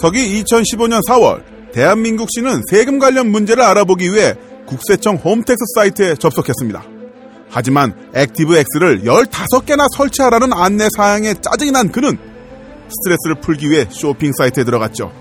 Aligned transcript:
서기 0.00 0.42
2015년 0.42 1.06
4월 1.06 1.42
대한민국 1.72 2.28
씨는 2.34 2.62
세금 2.70 2.98
관련 2.98 3.30
문제를 3.30 3.62
알아보기 3.62 4.10
위해 4.10 4.34
국세청 4.66 5.16
홈택스 5.16 5.58
사이트에 5.74 6.14
접속했습니다. 6.14 6.82
하지만 7.50 7.92
ActiveX를 8.14 9.02
15개나 9.02 9.86
설치하라는 9.94 10.54
안내 10.54 10.88
사항에 10.96 11.34
짜증이 11.34 11.72
난 11.72 11.92
그는 11.92 12.16
스트레스를 12.88 13.40
풀기 13.42 13.68
위해 13.68 13.86
쇼핑 13.90 14.32
사이트에 14.32 14.64
들어갔죠. 14.64 15.12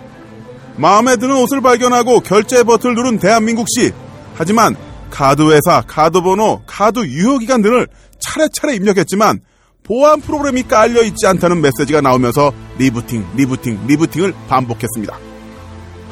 마음에 0.78 1.18
드는 1.18 1.36
옷을 1.36 1.60
발견하고 1.60 2.22
결제 2.22 2.64
버튼을 2.64 2.96
누른 2.96 3.20
대한민국 3.20 3.68
씨. 3.70 3.92
하지만 4.36 4.78
카드 5.12 5.52
회사, 5.52 5.82
카드 5.86 6.22
번호, 6.22 6.62
카드 6.66 7.00
유효 7.00 7.38
기간 7.40 7.62
등을 7.62 7.88
차례차례 8.20 8.76
입력했지만 8.76 9.42
보안 9.90 10.22
프로그램이 10.22 10.64
깔려 10.64 11.02
있지 11.02 11.26
않다는 11.26 11.62
메시지가 11.62 12.02
나오면서 12.02 12.54
rebooting, 12.78 13.26
rebooting, 13.36 13.88
rebooting을 13.88 14.36
반복했습니다. 14.48 15.18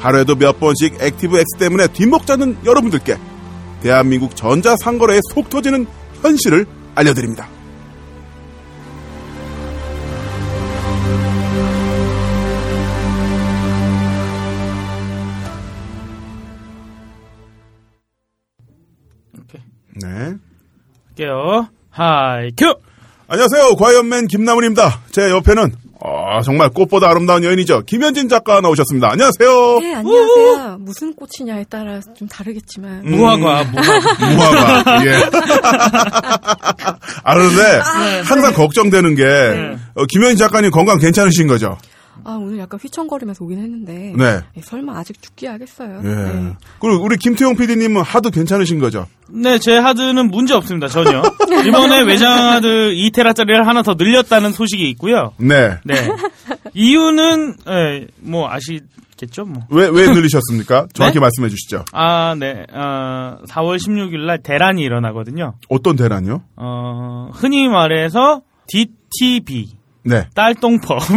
하루에도 0.00 0.34
몇 0.34 0.58
번씩 0.58 1.00
ActiveX 1.00 1.58
때문에 1.58 1.86
뒷목 1.86 2.26
잡는 2.26 2.58
여러분들께 2.64 3.16
대한민국 3.80 4.34
전자상거래의 4.34 5.20
속 5.32 5.48
터지는 5.48 5.86
현실을 6.22 6.66
알려드립니다. 6.96 7.48
네. 20.02 20.36
할게요. 21.06 21.68
Hi, 21.90 22.52
cue! 22.56 22.87
안녕하세요. 23.30 23.74
과이언맨 23.76 24.26
김나물입니다. 24.28 25.00
제 25.10 25.28
옆에는 25.28 25.70
아, 26.02 26.40
정말 26.42 26.70
꽃보다 26.70 27.10
아름다운 27.10 27.44
여인이죠. 27.44 27.82
김현진 27.86 28.28
작가 28.30 28.60
나오셨습니다. 28.62 29.10
안녕하세요. 29.10 29.78
네, 29.80 29.94
안녕하세요. 29.96 30.78
무슨 30.80 31.12
꽃이냐에 31.14 31.64
따라 31.64 32.00
좀 32.16 32.26
다르겠지만. 32.28 33.02
음. 33.04 33.10
무화과, 33.16 33.64
무화과. 33.64 34.34
무화과. 34.34 35.04
예. 35.06 35.12
아, 37.24 37.34
그런데 37.34 37.62
항상 38.24 38.54
걱정되는 38.54 39.14
게 39.14 39.24
어, 39.94 40.04
김현진 40.08 40.38
작가님 40.38 40.70
건강 40.70 40.98
괜찮으신 40.98 41.48
거죠? 41.48 41.76
아, 42.24 42.32
오늘 42.40 42.58
약간 42.58 42.78
휘청거리면서 42.80 43.44
오긴 43.44 43.58
했는데. 43.58 44.12
네. 44.16 44.40
예, 44.56 44.60
설마 44.60 44.96
아직 44.98 45.20
죽기야 45.22 45.46
하겠어요. 45.46 46.00
예. 46.04 46.08
네. 46.08 46.52
그리고 46.80 47.02
우리 47.02 47.16
김태용 47.16 47.56
PD님은 47.56 48.02
하도 48.02 48.30
괜찮으신 48.30 48.78
거죠? 48.78 49.06
네, 49.28 49.58
제 49.58 49.76
하드는 49.76 50.30
문제 50.30 50.54
없습니다, 50.54 50.88
전혀. 50.88 51.22
이번에 51.66 52.02
외장 52.08 52.32
하드 52.32 52.66
2테라짜리를 52.66 53.64
하나 53.64 53.82
더 53.82 53.94
늘렸다는 53.94 54.52
소식이 54.52 54.88
있고요. 54.90 55.32
네. 55.38 55.78
네. 55.84 56.08
이유는, 56.74 57.56
예, 57.68 58.06
뭐, 58.20 58.48
아시 58.50 58.80
겠죠, 59.16 59.44
뭐. 59.44 59.64
왜, 59.70 59.88
왜 59.88 60.06
늘리셨습니까? 60.08 60.86
정확히 60.94 61.14
네? 61.14 61.20
말씀해 61.20 61.48
주시죠. 61.48 61.84
아, 61.92 62.34
네. 62.38 62.64
어, 62.72 63.38
4월 63.48 63.76
16일 63.76 64.26
날 64.26 64.42
대란이 64.42 64.82
일어나거든요. 64.82 65.54
어떤 65.68 65.96
대란이요? 65.96 66.42
어, 66.56 67.30
흔히 67.34 67.68
말해서 67.68 68.42
DTB. 68.68 69.77
네. 70.04 70.26
딸똥법. 70.34 70.98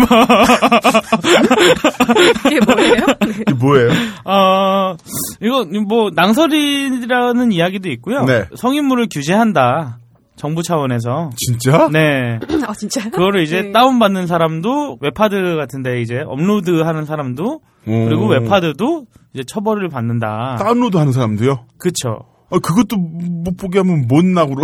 이게 2.47 2.59
뭐예요? 2.59 3.05
네. 3.05 3.33
이게 3.41 3.53
뭐예요? 3.53 3.89
어, 4.25 4.95
이거 5.41 5.65
뭐 5.87 6.09
낭설이라는 6.13 7.51
이야기도 7.51 7.89
있고요. 7.89 8.23
네. 8.25 8.45
성인물을 8.55 9.07
규제한다. 9.11 9.99
정부 10.35 10.63
차원에서. 10.63 11.29
진짜? 11.37 11.87
네. 11.91 12.39
아, 12.67 12.73
진짜요? 12.73 13.11
그거를 13.11 13.43
이제 13.43 13.61
네. 13.61 13.71
다운받는 13.71 14.25
사람도 14.27 14.97
웹하드 14.99 15.55
같은데 15.55 16.01
이제 16.01 16.23
업로드 16.25 16.81
하는 16.81 17.05
사람도 17.05 17.59
그리고 17.85 18.25
오. 18.25 18.29
웹하드도 18.29 19.05
이제 19.33 19.43
처벌을 19.45 19.89
받는다. 19.89 20.55
다운로드 20.59 20.97
하는 20.97 21.13
사람도요? 21.13 21.65
그쵸. 21.77 22.30
아, 22.51 22.59
그것도 22.59 22.97
못 22.97 23.55
보게 23.57 23.79
하면 23.79 24.07
못 24.07 24.23
나고로. 24.25 24.63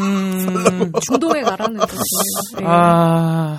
음, 0.00 0.92
중동에 1.06 1.42
가라는 1.42 1.78
뜻이에요. 1.80 2.58
네. 2.58 2.64
아, 2.66 3.58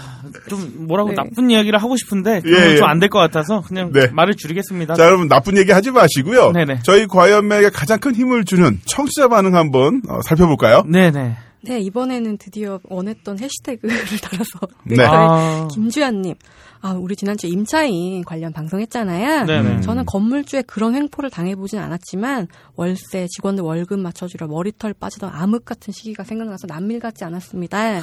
좀 0.50 0.88
뭐라고 0.88 1.10
네. 1.10 1.16
나쁜 1.16 1.50
이야기를 1.50 1.82
하고 1.82 1.96
싶은데 1.98 2.42
예, 2.46 2.72
예. 2.72 2.78
좀안 2.78 3.00
될 3.00 3.10
것 3.10 3.20
같아서 3.20 3.62
그냥 3.62 3.92
네. 3.94 4.08
말을 4.08 4.36
줄이겠습니다. 4.36 4.96
자, 4.96 5.06
여러분 5.06 5.28
나쁜 5.28 5.58
얘기 5.58 5.72
하지 5.72 5.92
마시고요. 5.92 6.52
네네. 6.52 6.80
저희 6.84 7.08
과연맥에 7.08 7.70
가장 7.70 8.00
큰 8.00 8.14
힘을 8.16 8.44
주는 8.46 8.80
청취자 8.86 9.28
반응 9.30 9.56
한번 9.56 10.02
어, 10.10 10.20
살펴볼까요? 10.24 10.84
네네. 10.88 11.38
네, 11.64 11.80
이번에는 11.80 12.38
드디어 12.38 12.80
원했던 12.84 13.40
해시태그를 13.40 13.96
달아서. 14.22 14.60
네. 14.86 15.04
아, 15.08 15.68
김주연님. 15.74 16.36
아, 16.82 16.92
우리 16.92 17.16
지난주에 17.16 17.50
임차인 17.50 18.24
관련 18.24 18.54
방송했잖아요. 18.54 19.46
네네. 19.46 19.82
저는 19.82 20.06
건물주에 20.06 20.64
그런 20.64 20.96
횡포를 20.96 21.30
당해보진 21.30 21.80
않았지만 21.80 22.48
월세, 22.76 23.28
직원들 23.28 23.64
월급 23.64 24.00
맞춰주려 24.00 24.48
머리털 24.48 24.94
빠지던 24.94 25.30
암흑 25.34 25.66
같은 25.66 25.94
시기가 25.94 26.24
생각나서 26.24 26.68
남일 26.68 27.00
같지 27.00 27.24
않았습니다. 27.24 28.02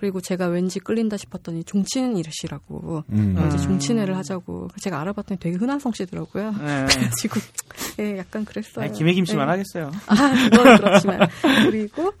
그리고 0.00 0.22
제가 0.22 0.46
왠지 0.46 0.80
끌린다 0.80 1.18
싶었더니 1.18 1.62
종치는 1.62 2.16
이르시라고 2.16 3.04
음. 3.10 3.36
어, 3.38 3.46
이제 3.46 3.58
종친회를 3.58 4.16
하자고 4.16 4.68
제가 4.80 4.98
알아봤더니 4.98 5.38
되게 5.38 5.56
흔한 5.56 5.78
성씨더라고요. 5.78 6.52
네. 6.52 6.86
그래가지고 6.88 7.40
예, 8.00 8.16
약간 8.16 8.46
그랬어요. 8.46 8.86
아니, 8.86 8.94
김혜김 8.94 9.26
씨만 9.26 9.46
예. 9.46 9.50
하겠어요. 9.50 9.90
아, 10.06 10.48
그건 10.50 10.76
그렇지만. 10.78 11.28
그리고, 11.66 12.12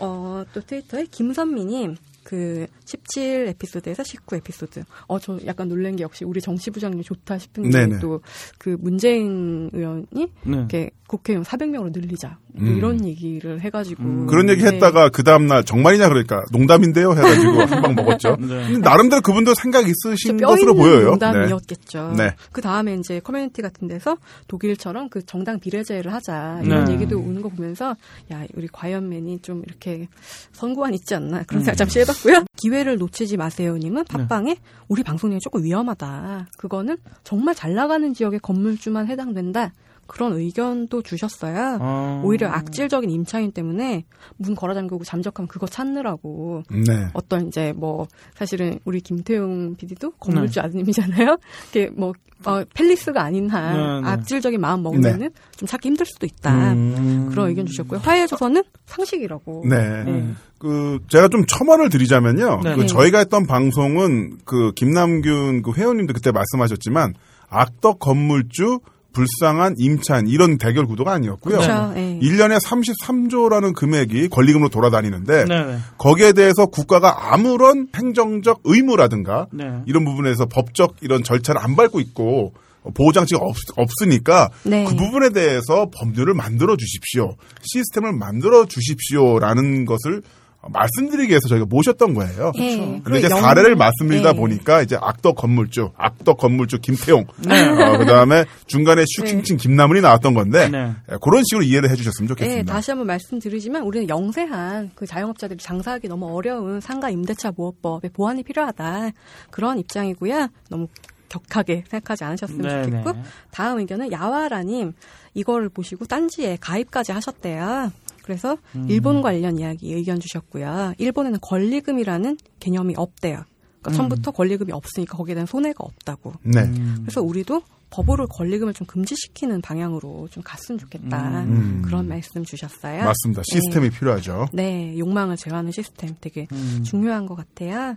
어, 0.00 0.42
또 0.52 0.60
트위터에 0.60 1.04
김선미님, 1.04 1.96
그, 2.24 2.66
17 2.84 3.48
에피소드에서 3.48 4.02
19 4.02 4.36
에피소드. 4.36 4.82
어, 5.06 5.18
저 5.18 5.38
약간 5.46 5.68
놀란 5.68 5.96
게 5.96 6.02
역시 6.02 6.24
우리 6.24 6.40
정치 6.40 6.70
부장님 6.70 7.02
좋다 7.02 7.38
싶은. 7.38 7.70
게 7.70 7.98
또, 8.00 8.20
그 8.58 8.76
문재인 8.80 9.70
의원이, 9.72 10.06
네. 10.14 10.56
이렇게 10.56 10.90
국회의원 11.06 11.44
400명으로 11.44 11.90
늘리자. 11.92 12.38
뭐 12.52 12.68
음. 12.68 12.76
이런 12.76 13.04
얘기를 13.04 13.60
해가지고. 13.60 14.26
그런 14.26 14.48
얘기 14.48 14.62
네. 14.62 14.70
했다가 14.70 15.08
그 15.08 15.24
다음 15.24 15.46
날 15.46 15.64
정말이냐 15.64 16.08
그러니까 16.08 16.42
농담인데요 16.52 17.12
해가지고 17.12 17.60
한 17.66 17.80
방 17.82 17.94
먹었죠. 17.94 18.36
네. 18.38 18.78
나름대로 18.78 19.22
그분도 19.22 19.54
생각 19.54 19.86
있으신 19.88 20.36
뼈 20.36 20.48
것으로 20.48 20.74
보여요. 20.74 21.10
농담이었겠죠. 21.10 22.14
네. 22.16 22.34
그 22.52 22.60
다음에 22.60 22.94
이제 22.94 23.20
커뮤니티 23.20 23.62
같은 23.62 23.88
데서 23.88 24.16
독일처럼 24.48 25.08
그 25.08 25.24
정당 25.24 25.58
비례제를 25.58 26.12
하자 26.12 26.60
이런 26.64 26.84
네. 26.84 26.92
얘기도 26.94 27.18
오는 27.18 27.42
거 27.42 27.48
보면서 27.48 27.96
야 28.32 28.44
우리 28.54 28.68
과연맨이 28.68 29.40
좀 29.42 29.62
이렇게 29.66 30.08
선구안 30.52 30.94
있지 30.94 31.14
않나 31.14 31.38
음. 31.38 31.44
그런 31.46 31.64
생각 31.64 31.76
잠시 31.76 32.00
해봤 32.00 32.09
고요. 32.12 32.44
기회를 32.56 32.98
놓치지 32.98 33.36
마세요님은 33.36 34.04
네. 34.04 34.08
팟빵에 34.08 34.56
우리 34.88 35.02
방송 35.02 35.30
내용 35.30 35.40
조금 35.40 35.62
위험하다. 35.62 36.48
그거는 36.58 36.98
정말 37.24 37.54
잘 37.54 37.74
나가는 37.74 38.12
지역의 38.12 38.40
건물주만 38.40 39.06
해당된다. 39.06 39.72
그런 40.10 40.32
의견도 40.32 41.02
주셨어요. 41.02 41.78
어. 41.80 42.22
오히려 42.24 42.48
악질적인 42.50 43.08
임차인 43.08 43.52
때문에 43.52 44.04
문 44.38 44.56
걸어 44.56 44.74
잠그고 44.74 45.04
잠적하면 45.04 45.46
그거 45.46 45.68
찾느라고 45.68 46.64
네. 46.68 47.06
어떤 47.12 47.46
이제 47.46 47.72
뭐 47.76 48.08
사실은 48.34 48.80
우리 48.84 49.00
김태용 49.00 49.76
PD도 49.76 50.10
건물주 50.18 50.54
네. 50.54 50.66
아드님이잖아요. 50.66 51.38
이게 51.70 51.90
뭐 51.94 52.12
어, 52.44 52.64
펠리스가 52.74 53.22
아닌 53.22 53.48
한 53.50 53.76
네, 53.76 54.00
네. 54.00 54.12
악질적인 54.12 54.60
마음 54.60 54.82
먹으면은 54.82 55.30
좀 55.56 55.68
찾기 55.68 55.90
힘들 55.90 56.04
수도 56.06 56.26
있다. 56.26 56.72
음. 56.72 57.28
그런 57.30 57.48
의견 57.48 57.66
주셨고요. 57.66 58.00
화해조선은 58.00 58.64
상식이라고. 58.86 59.64
네. 59.68 60.04
네. 60.04 60.34
그 60.58 60.98
제가 61.06 61.28
좀 61.28 61.46
첨언을 61.46 61.88
드리자면요. 61.88 62.62
네. 62.64 62.74
그 62.74 62.80
네. 62.80 62.86
저희가 62.86 63.18
했던 63.18 63.46
방송은 63.46 64.38
그 64.44 64.72
김남균 64.74 65.62
그 65.62 65.72
회원님도 65.72 66.14
그때 66.14 66.32
말씀하셨지만 66.32 67.14
악덕 67.48 68.00
건물주 68.00 68.80
불쌍한 69.12 69.76
임차인 69.78 70.26
이런 70.28 70.58
대결 70.58 70.86
구도가 70.86 71.12
아니었고요. 71.12 71.58
그렇죠. 71.58 71.92
예. 71.96 72.18
1년에 72.22 72.62
33조라는 72.64 73.74
금액이 73.74 74.28
권리금으로 74.28 74.68
돌아다니는데 74.68 75.46
네네. 75.46 75.78
거기에 75.98 76.32
대해서 76.32 76.66
국가가 76.66 77.32
아무런 77.32 77.88
행정적 77.94 78.60
의무라든가 78.64 79.46
네. 79.52 79.82
이런 79.86 80.04
부분에서 80.04 80.46
법적 80.46 80.96
이런 81.00 81.22
절차를 81.22 81.60
안 81.60 81.76
밟고 81.76 82.00
있고 82.00 82.52
보호장치가 82.94 83.40
없, 83.42 83.56
없으니까 83.76 84.50
네. 84.62 84.84
그 84.84 84.94
부분에 84.94 85.30
대해서 85.30 85.90
법률을 85.92 86.34
만들어 86.34 86.76
주십시오. 86.76 87.36
시스템을 87.62 88.12
만들어 88.12 88.64
주십시오라는 88.64 89.84
것을 89.84 90.22
말씀드리기 90.68 91.30
위해서 91.30 91.48
저희가 91.48 91.66
모셨던 91.68 92.12
거예요. 92.14 92.52
예. 92.58 93.00
근데 93.02 93.18
이제 93.20 93.28
영- 93.30 93.40
사례를 93.40 93.76
말씀드리다 93.76 94.30
예. 94.30 94.32
보니까 94.34 94.82
이제 94.82 94.96
악덕 95.00 95.36
건물주, 95.36 95.90
악덕 95.96 96.36
건물주 96.36 96.80
김태용, 96.80 97.24
네. 97.48 97.66
어, 97.66 97.96
그 97.96 98.04
다음에 98.04 98.44
중간에 98.66 99.04
슈킹칭 99.06 99.56
김나물이 99.56 100.02
나왔던 100.02 100.34
건데 100.34 100.68
네. 100.68 100.92
예, 101.10 101.16
그런 101.22 101.42
식으로 101.44 101.62
이해를 101.64 101.88
해주셨으면 101.90 102.26
예, 102.26 102.28
좋겠습니다. 102.28 102.72
다시 102.72 102.90
한번 102.90 103.06
말씀드리지만 103.06 103.82
우리는 103.82 104.08
영세한 104.08 104.90
그 104.94 105.06
자영업자들이 105.06 105.58
장사하기 105.58 106.08
너무 106.08 106.34
어려운 106.36 106.80
상가 106.80 107.08
임대차 107.08 107.52
보호법의 107.52 108.10
보완이 108.12 108.42
필요하다. 108.42 109.10
그런 109.50 109.78
입장이고요. 109.78 110.48
너무 110.68 110.88
격하게 111.30 111.84
생각하지 111.88 112.24
않으셨으면 112.24 112.68
네네. 112.68 112.82
좋겠고 113.04 113.22
다음 113.52 113.78
의견은 113.78 114.12
야와라님 114.12 114.92
이걸 115.34 115.68
보시고 115.68 116.04
딴지에 116.04 116.58
가입까지 116.60 117.12
하셨대요. 117.12 117.92
그래서 118.22 118.56
음. 118.76 118.86
일본 118.88 119.22
관련 119.22 119.58
이야기 119.58 119.92
의견 119.92 120.20
주셨고요. 120.20 120.94
일본에는 120.98 121.38
권리금이라는 121.40 122.36
개념이 122.58 122.94
없대요. 122.96 123.44
그러니까 123.80 123.90
처음부터 123.96 124.30
권리금이 124.32 124.72
없으니까 124.72 125.16
거기에 125.16 125.34
대한 125.34 125.46
손해가 125.46 125.84
없다고. 125.84 126.34
네. 126.42 126.70
그래서 127.00 127.22
우리도 127.22 127.62
법으로 127.90 128.28
권리금을 128.28 128.72
좀 128.72 128.86
금지시키는 128.86 129.62
방향으로 129.62 130.28
좀 130.30 130.42
갔으면 130.44 130.78
좋겠다. 130.78 131.42
음. 131.44 131.82
그런 131.84 132.06
말씀 132.06 132.44
주셨어요. 132.44 133.04
맞습니다. 133.04 133.42
시스템이 133.44 133.90
필요하죠. 133.90 134.48
네, 134.52 134.96
욕망을 134.98 135.36
제어하는 135.36 135.72
시스템 135.72 136.14
되게 136.20 136.46
음. 136.52 136.82
중요한 136.84 137.26
것 137.26 137.34
같아요. 137.34 137.96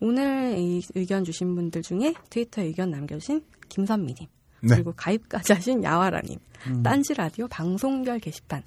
오늘 0.00 0.56
이 0.58 0.82
의견 0.94 1.24
주신 1.24 1.54
분들 1.54 1.82
중에 1.82 2.14
트위터에 2.30 2.64
의견 2.64 2.90
남겨주신 2.90 3.42
김선미님, 3.68 4.26
네. 4.60 4.74
그리고 4.74 4.92
가입까지 4.94 5.52
하신 5.54 5.82
야와라님, 5.82 6.38
딴지 6.82 7.14
라디오 7.14 7.48
방송별 7.48 8.20
게시판, 8.20 8.62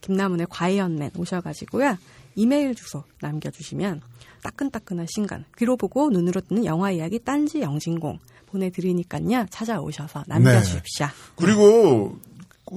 김나문의 0.00 0.46
과이언맨 0.50 1.12
오셔가지고요. 1.16 1.98
이메일 2.34 2.74
주소 2.74 3.04
남겨주시면 3.20 4.02
따끈따끈한 4.42 5.06
신간, 5.08 5.44
귀로 5.56 5.76
보고 5.76 6.10
눈으로 6.10 6.40
듣는 6.42 6.64
영화 6.64 6.90
이야기 6.90 7.18
딴지 7.18 7.60
영진공 7.60 8.18
보내드리니까요. 8.46 9.46
찾아오셔서 9.50 10.24
남겨주십시오. 10.26 11.06
그리고 11.36 12.18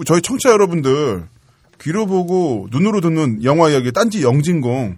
저희 0.06 0.21
청취자 0.21 0.51
여러분들 0.51 1.27
귀로 1.81 2.06
보고 2.06 2.68
눈으로 2.71 3.01
듣는 3.01 3.44
영화 3.44 3.69
이야기 3.69 3.92
딴지 3.92 4.24
영진공 4.24 4.98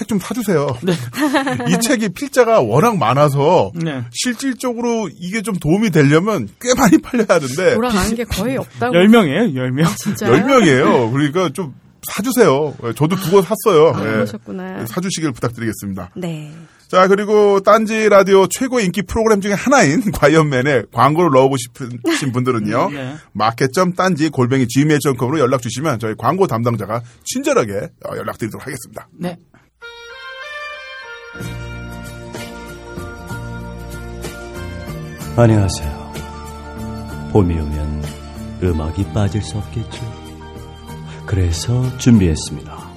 책 0.00 0.08
좀 0.08 0.18
사주세요. 0.18 0.66
이 1.68 1.78
책이 1.80 2.08
필자가 2.10 2.60
워낙 2.60 2.96
많아서 2.96 3.70
네. 3.74 4.02
실질적으로 4.12 5.08
이게 5.14 5.42
좀 5.42 5.54
도움이 5.56 5.90
되려면 5.90 6.48
꽤 6.60 6.74
많이 6.74 6.98
팔려야 6.98 7.26
하는데 7.28 7.74
돌아가는 7.74 8.14
게 8.14 8.24
거의 8.24 8.56
없다고. 8.56 8.94
10명이에요, 8.94 9.54
10명. 9.54 9.96
진짜요? 9.98 10.32
10명이에요. 10.32 11.12
그러니까 11.12 11.50
좀 11.52 11.74
사주세요. 12.08 12.74
예, 12.84 12.92
저도 12.94 13.14
두 13.16 13.30
권 13.30 13.42
샀어요. 13.42 13.92
아, 13.94 14.00
예. 14.00 14.04
그러셨구나. 14.12 14.86
사주시길 14.86 15.32
부탁드리겠습니다. 15.32 16.10
네. 16.16 16.50
자, 16.88 17.06
그리고 17.06 17.60
딴지 17.60 18.08
라디오 18.08 18.48
최고 18.48 18.80
인기 18.80 19.02
프로그램 19.02 19.40
중에 19.42 19.52
하나인 19.52 20.00
과연맨에 20.10 20.84
광고를 20.92 21.30
넣어보고 21.32 21.56
싶으신 21.58 22.32
분들은요. 22.32 22.90
네. 22.90 23.14
마켓점 23.32 23.92
딴지 23.92 24.28
골뱅이 24.30 24.66
gmail.com으로 24.66 25.38
연락 25.38 25.62
주시면 25.62 25.98
저희 26.00 26.14
광고 26.18 26.46
담당자가 26.48 27.02
친절하게 27.22 27.74
어, 28.08 28.16
연락드리도록 28.16 28.66
하겠습니다. 28.66 29.08
네. 29.12 29.36
안녕하세요. 35.36 36.12
봄이 37.32 37.54
오면 37.54 38.04
음악이 38.62 39.12
빠질 39.12 39.40
수 39.42 39.58
없겠죠. 39.58 40.00
그래서 41.24 41.96
준비했습니다. 41.98 42.90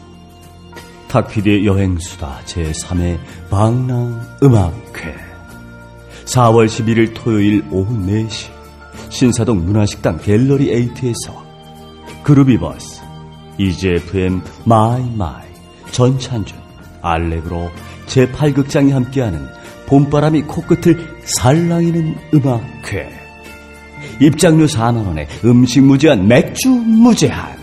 탁피디의 1.07 1.66
여행수다 1.68 2.40
제3회 2.45 3.19
방랑 3.50 4.38
음악회 4.42 5.16
4월 6.25 6.66
11일 6.66 7.13
토요일 7.13 7.63
오후 7.72 7.95
4시 7.95 8.51
신사동 9.10 9.63
문화식당 9.63 10.18
갤러리 10.18 10.72
에이트에서 10.72 11.44
그루비버스 12.24 13.01
EGFM 13.60 14.42
마이마이 14.66 15.45
전찬준 15.92 16.57
알렉으로 17.04 17.69
제8극장이 18.07 18.91
함께하는 18.91 19.47
봄바람이 19.85 20.44
코끝을 20.44 21.17
살랑이는 21.23 22.15
음악회. 22.33 23.09
입장료 24.19 24.65
4만원에 24.65 25.27
음식 25.45 25.83
무제한 25.83 26.27
맥주 26.27 26.69
무제한. 26.69 27.57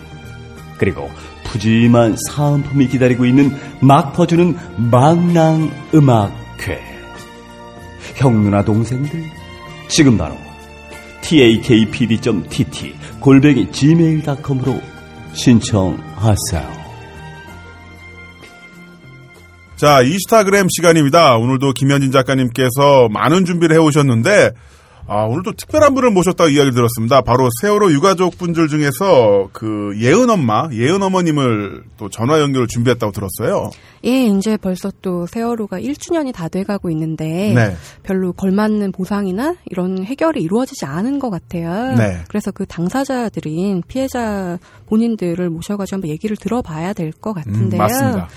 그리고 0.78 1.10
푸짐한 1.44 2.16
사은품이 2.28 2.88
기다리고 2.88 3.24
있는 3.26 3.56
막 3.80 4.12
퍼주는 4.12 4.56
망랑 4.90 5.70
음악회. 5.94 6.80
형 8.16 8.42
누나 8.42 8.64
동생들 8.64 9.24
지금 9.88 10.16
바로 10.16 10.36
takpd.tt 11.22 12.94
골뱅이 13.18 13.70
gmail.com으로 13.70 14.80
신청하세요. 15.32 16.79
자, 19.80 20.02
이스타그램 20.02 20.66
시간입니다. 20.68 21.38
오늘도 21.38 21.72
김현진 21.72 22.12
작가님께서 22.12 23.08
많은 23.10 23.46
준비를 23.46 23.74
해오셨는데, 23.76 24.50
아, 25.06 25.22
오늘도 25.24 25.52
특별한 25.52 25.94
분을 25.94 26.10
모셨다고 26.10 26.50
이야기를 26.50 26.74
들었습니다. 26.74 27.22
바로 27.22 27.48
세월호 27.62 27.90
유가족 27.90 28.36
분들 28.36 28.68
중에서 28.68 29.48
그 29.54 29.94
예은 29.98 30.28
엄마, 30.28 30.68
예은 30.70 31.02
어머님을 31.02 31.82
또 31.96 32.10
전화 32.10 32.40
연결을 32.40 32.68
준비했다고 32.68 33.10
들었어요. 33.10 33.70
예, 34.04 34.26
이제 34.26 34.58
벌써 34.58 34.92
또 35.00 35.26
세월호가 35.26 35.80
1주년이 35.80 36.34
다 36.34 36.48
돼가고 36.48 36.90
있는데 36.90 37.54
네. 37.54 37.74
별로 38.02 38.34
걸맞는 38.34 38.92
보상이나 38.92 39.56
이런 39.64 40.04
해결이 40.04 40.42
이루어지지 40.42 40.84
않은 40.84 41.18
것 41.18 41.30
같아요. 41.30 41.96
네. 41.96 42.18
그래서 42.28 42.50
그 42.50 42.66
당사자들인 42.66 43.82
피해자 43.88 44.58
본인들을 44.86 45.48
모셔가지고 45.48 45.96
한번 45.96 46.10
얘기를 46.10 46.36
들어봐야 46.36 46.92
될것 46.92 47.34
음, 47.36 47.42
같은데요. 47.42 47.78
맞습니다. 47.78 48.28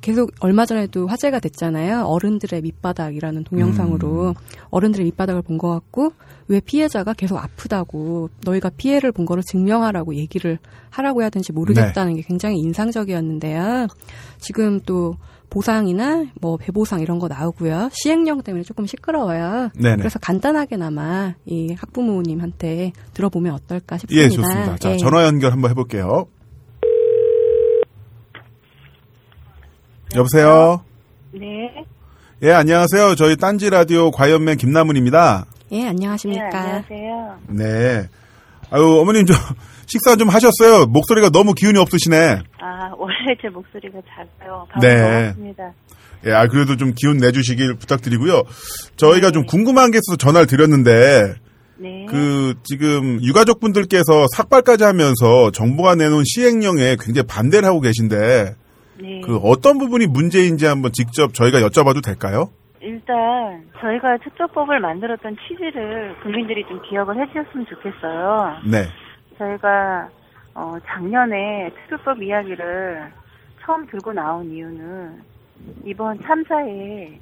계속 0.00 0.30
얼마 0.40 0.66
전에도 0.66 1.06
화제가 1.06 1.40
됐잖아요. 1.40 2.04
어른들의 2.04 2.62
밑바닥이라는 2.62 3.44
동영상으로 3.44 4.28
음. 4.28 4.34
어른들의 4.70 5.04
밑바닥을 5.06 5.42
본 5.42 5.56
것 5.58 5.70
같고 5.70 6.12
왜 6.48 6.60
피해자가 6.60 7.14
계속 7.14 7.38
아프다고 7.38 8.28
너희가 8.44 8.70
피해를 8.76 9.10
본 9.10 9.24
거를 9.26 9.42
증명하라고 9.42 10.14
얘기를 10.14 10.58
하라고 10.90 11.22
해야 11.22 11.30
되는지 11.30 11.52
모르겠다는 11.52 12.12
네. 12.14 12.20
게 12.20 12.26
굉장히 12.28 12.58
인상적이었는데요. 12.58 13.86
지금 14.38 14.80
또 14.80 15.16
보상이나 15.48 16.26
뭐 16.40 16.56
배보상 16.56 17.00
이런 17.00 17.18
거 17.18 17.28
나오고요. 17.28 17.88
시행령 17.92 18.42
때문에 18.42 18.64
조금 18.64 18.86
시끄러워요. 18.86 19.70
네네. 19.80 19.96
그래서 19.96 20.18
간단하게나마 20.18 21.34
이 21.46 21.72
학부모님한테 21.78 22.92
들어보면 23.14 23.54
어떨까 23.54 23.96
싶습니다. 23.98 24.24
예, 24.24 24.28
좋습니다. 24.28 24.76
자, 24.76 24.92
예. 24.92 24.96
전화 24.98 25.24
연결 25.24 25.52
한번 25.52 25.70
해볼게요. 25.70 26.26
여보세요? 30.16 30.82
네. 31.32 31.84
예, 32.42 32.50
안녕하세요. 32.52 33.14
저희 33.16 33.36
딴지 33.36 33.68
라디오 33.68 34.10
과연맨 34.10 34.56
김남훈입니다. 34.56 35.44
예, 35.72 35.76
네, 35.82 35.88
안녕하십니까. 35.88 36.58
안녕하세요. 36.58 37.38
네. 37.48 38.08
아유, 38.70 38.82
어머님 38.98 39.26
좀 39.26 39.36
식사 39.86 40.16
좀 40.16 40.28
하셨어요? 40.30 40.86
목소리가 40.86 41.28
너무 41.28 41.52
기운이 41.52 41.78
없으시네. 41.78 42.16
아, 42.60 42.90
원래 42.96 43.36
제 43.42 43.48
목소리가 43.50 44.00
작아요. 44.08 44.66
네. 44.80 45.22
먹었습니다. 45.26 45.72
예, 46.26 46.32
아, 46.32 46.46
그래도 46.48 46.76
좀 46.76 46.94
기운 46.96 47.18
내주시길 47.18 47.74
부탁드리고요. 47.74 48.42
저희가 48.96 49.30
좀 49.32 49.44
궁금한 49.44 49.90
게 49.90 49.98
있어서 49.98 50.16
전화를 50.16 50.46
드렸는데, 50.46 51.34
네. 51.78 52.06
그, 52.08 52.54
지금 52.64 53.22
유가족분들께서 53.22 54.26
삭발까지 54.34 54.82
하면서 54.82 55.50
정부가 55.52 55.94
내놓은 55.94 56.24
시행령에 56.24 56.96
굉장히 56.98 57.26
반대를 57.26 57.68
하고 57.68 57.80
계신데, 57.80 58.54
네. 59.00 59.20
그 59.20 59.36
어떤 59.38 59.78
부분이 59.78 60.06
문제인지 60.06 60.66
한번 60.66 60.92
직접 60.92 61.34
저희가 61.34 61.58
여쭤봐도 61.60 62.04
될까요? 62.04 62.50
일단 62.80 63.64
저희가 63.80 64.18
특조법을 64.18 64.80
만들었던 64.80 65.36
취지를 65.46 66.16
국민들이 66.22 66.64
좀 66.68 66.80
기억을 66.88 67.20
해주셨으면 67.20 67.66
좋겠어요. 67.66 68.58
네. 68.70 68.84
저희가 69.38 70.08
어, 70.54 70.76
작년에 70.86 71.70
특조법 71.74 72.22
이야기를 72.22 73.12
처음 73.62 73.86
들고 73.86 74.12
나온 74.12 74.50
이유는 74.50 75.20
이번 75.84 76.20
참사에 76.22 77.18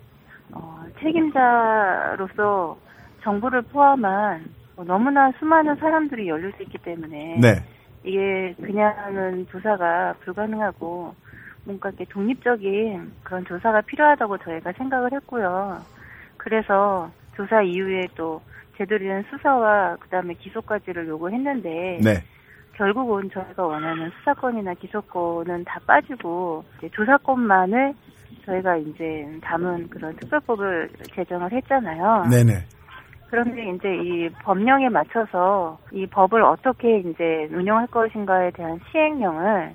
어, 0.53 0.85
책임자로서 1.01 2.77
정부를 3.23 3.63
포함한 3.63 4.45
뭐 4.77 4.85
너무나 4.85 5.33
수많은 5.39 5.77
사람들이 5.77 6.29
연루돼 6.29 6.65
있기 6.65 6.79
때문에 6.79 7.39
네. 7.41 7.55
이게 8.05 8.55
그냥은 8.61 9.47
조사가 9.51 10.17
불가능하고 10.25 11.15
뭔가 11.65 11.89
이렇게 11.91 12.05
독립적인 12.07 13.13
그런 13.23 13.45
조사가 13.45 13.83
필요하다고 13.83 14.39
저희가 14.39 14.73
생각을 14.73 15.13
했고요. 15.13 15.81
그래서 16.37 17.11
조사 17.37 17.63
이후에 17.63 18.07
또 18.15 18.41
제대로 18.77 19.05
된 19.05 19.25
수사와 19.31 19.97
그다음에 19.97 20.35
기소까지를 20.35 21.09
요구했는데 21.09 22.01
네. 22.03 22.23
결국은 22.75 23.31
저희가 23.31 23.65
원하는 23.65 24.11
수사권이나 24.19 24.75
기소권은 24.75 25.65
다 25.65 25.81
빠지고 25.87 26.65
이제 26.79 26.89
조사권만을 26.91 27.95
저희가 28.45 28.77
이제 28.77 29.27
담은 29.43 29.89
그런 29.89 30.15
특별법을 30.17 30.91
제정을 31.15 31.53
했잖아요. 31.53 32.27
네네. 32.31 32.67
그런데 33.31 33.71
이제 33.71 33.97
이 33.97 34.29
법령에 34.43 34.89
맞춰서 34.89 35.79
이 35.93 36.07
법을 36.07 36.43
어떻게 36.43 36.99
이제 36.99 37.49
운영할 37.51 37.87
것인가에 37.89 38.51
대한 38.51 38.79
시행령을 38.91 39.75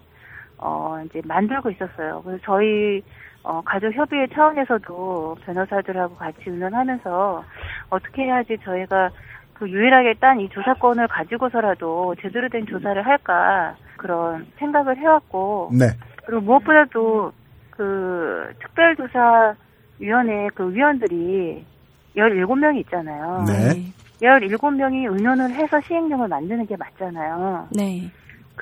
어 0.62 1.02
이제 1.06 1.22
만들고 1.26 1.72
있었어요. 1.72 2.22
그래서 2.24 2.42
저희 2.46 3.02
어 3.44 3.62
가족 3.62 3.94
협의회 3.94 4.28
차원에서도 4.28 5.38
변호사들하고 5.46 6.16
같이 6.16 6.38
의논하면서 6.46 7.44
어떻게 7.90 8.24
해야지 8.24 8.58
저희가 8.64 9.10
그 9.54 9.70
유일하게 9.70 10.16
딴 10.16 10.40
이 10.40 10.50
조사권을 10.50 11.08
가지고서라도 11.08 12.16
제대로 12.22 12.48
된 12.50 12.66
조사를 12.66 13.06
할까 13.06 13.76
그런 13.98 14.48
생각을 14.58 14.98
해왔고 14.98 15.72
네. 15.78 15.88
그리고 16.26 16.42
무엇보다도 16.42 17.32
그 17.72 18.54
특별조사 18.60 19.56
위원회 20.00 20.48
그 20.54 20.74
위원들이 20.74 21.66
17명이 22.16 22.80
있잖아요. 22.82 23.46
네. 23.48 23.92
17명이 24.22 25.12
의논을 25.12 25.52
해서 25.52 25.80
시행령을 25.82 26.28
만드는 26.28 26.66
게 26.66 26.76
맞잖아요. 26.78 27.68
네. 27.72 28.12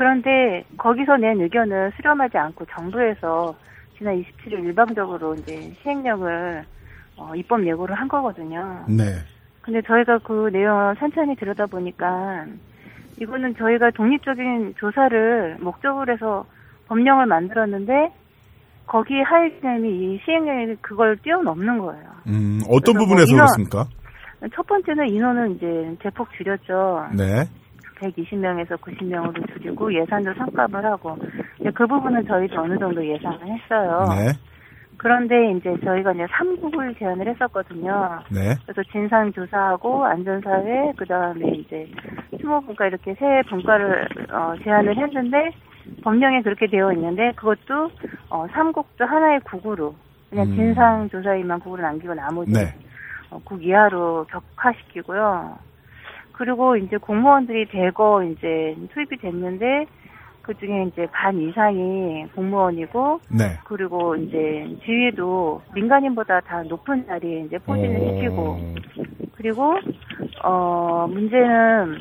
그런데 0.02 0.64
거기서 0.78 1.18
낸 1.18 1.42
의견을 1.42 1.92
수렴하지 1.96 2.38
않고 2.38 2.66
정부에서 2.66 3.56
지난 3.98 4.22
27일 4.22 4.64
일방적으로 4.66 5.34
이제 5.34 5.60
시행령을 5.82 6.64
어, 7.18 7.32
입법 7.36 7.66
예고를 7.66 7.96
한 7.96 8.08
거거든요. 8.08 8.86
네. 8.88 9.06
근데 9.64 9.82
저희가 9.82 10.20
그 10.20 10.50
내용을 10.54 10.96
천천히 10.98 11.36
들여다보니까 11.36 12.46
이거는 13.20 13.56
저희가 13.56 13.90
독립적인 13.90 14.76
조사를 14.78 15.58
목적으로 15.62 16.14
해서 16.14 16.46
법령을 16.90 17.26
만들었는데 17.26 18.12
거기 18.86 19.16
하이점이 19.20 19.90
이 19.90 20.20
시행령이 20.24 20.76
그걸 20.80 21.18
뛰어넘는 21.24 21.80
거예요. 21.80 22.04
음, 22.28 22.60
어떤 22.70 22.94
그래서 22.94 23.00
부분에서 23.00 23.26
뭐 23.36 23.36
인원- 23.36 23.48
그렇습니까? 23.48 23.86
첫 24.56 24.68
번째는 24.68 25.10
인원은 25.10 25.56
이제 25.56 25.96
대폭 26.02 26.28
줄였죠. 26.38 27.08
네. 27.18 27.46
120명에서 28.00 28.78
90명으로 28.78 29.54
줄이고 29.54 29.94
예산도 29.94 30.34
삭감을 30.34 30.86
하고 30.86 31.18
이제 31.60 31.72
그 31.72 31.86
부분은 31.88 32.26
저희도 32.26 32.62
어느 32.62 32.78
정도 32.78 33.06
예상을 33.06 33.40
했어요. 33.46 34.06
네. 34.10 34.34
그런데 34.98 35.52
이제 35.52 35.76
저희가 35.84 36.12
이제 36.14 36.26
3국을 36.26 36.98
제안을 36.98 37.28
했었거든요. 37.28 38.20
네. 38.32 38.56
그래서 38.66 38.84
진상 38.92 39.32
조사하고 39.32 40.06
안전사회 40.06 40.94
그다음에 40.98 41.50
이제 41.50 41.88
추모 42.40 42.62
분과 42.62 42.88
이렇게 42.88 43.14
세 43.14 43.44
분과를 43.50 44.08
어, 44.32 44.54
제안을 44.64 44.98
했는데 44.98 45.52
법령에 46.04 46.42
그렇게 46.42 46.68
되어 46.68 46.92
있는데 46.94 47.32
그것도 47.36 47.92
어, 48.30 48.48
3국도 48.48 49.06
하나의 49.06 49.40
국으로 49.42 49.96
그냥 50.30 50.48
음. 50.48 50.56
진상 50.56 51.10
조사위만 51.10 51.60
국으로 51.60 51.84
남기고 51.84 52.14
나머지 52.16 52.52
네. 52.52 52.74
어, 53.30 53.40
국 53.44 53.64
이하로 53.64 54.26
격화시키고요. 54.26 55.58
그리고 56.38 56.78
이제 56.78 56.98
공무원들이 56.98 57.66
대거 57.66 58.24
이제 58.24 58.76
투입이 58.94 59.18
됐는데 59.18 59.88
그 60.44 60.54
중에 60.58 60.84
이제 60.84 61.08
반 61.12 61.36
이상이 61.38 62.28
공무원이고 62.36 63.20
네. 63.30 63.58
그리고 63.66 64.16
이제 64.16 64.68
지위도 64.86 65.64
민간인보다 65.74 66.40
다 66.42 66.62
높은 66.64 67.06
자리에 67.08 67.42
이제 67.42 67.58
포진을 67.58 67.96
어. 67.96 68.16
시키고 68.16 68.60
그리고 69.36 69.74
어 70.44 71.08
문제는 71.10 71.98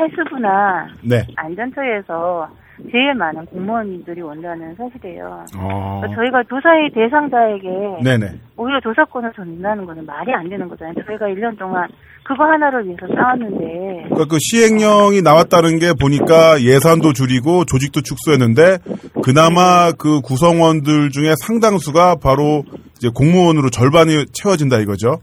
해수부나 0.00 0.88
네. 1.02 1.26
안전처에서 1.36 2.48
제일 2.90 3.14
많은 3.14 3.46
공무원들이 3.46 4.20
온다는 4.20 4.74
사실이에요. 4.76 5.44
어. 5.56 6.00
그러니까 6.02 6.20
저희가 6.22 6.42
조사의 6.48 6.90
대상자에게 6.94 7.68
네네. 8.02 8.32
오히려 8.56 8.80
조사권을 8.80 9.32
전다는 9.34 9.86
거는 9.86 10.04
말이 10.06 10.32
안 10.32 10.48
되는 10.48 10.68
거잖아요. 10.68 10.94
저희가 11.06 11.26
1년 11.26 11.58
동안 11.58 11.88
그거 12.24 12.44
하나를 12.44 12.86
위해서 12.86 13.06
싸웠는데 13.14 14.08
그러니까 14.08 14.24
그 14.28 14.38
시행령이 14.40 15.22
나왔다는 15.22 15.78
게 15.78 15.92
보니까 15.98 16.60
예산도 16.62 17.12
줄이고 17.12 17.64
조직도 17.64 18.00
축소했는데 18.02 18.78
그나마 19.22 19.92
그 19.96 20.20
구성원들 20.20 21.10
중에 21.10 21.34
상당수가 21.46 22.16
바로 22.22 22.64
이제 22.96 23.08
공무원으로 23.14 23.70
절반이 23.70 24.26
채워진다 24.32 24.78
이거죠. 24.80 25.18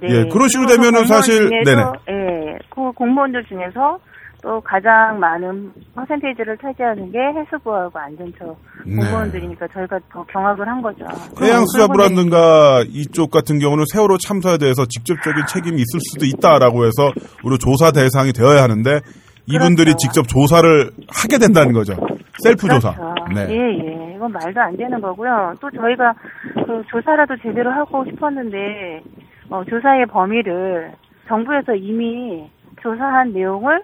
네. 0.00 0.08
예, 0.08 0.24
그런 0.32 0.48
식으로 0.48 0.68
되면은 0.68 1.06
사실- 1.06 1.48
중에서, 1.48 1.92
예, 2.08 2.58
그 2.70 2.92
공무원들 2.92 3.44
중에서 3.44 3.98
또 4.42 4.60
가장 4.60 5.20
많은 5.20 5.72
퍼센테이지를 5.94 6.58
차지하는 6.58 7.12
게 7.12 7.18
해수부하고 7.18 7.96
안전처 7.96 8.56
네. 8.84 8.96
공무원들이니까 8.96 9.68
저희가 9.68 10.00
더 10.10 10.24
경악을 10.24 10.66
한 10.66 10.82
거죠. 10.82 11.06
해양수사부라든가 11.40 12.82
이쪽 12.88 13.30
같은 13.30 13.60
경우는 13.60 13.84
세월호 13.92 14.18
참사에 14.18 14.58
대해서 14.58 14.84
직접적인 14.84 15.46
책임이 15.46 15.76
있을 15.76 16.00
수도 16.00 16.26
있다라고 16.26 16.84
해서 16.84 17.12
우리 17.44 17.56
조사 17.58 17.92
대상이 17.92 18.32
되어야 18.32 18.64
하는데 18.64 19.00
이분들이 19.46 19.92
그렇죠. 19.92 19.98
직접 19.98 20.26
조사를 20.26 20.90
하게 21.08 21.38
된다는 21.38 21.72
거죠. 21.72 21.94
셀프 22.42 22.66
조사. 22.66 22.94
그렇죠. 22.94 23.14
네. 23.34 23.46
예, 23.48 23.56
예. 23.56 24.14
이건 24.16 24.32
말도 24.32 24.60
안 24.60 24.76
되는 24.76 25.00
거고요. 25.00 25.54
또 25.60 25.70
저희가 25.70 26.14
그 26.66 26.82
조사라도 26.90 27.36
제대로 27.42 27.70
하고 27.70 28.04
싶었는데, 28.04 29.02
어, 29.50 29.62
조사의 29.64 30.06
범위를 30.06 30.92
정부에서 31.28 31.74
이미 31.74 32.48
조사한 32.82 33.32
내용을 33.32 33.82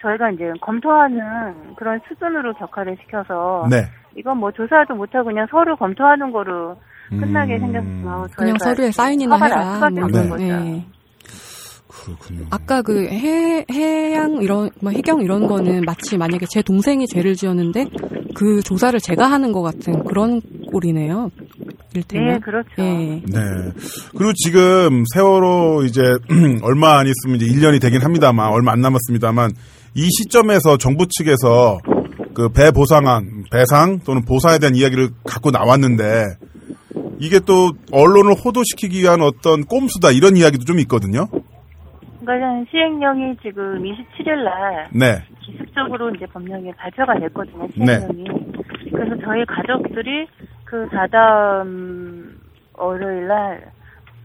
저희가 0.00 0.30
이제 0.30 0.52
검토하는 0.60 1.74
그런 1.76 2.00
수준으로 2.08 2.54
격화를 2.54 2.96
시켜서 3.02 3.66
네. 3.70 3.84
이건 4.16 4.38
뭐 4.38 4.50
조사도 4.50 4.94
못하고 4.94 5.26
그냥 5.26 5.46
서류 5.50 5.76
검토하는 5.76 6.32
거로 6.32 6.76
끝나게 7.10 7.56
음, 7.56 7.60
생겼어. 7.72 8.28
그냥 8.36 8.56
서류에 8.58 8.90
사인이나 8.90 9.36
해라. 9.36 9.90
뭐 9.90 10.06
네. 10.08 10.28
거죠. 10.28 10.44
예. 10.44 10.84
그렇군요. 11.88 12.46
아까 12.50 12.82
그 12.82 13.06
해, 13.06 13.64
해양 13.70 14.42
이런 14.42 14.70
뭐 14.80 14.92
해경 14.92 15.22
이런 15.22 15.46
거는 15.46 15.82
마치 15.84 16.16
만약에 16.16 16.46
제 16.50 16.62
동생이 16.62 17.06
죄를 17.06 17.34
지었는데 17.34 17.86
그 18.34 18.62
조사를 18.62 18.98
제가 19.00 19.30
하는 19.30 19.52
것 19.52 19.62
같은 19.62 20.04
그런 20.04 20.40
꼴이네요. 20.70 21.30
일테면. 21.94 22.34
네, 22.34 22.38
그렇죠. 22.40 22.70
예. 22.78 23.22
네. 23.24 23.40
그리고 24.16 24.32
지금 24.34 25.04
세월호 25.14 25.84
이제 25.84 26.02
얼마 26.62 26.98
안 26.98 27.06
있으면 27.06 27.36
이제 27.40 27.46
1년이 27.46 27.80
되긴 27.80 28.02
합니다만 28.02 28.52
얼마 28.52 28.72
안 28.72 28.80
남았습니다만 28.80 29.50
이 29.94 30.08
시점에서 30.10 30.76
정부 30.76 31.06
측에서 31.08 31.78
그 32.38 32.48
배 32.50 32.70
보상안, 32.70 33.42
배상 33.50 33.98
또는 34.06 34.24
보상에 34.24 34.58
대한 34.58 34.76
이야기를 34.76 35.08
갖고 35.26 35.50
나왔는데 35.50 36.24
이게 37.18 37.40
또 37.40 37.72
언론을 37.90 38.34
호도시키기 38.34 39.00
위한 39.00 39.22
어떤 39.22 39.64
꼼수다 39.64 40.12
이런 40.12 40.36
이야기도 40.36 40.64
좀 40.64 40.78
있거든요. 40.80 41.26
그러니까 42.20 42.70
시행령이 42.70 43.38
지금 43.42 43.82
27일 43.82 44.44
날 44.44 44.88
네. 44.92 45.22
기습적으로 45.40 46.14
이제 46.14 46.26
법령이 46.26 46.72
발표가 46.74 47.18
됐거든요, 47.18 47.66
네. 47.76 47.98
시행령이. 47.98 48.24
그래서 48.92 49.16
저희 49.24 49.44
가족들이 49.44 50.28
그 50.64 50.86
다다음 50.92 52.38
월요일 52.74 53.26
날, 53.26 53.72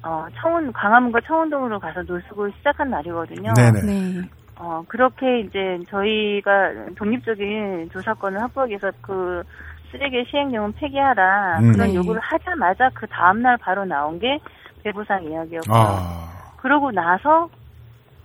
어, 0.03 0.27
청운, 0.39 0.71
광화문과 0.71 1.21
청운동으로 1.25 1.79
가서 1.79 2.03
노숙을 2.03 2.51
시작한 2.57 2.91
날이거든요. 2.91 3.53
네네. 3.55 3.81
네. 3.81 4.21
어, 4.55 4.83
그렇게 4.87 5.41
이제 5.41 5.79
저희가 5.89 6.71
독립적인 6.95 7.89
조사권을 7.91 8.41
확보하기 8.41 8.71
위해서 8.71 8.91
그 9.01 9.43
쓰레기 9.91 10.25
시행령은 10.29 10.73
폐기하라. 10.73 11.59
음. 11.59 11.73
그런 11.73 11.87
네. 11.89 11.95
요구를 11.95 12.21
하자마자 12.21 12.89
그 12.93 13.07
다음날 13.07 13.57
바로 13.57 13.85
나온 13.85 14.19
게 14.19 14.39
배부상 14.83 15.23
이야기였고요. 15.23 15.73
아. 15.75 16.29
그러고 16.57 16.91
나서 16.91 17.49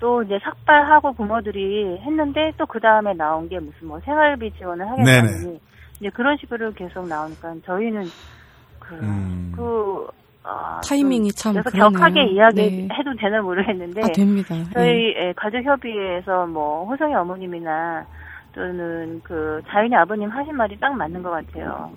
또 0.01 0.23
이제 0.23 0.39
삭발하고 0.43 1.13
부모들이 1.15 1.99
했는데 1.99 2.53
또 2.57 2.67
그 2.67 2.79
다음에 2.81 3.13
나온 3.15 3.49
게 3.49 3.59
무슨 3.59 3.89
뭐 3.89 4.01
생활비 4.01 4.51
지원을 4.53 4.89
하겠다니. 4.89 5.61
이제 6.01 6.11
그런 6.11 6.37
식으로 6.37 6.73
계속 6.73 7.09
나오니까 7.09 7.55
저희는 7.65 8.05
그, 8.79 8.95
음. 8.95 9.53
그 9.55 10.07
아, 10.51 10.81
타이밍이 10.89 11.33
좀참 11.33 11.63
그래서 11.63 11.71
그러네요. 11.71 11.91
격하게 11.99 12.15
네. 12.25 12.27
이야기해도 12.31 13.15
되나 13.21 13.43
모르겠는데 13.43 14.01
아 14.03 14.07
됩니다. 14.09 14.57
예. 14.57 14.65
저희 14.73 15.15
예, 15.15 15.33
가족협의회에서 15.37 16.47
뭐 16.47 16.85
호성이 16.87 17.15
어머님이나 17.15 18.07
또는 18.53 19.21
그 19.23 19.61
자연이 19.69 19.95
아버님 19.95 20.31
하신 20.31 20.57
말이 20.57 20.79
딱 20.81 20.95
맞는 20.97 21.23
것 21.23 21.31
같아요. 21.31 21.91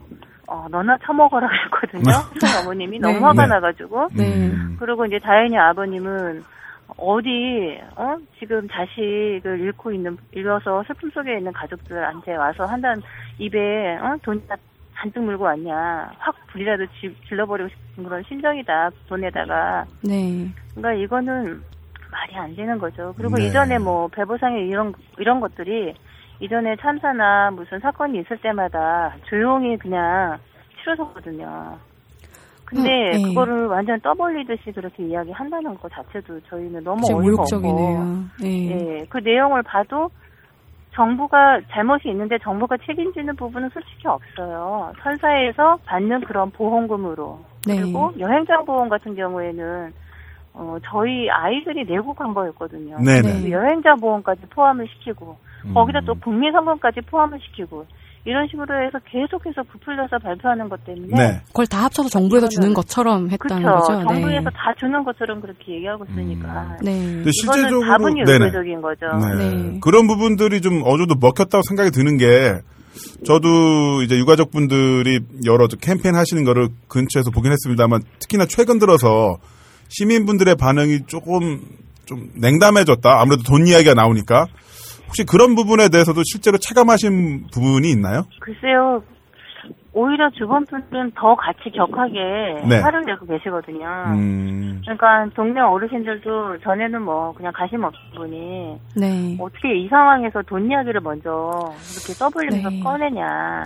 어 0.47 0.67
너나 0.69 0.97
처먹어라 1.05 1.47
그랬거든요. 1.47 2.11
호성이 2.35 2.63
어머님이 2.65 2.99
너무 2.99 3.13
네. 3.13 3.19
화가 3.21 3.43
네. 3.43 3.47
나가지고 3.47 4.07
네. 4.17 4.49
음. 4.49 4.75
그리고 4.79 5.05
이제 5.05 5.17
다현이 5.19 5.57
아버님은 5.57 6.43
어디 6.97 7.79
어 7.95 8.17
지금 8.37 8.67
자식을 8.67 9.61
잃고 9.61 9.93
있는 9.93 10.17
잃어서 10.33 10.83
슬픔 10.87 11.09
속에 11.11 11.37
있는 11.37 11.53
가족들한테 11.53 12.35
와서 12.35 12.65
한단 12.65 13.01
입에 13.39 13.97
어 14.01 14.17
돈 14.23 14.41
잔뜩 15.01 15.23
물고 15.23 15.45
왔냐 15.45 16.11
확 16.19 16.35
불이라도 16.47 16.85
지, 16.99 17.15
질러버리고 17.27 17.69
싶은 17.69 18.03
그런 18.03 18.23
심정이다 18.27 18.91
돈에다가 19.07 19.85
네. 20.03 20.47
그러니까 20.75 20.93
이거는 21.03 21.61
말이 22.11 22.35
안 22.35 22.55
되는 22.55 22.77
거죠. 22.77 23.13
그리고 23.17 23.37
네. 23.37 23.47
이전에 23.47 23.79
뭐 23.79 24.07
배보상에 24.09 24.59
이런 24.61 24.93
이런 25.17 25.39
것들이 25.39 25.93
이전에 26.39 26.75
참사나 26.77 27.51
무슨 27.51 27.79
사건이 27.79 28.19
있을 28.19 28.37
때마다 28.37 29.15
조용히 29.25 29.77
그냥 29.77 30.37
치러졌거든요. 30.81 31.77
근데 32.65 32.89
음, 32.89 33.11
네. 33.11 33.23
그거를 33.29 33.67
완전 33.67 33.99
떠벌리듯이 34.01 34.71
그렇게 34.71 35.03
이야기한다는 35.03 35.75
것 35.75 35.91
자체도 35.91 36.39
저희는 36.41 36.83
너무 36.83 37.01
어이가 37.11 37.41
없고. 37.43 38.25
네. 38.41 38.71
예, 38.71 39.05
그 39.09 39.17
내용을 39.17 39.63
봐도 39.63 40.09
정부가 40.93 41.61
잘못이 41.71 42.09
있는데 42.09 42.37
정부가 42.39 42.77
책임지는 42.85 43.35
부분은 43.35 43.69
솔직히 43.69 44.07
없어요. 44.07 44.91
선사에서 45.01 45.77
받는 45.85 46.21
그런 46.21 46.51
보험금으로 46.51 47.39
네. 47.65 47.79
그리고 47.79 48.11
여행장 48.19 48.65
보험 48.65 48.89
같은 48.89 49.15
경우에는 49.15 49.93
어, 50.53 50.77
저희 50.83 51.29
아이들이 51.29 51.85
내고 51.85 52.13
간 52.13 52.33
거였거든요. 52.33 52.97
네네. 52.99 53.21
네. 53.21 53.41
그 53.41 53.51
여행자 53.51 53.95
보험까지 53.95 54.41
포함을 54.49 54.87
시키고 54.87 55.37
음. 55.65 55.73
거기다 55.73 56.01
또 56.01 56.15
국민성금까지 56.15 57.01
포함을 57.01 57.39
시키고 57.39 57.85
이런 58.23 58.47
식으로 58.47 58.85
해서 58.85 58.99
계속해서 59.09 59.63
부풀려서 59.63 60.19
발표하는 60.19 60.69
것 60.69 60.83
때문에 60.85 61.15
네. 61.15 61.41
그걸 61.47 61.65
다 61.65 61.85
합쳐서 61.85 62.09
정부에서 62.09 62.49
주는 62.49 62.73
것처럼 62.73 63.31
했다는 63.31 63.63
그렇죠. 63.63 63.93
거죠. 63.93 64.07
정부에서 64.07 64.49
네. 64.49 64.55
다 64.55 64.73
주는 64.79 65.03
것처럼 65.03 65.41
그렇게 65.41 65.75
얘기하고 65.75 66.05
있으니까 66.05 66.77
네. 66.83 66.91
근데 66.91 67.31
실제적으로 67.31 67.81
다분히 67.81 68.23
네네. 68.23 68.45
의도적인 68.45 68.81
거죠. 68.81 69.07
네. 69.17 69.49
네. 69.49 69.79
그런 69.81 70.05
부분들이 70.05 70.61
좀 70.61 70.83
어느 70.85 70.99
정도 70.99 71.15
먹혔다고 71.19 71.63
생각이 71.67 71.89
드는 71.89 72.17
게 72.17 72.59
저도 73.25 74.03
이제 74.03 74.17
유가족 74.17 74.51
분들이 74.51 75.19
여러 75.45 75.67
캠페인 75.67 76.15
하시는 76.15 76.43
거를 76.43 76.69
근처에서 76.89 77.31
보긴 77.31 77.51
했습니다만 77.53 78.01
특히나 78.19 78.45
최근 78.47 78.77
들어서 78.77 79.37
시민분들의 79.89 80.55
반응이 80.55 81.07
조금 81.07 81.61
좀 82.05 82.29
냉담해졌다. 82.35 83.09
아무래도 83.19 83.43
돈 83.43 83.65
이야기가 83.65 83.93
나오니까 83.93 84.45
혹시 85.11 85.25
그런 85.25 85.55
부분에 85.55 85.89
대해서도 85.89 86.21
실제로 86.23 86.57
체감하신 86.57 87.47
부분이 87.53 87.89
있나요? 87.91 88.23
글쎄요. 88.39 89.03
오히려 89.93 90.29
주변 90.31 90.65
분들은 90.65 91.11
더 91.15 91.35
같이 91.35 91.69
격하게 91.75 92.65
네. 92.69 92.79
화를 92.79 93.01
내고 93.05 93.25
계시거든요. 93.25 93.85
음, 94.15 94.81
그러니까 94.85 95.27
동네 95.35 95.59
어르신들도 95.59 96.59
전에는 96.59 97.01
뭐 97.01 97.33
그냥 97.33 97.51
관심 97.53 97.83
없는 97.83 97.99
분이 98.15 98.79
네. 98.95 99.37
어떻게 99.37 99.77
이 99.77 99.89
상황에서 99.89 100.41
돈 100.43 100.71
이야기를 100.71 101.01
먼저 101.01 101.51
이렇게 101.91 102.13
떠벌리면서 102.17 102.69
네. 102.69 102.79
꺼내냐. 102.79 103.65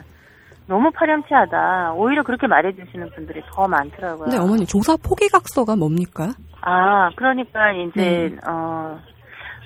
너무 0.67 0.89
파렴치하다. 0.95 1.93
오히려 1.93 2.23
그렇게 2.23 2.47
말해주시는 2.47 3.11
분들이 3.11 3.39
더 3.53 3.67
많더라고요. 3.67 4.23
근데 4.23 4.37
어머니 4.39 4.65
조사 4.65 4.97
포기각서가 4.97 5.75
뭡니까? 5.75 6.33
아, 6.61 7.11
그러니까 7.15 7.71
이제 7.71 8.01
네. 8.01 8.35
어 8.49 8.97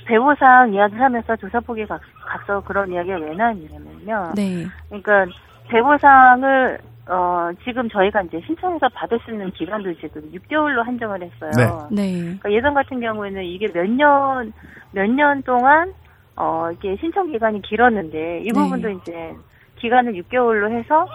배보상 0.09 0.73
이야기를 0.73 1.01
하면서 1.03 1.35
조사포기 1.35 1.85
각- 1.85 2.01
각서 2.25 2.59
그런 2.61 2.91
이야기가 2.91 3.17
왜 3.17 3.35
나왔냐면요. 3.35 4.31
네. 4.35 4.65
그러니까 4.89 5.25
배보상을 5.69 6.79
어 7.11 7.49
지금 7.63 7.87
저희가 7.89 8.21
이제 8.23 8.39
신청해서 8.45 8.89
받을 8.89 9.19
수 9.19 9.31
있는 9.31 9.49
기간도 9.51 9.93
지금 9.95 10.21
6개월로 10.31 10.83
한정을 10.83 11.21
했어요. 11.23 11.87
네. 11.91 12.21
그러니까 12.21 12.51
예전 12.51 12.73
같은 12.73 12.99
경우에는 12.99 13.43
이게 13.43 13.67
몇 13.73 13.87
년 13.87 14.51
몇 14.93 15.07
년 15.09 15.41
동안 15.43 15.93
어 16.35 16.69
이게 16.71 16.95
신청 16.99 17.31
기간이 17.31 17.61
길었는데 17.61 18.41
이 18.41 18.47
네. 18.47 18.53
부분도 18.53 18.89
이제 18.89 19.33
기간을 19.77 20.13
6개월로 20.13 20.71
해서 20.71 21.07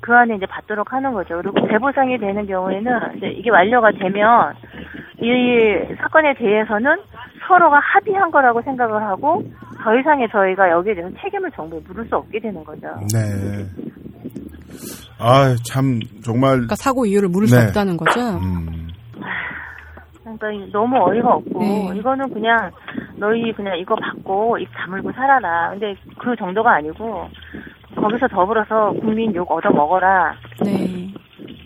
그 0.00 0.14
안에 0.14 0.36
이제 0.36 0.44
받도록 0.46 0.92
하는 0.92 1.12
거죠. 1.14 1.36
그리고 1.42 1.66
배보상이 1.66 2.18
되는 2.18 2.46
경우에는 2.46 3.16
이제 3.16 3.26
이게 3.28 3.50
완료가 3.50 3.92
되면 3.92 4.54
이 5.20 5.94
사건에 5.98 6.34
대해서는 6.34 6.96
서로가 7.46 7.78
합의한 7.78 8.30
거라고 8.30 8.62
생각을 8.62 9.02
하고 9.02 9.42
더 9.82 9.96
이상의 9.98 10.28
저희가 10.30 10.70
여기에 10.70 10.94
대해서 10.94 11.14
책임을 11.22 11.50
정부에 11.52 11.80
물을 11.86 12.04
수 12.06 12.16
없게 12.16 12.40
되는 12.40 12.62
거죠. 12.64 12.86
네. 13.12 13.64
아, 15.18 15.54
참 15.66 16.00
정말 16.22 16.52
그러니까 16.52 16.74
사고 16.76 17.06
이유를 17.06 17.28
물을 17.28 17.46
수 17.46 17.56
네. 17.58 17.66
없다는 17.66 17.96
거죠. 17.96 18.20
음, 18.38 18.88
그러니까 20.22 20.50
이- 20.52 20.70
너무 20.72 20.96
어이가 21.08 21.34
없고 21.34 21.58
네. 21.60 21.92
이거는 21.96 22.32
그냥 22.32 22.70
너희 23.16 23.52
그냥 23.52 23.78
이거 23.78 23.94
받고 23.94 24.58
입 24.58 24.68
다물고 24.74 25.12
살아라. 25.12 25.70
근데 25.70 25.94
그 26.18 26.34
정도가 26.36 26.74
아니고 26.76 27.28
거기서 27.96 28.26
더불어서 28.28 28.92
국민 29.00 29.34
욕 29.34 29.50
얻어 29.50 29.70
먹어라. 29.70 30.34
네. 30.64 31.12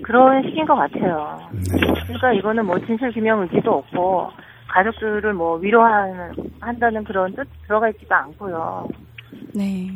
그런 0.02 0.42
식인 0.42 0.66
것 0.66 0.74
같아요. 0.74 1.38
네. 1.52 1.60
그러니까 2.04 2.32
이거는 2.34 2.66
뭐 2.66 2.78
진실 2.80 3.10
규명 3.12 3.40
의지도 3.42 3.72
없고 3.78 4.30
가족들을 4.68 5.32
뭐 5.34 5.56
위로하는 5.58 6.32
한다는 6.60 7.04
그런 7.04 7.34
뜻 7.34 7.46
들어가 7.66 7.88
있지도 7.90 8.14
않고요. 8.14 8.88
네. 9.54 9.90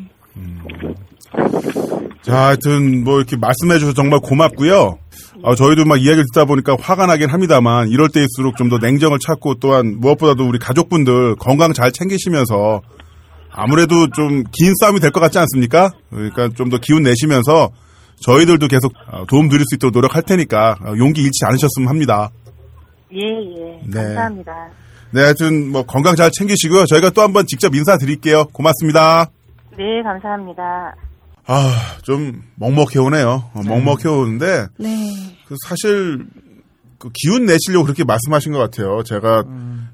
자, 2.22 2.36
하여튼 2.46 3.04
뭐 3.04 3.18
이렇게 3.18 3.36
말씀해 3.36 3.74
주셔서 3.78 3.94
정말 3.94 4.20
고맙고요. 4.20 4.98
아, 5.44 5.54
저희도 5.54 5.84
막 5.84 5.96
이야기를 6.00 6.24
듣다 6.32 6.44
보니까 6.44 6.76
화가 6.80 7.06
나긴 7.06 7.28
합니다만 7.30 7.88
이럴 7.88 8.08
때일수록 8.08 8.56
좀 8.56 8.68
더 8.68 8.78
냉정을 8.78 9.18
찾고 9.18 9.56
또한 9.56 9.96
무엇보다도 10.00 10.46
우리 10.46 10.58
가족분들 10.58 11.36
건강 11.36 11.72
잘 11.72 11.90
챙기시면서 11.92 12.80
아무래도 13.50 14.08
좀 14.10 14.44
긴 14.52 14.72
싸움이 14.80 15.00
될 15.00 15.10
것 15.10 15.20
같지 15.20 15.38
않습니까? 15.38 15.90
그러니까 16.10 16.48
좀 16.56 16.70
더 16.70 16.78
기운 16.78 17.02
내시면서 17.02 17.70
저희들도 18.20 18.68
계속 18.68 18.92
어, 19.10 19.24
도움 19.26 19.48
드릴 19.48 19.64
수 19.68 19.74
있도록 19.74 19.92
노력할 19.94 20.22
테니까 20.22 20.76
어, 20.84 20.94
용기 20.96 21.22
잃지 21.22 21.44
않으셨으면 21.44 21.88
합니다. 21.88 22.30
예, 23.14 23.20
예. 23.20 23.80
네. 23.86 24.02
감사합니다. 24.14 24.52
네, 25.12 25.20
하여튼 25.22 25.70
뭐 25.70 25.82
건강 25.84 26.16
잘 26.16 26.30
챙기시고요. 26.30 26.86
저희가 26.86 27.10
또 27.10 27.20
한번 27.22 27.46
직접 27.46 27.74
인사드릴게요. 27.74 28.46
고맙습니다. 28.52 29.26
네, 29.76 30.02
감사합니다. 30.02 30.94
아, 31.46 31.96
좀 32.02 32.42
먹먹해 32.56 32.98
오네요. 32.98 33.50
어, 33.52 33.62
먹먹해 33.62 34.08
오는데 34.08 34.66
네. 34.78 35.36
그 35.46 35.56
사실 35.68 36.24
그 36.98 37.10
기운 37.12 37.46
내시려고 37.46 37.84
그렇게 37.84 38.04
말씀하신 38.04 38.52
것 38.52 38.58
같아요. 38.58 39.02
제가 39.02 39.42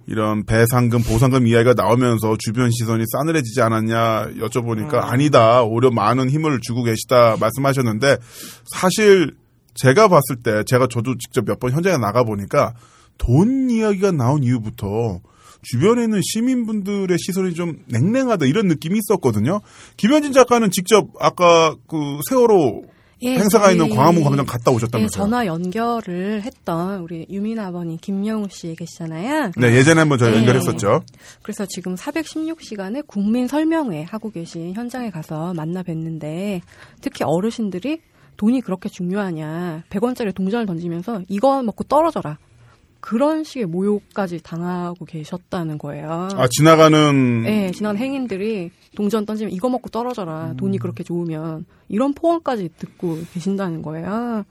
이런 0.07 0.44
배상금, 0.44 1.02
보상금 1.02 1.46
이야기가 1.46 1.72
나오면서 1.74 2.37
주변 2.38 2.70
시선이 2.70 3.02
싸늘해지지 3.12 3.62
않았냐 3.62 4.28
여쭤보니까 4.40 5.02
아니다. 5.11 5.62
오히려 5.62 5.90
많은 5.90 6.28
힘을 6.28 6.61
주고 6.61 6.83
계시다 6.83 7.37
말씀하셨는데 7.40 8.18
사실 8.66 9.35
제가 9.74 10.09
봤을 10.09 10.37
때 10.42 10.62
제가 10.64 10.87
저도 10.90 11.16
직접 11.16 11.44
몇 11.46 11.59
번 11.61 11.72
현장에 11.72 11.96
나가 11.96 12.24
보니까 12.24 12.74
돈 13.18 13.70
이야기가 13.70 14.12
나온 14.12 14.42
이후부터 14.42 15.20
주변에 15.62 16.04
있는 16.04 16.20
시민분들의 16.22 17.16
시선이 17.18 17.54
좀 17.54 17.78
냉랭하다 17.87 18.46
이런 18.46 18.68
느낌이 18.68 18.98
있었거든요. 18.98 19.61
김현진 19.96 20.33
작가는 20.33 20.70
직접 20.70 21.09
아까 21.20 21.74
그 21.88 22.20
세월호 22.28 22.85
예, 23.22 23.35
행사가 23.35 23.72
있는 23.72 23.88
광화문 23.88 24.22
광장 24.22 24.46
갔다 24.46 24.70
예, 24.70 24.76
오셨다면서요? 24.76 25.09
전화 25.09 25.46
연결을 25.46 26.42
했던 26.42 27.00
우리 27.00 27.26
유민 27.31 27.59
아버님 27.59 27.98
김영우 28.00 28.46
씨 28.50 28.76
계시잖아요. 28.76 29.52
네, 29.57 29.74
예전에 29.74 30.00
한번 30.00 30.18
저희 30.18 30.31
네. 30.31 30.38
연결했었죠. 30.38 31.02
그래서 31.42 31.66
지금 31.66 31.96
416시간에 31.96 33.04
국민 33.09 33.48
설명회 33.48 34.04
하고 34.04 34.31
계신 34.31 34.72
현장에 34.72 35.11
가서 35.11 35.52
만나 35.54 35.83
뵀는데 35.83 36.61
특히 37.00 37.24
어르신들이 37.24 38.00
돈이 38.37 38.61
그렇게 38.61 38.88
중요하냐 38.88 39.83
100원짜리 39.90 40.33
동전을 40.33 40.66
던지면서 40.66 41.22
이거 41.28 41.61
먹고 41.64 41.83
떨어져라 41.85 42.38
그런 43.08 43.42
식의 43.42 43.64
모욕까지 43.66 44.42
당하고 44.42 45.06
계셨다는 45.06 45.78
거예요. 45.78 46.28
아, 46.34 46.46
지나가는 46.50 47.42
네, 47.42 47.70
지난 47.72 47.96
행인들이 47.96 48.70
동전 48.96 49.24
던지면 49.24 49.50
이거 49.50 49.70
먹고 49.70 49.88
떨어져라. 49.88 50.52
돈이 50.58 50.76
그렇게 50.76 51.02
좋으면. 51.04 51.64
이런 51.88 52.12
포옹까지 52.12 52.68
듣고 52.76 53.18
계신다는 53.32 53.80
거예요. 53.80 54.44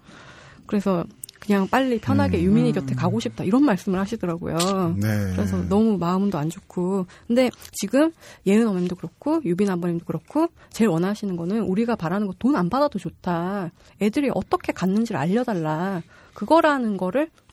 그래서 0.66 1.04
그냥 1.40 1.68
빨리 1.68 2.00
편하게 2.00 2.42
유민이 2.42 2.72
곁에 2.72 2.96
가고 2.96 3.20
싶다. 3.20 3.44
이런 3.44 3.64
말씀을 3.64 4.00
하시더라고요. 4.00 4.96
네. 4.98 5.08
그래서 5.36 5.62
너무 5.70 6.00
마음도 6.00 6.40
안 6.40 6.50
좋고. 6.50 7.06
근데 7.28 7.52
지금 7.74 8.12
예은 8.48 8.68
어머님도 8.68 8.96
그렇고, 8.96 9.40
유빈 9.46 9.70
아버님도 9.70 10.06
그렇고, 10.06 10.48
제일 10.72 10.90
원하시는 10.90 11.36
거는 11.36 11.62
우리가 11.62 11.96
바라는 11.96 12.26
거 12.26 12.34
돈 12.40 12.56
안 12.56 12.72
받아도 12.72 12.98
좋다. 12.98 13.70
애들이 14.02 14.32
어떻게 14.34 14.74
갔는지를 14.74 15.20
알려달라. 15.22 16.02
그거라는 16.34 16.98
거를 16.98 17.30
꼭 17.30 17.47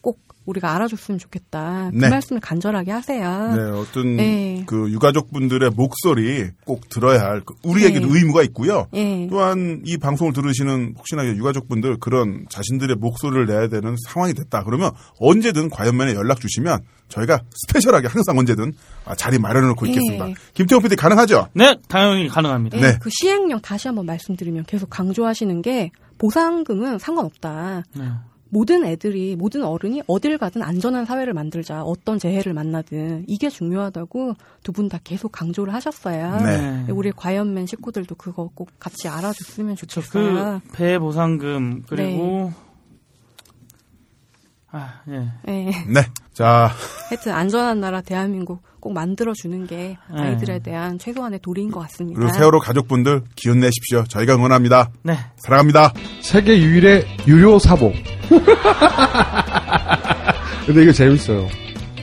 우리가 0.46 0.74
알아줬으면 0.74 1.18
좋겠다. 1.18 1.90
그 1.90 1.96
네. 1.96 2.08
말씀을 2.08 2.40
간절하게 2.40 2.90
하세요. 2.90 3.54
네, 3.54 3.62
어떤 3.78 4.16
네. 4.16 4.64
그 4.66 4.90
유가족 4.90 5.32
분들의 5.32 5.70
목소리 5.70 6.50
꼭 6.64 6.88
들어야 6.88 7.20
할그 7.20 7.54
우리에게도 7.62 8.06
네. 8.08 8.18
의무가 8.18 8.42
있고요. 8.44 8.86
예. 8.94 9.26
또한 9.30 9.82
이 9.84 9.96
방송을 9.96 10.32
들으시는 10.32 10.94
혹시나 10.98 11.24
유가족 11.26 11.68
분들 11.68 11.98
그런 11.98 12.46
자신들의 12.50 12.96
목소리를 12.96 13.46
내야 13.46 13.68
되는 13.68 13.96
상황이 14.08 14.34
됐다. 14.34 14.64
그러면 14.64 14.90
언제든 15.18 15.70
과연면에 15.70 16.14
연락 16.14 16.40
주시면 16.40 16.80
저희가 17.08 17.42
스페셜하게 17.66 18.08
항상 18.08 18.38
언제든 18.38 18.72
아, 19.04 19.14
자리 19.14 19.38
마련해 19.38 19.68
놓고 19.68 19.86
예. 19.86 19.92
있겠습니다. 19.92 20.40
김태형 20.54 20.82
PD 20.82 20.96
가능하죠? 20.96 21.48
네, 21.54 21.76
당연히 21.88 22.28
가능합니다. 22.28 22.78
예, 22.78 22.82
네. 22.82 22.98
그 23.00 23.08
시행령 23.10 23.60
다시 23.60 23.88
한번 23.88 24.06
말씀드리면 24.06 24.64
계속 24.64 24.90
강조하시는 24.90 25.62
게 25.62 25.90
보상금은 26.18 26.98
상관없다. 26.98 27.84
네. 28.54 28.58
모든 28.58 28.84
애들이 28.84 29.34
모든 29.36 29.64
어른이 29.64 30.02
어딜 30.06 30.38
가든 30.38 30.62
안전한 30.62 31.04
사회를 31.04 31.32
만들자 31.34 31.82
어떤 31.82 32.18
재해를 32.18 32.54
만나든 32.54 33.24
이게 33.26 33.48
중요하다고 33.48 34.34
두 34.62 34.72
분 34.72 34.88
다 34.88 34.98
계속 35.02 35.32
강조를 35.32 35.74
하셨어요. 35.74 36.36
네. 36.42 36.86
우리 36.90 37.10
과연맨 37.10 37.66
식구들도 37.66 38.14
그거 38.14 38.50
꼭 38.54 38.70
같이 38.78 39.08
알아줬으면 39.08 39.76
그 39.76 39.86
좋겠어요. 39.86 40.60
배 40.72 40.98
보상금 40.98 41.82
그리고 41.88 42.52
네. 42.52 42.64
아, 44.76 45.00
예. 45.08 45.30
예. 45.48 45.64
네. 45.86 46.00
자, 46.32 46.68
하여튼 47.08 47.32
안전한 47.32 47.78
나라 47.80 48.00
대한민국 48.00 48.60
꼭 48.80 48.92
만들어주는 48.92 49.66
게 49.68 49.96
네. 50.12 50.20
아이들에 50.20 50.58
대한 50.58 50.98
최소한의 50.98 51.38
도리인 51.40 51.70
것 51.70 51.80
같습니다. 51.80 52.18
그리고 52.18 52.32
세월호 52.34 52.58
가족분들 52.58 53.22
기운 53.36 53.60
내십시오. 53.60 54.04
저희가 54.08 54.34
응원합니다. 54.34 54.90
네. 55.04 55.16
사랑합니다. 55.36 55.92
세계 56.20 56.58
유일의 56.60 57.06
유료 57.28 57.58
사복. 57.60 57.94
근데 60.66 60.82
이거 60.82 60.92
재밌어요. 60.92 61.48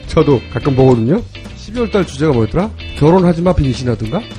저도 0.08 0.40
가끔 0.52 0.76
보거든요. 0.76 1.20
12월 1.56 1.90
달 1.90 2.06
주제가 2.06 2.32
뭐였더라? 2.32 2.70
결혼하지 2.98 3.42
마 3.42 3.52
빙신하든가? 3.52 4.20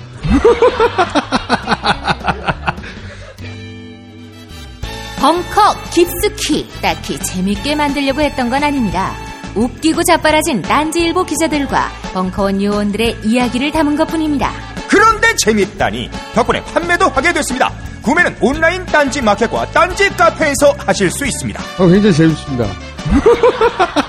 벙커 5.19 5.75
깊숙이 5.93 6.67
딱히 6.81 7.17
재밌게 7.17 7.75
만들려고 7.75 8.21
했던 8.21 8.49
건 8.49 8.63
아닙니다. 8.63 9.13
웃기고 9.55 10.03
자빠라진 10.03 10.61
딴지일보 10.61 11.23
기자들과 11.23 11.89
벙커원 12.13 12.61
요원들의 12.61 13.19
이야기를 13.23 13.71
담은 13.71 13.95
것뿐입니다. 13.95 14.51
그런데 14.89 15.33
재밌다니 15.37 16.09
덕분에 16.35 16.61
판매도 16.65 17.05
하게 17.07 17.31
됐습니다. 17.33 17.71
구매는 18.03 18.35
온라인 18.41 18.85
딴지 18.85 19.21
마켓과 19.21 19.71
딴지 19.71 20.09
카페에서 20.09 20.73
하실 20.85 21.09
수 21.09 21.25
있습니다. 21.25 21.61
어, 21.79 21.87
굉장히 21.87 22.13
재밌습니다. 22.15 22.67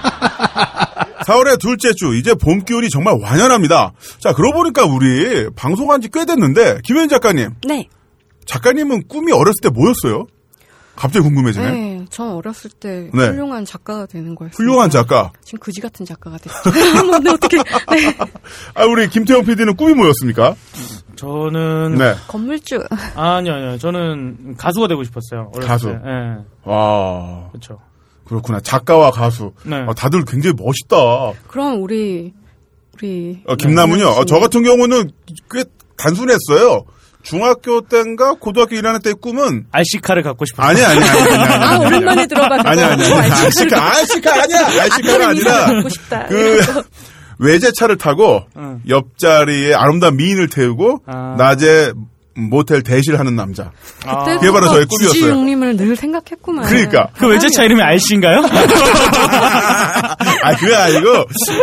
4월의 1.27 1.59
둘째 1.59 1.93
주 1.95 2.15
이제 2.17 2.35
봄 2.35 2.65
기운이 2.65 2.91
정말 2.91 3.17
완연합니다. 3.21 3.93
자 4.21 4.33
그러고 4.33 4.59
보니까 4.59 4.85
우리 4.85 5.49
방송한 5.57 6.01
지 6.03 6.09
꽤 6.13 6.25
됐는데 6.27 6.81
김현 6.85 7.09
작가님 7.09 7.51
네. 7.67 7.89
작가님은 8.47 9.05
꿈이 9.09 9.33
어렸을 9.33 9.55
때 9.63 9.71
뭐였어요? 9.71 10.27
갑자기 10.97 11.25
궁금해지네. 11.25 11.71
네. 11.71 12.05
전 12.11 12.31
어렸을 12.33 12.71
때 12.71 13.11
네. 13.13 13.27
훌륭한 13.29 13.65
작가가 13.65 14.07
되는 14.07 14.35
거였어요. 14.35 14.55
훌륭한 14.57 14.91
작가. 14.91 15.33
지금 15.43 15.59
그지 15.59 15.81
같은 15.81 16.07
작가가 16.07 16.37
됐죠. 16.39 16.57
근데 17.11 17.31
어떻게? 17.31 17.57
네. 17.57 18.17
아 18.75 18.85
우리 18.85 19.09
김태형 19.09 19.45
PD는 19.45 19.77
꿈이 19.77 19.95
뭐였습니까? 19.95 20.55
저는 21.17 21.97
네. 21.97 22.15
건물주. 22.29 22.81
아니요 23.17 23.55
아니요 23.55 23.79
저는 23.79 24.55
가수가 24.57 24.89
되고 24.89 25.03
싶었어요. 25.05 25.51
어렸을 25.55 25.69
가수. 25.69 25.87
때. 25.89 25.99
예. 26.05 26.37
와 26.71 27.49
그렇죠. 27.51 27.79
그렇구나 28.27 28.61
작가와 28.61 29.11
가수. 29.11 29.53
네. 29.65 29.77
아, 29.77 29.93
다들 29.95 30.25
굉장히 30.25 30.55
멋있다. 30.59 30.97
그럼 31.49 31.83
우리 31.83 32.33
우리 32.95 33.43
어, 33.47 33.57
김남은요. 33.57 34.07
어, 34.07 34.25
저 34.25 34.39
같은 34.39 34.63
경우는 34.63 35.11
꽤 35.51 35.65
단순했어요. 35.97 36.85
중학교 37.25 37.81
때인가 37.81 38.35
고등학교 38.39 38.77
1학년 38.77 39.03
때 39.03 39.13
꿈은 39.13 39.67
RC카를 39.73 40.23
갖고 40.23 40.45
싶었어요. 40.45 40.69
아니 40.71 40.85
아니 40.85 41.03
아니 41.09 41.21
아니 41.33 41.43
아니. 41.53 41.65
아 41.65 41.79
오랜만에 41.87 42.27
들어가지고 42.27 42.69
아니 42.69 42.83
아니 42.83 43.03
아니. 43.05 43.31
알시카 43.33 43.83
알시카 43.99 44.43
아니야. 44.43 44.67
알시카가 44.83 45.29
아니라 45.29 45.67
갖고 45.67 45.89
싶다. 45.89 46.27
그 46.27 46.61
외제차를 47.39 47.97
타고 47.97 48.45
응. 48.57 48.81
옆자리에 48.89 49.75
아름다운 49.75 50.17
미인을 50.17 50.49
태우고 50.49 51.01
아. 51.07 51.35
낮에 51.37 51.93
모텔 52.37 52.83
대실 52.83 53.19
하는 53.19 53.37
남자. 53.37 53.71
아, 54.05 54.25
그게 54.25 54.51
바로 54.51 54.67
저의 54.69 54.87
꿈이었어요. 54.87 55.21
지용님을 55.21 55.77
늘 55.77 55.95
생각했구만. 55.97 56.67
그러니까. 56.67 57.09
그 57.17 57.29
외제차 57.29 57.65
이름이 57.65 57.81
RC인가요? 57.81 58.43
아 60.43 60.57
그게 60.57 60.75
아니고 60.75 61.09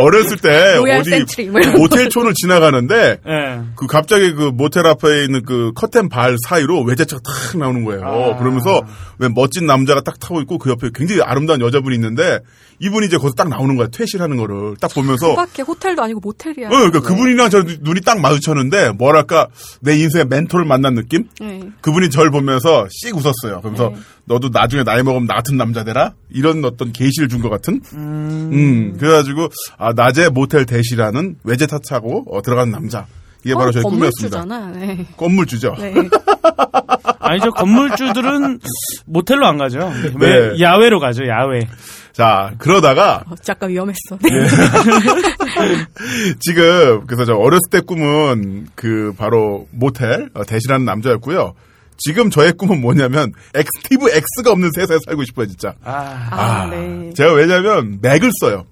어렸을 0.01 0.37
때 0.37 0.77
어디 0.77 1.09
센트리 1.09 1.49
뭐 1.49 1.61
모텔촌을 1.77 2.33
지나가는데 2.33 3.17
예. 3.27 3.61
그 3.75 3.87
갑자기 3.87 4.33
그 4.33 4.51
모텔 4.53 4.85
앞에 4.87 5.25
있는 5.25 5.43
그 5.45 5.71
커튼 5.75 6.09
발 6.09 6.35
사이로 6.47 6.83
외제차가 6.83 7.21
탁 7.23 7.57
나오는 7.59 7.83
거예요. 7.83 8.03
아. 8.05 8.37
그러면서 8.37 8.81
왜 9.19 9.29
멋진 9.29 9.65
남자가 9.65 10.01
딱 10.01 10.19
타고 10.19 10.41
있고 10.41 10.57
그 10.57 10.69
옆에 10.69 10.89
굉장히 10.93 11.21
아름다운 11.21 11.61
여자분이 11.61 11.95
있는데 11.95 12.39
이분이 12.79 13.07
이제 13.07 13.17
거기서 13.17 13.35
딱 13.35 13.49
나오는 13.49 13.75
거야. 13.75 13.87
퇴실하는 13.91 14.37
거를 14.37 14.75
딱 14.79 14.91
보면서 14.93 15.29
그 15.29 15.35
밖에 15.35 15.61
호텔도 15.61 16.01
아니고 16.01 16.19
모텔이야. 16.21 16.67
어, 16.67 16.71
그러니까 16.71 17.01
그분이랑 17.01 17.49
저 17.49 17.63
눈이 17.81 18.01
딱 18.01 18.19
마주쳤는데 18.19 18.91
뭐랄까 18.91 19.47
내 19.81 19.95
인생의 19.97 20.27
멘토 20.27 20.60
를 20.61 20.67
만난 20.67 20.95
느낌? 20.95 21.27
네. 21.39 21.61
그분이 21.81 22.09
절 22.09 22.29
보면서 22.31 22.87
씩 22.89 23.15
웃었어요. 23.15 23.59
그러면서 23.61 23.93
너도 24.25 24.49
나중에 24.49 24.83
나이 24.83 25.03
먹으면 25.03 25.27
나 25.27 25.35
같은 25.35 25.57
남자 25.57 25.83
되라? 25.83 26.13
이런 26.29 26.63
어떤 26.65 26.91
계시를 26.93 27.27
준 27.29 27.41
것 27.41 27.49
같은? 27.49 27.81
음. 27.93 28.95
그래가지고, 28.99 29.49
아, 29.77 29.93
낮에 29.93 30.29
모텔 30.29 30.65
대시라는 30.65 31.35
외제타 31.43 31.79
타고 31.87 32.23
어, 32.31 32.41
들어가는 32.41 32.71
남자. 32.71 33.05
이게 33.43 33.55
바로 33.55 33.69
어, 33.69 33.71
저희 33.71 33.81
꿈이었습니다. 33.83 34.39
건물주잖아. 34.45 34.71
네. 34.79 35.05
건물주죠. 35.17 35.75
네. 35.79 35.93
아니죠. 37.19 37.49
건물주들은 37.51 38.59
모텔로 39.07 39.45
안 39.47 39.57
가죠. 39.57 39.91
왜 40.19 40.49
네. 40.53 40.59
야외로 40.61 40.99
가죠. 40.99 41.23
야외. 41.27 41.67
자, 42.13 42.53
그러다가 42.57 43.23
어, 43.27 43.35
잠깐 43.41 43.69
위험했어. 43.69 44.17
예. 44.25 44.47
지금, 46.39 47.05
그래서 47.07 47.25
저 47.25 47.35
어렸을 47.35 47.61
때 47.71 47.79
꿈은 47.81 48.67
그 48.75 49.13
바로 49.17 49.67
모텔 49.71 50.29
어, 50.33 50.43
대시라는 50.43 50.85
남자였고요. 50.85 51.53
지금 51.97 52.29
저의 52.29 52.53
꿈은 52.53 52.81
뭐냐면 52.81 53.31
ActiveX가 53.53 54.51
없는 54.51 54.71
세상에 54.73 54.99
살고 55.05 55.23
싶어요, 55.23 55.45
진짜. 55.47 55.75
아, 55.83 56.27
아, 56.31 56.67
네. 56.69 57.11
제가 57.15 57.33
왜냐면 57.33 57.99
맥을 58.01 58.31
써요. 58.41 58.65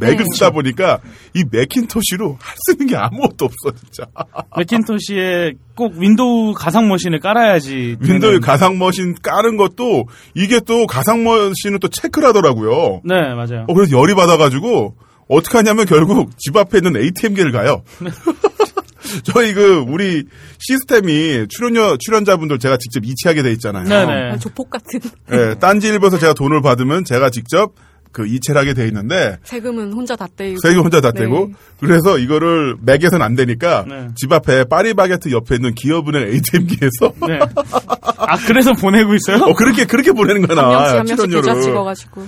맥을 0.00 0.16
네. 0.18 0.24
쓰다 0.32 0.50
보니까 0.50 1.00
이 1.34 1.44
맥킨토시로 1.50 2.36
할 2.40 2.56
수 2.66 2.72
있는 2.72 2.86
게 2.88 2.96
아무것도 2.96 3.44
없어 3.44 3.78
진짜. 3.78 4.04
맥킨토시에 4.56 5.52
꼭 5.74 5.94
윈도우 5.96 6.54
가상 6.54 6.88
머신을 6.88 7.20
깔아야지. 7.20 7.96
윈도우 8.00 8.32
되는- 8.32 8.40
가상 8.42 8.78
머신 8.78 9.14
까는 9.22 9.56
것도 9.56 10.06
이게 10.34 10.60
또 10.60 10.86
가상 10.86 11.22
머신을 11.24 11.78
또 11.80 11.88
체크를 11.88 12.28
하더라고요. 12.28 13.02
네, 13.04 13.14
맞아요. 13.34 13.64
어, 13.68 13.74
그래서 13.74 13.96
열이 13.96 14.14
받아가지고 14.14 14.94
어떻게 15.28 15.58
하냐면 15.58 15.86
결국 15.86 16.30
집 16.38 16.56
앞에 16.56 16.78
있는 16.78 16.96
ATM기를 16.96 17.52
가요. 17.52 17.82
저희 19.22 19.54
그 19.54 19.84
우리 19.88 20.24
시스템이 20.58 21.46
출연료 21.48 21.96
출연자분들 21.96 22.58
제가 22.58 22.76
직접 22.76 23.04
이체하게 23.04 23.42
돼 23.42 23.52
있잖아요. 23.52 23.84
네네. 23.84 24.32
아, 24.32 24.36
조폭 24.38 24.68
같은 24.70 25.00
예, 25.32 25.54
딴지 25.60 25.88
일보에서 25.88 26.18
제가 26.18 26.32
돈을 26.34 26.60
받으면 26.60 27.04
제가 27.04 27.30
직접 27.30 27.72
그 28.16 28.26
이체를 28.26 28.58
하게 28.58 28.72
돼 28.72 28.86
있는데 28.86 29.36
세금은 29.44 29.92
혼자 29.92 30.16
다 30.16 30.26
떼고. 30.34 30.58
세금 30.62 30.84
혼자 30.84 31.02
다 31.02 31.12
네. 31.12 31.20
떼고 31.20 31.50
그래서 31.78 32.16
이거를 32.16 32.76
맥에서는 32.80 33.20
안 33.20 33.34
되니까 33.34 33.84
네. 33.86 34.08
집 34.16 34.32
앞에 34.32 34.64
파리바게트 34.64 35.30
옆에 35.32 35.56
있는 35.56 35.74
기업은행 35.74 36.22
ATM기에서 36.32 37.12
네. 37.28 37.38
아, 38.16 38.38
그래서 38.46 38.72
보내고 38.72 39.14
있어요? 39.14 39.44
어 39.44 39.52
그렇게 39.54 39.84
그렇게 39.84 40.12
보내는 40.12 40.48
한 40.48 40.48
거나 40.48 40.62
명씩 40.62 40.88
한 40.88 40.96
명씩 40.96 41.16
출연료를 41.16 41.42
계좌 41.42 41.60
찍어가지고. 41.60 42.26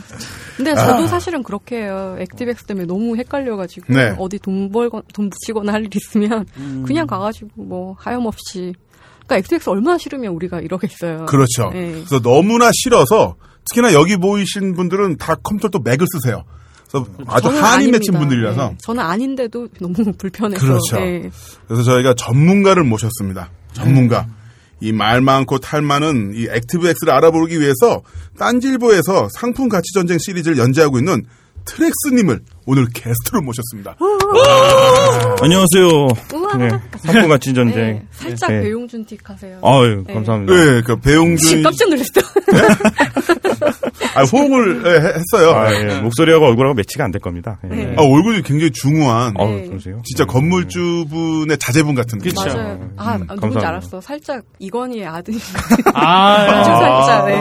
근데 0.59 0.75
저도 0.75 1.07
사실은 1.07 1.43
그렇게 1.43 1.85
해요. 1.85 2.17
액티백스 2.19 2.65
때문에 2.65 2.87
너무 2.87 3.17
헷갈려가지고 3.17 3.95
네. 3.95 4.15
어디 4.19 4.39
돈 4.39 4.71
벌건 4.71 5.03
돈 5.15 5.31
붙이거나 5.31 5.73
할 5.73 5.85
일 5.85 5.89
있으면 5.95 6.45
그냥 6.87 7.07
가가지고 7.07 7.63
뭐 7.63 7.97
하염없이. 7.99 8.75
그러니까 9.25 9.37
액티백스 9.39 9.71
얼마나 9.71 9.97
싫으면 9.97 10.35
우리가 10.35 10.61
이러겠어요. 10.61 11.25
그렇죠. 11.25 11.71
네. 11.73 11.93
그래서 11.93 12.21
너무나 12.21 12.69
싫어서 12.75 13.37
특히나 13.71 13.93
여기 13.93 14.17
모이신 14.17 14.75
분들은 14.75 15.17
다 15.17 15.35
컴퓨터 15.43 15.69
또 15.69 15.79
맥을 15.81 16.07
쓰세요. 16.13 16.45
그래서 16.91 17.07
아주 17.27 17.49
한이. 17.49 17.89
맺힌 17.91 18.15
분들이라서 18.19 18.69
네. 18.71 18.77
저는 18.81 19.03
아닌데도 19.05 19.69
너무 19.81 19.95
불편해서. 20.17 20.65
그렇죠. 20.65 20.97
네. 20.99 21.31
그래서 21.67 21.83
저희가 21.83 22.15
전문가를 22.15 22.83
모셨습니다. 22.85 23.51
전문가. 23.75 24.27
이 24.81 24.91
말 24.91 25.21
많고 25.21 25.59
탈 25.59 25.83
많은 25.83 26.33
이 26.35 26.47
ActiveX를 26.49 27.13
알아보기 27.13 27.61
위해서 27.61 28.03
딴지일보에서 28.39 29.29
상품 29.35 29.69
가치 29.69 29.93
전쟁 29.93 30.19
시리즈를 30.19 30.57
연재하고 30.57 30.99
있는 30.99 31.25
트렉스님을 31.65 32.41
오늘 32.65 32.87
게스트로 32.95 33.43
모셨습니다. 33.43 33.97
안녕하세요. 35.43 36.09
우와. 36.33 36.57
네, 36.57 36.69
상품 37.01 37.29
가치 37.29 37.53
전쟁. 37.53 37.75
네, 37.77 38.07
살짝 38.13 38.51
네. 38.53 38.61
배용준 38.63 39.05
틱 39.05 39.19
하세요. 39.29 39.59
아유, 39.63 40.05
네. 40.07 40.15
감사합니다. 40.15 40.55
네, 40.55 40.81
그 40.83 40.97
배용준 41.01 41.63
깜짝 41.65 41.89
놀랐어. 41.91 42.13
아, 44.19 44.25
호응을 44.25 44.83
예, 44.87 44.91
해- 44.91 45.15
했어요. 45.15 45.51
아, 45.55 45.73
예, 45.73 46.01
목소리하고 46.01 46.47
얼굴하고 46.47 46.75
매치가 46.75 47.05
안 47.05 47.11
될 47.11 47.21
겁니다. 47.21 47.59
예. 47.65 47.69
네. 47.75 47.95
아, 47.97 48.03
얼굴이 48.03 48.43
굉장히 48.43 48.71
중후한 48.73 49.35
네. 49.39 49.67
그러세요? 49.69 50.01
진짜 50.05 50.25
네. 50.25 50.33
건물주분의 50.33 51.59
자제분 51.59 51.95
같은 51.95 52.19
느낌. 52.19 52.33
그쵸. 52.35 52.55
맞아요. 52.57 52.91
아, 52.97 53.15
음, 53.17 53.21
누군지 53.21 53.27
감사합니다. 53.41 53.69
알았어. 53.69 54.01
살짝 54.01 54.43
이건희의 54.59 55.07
아들이. 55.07 55.39
아, 55.95 56.35
아주 56.61 56.71
살짝, 56.71 57.27
네. 57.27 57.35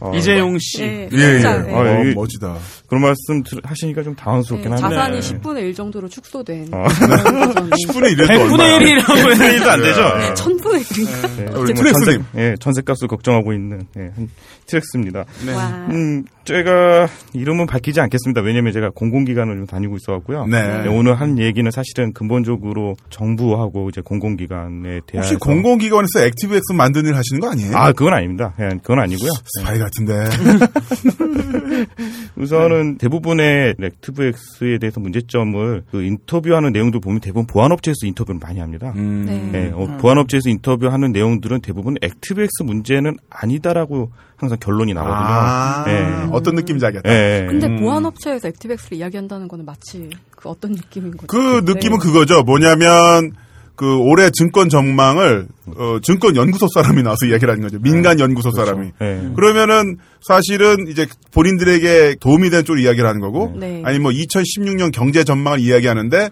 아, 0.00 0.16
이재용 0.16 0.56
씨. 0.58 0.80
네, 0.82 1.08
예, 1.12 1.18
예. 1.18 1.40
살짝, 1.40 1.66
네. 1.66 1.74
아, 1.74 1.78
어, 1.80 2.04
이- 2.04 2.14
멋지다. 2.14 2.56
그런 2.86 3.02
말씀 3.02 3.42
들- 3.44 3.60
하시니까 3.62 4.02
좀 4.02 4.14
당황스럽긴 4.16 4.70
네, 4.74 4.80
한데. 4.80 4.96
자산이 4.96 5.20
네. 5.20 5.38
10분의 5.38 5.58
1 5.62 5.74
정도로 5.74 6.08
축소된. 6.08 6.68
아. 6.72 6.84
그런 6.88 7.52
버전이. 7.52 7.70
10분의 7.70 8.16
1에도 8.16 8.28
100분의 8.28 8.78
1이라고 8.78 9.30
해서 9.30 9.44
일도 9.52 9.70
안 9.70 9.80
되죠. 9.82 10.00
네. 10.18 10.34
1000분의 10.34 10.98
1. 10.98 11.44
네, 11.44 11.50
우리 11.52 11.72
뭐 11.72 11.82
트렉스님. 11.84 11.94
전세, 11.94 12.18
예, 12.36 12.54
전세값을 12.58 13.08
걱정하고 13.08 13.52
있는 13.52 13.82
예, 13.96 14.10
한 14.16 14.28
트렉스입니다. 14.66 15.24
와. 15.54 15.86
음, 15.90 16.19
제가 16.44 17.08
이름은 17.32 17.66
밝히지 17.66 18.00
않겠습니다. 18.00 18.40
왜냐면 18.40 18.72
제가 18.72 18.90
공공기관을 18.90 19.56
좀 19.56 19.66
다니고 19.66 19.96
있어갖고요. 19.96 20.46
네. 20.46 20.82
네, 20.82 20.88
오늘 20.88 21.14
한 21.14 21.38
얘기는 21.38 21.70
사실은 21.70 22.12
근본적으로 22.12 22.96
정부하고 23.10 23.88
이제 23.90 24.00
공공기관에 24.00 25.00
대한 25.06 25.24
혹시 25.24 25.36
공공기관에서 25.36 26.24
액티브엑스 26.26 26.72
만드는 26.72 27.10
일 27.10 27.16
하시는 27.16 27.40
거 27.40 27.50
아니에요? 27.50 27.76
아 27.76 27.92
그건 27.92 28.14
아닙니다. 28.14 28.54
예, 28.60 28.68
그건 28.82 29.00
아니고요. 29.00 29.30
스파이 29.58 29.78
같은데. 29.78 30.24
우선은 32.36 32.98
대부분의 32.98 33.74
ActiveX에 33.82 34.78
대해서 34.78 35.00
문제점을 35.00 35.82
그 35.90 36.02
인터뷰하는 36.02 36.72
내용들 36.72 37.00
보면 37.00 37.20
대부분 37.20 37.46
보안업체에서 37.46 38.06
인터뷰를 38.06 38.40
많이 38.42 38.60
합니다. 38.60 38.92
음. 38.96 39.50
네. 39.52 39.66
예, 39.66 39.70
어, 39.74 39.98
보안업체에서 40.00 40.48
인터뷰하는 40.48 41.12
내용들은 41.12 41.60
대부분 41.60 41.96
액티브엑스 42.02 42.62
문제는 42.64 43.18
아니다라고 43.28 44.10
항상 44.40 44.58
결론이 44.58 44.94
나거든요. 44.94 45.16
아, 45.16 45.84
예. 46.10 46.28
어떤 46.32 46.54
느낌인지 46.54 46.84
알겠다. 46.86 47.10
예, 47.10 47.42
예. 47.42 47.46
근데 47.46 47.66
음. 47.66 47.80
보안업체에서 47.80 48.48
ActiveX를 48.48 48.98
이야기한다는 48.98 49.48
거는 49.48 49.64
마치 49.64 50.10
그 50.36 50.48
어떤 50.48 50.72
느낌인 50.72 51.16
거죠? 51.16 51.26
그 51.26 51.62
느낌은 51.64 51.98
네. 51.98 52.06
그거죠. 52.06 52.42
뭐냐면 52.42 53.32
그 53.80 53.96
올해 53.96 54.28
증권 54.30 54.68
전망을 54.68 55.46
어, 55.76 55.98
증권 56.02 56.36
연구소 56.36 56.66
사람이 56.74 57.02
나와서 57.02 57.24
이야기를 57.24 57.50
하는 57.50 57.62
거죠. 57.62 57.78
민간 57.80 58.20
연구소 58.20 58.50
사람이. 58.50 58.90
네. 58.98 59.30
그러면은 59.34 59.96
사실은 60.20 60.86
이제 60.88 61.06
본인들에게 61.32 62.16
도움이 62.20 62.50
되는 62.50 62.64
쪽으로 62.66 62.82
이야기를 62.82 63.08
하는 63.08 63.22
거고 63.22 63.54
네. 63.58 63.82
아니 63.86 63.98
뭐 63.98 64.10
2016년 64.10 64.92
경제 64.92 65.24
전망을 65.24 65.60
이야기하는데 65.60 66.28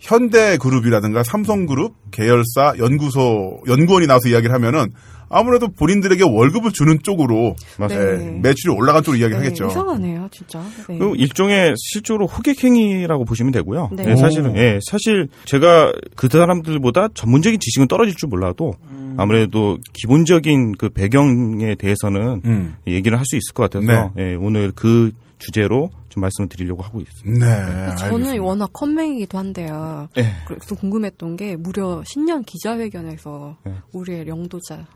현대그룹이라든가 0.00 1.22
삼성그룹 1.22 1.94
계열사 2.10 2.74
연구소 2.78 3.60
연구원이 3.68 4.06
나와서 4.06 4.28
이야기를 4.28 4.54
하면은 4.54 4.86
아무래도 5.32 5.68
본인들에게 5.68 6.24
월급을 6.24 6.72
주는 6.72 6.98
쪽으로. 7.04 7.54
예, 7.88 8.40
매출이 8.42 8.74
올라간 8.74 9.04
쪽으로 9.04 9.20
이야기를 9.20 9.40
네, 9.40 9.46
하겠죠. 9.46 9.66
이상하네요, 9.68 10.28
진짜. 10.32 10.60
네. 10.88 10.98
그 10.98 11.12
일종의 11.14 11.74
실제로 11.76 12.26
호객행위라고 12.26 13.24
보시면 13.24 13.52
되고요. 13.52 13.90
네. 13.92 14.02
네, 14.06 14.16
사실은 14.16 14.56
예, 14.56 14.80
사실 14.90 15.28
제가 15.44 15.92
그 16.16 16.28
사람들보다 16.28 17.10
전문적인 17.14 17.60
지식은 17.60 17.86
떨어질 17.86 18.16
줄 18.16 18.28
몰라도 18.28 18.74
아무래도 19.16 19.78
기본적인 19.92 20.72
그 20.78 20.88
배경에 20.88 21.76
대해서는 21.76 22.40
음. 22.44 22.74
얘기를 22.88 23.16
할 23.16 23.24
수 23.24 23.36
있을 23.36 23.54
것 23.54 23.70
같아서 23.70 24.10
예, 24.18 24.34
오늘 24.34 24.72
그 24.74 25.12
주제로 25.40 25.90
좀 26.08 26.20
말씀을 26.20 26.48
드리려고 26.48 26.82
하고 26.82 27.00
있습니다. 27.00 27.46
네. 27.46 27.96
저는 27.96 28.14
알겠습니다. 28.14 28.44
워낙 28.44 28.70
컴맹이기도 28.72 29.38
한데요. 29.38 30.08
네. 30.14 30.32
그래서 30.46 30.74
궁금했던 30.76 31.36
게 31.36 31.56
무려 31.56 32.02
신년 32.04 32.44
기자회견에서 32.44 33.56
네. 33.64 33.74
우리의 33.92 34.28
영도자 34.28 34.86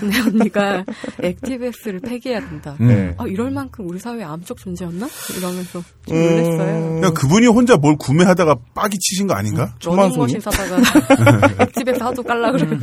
네 0.00 0.20
언니가 0.20 0.84
액티브엑스를 1.22 2.00
폐기해야 2.00 2.40
된다. 2.40 2.74
음. 2.80 2.86
네. 2.88 3.14
아, 3.18 3.24
이럴 3.26 3.50
만큼 3.50 3.86
우리 3.88 3.98
사회에 3.98 4.22
암적 4.24 4.56
존재였나? 4.58 5.06
이러면서 5.36 5.82
좀 6.06 6.16
놀랐어요. 6.16 6.94
그냥 7.00 7.14
그분이 7.14 7.46
혼자 7.48 7.76
뭘 7.76 7.96
구매하다가 7.98 8.54
빡이 8.74 8.96
치신 8.98 9.26
거 9.26 9.34
아닌가? 9.34 9.74
러닝머신 9.84 10.40
사다가 10.40 10.78
액티브엑스 11.64 12.02
하도 12.02 12.22
깔라 12.22 12.52
그래고 12.52 12.76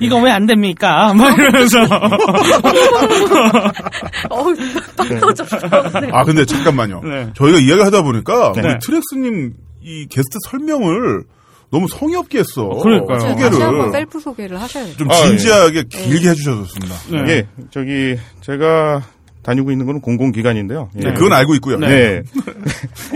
이거 0.00 0.16
왜 0.22 0.30
안 0.30 0.46
됩니까? 0.46 1.12
막 1.14 1.36
이러면서. 1.38 1.78
어우 4.30 4.54
빵 4.96 5.20
터졌어. 5.20 5.58
네. 6.00 6.08
아 6.12 6.24
근데 6.24 6.44
잠깐만요. 6.44 7.00
네. 7.02 7.30
저희가 7.34 7.58
이야기를 7.58 7.84
하다 7.86 8.02
보니까 8.02 8.52
네. 8.54 8.60
우리 8.62 8.78
트렉스님 8.80 9.52
이 9.82 10.06
게스트 10.08 10.38
설명을 10.48 11.24
너무 11.70 11.86
성의 11.88 12.16
없게 12.16 12.38
했어. 12.38 12.68
그러니까요. 12.68 13.18
제가 13.18 13.32
소개를 13.32 13.50
다시 13.50 13.62
한번 13.62 13.92
셀프 13.92 14.20
소개를 14.20 14.60
하셔야죠. 14.60 14.96
좀 14.96 15.10
아, 15.10 15.14
진지하게 15.14 15.82
길게 15.84 16.30
해주셔도 16.30 16.64
좋습니다. 16.64 16.94
네. 17.10 17.32
예, 17.32 17.46
저기 17.70 18.16
제가 18.40 19.02
다니고 19.42 19.70
있는 19.70 19.86
거는 19.86 20.00
공공기관인데요. 20.00 20.90
예. 20.96 21.08
네, 21.08 21.12
그건 21.14 21.32
알고 21.32 21.54
있고요. 21.56 21.78
네. 21.78 22.22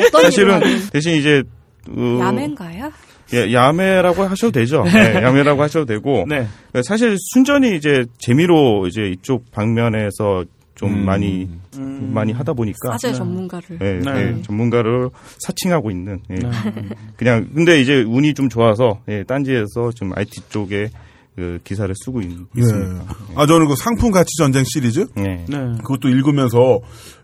어떤 0.06 0.22
사실은 0.24 0.60
대신 0.92 1.16
이제 1.16 1.42
어, 1.90 2.18
야맨가요? 2.20 2.92
예, 3.34 3.52
야매라고 3.52 4.24
하셔도 4.24 4.50
되죠. 4.52 4.82
네, 4.84 5.14
야매라고 5.14 5.62
하셔도 5.62 5.86
되고 5.86 6.26
네. 6.28 6.46
사실 6.84 7.16
순전히 7.32 7.76
이제 7.76 8.04
재미로 8.18 8.86
이제 8.86 9.02
이쪽 9.06 9.50
방면에서 9.50 10.44
좀 10.74 10.92
음. 10.94 11.04
많이 11.04 11.48
많이 11.76 12.32
하다 12.32 12.54
보니까 12.54 12.92
사제 12.92 13.12
전문가를. 13.12 13.78
예, 13.80 14.00
네. 14.00 14.36
예, 14.38 14.42
전문가를 14.42 15.10
사칭하고 15.38 15.90
있는 15.90 16.20
예. 16.30 16.36
그냥 17.16 17.48
근데 17.54 17.80
이제 17.80 18.02
운이 18.02 18.34
좀 18.34 18.48
좋아서 18.48 19.00
예, 19.08 19.22
딴지에서 19.24 19.92
좀 19.94 20.12
IT 20.14 20.48
쪽에 20.48 20.90
그 21.36 21.58
기사를 21.64 21.92
쓰고 22.04 22.20
있, 22.20 22.30
예. 22.30 22.60
있습니다. 22.60 23.04
아 23.36 23.46
저는 23.46 23.66
그 23.68 23.74
상품 23.76 24.10
가치 24.10 24.28
전쟁 24.38 24.64
시리즈 24.64 25.06
예. 25.18 25.22
네. 25.48 25.72
그것도 25.78 26.08
읽으면서 26.08 26.80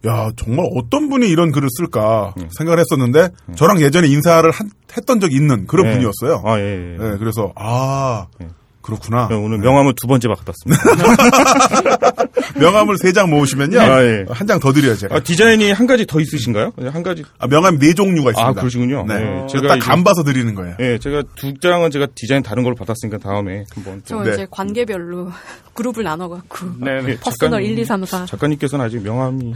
야 0.07 0.31
정말 0.37 0.67
어떤 0.77 1.09
분이 1.09 1.29
이런 1.29 1.51
글을 1.53 1.69
쓸까 1.79 2.35
네. 2.37 2.49
생각을 2.57 2.79
했었는데 2.81 3.31
저랑 3.57 3.81
예전에 3.81 4.09
인사를 4.09 4.51
한- 4.51 4.71
했던 4.97 5.21
적이 5.21 5.37
있는 5.37 5.67
그런 5.67 5.87
예. 5.87 5.93
분이었어요. 5.93 6.43
아, 6.45 6.59
예, 6.59 6.95
예. 6.95 6.97
네, 6.99 7.17
그래서 7.19 7.53
아 7.57 8.27
예. 8.43 8.49
그렇구나. 8.89 9.29
오늘 9.31 9.59
명함을 9.59 9.93
두 10.01 10.07
번째 10.07 10.29
받았습니다. 10.29 10.83
명함을 12.59 12.97
세 12.99 13.13
장 13.13 13.31
모으시면요 13.31 13.81
아, 13.81 14.03
예. 14.03 14.25
한장 14.31 14.61
더 14.61 14.73
드려요 14.73 14.95
제가. 14.97 15.17
아, 15.17 15.21
디자인이 15.21 15.73
한 15.73 15.87
가지 15.87 16.07
더 16.07 16.21
있으신가요? 16.21 16.73
한 16.91 17.03
가지. 17.03 17.25
아, 17.39 17.47
명함이 17.47 17.79
네 17.79 17.95
종류가 17.95 18.31
있습니다. 18.31 18.49
아, 18.49 18.53
그러시군요. 18.53 19.05
네. 19.07 19.15
네. 19.19 19.47
제가 19.51 19.69
딱 19.69 19.77
이제- 19.77 19.87
간 19.87 20.05
봐서 20.05 20.23
드리는 20.23 20.55
거예요. 20.55 20.77
예, 20.81 20.99
제가 20.99 21.23
두 21.37 21.53
장은 21.61 21.91
제가 21.91 22.07
디자인 22.15 22.43
다른 22.43 22.63
걸로 22.65 22.75
받았으니까 22.75 23.19
다음에 23.19 23.65
한번. 23.75 24.03
저 24.05 24.23
네. 24.23 24.33
이제 24.33 24.47
관계별로 24.51 25.31
그룹을 25.75 26.05
나눠갖고 26.05 26.67
네. 26.81 27.03
네. 27.03 27.17
personal 27.21 27.61
작가님- 27.63 27.65
1, 27.67 27.79
2, 27.79 27.85
3, 27.85 28.05
4. 28.05 28.27
작가님께서는 28.27 28.85
아직 28.85 29.03
명함이. 29.03 29.55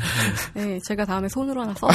네, 0.54 0.78
제가 0.86 1.04
다음에 1.04 1.28
손으로 1.28 1.62
하나 1.62 1.74
써서 1.74 1.92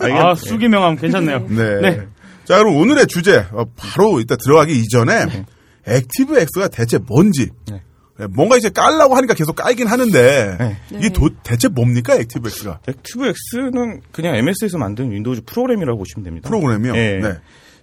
아, 0.00 0.34
수기 0.34 0.68
명함 0.68 0.96
괜찮네요. 0.96 1.46
네. 1.48 1.80
네. 1.80 2.00
자, 2.44 2.58
그럼 2.58 2.76
오늘의 2.76 3.06
주제 3.06 3.44
어, 3.52 3.64
바로 3.76 4.20
이따 4.20 4.36
들어가기 4.36 4.76
이전에 4.78 5.44
ActiveX가 5.86 6.68
대체 6.68 6.98
뭔지 6.98 7.50
네. 7.70 7.82
네, 8.18 8.26
뭔가 8.28 8.56
이제 8.56 8.70
깔라고 8.70 9.16
하니까 9.16 9.34
계속 9.34 9.56
깔긴 9.56 9.88
하는데 9.88 10.56
네. 10.58 10.76
이게 10.92 11.08
도, 11.10 11.30
대체 11.42 11.68
뭡니까 11.68 12.14
ActiveX가 12.14 12.80
ActiveX는 12.88 14.02
그냥 14.12 14.36
MS에서 14.36 14.78
만든 14.78 15.10
Windows 15.10 15.42
프로그램이라고 15.46 15.98
보시면 15.98 16.24
됩니다. 16.24 16.48
프로그램이요? 16.48 16.94
예. 16.96 17.18
네. 17.20 17.34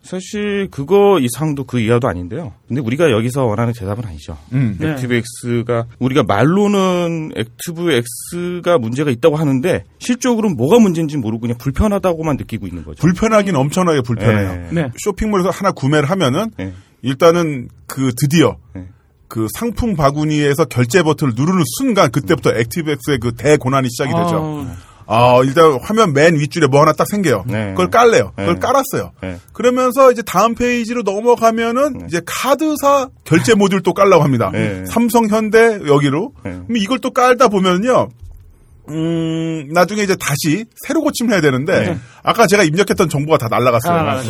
사실 0.03 0.67
그거 0.71 1.19
이상도 1.19 1.63
그 1.65 1.79
이하도 1.79 2.07
아닌데요. 2.07 2.53
근데 2.67 2.81
우리가 2.81 3.11
여기서 3.11 3.45
원하는 3.45 3.73
대답은 3.73 4.03
아니죠. 4.05 4.37
음. 4.51 4.77
네. 4.79 4.91
ActiveX가 4.91 5.85
우리가 5.99 6.23
말로는 6.23 7.33
ActiveX가 7.35 8.79
문제가 8.79 9.11
있다고 9.11 9.35
하는데 9.35 9.83
실적으로는 9.99 10.57
뭐가 10.57 10.79
문제인지 10.79 11.17
모르고 11.17 11.41
그냥 11.41 11.57
불편하다고만 11.59 12.37
느끼고 12.37 12.67
있는 12.67 12.83
거죠. 12.83 12.99
불편하긴 13.01 13.55
엄청나게 13.55 14.01
불편해요. 14.01 14.69
네. 14.71 14.81
네. 14.81 14.89
쇼핑몰에서 14.97 15.49
하나 15.51 15.71
구매를 15.71 16.09
하면은 16.09 16.51
네. 16.57 16.73
일단은 17.01 17.69
그 17.87 18.11
드디어 18.15 18.57
네. 18.73 18.87
그 19.27 19.47
상품 19.57 19.95
바구니에서 19.95 20.65
결제 20.65 21.03
버튼을 21.03 21.33
누르는 21.35 21.63
순간 21.77 22.11
그때부터 22.11 22.51
ActiveX의 22.53 23.19
그 23.19 23.31
대고난이 23.33 23.87
시작이 23.89 24.11
되죠. 24.11 24.67
아, 25.07 25.41
일단 25.43 25.77
화면 25.81 26.13
맨 26.13 26.35
윗줄에 26.35 26.67
뭐 26.67 26.81
하나 26.81 26.93
딱 26.93 27.07
생겨요. 27.07 27.43
네. 27.47 27.71
그걸 27.71 27.89
깔래요. 27.89 28.31
그걸 28.35 28.55
네. 28.55 28.59
깔았어요. 28.59 29.11
네. 29.21 29.39
그러면서 29.51 30.11
이제 30.11 30.21
다음 30.21 30.55
페이지로 30.55 31.01
넘어가면은 31.01 32.07
이제 32.07 32.21
카드사 32.25 33.09
결제 33.25 33.53
모듈 33.53 33.81
또 33.83 33.93
깔라고 33.93 34.23
합니다. 34.23 34.49
네. 34.53 34.85
삼성, 34.85 35.27
현대 35.27 35.79
여기로. 35.85 36.33
네. 36.43 36.51
그럼 36.51 36.77
이걸 36.77 36.99
또 36.99 37.11
깔다 37.11 37.49
보면요. 37.49 38.09
음, 38.89 39.67
나중에 39.73 40.03
이제 40.03 40.15
다시 40.15 40.65
새로 40.85 41.01
고침을 41.01 41.33
해야 41.33 41.41
되는데 41.41 41.89
네. 41.89 41.99
아까 42.23 42.47
제가 42.47 42.63
입력했던 42.63 43.09
정보가 43.09 43.37
다 43.37 43.47
날라갔어요. 43.49 43.93
아. 43.93 44.21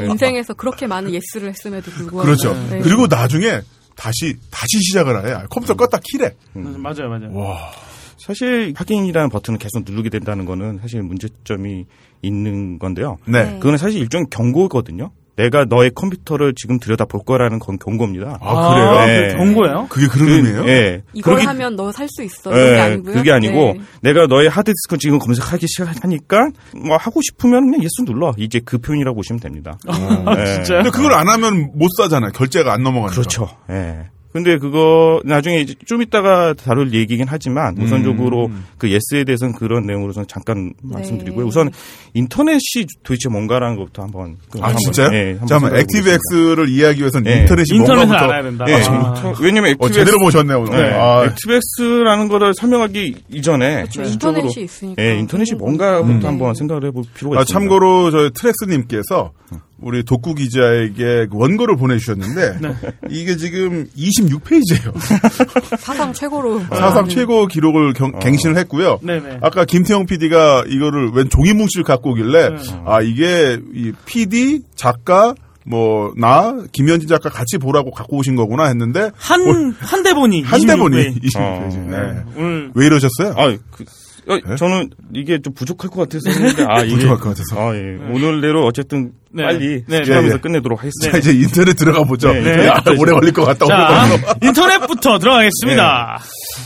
인생에서 0.00 0.54
그렇게 0.54 0.86
많은 0.86 1.12
yes를 1.12 1.48
했음에도 1.48 1.90
불구하고 1.90 2.26
그렇죠. 2.26 2.54
네. 2.70 2.80
그리고 2.80 3.06
나중에 3.06 3.60
다시 3.96 4.36
다시 4.50 4.78
시작을 4.80 5.26
해. 5.26 5.46
컴퓨터 5.50 5.74
껐다 5.74 6.00
키래. 6.02 6.34
맞아요, 6.54 7.08
맞아요. 7.08 7.34
와. 7.34 7.70
사실 8.18 8.74
확인이라는 8.76 9.30
버튼을 9.30 9.58
계속 9.58 9.84
누르게 9.84 10.10
된다는 10.10 10.44
거는 10.44 10.78
사실 10.80 11.02
문제점이 11.02 11.86
있는 12.22 12.78
건데요. 12.78 13.18
네. 13.26 13.58
그거는 13.58 13.78
사실 13.78 14.00
일종의 14.00 14.26
경고거든요. 14.30 15.10
내가 15.38 15.64
너의 15.64 15.90
컴퓨터를 15.94 16.52
지금 16.56 16.80
들여다 16.80 17.04
볼 17.04 17.22
거라는 17.24 17.60
건 17.60 17.78
경고입니다. 17.78 18.38
아, 18.40 18.74
그래요? 18.74 19.06
네. 19.06 19.28
그 19.32 19.36
경고예요? 19.38 19.86
그게 19.88 20.08
그런 20.08 20.28
의미예요? 20.30 20.68
예. 20.68 21.02
이걸 21.14 21.36
그러기- 21.36 21.46
하면 21.46 21.76
너 21.76 21.92
살 21.92 22.08
수 22.10 22.24
있어. 22.24 22.50
예, 22.52 22.60
이런 22.60 22.74
게 22.74 22.80
아니고요. 22.80 23.14
그게 23.14 23.32
아니고 23.32 23.54
네. 23.74 23.80
내가 24.02 24.26
너의 24.26 24.48
하드디스크 24.48 24.98
지금 24.98 25.18
검색하기 25.20 25.64
시작하니까 25.68 26.50
뭐 26.76 26.96
하고 26.96 27.20
싶으면 27.22 27.70
그냥 27.70 27.82
yes 27.84 28.04
눌러. 28.04 28.34
이제 28.36 28.60
그 28.64 28.78
표현이라고 28.78 29.14
보시면 29.14 29.38
됩니다. 29.40 29.78
예. 29.88 30.44
진짜요? 30.54 30.82
근데 30.82 30.90
그걸 30.90 31.12
안 31.14 31.28
하면 31.28 31.70
못 31.74 31.88
사잖아요. 31.96 32.32
결제가 32.32 32.72
안 32.72 32.82
넘어가니까. 32.82 33.14
그렇죠. 33.14 33.48
예. 33.70 34.08
근데 34.32 34.58
그거 34.58 35.20
나중에 35.24 35.60
이제 35.60 35.74
좀 35.86 36.02
이따가 36.02 36.52
다룰 36.52 36.92
얘기긴 36.92 37.26
하지만 37.28 37.76
음. 37.78 37.82
우선적으로 37.84 38.50
그 38.76 38.90
yes에 38.90 39.24
대해서는 39.24 39.54
그런 39.54 39.86
내용으로서 39.86 40.24
잠깐 40.24 40.74
네. 40.82 40.92
말씀드리고요. 40.94 41.46
우선 41.46 41.70
인터넷이 42.12 42.58
도대체 43.02 43.30
뭔가라는 43.30 43.76
것부터 43.76 44.02
한번 44.02 44.36
그 44.50 44.58
아, 44.60 44.66
한번, 44.66 44.78
진짜요? 44.82 45.08
예, 45.14 45.30
한번 45.38 45.48
잠깐만, 45.48 45.70
생각해 45.70 45.80
Active 45.80 46.04
보겠습니다. 46.04 46.50
X를 46.52 46.68
이해하기 46.68 46.98
위해서는 47.00 47.32
예. 47.32 47.36
인터넷이 47.40 47.76
인터넷을 47.78 48.06
뭔가부터 48.06 48.24
알아야 48.24 48.42
된다. 48.42 48.64
예, 48.68 48.74
아. 48.74 49.14
인터- 49.14 49.40
왜냐면 49.42 49.70
Active 49.70 49.84
어, 49.86 49.90
제대로 49.90 50.18
보셨네요, 50.18 50.60
오늘. 50.60 50.76
네, 50.90 50.92
아, 50.94 51.24
ActiveX라는 51.24 52.28
거를 52.28 52.52
설명하기 52.54 53.14
이전에 53.30 53.84
그렇죠. 53.84 54.02
인터넷이 54.02 54.64
있으니까. 54.64 55.02
예, 55.02 55.18
인터넷이 55.18 55.56
음. 55.56 55.58
뭔가부터 55.58 56.12
네. 56.18 56.26
한번 56.26 56.54
생각을 56.54 56.84
해볼 56.86 57.04
필요가 57.14 57.38
아, 57.38 57.42
있습니다. 57.42 57.58
참고로 57.60 58.10
저희 58.10 58.30
트렉스님께서 58.32 59.32
우리 59.80 60.02
독구 60.02 60.34
기자에게 60.34 61.26
그 61.30 61.36
원고를 61.38 61.76
보내주셨는데 61.76 62.58
네. 62.62 62.74
이게 63.10 63.36
지금 63.36 63.86
26페이지예요. 63.96 64.92
사상 65.78 66.12
최고로 66.12 66.60
사상 66.70 67.04
음. 67.04 67.08
최고 67.08 67.46
기록을 67.46 67.92
경- 67.92 68.18
갱신을 68.18 68.56
했고요. 68.58 68.98
네네. 69.02 69.38
아까 69.40 69.64
김태형 69.64 70.06
PD가 70.06 70.64
이거를 70.68 71.10
웬 71.14 71.28
종이 71.28 71.52
뭉치를 71.52 71.84
갖고 71.84 72.10
오길래 72.10 72.50
네. 72.50 72.56
아 72.86 73.00
이게 73.02 73.58
이 73.74 73.92
PD 74.06 74.62
작가 74.74 75.34
뭐 75.64 76.12
나 76.16 76.56
김현진 76.72 77.08
작가 77.08 77.28
같이 77.28 77.58
보라고 77.58 77.90
갖고 77.92 78.16
오신 78.16 78.34
거구나 78.36 78.64
했는데 78.68 79.10
한, 79.16 79.72
한 79.78 80.02
대본이. 80.02 80.42
한 80.42 80.66
대본이 80.66 80.96
26 80.96 81.20
페이지. 81.20 81.20
26페이지. 81.38 81.76
어, 81.76 81.90
네. 81.90 82.24
오늘 82.36 82.70
왜 82.74 82.86
이러셨어요? 82.86 83.34
아, 83.36 83.54
그 83.70 83.84
어, 84.30 84.56
저는 84.56 84.90
이게 85.14 85.38
좀 85.40 85.54
부족할 85.54 85.90
것 85.90 86.02
같아서 86.08 86.28
했는데 86.30 86.62
아 86.64 86.82
부족할 86.88 87.18
것 87.18 87.28
같아서. 87.30 87.56
아, 87.58 87.74
예. 87.74 87.80
오늘내로 88.12 88.64
어쨌든 88.66 89.12
네. 89.30 89.42
빨리 89.42 89.84
네. 89.86 90.02
예, 90.06 90.32
예. 90.32 90.38
끝내도록 90.38 90.80
하겠습니다. 90.80 91.12
자, 91.12 91.18
이제 91.18 91.32
인터넷 91.32 91.74
들어가 91.74 92.04
보죠. 92.04 92.32
네, 92.32 92.40
네. 92.40 92.66
야, 92.66 92.82
오래 92.98 93.12
걸릴 93.12 93.32
것 93.32 93.44
같다. 93.44 93.66
자. 93.66 94.06
인터넷부터 94.42 95.18
들어가겠습니다. 95.18 96.20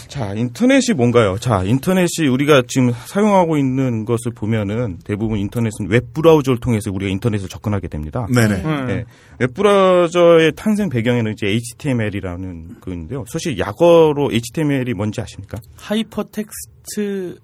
자, 0.09 0.33
인터넷이 0.35 0.95
뭔가요? 0.95 1.39
자, 1.39 1.63
인터넷이 1.65 2.29
우리가 2.29 2.63
지금 2.69 2.93
사용하고 2.93 3.57
있는 3.57 4.05
것을 4.05 4.33
보면은 4.35 4.99
대부분 5.05 5.39
인터넷은 5.39 5.89
웹 5.89 6.13
브라우저를 6.15 6.61
통해서 6.61 6.91
우리가 6.93 7.11
인터넷을 7.11 7.49
접근하게 7.49 7.89
됩니다. 7.89 8.27
네네. 8.33 8.55
음. 8.65 8.87
네. 8.87 9.05
웹브라우저의 9.39 10.53
탄생 10.55 10.89
배경에는 10.89 11.33
이제 11.33 11.49
HTML이라는 11.49 12.77
그인데요. 12.81 13.25
사실 13.27 13.59
약어로 13.59 14.31
HTML이 14.33 14.95
뭔지 14.95 15.21
아십니까? 15.21 15.59
Hypertext 15.77 17.39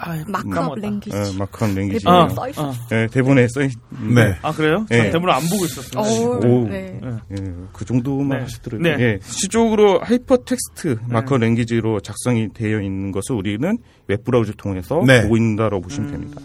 아, 0.00 0.24
Markup 0.26 0.54
까먹었다. 0.54 0.80
Language. 0.80 1.16
어, 1.16 1.32
Markup 1.38 1.74
Language. 1.74 2.04
대본에 2.04 2.24
어, 2.24 2.28
써 2.28 2.48
있어. 2.48 2.68
어. 2.68 2.74
네, 2.90 3.06
대본에 3.08 3.48
써 3.48 3.62
있. 3.62 3.72
네. 4.14 4.36
아 4.42 4.52
그래요? 4.52 4.86
네. 4.88 5.04
저 5.04 5.12
대본을 5.12 5.30
안 5.34 5.42
보고 5.48 5.64
있었어요. 5.64 6.00
어, 6.00 6.38
오. 6.38 6.68
네. 6.68 7.00
예, 7.32 7.36
그 7.72 7.84
정도만 7.84 8.38
네. 8.38 8.42
하시더라고요. 8.44 8.96
네. 8.96 9.02
예, 9.02 9.18
시적으로 9.22 10.00
Hypertext 10.00 10.98
Markup 11.08 11.38
Language로 11.38 12.00
작성이 12.00 12.48
되어 12.52 12.80
있는 12.80 13.12
것을 13.12 13.36
우리는 13.36 13.78
웹 14.06 14.24
브라우저 14.24 14.52
통해서 14.52 15.02
네. 15.06 15.22
보고 15.22 15.36
있다고 15.36 15.80
보시면 15.80 16.10
됩니다. 16.10 16.40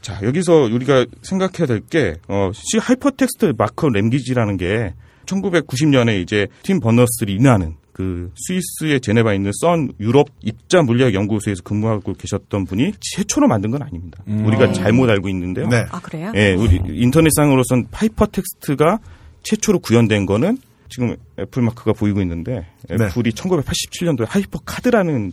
자, 0.00 0.18
여기서 0.22 0.64
우리가 0.64 1.06
생각해야 1.22 1.66
될 1.66 1.80
게, 1.80 2.14
어, 2.28 2.50
시 2.52 2.78
Hypertext 2.78 3.54
Markup 3.56 3.88
Language라는 3.90 4.56
게 4.56 4.94
1990년에 5.26 6.20
이제 6.22 6.46
팀 6.62 6.80
버너스 6.80 7.34
리라는 7.34 7.76
그 7.96 8.30
스위스의 8.36 9.00
제네바에 9.00 9.36
있는 9.36 9.52
CERN 9.54 9.90
유럽 10.00 10.28
입자 10.42 10.82
물리학 10.82 11.14
연구소에서 11.14 11.62
근무하고 11.62 12.12
계셨던 12.12 12.66
분이 12.66 12.92
최초로 13.00 13.48
만든 13.48 13.70
건 13.70 13.80
아닙니다. 13.82 14.22
우리가 14.26 14.70
잘못 14.72 15.08
알고 15.08 15.30
있는데요. 15.30 15.66
네. 15.66 15.86
아 15.90 15.98
그래요? 16.00 16.30
예, 16.34 16.52
우리 16.52 16.78
인터넷상으로선 16.86 17.86
hypertext가 17.90 18.98
최초로 19.44 19.78
구현된 19.78 20.26
거는 20.26 20.58
지금 20.90 21.16
애플 21.38 21.62
마크가 21.62 21.94
보이고 21.94 22.20
있는데 22.20 22.66
네. 22.86 23.06
애플이 23.06 23.30
1987년도에 23.30 24.26
하이퍼 24.28 24.58
카드라는 24.66 25.32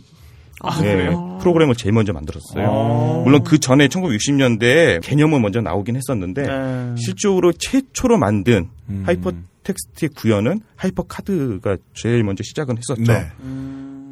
아, 0.62 0.80
예? 0.84 1.10
프로그램을 1.42 1.74
제일 1.74 1.92
먼저 1.92 2.14
만들었어요. 2.14 2.66
아. 2.66 3.22
물론 3.24 3.44
그 3.44 3.58
전에 3.58 3.88
1960년대에 3.88 5.02
개념은 5.02 5.42
먼저 5.42 5.60
나오긴 5.60 5.96
했었는데 5.96 6.42
네. 6.44 6.94
실적으로 6.96 7.52
최초로 7.52 8.16
만든 8.16 8.70
음. 8.88 9.02
하이퍼 9.04 9.32
텍스트의 9.64 10.10
구현은 10.16 10.60
하이퍼 10.76 11.02
카드가 11.02 11.76
제일 11.94 12.22
먼저 12.22 12.42
시작은 12.44 12.76
했었죠. 12.78 13.12
네. 13.12 13.32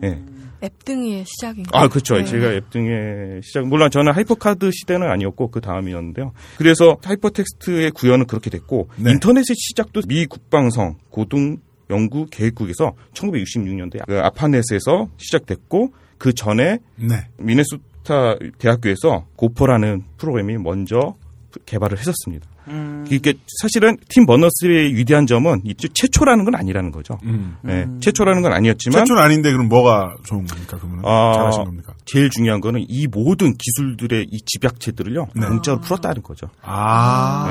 예. 0.05 0.23
앱등이의 0.63 1.25
시작인 1.27 1.65
아, 1.73 1.89
그렇죠. 1.89 2.15
네. 2.17 2.25
제가 2.25 2.53
앱등이의 2.53 3.43
시작, 3.43 3.67
물론 3.67 3.91
저는 3.91 4.13
하이퍼카드 4.13 4.71
시대는 4.73 5.09
아니었고 5.11 5.51
그 5.51 5.61
다음이었는데요. 5.61 6.33
그래서 6.57 6.99
하이퍼텍스트의 7.03 7.91
구현은 7.91 8.27
그렇게 8.27 8.49
됐고 8.49 8.89
네. 8.97 9.11
인터넷의 9.11 9.57
시작도 9.57 10.03
미 10.07 10.27
국방성 10.27 10.99
고등 11.11 11.59
연구 11.91 12.27
계획국에서 12.31 12.95
1966년도에 13.13 14.07
그 14.07 14.21
아파넷에서 14.21 15.09
시작됐고 15.17 15.93
그 16.17 16.33
전에 16.33 16.79
네. 16.97 17.27
미네소타 17.39 18.37
대학교에서 18.59 19.27
고퍼라는 19.37 20.05
프로그램이 20.17 20.59
먼저 20.59 21.17
개발을 21.67 21.99
했었습니다. 21.99 22.49
음. 22.69 23.05
이게 23.11 23.35
사실은 23.61 23.97
팀 24.09 24.27
버너스의 24.27 24.95
위대한 24.95 25.27
점은 25.27 25.63
이 25.65 25.75
최초라는 25.75 26.45
건 26.45 26.55
아니라는 26.55 26.91
거죠. 26.91 27.19
음. 27.25 27.57
네, 27.63 27.87
최초라는 28.01 28.43
건 28.43 28.53
아니었지만 28.53 29.01
최초는 29.01 29.23
아닌데 29.23 29.51
그럼 29.53 29.69
뭐가 29.69 30.17
좋은 30.25 30.47
겁니까? 30.47 30.79
그러면 30.81 31.05
아, 31.05 31.33
잘하신 31.35 31.65
겁니까? 31.65 31.95
제일 32.05 32.31
중요한 32.31 32.61
거는 32.61 32.85
이 32.89 33.07
모든 33.07 33.55
기술들의 33.57 34.27
이 34.31 34.41
집약체들을요 34.47 35.29
네. 35.35 35.47
공짜로 35.47 35.81
풀었다는 35.81 36.23
거죠. 36.23 36.49
아. 36.63 37.47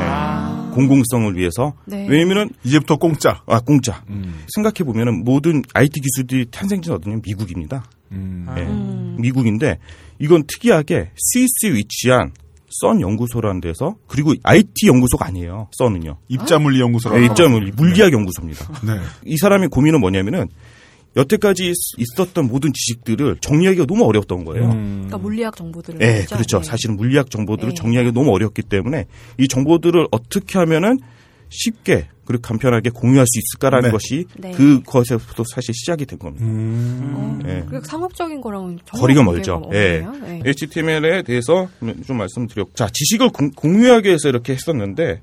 네. 0.69 0.75
공공성을 0.75 1.35
위해서. 1.35 1.73
네. 1.85 2.07
왜냐면은 2.09 2.49
이제부터 2.63 2.95
공짜. 2.97 3.41
아 3.45 3.59
공짜. 3.59 4.03
음. 4.09 4.43
생각해 4.55 4.85
보면은 4.85 5.23
모든 5.23 5.61
IT 5.73 5.99
기술들이 5.99 6.45
탄생지는 6.49 6.97
어디냐 6.97 7.17
미국입니다. 7.23 7.83
음. 8.11 8.47
네. 8.55 8.63
음. 8.63 9.17
미국인데 9.19 9.79
이건 10.19 10.43
특이하게 10.47 11.11
스위스에 11.15 11.73
위치한 11.73 12.31
썬 12.71 13.01
연구소라는 13.01 13.61
데서 13.61 13.95
그리고 14.07 14.33
IT 14.43 14.87
연구소가 14.87 15.27
아니에요. 15.27 15.67
썬은요. 15.73 16.17
입자물리 16.29 16.79
연구소라고. 16.79 17.19
네, 17.19 17.25
입자물 17.27 17.71
물리학 17.75 18.13
연구소입니다. 18.13 18.67
네. 18.85 18.99
이 19.25 19.37
사람의 19.37 19.69
고민은 19.69 19.99
뭐냐면은 19.99 20.47
여태까지 21.17 21.73
있었던 21.97 22.47
모든 22.47 22.71
지식들을 22.71 23.37
정리하기가 23.41 23.85
너무 23.85 24.05
어려웠던 24.05 24.45
거예요. 24.45 24.71
음. 24.71 25.07
그러니까 25.07 25.17
물리학 25.17 25.55
정보들을 25.57 25.99
네? 25.99 26.25
그렇죠. 26.25 26.59
네. 26.59 26.63
사실은 26.63 26.95
물리학 26.95 27.29
정보들을 27.29 27.69
네. 27.69 27.75
정리하기 27.75 28.13
너무 28.13 28.31
어렵기 28.31 28.61
때문에 28.63 29.07
이 29.37 29.47
정보들을 29.47 30.07
어떻게 30.11 30.57
하면은 30.59 30.99
쉽게 31.51 32.07
그리고 32.25 32.41
간편하게 32.41 32.89
공유할 32.91 33.25
수 33.27 33.39
있을까라는 33.39 33.89
네. 33.89 33.91
것이 33.91 34.25
네. 34.37 34.51
그것에서부터 34.53 35.43
사실 35.53 35.73
시작이 35.75 36.05
된 36.05 36.17
겁니다. 36.17 36.45
음. 36.45 37.11
어, 37.13 37.39
네. 37.45 37.63
그리고 37.69 37.83
상업적인 37.85 38.39
거랑은 38.41 38.79
전혀 38.85 39.01
거리가 39.01 39.23
멀죠. 39.23 39.69
예. 39.73 39.99
네. 40.23 40.41
HTML에 40.45 41.23
대해서 41.23 41.67
좀 42.07 42.17
말씀드렸고, 42.17 42.71
자 42.73 42.87
지식을 42.91 43.29
공, 43.29 43.51
공유하기 43.51 44.07
위해서 44.07 44.29
이렇게 44.29 44.53
했었는데 44.53 45.21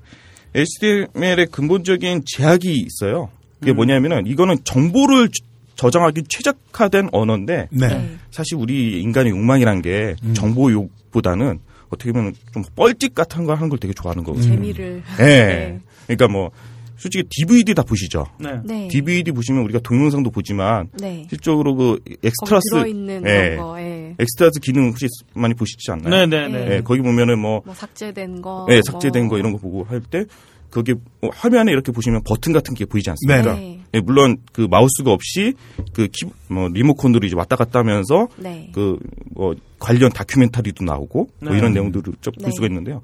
HTML의 0.55 1.47
근본적인 1.51 2.23
제약이 2.25 2.73
있어요. 2.73 3.29
그게 3.59 3.73
뭐냐면은 3.73 4.25
이거는 4.27 4.57
정보를 4.63 5.29
저- 5.29 5.45
저장하기 5.75 6.23
최적화된 6.29 7.09
언어인데 7.11 7.67
네. 7.71 7.87
네. 7.87 8.15
사실 8.31 8.55
우리 8.57 9.01
인간의 9.01 9.31
욕망이란 9.31 9.81
게 9.81 10.15
정보 10.33 10.71
욕보다는 10.71 11.59
어떻게 11.89 12.11
보면 12.11 12.33
좀 12.53 12.63
뻘짓 12.75 13.15
같은 13.15 13.45
거 13.45 13.53
하는 13.55 13.69
걸 13.69 13.79
되게 13.79 13.93
좋아하는 13.93 14.23
거거든요. 14.23 14.53
재미를. 14.53 15.01
예. 15.19 15.23
네. 15.25 15.79
그러니까 16.15 16.27
뭐 16.27 16.51
솔직히 16.97 17.23
DVD 17.29 17.73
다 17.73 17.81
보시죠. 17.83 18.25
네. 18.39 18.59
네. 18.65 18.87
DVD 18.89 19.31
보시면 19.31 19.63
우리가 19.63 19.79
동영상도 19.79 20.31
보지만 20.31 20.89
네. 20.99 21.25
실적으로 21.29 21.75
그 21.75 21.99
extras 22.21 22.71
들어있는 22.71 23.23
예. 23.25 23.55
거, 23.55 23.79
예. 23.79 24.15
extras 24.19 24.59
기능 24.59 24.89
혹시 24.89 25.07
많이 25.33 25.53
보시지 25.53 25.89
않나요? 25.91 26.09
네네네. 26.09 26.65
네. 26.65 26.75
예, 26.75 26.81
거기 26.81 27.01
보면은 27.01 27.39
뭐 27.39 27.61
뭐 27.65 27.73
삭제된 27.73 28.41
거. 28.41 28.67
예, 28.69 28.81
삭제된 28.85 29.23
뭐. 29.23 29.29
거 29.31 29.37
이런 29.39 29.53
거 29.53 29.59
보고 29.59 29.83
할때 29.85 30.25
거기 30.71 30.93
뭐 31.21 31.31
화면에 31.33 31.71
이렇게 31.71 31.91
보시면 31.91 32.21
버튼 32.25 32.51
같은 32.53 32.75
게 32.75 32.85
보이지 32.85 33.09
않습니까? 33.11 33.55
네. 33.55 33.79
예, 33.93 33.99
물론 34.01 34.37
그 34.51 34.67
마우스가 34.69 35.11
없이 35.11 35.53
그 35.93 36.07
키, 36.11 36.25
뭐 36.49 36.67
리모컨으로 36.67 37.25
이제 37.25 37.35
왔다 37.35 37.55
갔다 37.55 37.79
하면서 37.79 38.27
네. 38.37 38.71
그뭐 38.73 39.55
관련 39.79 40.11
다큐멘터리도 40.11 40.83
나오고 40.83 41.29
뭐 41.39 41.51
네. 41.51 41.57
이런 41.57 41.71
내용들을 41.73 42.13
쭉볼 42.21 42.43
네. 42.45 42.51
수가 42.51 42.67
있는데요. 42.67 43.01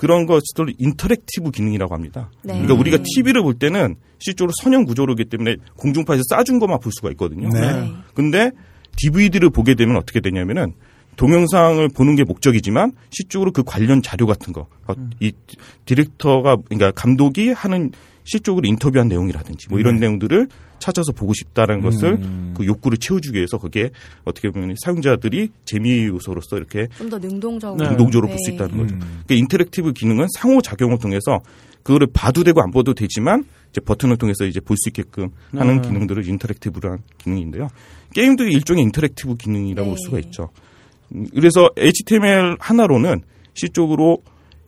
그런 0.00 0.24
것을 0.24 0.72
interactive 0.78 1.50
기능이라고 1.50 1.94
합니다. 1.94 2.30
네. 2.42 2.54
그러니까 2.54 2.72
우리가 2.72 2.98
TV를 3.02 3.42
볼 3.42 3.52
때는 3.52 3.96
실제로 4.18 4.50
선형 4.62 4.86
구조로기 4.86 5.26
때문에 5.26 5.56
공중파에서 5.76 6.22
쏴준 6.30 6.58
것만 6.58 6.80
볼 6.80 6.90
수가 6.90 7.10
있거든요. 7.10 7.50
네. 7.50 7.60
네. 7.60 7.92
근데 8.14 8.50
DVD를 8.96 9.50
보게 9.50 9.74
되면 9.74 9.96
어떻게 9.96 10.20
되냐면은 10.20 10.72
동영상을 11.16 11.86
보는 11.90 12.16
게 12.16 12.24
목적이지만 12.24 12.92
실적으로 13.10 13.52
그 13.52 13.62
관련 13.62 14.00
자료 14.00 14.26
같은 14.26 14.54
거, 14.54 14.68
어, 14.86 14.94
이 15.20 15.32
디렉터가 15.84 16.56
그러니까 16.64 16.92
감독이 16.92 17.50
하는 17.50 17.92
실적으로 18.30 18.68
인터뷰한 18.68 19.08
내용이라든지 19.08 19.66
뭐 19.70 19.80
이런 19.80 19.96
내용들을 19.96 20.46
찾아서 20.78 21.10
보고 21.10 21.34
싶다라는 21.34 21.82
것을 21.82 22.20
그 22.54 22.64
욕구를 22.64 22.96
채워주기 22.98 23.36
위해서 23.36 23.58
거기에 23.58 23.90
어떻게 24.24 24.50
보면 24.50 24.76
사용자들이 24.80 25.50
재미 25.64 26.04
요소로서 26.06 26.56
이렇게 26.56 26.86
좀 26.96 27.10
더 27.10 27.18
능동적으로. 27.18 27.82
네. 27.82 27.88
능동적으로 27.90 28.28
네. 28.28 28.34
볼수 28.34 28.50
있다는 28.52 28.76
거죠. 28.78 28.94
음. 28.94 29.00
그러니까 29.00 29.34
interactive 29.34 29.92
기능은 29.92 30.28
상호 30.38 30.62
작용을 30.62 30.98
통해서 31.00 31.40
그거를 31.82 32.06
봐도 32.12 32.44
되고 32.44 32.62
안 32.62 32.70
봐도 32.70 32.94
되지만 32.94 33.44
이제 33.70 33.80
버튼을 33.80 34.16
통해서 34.16 34.44
이제 34.46 34.60
볼 34.60 34.76
수 34.76 34.90
있게끔 34.90 35.30
하는 35.52 35.82
네. 35.82 35.88
기능들을 35.88 36.28
interactive란 36.28 36.98
기능인데요. 37.18 37.68
게임도 38.14 38.44
일종의 38.44 38.84
interactive 38.84 39.34
기능이라고 39.36 39.88
네. 39.88 39.90
볼 39.90 39.98
수가 39.98 40.18
있죠. 40.20 40.50
음, 41.14 41.26
그래서 41.34 41.68
HTML 41.76 42.58
하나로는 42.60 43.22
실적으로 43.54 44.18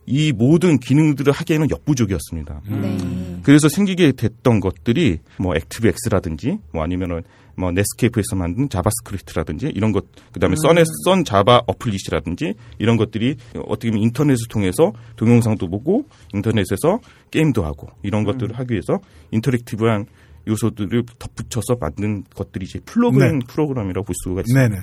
이 0.05 0.31
모든 0.31 0.79
기능들을 0.79 1.31
하기에는 1.31 1.69
역부족이었습니다. 1.69 2.61
네. 2.69 2.97
그래서 3.43 3.69
생기게 3.69 4.13
됐던 4.13 4.59
것들이 4.59 5.19
뭐 5.37 5.55
액티브엑스라든지 5.55 6.59
뭐 6.71 6.83
아니면은 6.83 7.23
뭐 7.55 7.71
넷스케이프에서 7.71 8.35
만든 8.35 8.67
자바스크립트라든지 8.69 9.71
이런 9.75 9.91
것 9.91 10.05
그다음에 10.31 10.55
썬의 10.57 10.85
썬 11.05 11.23
자바 11.23 11.63
applet이라든지 11.67 12.55
이런 12.79 12.97
것들이 12.97 13.35
어떻게 13.67 13.89
보면 13.89 14.03
인터넷을 14.03 14.47
통해서 14.49 14.93
동영상도 15.17 15.69
보고 15.69 16.05
인터넷에서 16.33 16.99
게임도 17.31 17.63
하고 17.63 17.89
이런 18.01 18.23
것들을 18.23 18.57
하기 18.57 18.73
위해서 18.73 18.99
interactive한 19.31 20.07
요소들을 20.47 21.03
덧붙여서 21.19 21.77
만든 21.79 22.23
것들이 22.35 22.65
이제 22.65 22.79
플러그인 22.85 23.41
프로그램이라고 23.47 24.05
볼 24.05 24.13
수가 24.23 24.41
있습니다. 24.41 24.67
네네. 24.67 24.81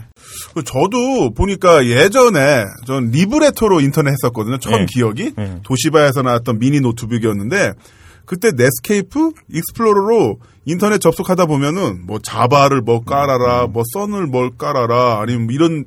그 0.54 0.64
저도 0.64 1.34
보니까 1.34 1.86
예전에 1.86 2.64
전 2.86 3.11
리브레토로 3.11 3.80
인터넷 3.80 4.12
했었거든요. 4.12 4.58
처음 4.58 4.80
네. 4.80 4.86
기억이 4.86 5.34
네. 5.36 5.61
도시바에서 5.62 6.22
나왔던 6.22 6.58
미니 6.58 6.80
노트북이었는데 6.80 7.72
그때 8.24 8.52
넷스케이프 8.52 9.32
익스플로러로 9.50 10.38
인터넷 10.64 11.00
접속하다 11.00 11.46
보면은 11.46 12.06
뭐 12.06 12.20
자바를 12.20 12.80
뭐 12.80 13.02
깔아라, 13.02 13.66
뭐 13.66 13.82
썬을 13.92 14.26
뭘 14.26 14.50
깔아라, 14.56 15.20
아니면 15.20 15.46
뭐 15.46 15.54
이런 15.54 15.84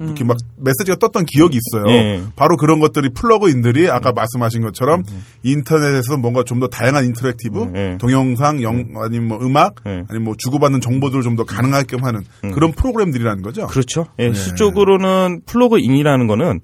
이렇게 0.00 0.24
막 0.24 0.36
메시지가 0.56 0.96
떴던 0.96 1.26
기억이 1.26 1.58
있어요. 1.58 1.90
예. 1.90 2.22
바로 2.34 2.56
그런 2.56 2.80
것들이 2.80 3.10
플러그인들이 3.10 3.90
아까 3.90 4.12
말씀하신 4.12 4.62
것처럼 4.62 5.02
인터넷에서 5.42 6.16
뭔가 6.16 6.42
좀 6.44 6.60
더 6.60 6.66
다양한 6.68 7.04
interactive, 7.06 7.72
예. 7.74 7.98
동영상, 7.98 8.62
영 8.62 8.84
아니면 9.02 9.28
뭐 9.28 9.38
음악, 9.40 9.76
예. 9.86 10.04
아니면 10.08 10.24
뭐 10.24 10.34
주고받는 10.36 10.80
정보들을 10.80 11.22
좀 11.22 11.36
더 11.36 11.44
가능하게끔 11.44 12.04
하는 12.04 12.22
그런 12.52 12.72
프로그램들이라는 12.72 13.42
거죠. 13.42 13.66
그렇죠. 13.66 14.06
예, 14.18 14.32
실적으로는 14.32 15.42
플러그인이라는 15.46 16.26
거는 16.26 16.60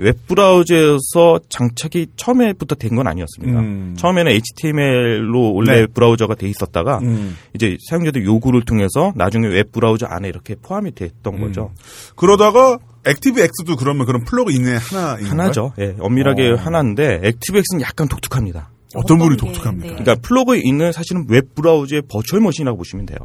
웹브라우저에서 0.00 1.40
장착이 1.48 2.08
처음에부터 2.16 2.74
된 2.74 2.90
건 2.90 3.06
아니었습니다. 3.06 3.60
음. 3.60 3.94
처음에는 3.96 4.32
HTML로 4.32 5.54
원래 5.54 5.82
네. 5.82 5.86
브라우저가 5.86 6.34
돼 6.34 6.48
있었다가 6.48 6.98
음. 6.98 7.36
이제 7.54 7.76
사용자들 7.88 8.24
요구를 8.24 8.62
통해서 8.64 9.12
나중에 9.14 9.46
웹브라우저 9.46 10.06
안에 10.06 10.28
이렇게 10.28 10.56
포함이 10.60 10.92
됐던 10.94 11.34
음. 11.34 11.40
거죠. 11.40 11.70
그러다가 12.16 12.78
액티브 13.06 13.40
X도 13.40 13.76
그러면 13.76 14.06
그런 14.06 14.24
플러그인의 14.24 14.78
하나인 14.78 15.26
하나죠. 15.26 15.72
예, 15.78 15.94
엄밀하게 16.00 16.50
어. 16.50 16.54
하나인데 16.56 17.20
액티브엑스는 17.22 17.80
약간 17.82 18.08
독특합니다. 18.08 18.70
어떤 18.96 19.18
부분이 19.18 19.36
독특합니까? 19.36 19.86
네. 19.86 20.02
그러니까 20.02 20.16
플러그인은 20.26 20.92
사실은 20.92 21.24
웹브라우저의 21.28 22.02
virtual 22.08 22.42
machine이라고 22.42 22.76
보시면 22.76 23.06
돼요. 23.06 23.18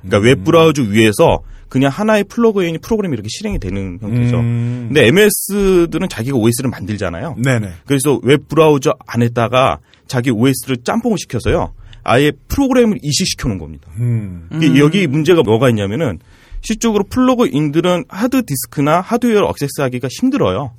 그러니까 0.00 0.18
음. 0.18 0.24
웹브라우저 0.24 0.82
위에서 0.82 1.40
그냥 1.74 1.90
하나의 1.90 2.22
플러그인이 2.22 2.78
프로그램이 2.78 3.14
이렇게 3.14 3.26
실행이 3.28 3.58
되는 3.58 3.98
형태죠. 4.00 4.38
음. 4.38 4.84
근데 4.92 5.08
MS는 5.08 6.08
자기가 6.08 6.36
OS를 6.36 6.70
만들잖아요. 6.70 7.34
네네. 7.42 7.68
그래서 7.84 8.20
웹 8.22 8.46
브라우저 8.46 8.94
안에다가 9.04 9.80
자기 10.06 10.30
OS를 10.30 10.76
짬뽕을 10.84 11.18
시켜서요. 11.18 11.74
아예 12.04 12.30
프로그램을 12.46 13.00
이식시켜 13.02 13.48
놓은 13.48 13.58
겁니다. 13.58 13.90
음. 13.98 14.48
이게 14.52 14.78
여기 14.78 15.08
문제가 15.08 15.42
뭐가 15.42 15.68
있냐면은 15.68 16.20
실적으로 16.60 17.02
플러그인들은 17.10 18.04
하드 18.08 18.44
디스크나 18.44 19.00
하드웨어를 19.00 19.48
액세스하기가 19.48 20.06
힘들어요. 20.20 20.74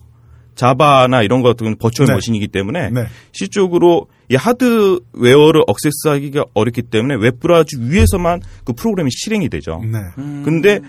자바나 0.56 1.22
이런 1.22 1.42
것들은 1.42 1.78
virtual 1.78 2.08
네. 2.08 2.14
machine이기 2.14 2.48
때문에 2.48 2.90
네. 2.90 3.06
실적으로 3.32 4.08
이 4.30 4.36
하드웨어를 4.36 5.64
액세스하기가 5.68 6.46
어렵기 6.54 6.84
때문에 6.84 7.16
웹브라우저 7.16 7.78
위에서만 7.80 8.42
그 8.64 8.74
프로그램이 8.74 9.12
실행이 9.12 9.50
되죠. 9.50 9.82
네. 9.84 10.00
근데 10.44 10.80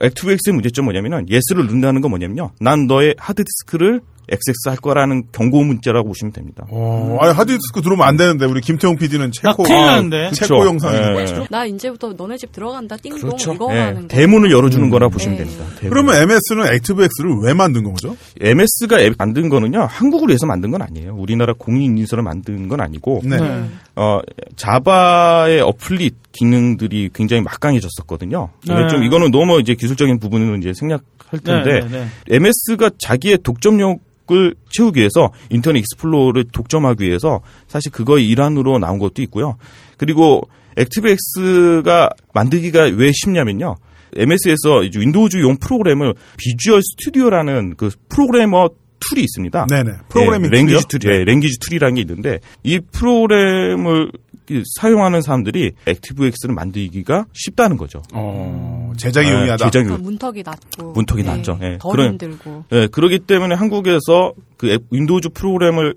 액티브엑스의 0.00 0.54
문제점 0.54 0.84
뭐냐면은 0.84 1.28
예스를 1.28 1.66
넣는다는 1.66 2.00
건 2.00 2.10
뭐냐면요. 2.10 2.50
난 2.60 2.86
너의 2.86 3.14
하드디스크를 3.18 4.00
액세스할 4.28 4.78
거라는 4.78 5.24
경고 5.32 5.62
문자라고 5.62 6.08
보시면 6.08 6.32
됩니다. 6.32 6.66
어, 6.70 7.18
아니 7.20 7.32
하드디스크 7.32 7.82
들어오면 7.82 8.06
안 8.06 8.16
되는데 8.16 8.46
우리 8.46 8.60
김태용 8.60 8.96
PD는 8.96 9.26
나 9.26 9.30
체코 9.32 9.62
큰일 9.64 9.84
나는데. 9.84 10.30
체코. 10.32 10.64
영상이 10.64 10.96
예. 10.96 11.10
뭐죠? 11.10 11.46
나 11.50 11.64
이제부터 11.66 12.12
너네 12.14 12.36
집 12.36 12.52
들어간다 12.52 12.96
띵동 12.96 13.20
그렇죠. 13.20 13.52
이거 13.54 13.74
예, 13.74 13.78
하는 13.80 14.02
거. 14.02 14.08
대문을 14.08 14.50
열어주는 14.50 14.88
거라 14.90 15.08
보시면 15.08 15.36
네. 15.38 15.44
됩니다. 15.44 15.64
대문. 15.78 15.90
그러면 15.90 16.16
MS는 16.22 16.74
액티브엑스를 16.74 17.30
왜 17.44 17.54
만든 17.54 17.84
거죠? 17.84 18.16
MS가 18.40 19.00
앱 19.00 19.14
만든 19.18 19.48
거는요 19.48 19.86
한국을 19.90 20.28
위해서 20.28 20.46
만든 20.46 20.70
건 20.70 20.82
아니에요. 20.82 21.14
우리나라 21.14 21.52
공인 21.56 21.98
인수를 21.98 22.22
만든 22.22 22.68
건 22.68 22.80
아니고 22.80 23.20
네. 23.24 23.36
네. 23.36 23.64
어 23.96 24.20
자바의 24.56 25.60
applet 25.60 26.14
기능들이 26.32 27.10
굉장히 27.14 27.42
막강해졌었거든요. 27.42 28.48
네. 28.66 28.88
좀 28.88 29.04
이거는 29.04 29.30
너무 29.30 29.60
이제 29.60 29.74
기술적인 29.74 30.18
부분은 30.18 30.58
이제 30.60 30.72
생략할 30.74 31.40
텐데 31.44 31.80
네, 31.80 31.80
네, 31.80 31.88
네. 31.88 32.06
MS가 32.36 32.90
자기의 32.98 33.38
독점력 33.42 33.98
을 34.32 34.54
채우기 34.70 35.00
위해서 35.00 35.32
인터넷 35.50 35.80
익스플로러를 35.80 36.44
독점하기 36.44 37.04
위해서 37.04 37.42
사실 37.68 37.92
그거의 37.92 38.26
일환으로 38.26 38.78
나온 38.78 38.98
것도 38.98 39.20
있고요. 39.22 39.58
그리고 39.98 40.48
액티브엑스가 40.76 42.10
만들기가 42.32 42.84
왜 42.84 43.12
쉽냐면요. 43.12 43.76
MS에서 44.16 44.78
윈도우즈용 44.96 45.58
프로그램을 45.58 46.14
비주얼 46.38 46.80
스튜디오라는 46.82 47.74
그 47.76 47.90
프로그래머 48.08 48.70
tool이 49.10 49.22
있습니다. 49.22 49.66
네네. 49.68 49.90
프로그래밍 50.08 50.50
예, 50.52 50.56
language 50.56 50.88
tool이요? 50.88 51.00
tool, 51.00 51.14
예, 51.20 51.24
language 51.24 51.58
tool이라는 51.60 51.94
게 51.96 52.00
있는데 52.02 52.38
이 52.62 52.80
프로그램을 52.80 54.10
이- 54.50 54.62
사용하는 54.78 55.22
사람들이 55.22 55.72
액티브엑스를 55.86 56.54
만들기가 56.54 57.24
쉽다는 57.32 57.76
거죠. 57.78 58.02
어, 58.12 58.92
제작이 58.96 59.28
예, 59.28 59.32
용이하다. 59.32 59.64
제작이 59.66 59.84
그러니까 59.86 60.02
문턱이 60.04 60.42
낮고 60.44 60.92
문턱이 60.92 61.22
네, 61.22 61.28
낮죠. 61.30 61.58
예. 61.62 61.78
덜 61.80 61.92
그런- 61.92 62.08
힘들고 62.10 62.64
예, 62.72 62.86
그러기 62.88 63.20
때문에 63.20 63.54
한국에서 63.54 64.34
그 64.58 64.70
앱- 64.70 64.82
윈도우즈 64.90 65.30
프로그램을 65.30 65.94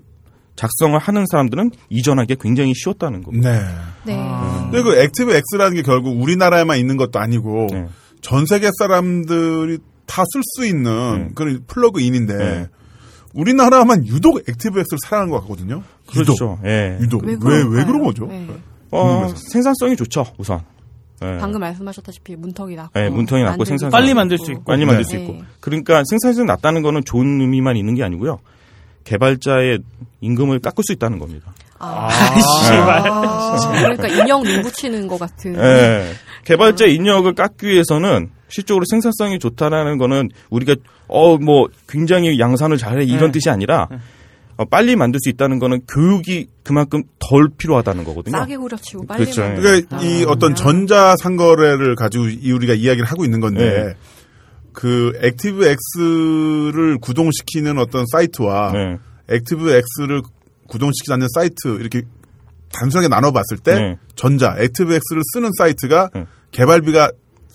작성을 0.56 0.98
하는 0.98 1.24
사람들은 1.30 1.70
이전하기 1.90 2.36
굉장히 2.40 2.72
쉬웠다는 2.74 3.22
겁니다. 3.22 3.52
네. 4.04 4.12
네. 4.12 4.16
근데 4.70 4.82
그 4.82 4.98
액티브 4.98 5.30
X라는 5.52 5.76
게 5.76 5.82
결국 5.82 6.20
우리나라에만 6.20 6.78
있는 6.78 6.96
것도 6.96 7.20
아니고 7.20 7.68
네. 7.70 7.86
전 8.22 8.44
세계 8.46 8.68
사람들이 8.78 9.78
다 10.06 10.24
쓸 10.24 10.40
수 10.42 10.66
있는 10.66 11.18
네. 11.18 11.28
그런 11.34 11.60
플러그인인데 11.66 12.34
네. 12.36 12.66
우리나라만 13.38 14.04
유독 14.06 14.38
액티브 14.48 14.80
X를 14.80 14.98
사랑하는 15.04 15.30
것 15.30 15.40
같거든요. 15.42 15.82
그렇죠. 16.12 16.58
예. 16.64 16.98
유독. 17.00 17.24
왜 17.24 17.34
유독. 17.34 17.48
왜, 17.48 17.56
왜 17.56 17.62
그럴까요? 17.62 17.86
그런 17.86 18.02
거죠? 18.02 18.26
네. 18.26 18.48
어. 18.90 19.32
생산성이 19.36 19.96
좋죠, 19.96 20.26
우선. 20.38 20.60
예. 21.22 21.38
방금 21.38 21.60
말씀하셨다시피 21.60 22.34
문턱이 22.36 22.74
낮고 22.74 22.90
네, 22.98 23.08
문턱이 23.08 23.42
낮고 23.44 23.64
생산성. 23.64 23.90
빨리 23.90 24.12
만들 24.12 24.38
수 24.38 24.50
있고. 24.50 24.64
빨리 24.64 24.84
만들 24.84 25.04
네. 25.04 25.08
수 25.08 25.16
있고. 25.16 25.40
그러니까 25.60 26.02
생산성이 26.08 26.46
낮다는 26.46 26.82
거는 26.82 27.04
좋은 27.04 27.40
의미만 27.40 27.76
있는 27.76 27.94
게 27.94 28.02
아니고요. 28.02 28.40
개발자의 29.04 29.78
임금을 30.20 30.58
깎을 30.58 30.82
수 30.84 30.92
있다는 30.92 31.20
겁니다. 31.20 31.54
아, 31.78 32.10
씨발. 32.10 33.08
아, 33.08 33.56
그러니까 33.82 34.08
인형 34.08 34.42
눈 34.42 34.62
붙이는 34.62 35.06
것 35.06 35.18
같은 35.18 35.56
예. 35.56 36.12
개발자 36.44 36.86
인력을 36.86 37.32
깎기 37.34 37.68
위해서는 37.68 38.30
실적으로 38.48 38.84
생산성이 38.88 39.38
좋다라는 39.38 39.98
거는 39.98 40.28
우리가 40.50 40.74
어 41.08 41.38
뭐 41.38 41.68
굉장히 41.88 42.38
양산을 42.38 42.76
잘해 42.78 43.04
이런 43.04 43.26
네. 43.26 43.32
뜻이 43.32 43.50
아니라 43.50 43.88
어, 44.56 44.64
빨리 44.64 44.96
만들 44.96 45.20
수 45.22 45.28
있다는 45.28 45.58
거는 45.60 45.82
교육이 45.86 46.48
그만큼 46.64 47.04
덜 47.20 47.48
필요하다는 47.56 48.02
거거든요. 48.04 48.36
싸게 48.38 48.54
후려치고 48.56 49.06
빨리 49.06 49.22
그렇죠. 49.22 49.42
만들고. 49.42 49.62
그러니까 49.62 50.02
이 50.02 50.24
아, 50.24 50.30
어떤 50.30 50.54
전자 50.56 51.14
상거래를 51.16 51.94
가지고 51.94 52.26
이 52.28 52.50
우리가 52.50 52.74
이야기를 52.74 53.06
하고 53.06 53.24
있는 53.24 53.40
건데 53.40 53.84
네. 53.84 53.94
그 54.72 55.12
액티브 55.22 55.64
X를 55.96 56.98
구동시키는 56.98 57.78
어떤 57.78 58.04
사이트와 58.10 58.72
네. 58.72 58.98
액티브 59.28 59.70
X를 60.00 60.22
구동시키지 60.68 61.12
않는 61.12 61.28
사이트 61.34 61.78
이렇게 61.80 62.02
단순하게 62.72 63.08
나눠봤을 63.08 63.58
때 63.62 63.74
네. 63.74 63.96
전자 64.16 64.56
액티브 64.58 64.92
X를 64.92 65.22
쓰는 65.32 65.50
사이트가 65.56 66.10
네. 66.14 66.26
개발비가 66.50 67.10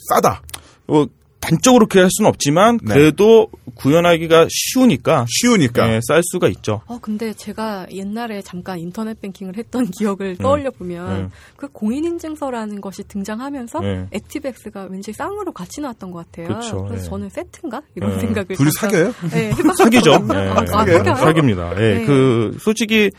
싸다. 0.10 0.42
어, 0.88 1.06
단적으로 1.40 1.88
그렇게 1.88 2.00
할 2.00 2.10
수는 2.10 2.30
없지만 2.30 2.80
네. 2.84 2.94
그래도 2.94 3.50
구현하기가 3.76 4.48
쉬우니까 4.50 5.26
쉬우니까. 5.28 5.94
예, 5.94 6.00
쌀 6.08 6.22
수가 6.24 6.48
있죠. 6.48 6.82
어 6.88 7.00
근데 7.02 7.34
제가 7.34 7.86
옛날에 7.92 8.42
잠깐 8.42 8.80
인터넷 8.80 9.20
뱅킹을 9.20 9.58
했던 9.58 9.86
기억을 9.92 10.38
떠올려 10.38 10.72
보면 10.72 11.24
네. 11.24 11.30
그 11.58 11.68
공인인증서라는 11.68 12.80
것이 12.80 13.04
등장하면서 13.10 13.80
네. 13.82 14.08
액티브엑스가 14.12 14.88
왠지 14.90 15.12
쌍으로 15.12 15.52
같이 15.52 15.82
나왔던 15.82 16.12
것 16.12 16.26
같아요. 16.32 16.58
그쵸, 16.60 16.88
래서 16.90 17.04
네. 17.04 17.10
저는 17.10 17.30
세트인가 17.30 17.82
이런 17.96 18.12
네. 18.14 18.20
생각을 18.20 18.48
둘이 18.56 18.70
잠깐- 18.80 19.12
사겨요? 19.12 19.30
네. 19.32 19.52
예, 19.52 20.50
아, 20.50 20.62
아, 20.62 20.66
사겨요? 20.66 21.16
사기입니다. 21.16 21.74
예, 21.82 21.94
네. 21.96 22.06
그 22.06 22.58
솔직히 22.62 23.12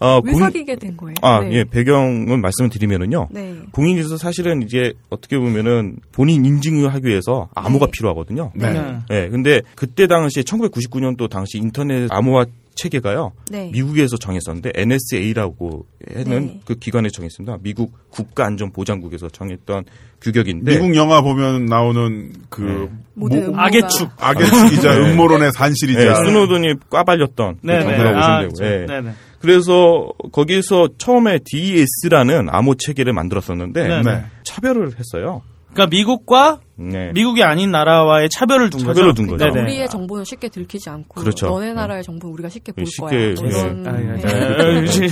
어, 0.00 0.20
왜 0.24 0.32
공- 0.32 0.40
사귀게 0.40 0.76
된 0.76 0.96
거예요? 0.96 1.14
아, 1.22 1.40
네. 1.40 1.52
예, 1.52 1.64
배경을 1.64 2.38
말씀을 2.38 2.70
드리면은요. 2.70 3.28
네. 3.30 3.54
공인인증서 3.72 4.16
사실은 4.16 4.62
이제 4.62 4.94
어떻게 5.10 5.38
보면은 5.38 5.96
본인 6.12 6.44
인증을 6.44 6.92
하기 6.94 7.06
위해서 7.08 7.48
암호가 7.54 7.86
네. 7.86 7.90
필요하거든요. 7.92 8.52
네. 8.54 8.72
네. 8.72 8.98
예, 9.10 9.28
근데 9.28 9.60
그때 9.76 10.06
당시에 10.06 10.42
1999년도 10.42 11.28
당시 11.28 11.58
인터넷 11.58 12.08
암호화 12.10 12.46
체계가요. 12.74 13.32
네. 13.50 13.68
미국에서 13.74 14.16
정했었는데 14.16 14.70
NSA라고 14.74 15.84
하는 16.14 16.46
네. 16.46 16.60
그 16.64 16.76
기관에 16.76 17.10
정했습니다. 17.10 17.58
미국 17.62 17.92
국가안전보장국에서 18.10 19.28
정했던 19.28 19.84
규격인데 20.22 20.72
미국 20.78 20.96
영화 20.96 21.20
보면 21.20 21.66
나오는 21.66 22.32
그 22.48 22.62
네. 22.62 22.88
모- 23.14 23.28
악의 23.54 23.82
축. 23.90 24.10
악의 24.18 24.46
축이자 24.46 24.94
네. 24.98 25.10
음모론의 25.12 25.52
산실이자 25.52 26.00
예, 26.06 26.14
스노든이 26.24 26.74
꽈발렸던 26.88 27.58
그 27.60 27.66
네네. 27.66 27.82
정도라고 27.84 28.18
아, 28.18 28.20
보시면 28.20 28.54
그렇죠. 28.54 28.62
되고. 28.86 28.92
예. 29.08 29.12
그래서 29.40 30.12
거기서 30.32 30.90
처음에 30.98 31.38
DES라는 31.44 32.48
암호 32.50 32.74
체계를 32.74 33.12
만들었었는데 33.12 33.88
네. 33.88 34.02
네. 34.02 34.24
차별을 34.44 34.92
했어요. 34.98 35.42
그러니까 35.72 35.86
미국과 35.96 36.60
네. 36.80 37.12
미국이 37.12 37.42
아닌 37.42 37.70
나라와의 37.70 38.30
차별을 38.30 38.70
둔 38.70 38.80
거죠. 38.80 38.94
차별을 38.94 39.14
둔 39.14 39.26
거죠. 39.26 39.44
네네. 39.44 39.62
우리의 39.62 39.88
정보는 39.88 40.24
쉽게 40.24 40.48
들키지 40.48 40.88
않고 40.88 41.20
그렇죠. 41.20 41.46
너네 41.46 41.74
나라의 41.74 42.02
정보는 42.02 42.32
우리가 42.34 42.48
쉽게 42.48 42.72
볼 42.72 42.86
쉽게, 42.86 43.34
거야. 43.34 43.48
이런 43.48 43.86
아, 43.86 43.92
네. 43.92 44.86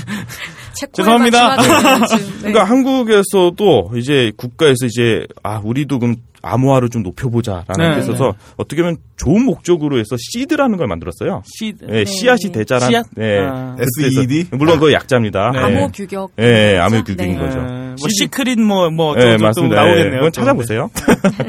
죄송합니다. 0.92 1.56
네. 1.56 1.68
그러니까 2.40 2.64
한국에서도 2.64 3.92
이제 3.96 4.32
국가에서 4.36 4.86
이제 4.86 5.26
아 5.42 5.60
우리도 5.62 5.98
그럼 5.98 6.16
암호화를 6.42 6.88
좀 6.88 7.02
높여보자라는 7.02 7.74
네, 7.78 7.94
게 7.94 8.00
있어서 8.00 8.34
어떻게 8.56 8.82
보면 8.82 8.98
좋은 9.16 9.44
목적으로 9.44 9.98
해서 9.98 10.16
시드라는 10.16 10.76
걸 10.76 10.86
만들었어요. 10.86 11.42
시, 11.44 11.74
예, 11.90 12.04
씨앗이 12.04 12.52
대자란. 12.52 12.88
씨앗? 12.90 13.06
네. 13.16 13.40
아. 13.40 13.76
SED? 13.78 14.46
물론 14.52 14.78
그거 14.78 14.92
약자입니다. 14.92 15.52
암호 15.54 15.68
네. 15.68 15.88
규격. 15.92 16.30
예, 16.38 16.78
암호 16.78 17.02
그렇죠? 17.02 17.04
규격인 17.04 17.32
네. 17.34 17.38
거죠. 17.38 17.58
네. 17.98 18.00
뭐 18.00 18.08
시크릿 18.08 18.60
뭐뭐 18.60 19.14
네, 19.16 19.36
또 19.36 19.44
맞습니다. 19.44 19.76
나오겠네요. 19.76 20.06
예, 20.06 20.10
그건 20.10 20.24
또. 20.26 20.30
찾아보세요. 20.30 20.90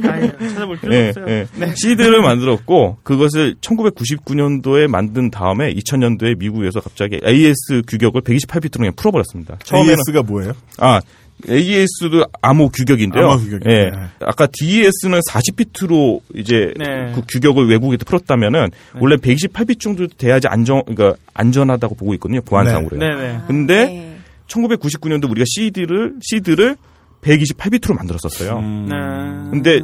아니, 0.09 0.31
찾아볼 0.49 0.79
필요 0.79 0.93
예, 0.93 1.07
없어요. 1.09 1.25
예. 1.27 1.47
네. 1.55 1.75
시드를 1.75 2.21
만들었고 2.21 2.97
그것을 3.03 3.55
1999년도에 3.61 4.87
만든 4.87 5.29
다음에 5.29 5.73
2000년도에 5.73 6.37
미국에서 6.37 6.79
갑자기 6.79 7.19
AS 7.25 7.83
규격을 7.87 8.21
128비트로 8.21 8.77
그냥 8.79 8.93
풀어버렸습니다. 8.95 9.57
처음에는 9.63 9.91
AS가 9.91 10.23
뭐예요? 10.23 10.53
아 10.77 11.01
AS도 11.47 12.25
암호 12.41 12.67
규격인데요. 12.69 13.29
암호 13.29 13.37
규격이요. 13.43 13.73
예. 13.73 13.83
네. 13.85 13.91
아까 14.19 14.45
DES는 14.45 15.21
40비트로 15.29 16.19
이제 16.35 16.73
네. 16.77 17.13
그 17.15 17.21
규격을 17.27 17.69
외국에도 17.69 18.03
풀었다면은 18.05 18.71
원래 18.99 19.15
128비트 19.15 19.79
정도 19.79 20.07
돼야지 20.07 20.47
안전 20.49 20.83
그러니까 20.85 21.17
안전하다고 21.33 21.95
보고 21.95 22.13
있거든요. 22.15 22.41
보안상으로요. 22.41 22.99
네 22.99 23.15
네. 23.15 23.37
근데 23.47 23.85
네. 23.85 24.08
1999년도 24.49 25.29
우리가 25.31 25.45
CD를 25.47 26.15
CD를 26.21 26.75
128비트로 27.21 27.95
만들었었어요. 27.95 28.57
음. 28.59 28.85
네. 28.89 29.51
근데 29.51 29.79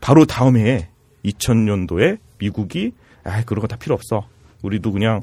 바로 0.00 0.24
다음 0.24 0.56
해에 0.56 0.88
2000년도에 1.24 2.18
미국이 2.38 2.92
아 3.24 3.42
그런 3.44 3.60
거 3.62 3.66
다 3.66 3.76
필요 3.76 3.94
없어. 3.94 4.26
우리도 4.62 4.92
그냥 4.92 5.22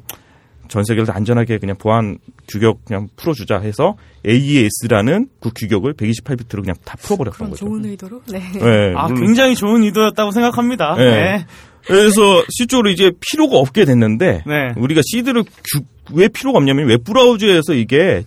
전 0.68 0.84
세계를 0.84 1.06
다 1.06 1.14
안전하게 1.16 1.58
그냥 1.58 1.76
보안 1.76 2.18
규격 2.48 2.84
그냥 2.84 3.08
풀어주자 3.16 3.58
해서 3.60 3.96
AES라는 4.26 5.28
그 5.40 5.50
규격을 5.54 5.94
128비트로 5.94 6.60
그냥 6.62 6.74
다 6.84 6.96
풀어버렸던 7.00 7.36
그런 7.36 7.50
거죠. 7.50 7.66
좋은 7.66 7.84
의도로. 7.84 8.22
네. 8.30 8.38
네, 8.52 8.92
아, 8.96 9.08
물론- 9.08 9.24
굉장히 9.26 9.54
좋은 9.54 9.82
의도였다고 9.82 10.30
생각합니다. 10.32 10.94
네. 10.96 11.04
네. 11.10 11.46
그래서 11.86 12.44
실제로 12.50 12.88
이제 12.88 13.10
필요가 13.20 13.56
없게 13.58 13.84
됐는데 13.84 14.44
네. 14.46 14.72
우리가 14.76 15.00
SEED를 15.04 15.42
규- 15.44 15.84
왜 16.14 16.28
필요가 16.28 16.58
없냐면 16.58 16.86
웹 16.88 17.04
브라우저에서 17.04 17.74
이게 17.74 18.24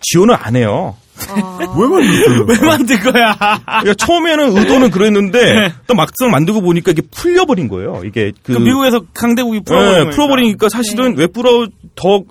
지원을 0.00 0.36
안 0.38 0.56
해요. 0.56 0.96
아, 1.28 1.58
왜 1.76 1.88
만들었어요? 1.88 2.44
왜 2.48 2.66
만든 2.66 2.96
거야? 3.00 3.36
그러니까 3.64 3.94
처음에는 3.94 4.56
의도는 4.56 4.90
그랬는데 4.90 5.52
네. 5.52 5.72
또 5.86 5.94
막상 5.94 6.30
만들고 6.30 6.60
보니까 6.60 6.92
이게 6.92 7.02
풀려버린 7.10 7.68
거예요. 7.68 8.02
이게 8.04 8.32
그, 8.42 8.52
그 8.52 8.58
미국에서 8.58 9.00
강대국이 9.14 9.60
풀어버린 9.60 10.04
네, 10.04 10.10
풀어버리니까 10.10 10.68
사실은 10.68 11.16
웹브라우저 11.16 11.72
더 11.96 12.22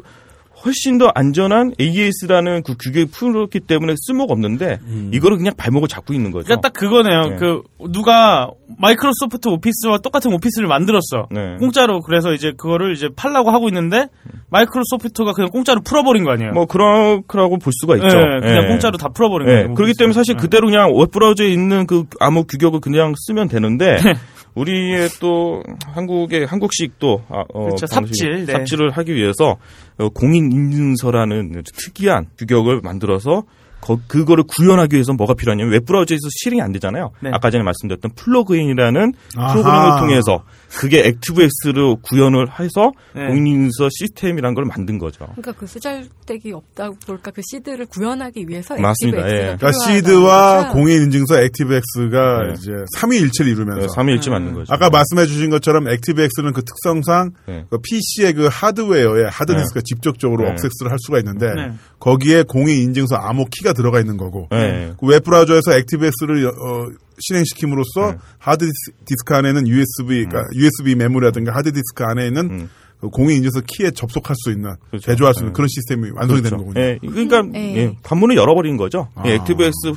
훨씬 0.65 0.97
더 0.97 1.11
안전한 1.13 1.71
AES라는 1.79 2.63
그 2.63 2.75
규격이 2.77 3.11
풀었기 3.11 3.61
때문에 3.61 3.93
쓸모가 3.95 4.33
없는데 4.33 4.79
이거를 5.11 5.37
그냥 5.37 5.53
발목을 5.55 5.87
잡고 5.87 6.13
있는 6.13 6.31
거죠. 6.31 6.45
그러니까 6.45 6.67
딱 6.67 6.73
그거네요. 6.73 7.21
네. 7.29 7.35
그 7.35 7.61
누가 7.91 8.49
마이크로소프트 8.77 9.47
오피스와 9.49 9.99
똑같은 9.99 10.33
오피스를 10.33 10.67
만들었어. 10.67 11.27
네. 11.31 11.57
공짜로 11.59 12.01
그래서 12.01 12.33
이제 12.33 12.53
그거를 12.57 12.93
이제 12.93 13.09
팔라고 13.15 13.51
하고 13.51 13.67
있는데 13.67 14.07
마이크로소프트가 14.49 15.33
그냥 15.33 15.49
공짜로 15.51 15.81
풀어버린 15.81 16.23
거 16.23 16.31
아니에요? 16.31 16.51
뭐 16.53 16.65
그렇다고 16.65 17.57
볼 17.59 17.71
수가 17.73 17.95
네, 17.95 18.05
있죠. 18.05 18.17
그냥 18.17 18.63
예. 18.63 18.67
공짜로 18.67 18.97
다 18.97 19.09
풀어버린 19.09 19.47
네, 19.47 19.53
거예요. 19.53 19.73
그렇기 19.75 19.93
때문에 19.97 20.13
사실 20.13 20.35
네. 20.35 20.41
그대로 20.41 20.67
그냥 20.67 20.91
웹브라우저에 20.97 21.49
있는 21.49 21.85
그 21.85 22.05
암호 22.19 22.43
규격을 22.43 22.79
그냥 22.81 23.13
쓰면 23.15 23.47
되는데 23.47 23.97
네. 23.97 24.13
우리의 24.57 25.09
또 25.19 25.61
한국의 25.85 26.45
한국식 26.45 26.97
또 26.99 27.21
아, 27.29 27.43
어, 27.53 27.65
그렇죠, 27.65 27.85
삽질, 27.85 28.45
네. 28.45 28.51
삽질을 28.51 28.91
하기 28.91 29.13
위해서 29.13 29.57
어, 29.97 30.09
공인 30.09 30.51
인증서라는 30.51 31.63
특이한 31.63 32.27
규격을 32.37 32.81
만들어서 32.81 33.43
거- 33.81 33.99
그거를 34.07 34.43
구현하기 34.47 34.95
위해서 34.95 35.13
뭐가 35.13 35.33
필요하냐면 35.33 35.71
웹브라우저에서 35.73 36.27
실행이 36.31 36.61
안 36.61 36.71
되잖아요. 36.73 37.11
네. 37.21 37.29
아까 37.33 37.49
전에 37.51 37.63
말씀드렸던 37.63 38.11
플러그인이라는 38.15 39.13
아하. 39.37 39.53
프로그램을 39.53 39.99
통해서 39.99 40.43
그게 40.77 41.05
ActiveX로 41.07 41.97
구현을 42.01 42.47
해서 42.59 42.91
네. 43.15 43.27
공인인증서 43.27 43.89
시스템이란 43.91 44.53
걸 44.55 44.65
만든 44.65 44.97
거죠. 44.97 45.25
그러니까 45.35 45.51
그 45.53 45.67
쓰잘데기 45.67 46.51
없다고 46.51 46.97
볼까 47.05 47.31
그 47.31 47.41
SEED를 47.49 47.85
구현하기 47.85 48.45
위해서 48.49 48.75
맞습니다. 48.75 49.19
Active 49.19 49.35
예. 49.37 49.55
그러니까 49.57 49.71
SEED와? 49.71 50.69
공인인증서 50.73 51.41
ActiveX가 51.43 52.43
네. 52.47 52.53
이제 52.57 52.71
삼위일체를 52.97 53.51
이루면서 53.51 53.81
네, 53.81 53.87
삼위일체 53.93 54.29
맞는 54.29 54.53
거죠. 54.53 54.73
아까 54.73 54.89
말씀해 54.89 55.25
주신 55.27 55.49
것처럼 55.49 55.87
ActiveX는 55.87 56.53
그 56.53 56.63
특성상 56.63 57.31
네. 57.47 57.65
그 57.69 57.77
PC의 57.79 58.33
그 58.33 58.49
하드웨어에 58.51 59.25
하드디스크가 59.29 59.81
직접적으로 59.85 60.43
네. 60.43 60.51
access를 60.51 60.91
할 60.91 60.97
수가 60.99 61.19
있는데 61.19 61.53
네. 61.55 61.71
거기에 61.99 62.43
공인인증서 62.43 63.15
암호 63.15 63.45
키가 63.45 63.73
들어가 63.77 63.99
있는 63.99 64.17
거고 64.17 64.47
네. 64.51 64.93
그 64.99 65.05
웹브라우저에서 65.05 65.77
ActiveX를 65.77 66.47
어, 66.47 66.89
실행시킴으로써 67.19 68.11
네. 68.11 68.17
하드디스크 68.39 69.33
안에는 69.33 69.67
USB, 69.67 70.25
그러니까 70.25 70.43
USB 70.53 70.95
메모리라든가 70.95 71.55
하드디스크 71.55 72.03
안에 72.03 72.27
있는 72.27 72.49
음. 72.49 72.69
그 72.99 73.09
공인 73.09 73.37
인증서 73.37 73.61
키에 73.61 73.91
접속할 73.91 74.35
수 74.35 74.51
있는 74.51 74.75
그렇죠. 74.89 75.05
대조할 75.05 75.33
수 75.33 75.41
있는 75.41 75.53
네. 75.53 75.55
그런 75.55 75.67
시스템이 75.67 76.09
완성이 76.15 76.41
되는 76.41 76.57
거군요. 76.57 76.81
예, 76.81 76.97
그러니까 76.99 77.43
네. 77.43 77.77
예, 77.77 77.93
관문을 78.01 78.35
열어버린 78.35 78.75
거죠. 78.75 79.09
아. 79.13 79.23
예, 79.27 79.35
액티브엑스 79.35 79.93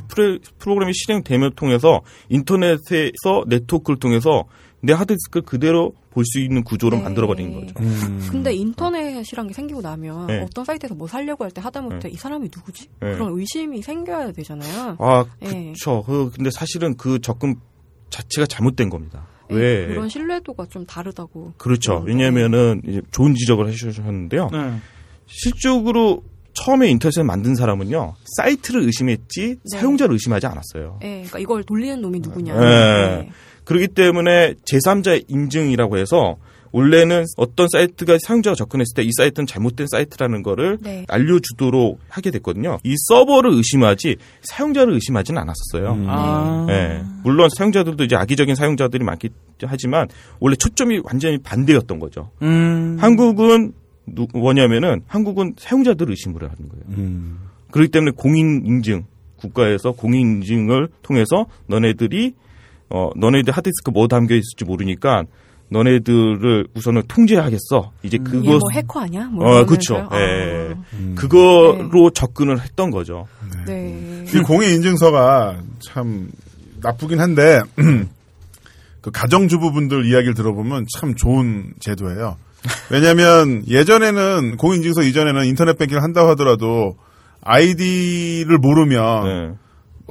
프로그램이 0.59 0.93
실행되면 0.93 1.53
통해서 1.55 2.01
인터넷에서 2.29 3.43
네트워크를 3.47 3.99
통해서 3.99 4.45
내 4.81 4.93
하드디스크를 4.93 5.43
그대로 5.45 5.93
볼 6.11 6.25
수 6.25 6.39
있는 6.39 6.63
구조로 6.63 6.97
네. 6.97 7.03
만들어버린 7.03 7.53
거죠. 7.53 7.73
음. 7.79 8.27
근데 8.29 8.53
인터넷이란 8.53 9.47
게 9.47 9.53
생기고 9.53 9.81
나면 9.81 10.27
네. 10.27 10.41
어떤 10.41 10.65
사이트에서 10.65 10.93
뭐 10.95 11.07
살려고 11.07 11.43
할 11.43 11.51
때 11.51 11.61
하다못해 11.61 12.09
이 12.09 12.15
사람이 12.15 12.49
누구지? 12.55 12.87
네. 13.01 13.13
그런 13.13 13.37
의심이 13.39 13.81
생겨야 13.81 14.31
되잖아요. 14.31 14.97
아, 14.99 15.25
네. 15.39 15.71
그쵸. 15.73 16.03
그, 16.05 16.31
근데 16.35 16.49
사실은 16.51 16.95
그 16.97 17.19
접근 17.19 17.55
자체가 18.09 18.45
잘못된 18.45 18.89
겁니다. 18.89 19.27
네, 19.49 19.55
왜? 19.55 19.87
그런 19.87 20.09
신뢰도가 20.09 20.65
좀 20.67 20.85
다르다고. 20.85 21.53
그렇죠. 21.57 21.99
네. 22.05 22.13
왜냐면은 22.13 22.81
이제 22.87 23.01
좋은 23.11 23.33
지적을 23.35 23.67
해주셨는데요. 23.69 24.49
네. 24.51 24.77
실질적으로 25.27 26.23
처음에 26.53 26.89
인터넷을 26.89 27.23
만든 27.23 27.55
사람은요, 27.55 28.15
사이트를 28.37 28.81
의심했지 28.83 29.55
네. 29.71 29.77
사용자를 29.77 30.13
의심하지 30.13 30.47
않았어요. 30.47 30.99
예, 31.03 31.07
그러니까 31.15 31.39
이걸 31.39 31.63
돌리는 31.63 32.01
놈이 32.01 32.19
누구냐. 32.19 32.59
네. 32.59 32.65
네. 33.21 33.29
그렇기 33.71 33.87
때문에 33.89 34.55
제3자 34.65 35.25
인증이라고 35.27 35.97
해서 35.97 36.37
원래는 36.73 37.25
어떤 37.35 37.67
사이트가 37.69 38.17
사용자가 38.21 38.55
접근했을 38.55 38.93
때 38.95 39.03
이 39.03 39.09
사이트는 39.17 39.45
잘못된 39.45 39.87
사이트라는 39.91 40.41
거를 40.43 40.77
네. 40.81 41.05
알려주도록 41.09 41.99
하게 42.07 42.31
됐거든요. 42.31 42.77
이 42.83 42.95
서버를 42.97 43.51
의심하지 43.53 44.15
사용자를 44.43 44.93
의심하지는 44.93 45.41
않았었어요. 45.41 45.93
음. 45.93 46.05
아. 46.07 46.67
예. 46.69 47.03
물론 47.23 47.49
사용자들도 47.57 48.03
이제 48.05 48.15
악의적인 48.15 48.55
사용자들이 48.55 49.03
많긴 49.03 49.31
하지만 49.63 50.07
원래 50.39 50.55
초점이 50.55 51.01
완전히 51.03 51.37
반대였던 51.39 51.99
거죠. 51.99 52.31
음. 52.41 52.97
한국은 52.99 53.73
누, 54.07 54.27
뭐냐면은 54.33 55.01
한국은 55.07 55.55
사용자들을 55.57 56.09
의심을 56.11 56.41
하는 56.43 56.55
거예요. 56.69 56.83
음. 56.89 57.39
그렇기 57.71 57.91
때문에 57.91 58.11
공인 58.15 58.65
인증 58.65 59.05
국가에서 59.35 59.91
공인 59.91 60.37
인증을 60.37 60.87
통해서 61.01 61.47
너네들이 61.67 62.33
어 62.91 63.09
너네들 63.15 63.53
하드디스크 63.53 63.91
뭐 63.91 64.07
담겨 64.07 64.35
있을지 64.35 64.65
모르니까 64.65 65.23
너네들을 65.69 66.67
우선은 66.75 67.03
통제하겠어. 67.07 67.91
이제 68.03 68.17
얘 68.19 68.23
그거 68.23 68.51
뭐 68.51 68.59
해커 68.73 68.99
아니야? 68.99 69.25
뭐 69.25 69.45
어? 69.59 69.65
그렇죠. 69.65 70.07
아, 70.09 70.19
예. 70.19 70.75
음. 70.93 71.15
그거로 71.17 72.09
접근을 72.13 72.59
했던 72.61 72.91
거죠. 72.91 73.27
네. 73.65 74.25
이 74.27 74.39
공인 74.39 74.69
인증서가 74.71 75.61
참 75.79 76.29
나쁘긴 76.81 77.21
한데 77.21 77.61
그 79.01 79.11
가정주부분들 79.11 80.05
이야기를 80.05 80.33
들어보면 80.33 80.85
참 80.93 81.15
좋은 81.15 81.73
제도예요. 81.79 82.35
왜냐하면 82.91 83.63
예전에는 83.67 84.57
공인인증서 84.57 85.03
이전에는 85.03 85.45
인터넷 85.45 85.77
뱅킹을 85.77 86.03
한다고 86.03 86.29
하더라도 86.31 86.97
아이디를 87.43 88.57
모르면 88.57 89.23
네. 89.23 89.57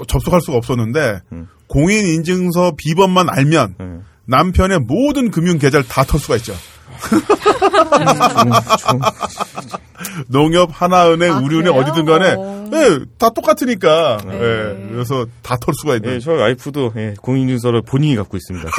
접속할 0.07 0.41
수가 0.41 0.57
없었는데 0.57 1.21
음. 1.33 1.49
공인 1.67 2.07
인증서 2.07 2.75
비번만 2.77 3.29
알면 3.29 3.75
네. 3.79 3.87
남편의 4.27 4.81
모든 4.81 5.31
금융 5.31 5.59
계좌를 5.59 5.87
다 5.89 6.05
털 6.05 6.21
수가 6.21 6.37
있죠. 6.37 6.55
농협, 10.29 10.71
하나은행, 10.73 11.33
아, 11.33 11.39
우리은행 11.39 11.73
그래요? 11.73 11.85
어디든 11.85 12.05
간에 12.07 12.35
어. 12.39 12.61
네, 12.71 12.99
다 13.19 13.31
똑같으니까 13.31 14.19
네. 14.27 14.35
예, 14.35 14.89
그래서 14.93 15.27
다 15.43 15.57
털 15.61 15.75
수가 15.75 15.97
있는. 15.97 16.15
예, 16.15 16.21
저희 16.21 16.39
와이프도 16.39 16.93
예, 16.97 17.15
공인인증서를 17.21 17.83
본인이 17.83 18.15
갖고 18.17 18.37
있습니다. 18.37 18.71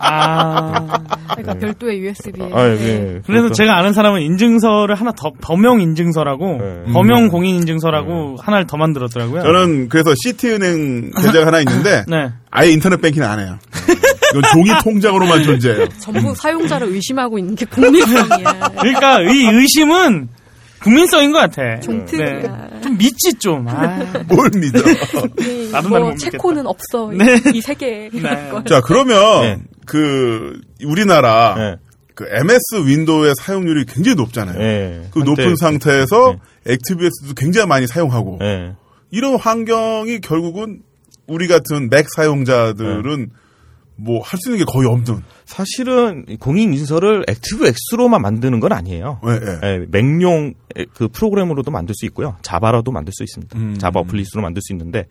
아. 0.00 0.98
그러니까 1.36 1.54
별도의 1.54 2.00
USB. 2.00 2.42
아, 2.52 2.68
예. 2.68 2.74
네. 2.76 3.20
그래서 3.26 3.48
그것도- 3.48 3.54
제가 3.54 3.78
아는 3.78 3.92
사람은 3.92 4.20
인증서를 4.22 4.94
하나 4.96 5.12
더 5.12 5.30
범용 5.40 5.80
인증서라고 5.80 6.58
네. 6.60 6.92
범용 6.92 7.28
공인 7.28 7.54
인증서라고 7.56 8.36
하나를 8.40 8.66
더 8.66 8.76
만들었더라고요. 8.76 9.42
저는 9.42 9.88
그래서 9.88 10.12
시티은행 10.22 11.12
계좌가 11.16 11.46
하나 11.46 11.60
있는데 11.60 12.04
네. 12.08 12.32
아예 12.50 12.70
인터넷 12.70 13.00
뱅킹 13.00 13.22
안 13.22 13.38
해요. 13.38 13.56
이건 14.30 14.42
종이 14.52 14.70
통장으로만 14.82 15.42
존재해요. 15.42 15.88
전부 15.98 16.34
사용자를 16.34 16.88
의심하고 16.88 17.38
있는 17.38 17.54
게 17.54 17.64
국민성이야. 17.66 18.72
그러니까 18.78 19.20
이 19.22 19.46
의심은 19.46 20.28
국민성인 20.80 21.32
것 21.32 21.38
같아. 21.38 21.80
종특이야. 21.80 22.80
좀 22.82 22.96
믿지 22.96 23.34
좀. 23.34 23.68
아. 23.68 23.98
뭘 24.28 24.50
믿어. 24.54 24.80
네, 25.36 25.70
나도 25.70 25.88
뭐. 25.88 26.14
체코는 26.14 26.66
없어. 26.66 27.10
네. 27.12 27.40
이 27.52 27.60
세계 27.60 28.08
네. 28.12 28.50
자, 28.66 28.80
그러면 28.80 29.42
네. 29.42 29.58
그 29.84 30.58
우리나라 30.84 31.54
예. 31.58 31.76
그 32.14 32.24
MS 32.30 32.86
윈도우의 32.86 33.34
사용률이 33.38 33.84
굉장히 33.86 34.16
높잖아요. 34.16 34.60
예. 34.60 35.02
그 35.10 35.20
한때 35.20 35.30
높은 35.30 35.56
상태에서 35.56 36.36
ActiveX도 36.66 37.34
굉장히 37.36 37.66
많이 37.66 37.86
사용하고 37.86 38.38
예. 38.42 38.74
이런 39.10 39.36
환경이 39.36 40.20
결국은 40.20 40.80
우리 41.26 41.46
같은 41.46 41.90
맥 41.90 42.06
사용자들은 42.14 43.30
뭐 44.02 44.20
할 44.22 44.38
수 44.40 44.50
있는 44.50 44.64
게 44.64 44.70
거의 44.72 44.88
없는. 44.88 45.22
사실은 45.44 46.24
공인 46.38 46.72
인증서를 46.74 47.24
Active 47.28 47.66
X로만 47.92 48.22
만드는 48.22 48.60
건 48.60 48.72
아니에요. 48.72 49.20
예, 49.26 49.30
예. 49.32 49.60
예, 49.82 49.86
맥용 49.90 50.54
그 50.94 51.08
프로그램으로도 51.08 51.70
만들 51.70 51.94
수 51.94 52.06
있고요. 52.06 52.36
자바라도 52.42 52.92
만들 52.92 53.12
수 53.14 53.22
있습니다. 53.24 53.58
음. 53.58 53.78
자바 53.78 54.00
어플리스로 54.00 54.42
만들 54.42 54.62
수 54.62 54.72
있는데 54.72 55.06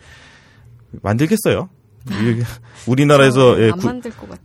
만들겠어요. 1.02 1.70
이- 2.10 2.42
우리나라에서 2.90 3.62
예, 3.62 3.72
안 3.72 3.78
구-. 3.78 3.90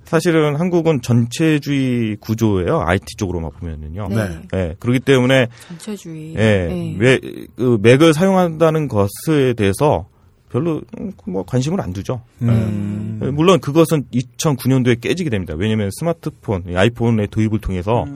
사실은 0.05 0.57
한국은 0.57 1.01
전체주의 1.03 2.17
구조예요. 2.17 2.81
IT 2.85 3.17
쪽으로만 3.17 3.53
보면은요. 3.59 4.09
네. 4.09 4.41
예, 4.55 4.77
그렇기 4.81 5.01
때문에 5.01 5.47
전체주의. 5.69 6.35
예, 6.35 6.39
네. 6.69 6.97
왜, 6.99 7.21
그 7.57 7.79
맥을 7.81 8.13
사용한다는 8.13 8.89
것에 8.89 9.55
대해서 9.57 10.09
별로 10.55 10.83
음, 11.01 11.13
뭐 11.27 11.45
관심을 11.45 11.81
안 11.81 11.93
두죠. 11.93 12.23
음. 12.41 13.19
예, 13.21 13.27
물론 13.27 13.59
그것은 13.59 14.05
2009년도에 14.15 15.01
깨지게 15.01 15.29
됩니다. 15.29 15.55
왜냐하면 15.57 15.91
스마트폰, 15.99 16.63
이 16.69 16.77
아이폰의 16.77 17.27
도입을 17.33 17.59
통해서 17.59 18.07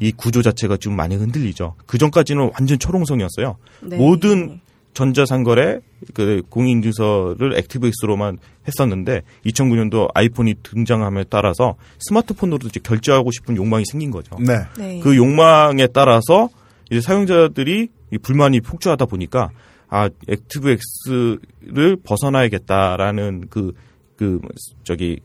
이 0.00 0.10
구조 0.10 0.42
자체가 0.42 0.76
좀 0.76 0.96
많이 0.96 1.14
흔들리죠. 1.14 1.76
그 1.86 1.96
전까지는 1.96 2.50
완전 2.52 2.80
초롱성이었어요. 2.80 3.56
네. 3.82 3.96
모든 3.96 4.60
전자상거래 4.94 5.78
그 6.14 6.42
공인인증서를 6.48 7.56
액티브엑스로만 7.58 8.38
했었는데 8.66 9.22
2009년도 9.46 10.08
아이폰이 10.14 10.56
등장함에 10.64 11.26
따라서 11.30 11.76
스마트폰으로도 12.00 12.68
이제 12.68 12.80
결제하고 12.82 13.30
싶은 13.30 13.56
욕망이 13.56 13.84
생긴 13.86 14.10
거죠. 14.10 14.36
네. 14.40 14.58
네. 14.76 14.98
그 15.00 15.16
욕망에 15.16 15.86
따라서 15.88 16.48
이제 16.90 17.00
사용자들이 17.00 17.88
이 18.10 18.18
불만이 18.18 18.62
폭주하다 18.62 19.06
보니까 19.06 19.50
아 19.94 20.10
액티브엑스를 20.26 21.96
벗어나야겠다라는 22.02 23.48
그그 23.48 24.40
저기 24.82 25.20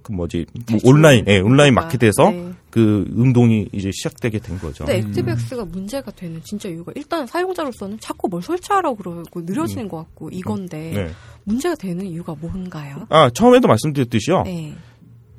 그 0.00 0.12
뭐지 0.12 0.46
뭐 0.70 0.80
온라인 0.84 1.26
예, 1.28 1.38
온라인 1.38 1.74
그러니까, 1.74 1.82
마켓에서 1.82 2.30
네. 2.30 2.52
그 2.70 3.06
운동이 3.12 3.68
이제 3.72 3.90
시작되게 3.92 4.38
된 4.38 4.58
거죠. 4.58 4.86
근데 4.86 5.00
ActiveX가 5.00 5.66
문제가 5.66 6.10
되는 6.12 6.40
진짜 6.42 6.70
이유가 6.70 6.92
일단 6.96 7.26
사용자로서는 7.26 8.00
자꾸 8.00 8.28
뭘 8.30 8.42
설치하라고 8.42 8.96
그러고 8.96 9.42
느려지는 9.42 9.86
것 9.86 9.98
같고 9.98 10.30
이건데 10.30 10.92
네. 10.92 11.10
문제가 11.44 11.74
되는 11.74 12.06
이유가 12.06 12.34
뭔가요? 12.40 13.06
아 13.10 13.28
처음에도 13.28 13.68
말씀드렸듯이요. 13.68 14.44
네. 14.44 14.74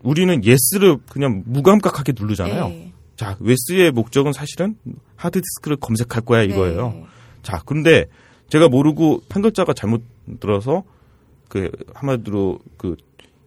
우리는 0.04 0.46
yes를 0.46 0.98
그냥 1.10 1.42
무감각하게 1.48 2.14
누르잖아요. 2.16 2.68
네. 2.68 2.94
자, 3.16 3.36
yes의 3.44 3.90
목적은 3.90 4.34
사실은 4.34 4.76
하드디스크를 5.16 5.78
검색할 5.78 6.24
거야 6.24 6.44
이거예요. 6.44 6.92
네. 6.92 7.06
자, 7.42 7.64
근데 7.66 8.06
제가 8.50 8.70
모르고 8.70 9.22
한 9.30 9.42
글자가 9.42 9.74
잘못 9.74 10.04
들어서 10.40 10.84
그 11.50 11.72
한마디로 11.94 12.60
그 12.78 12.96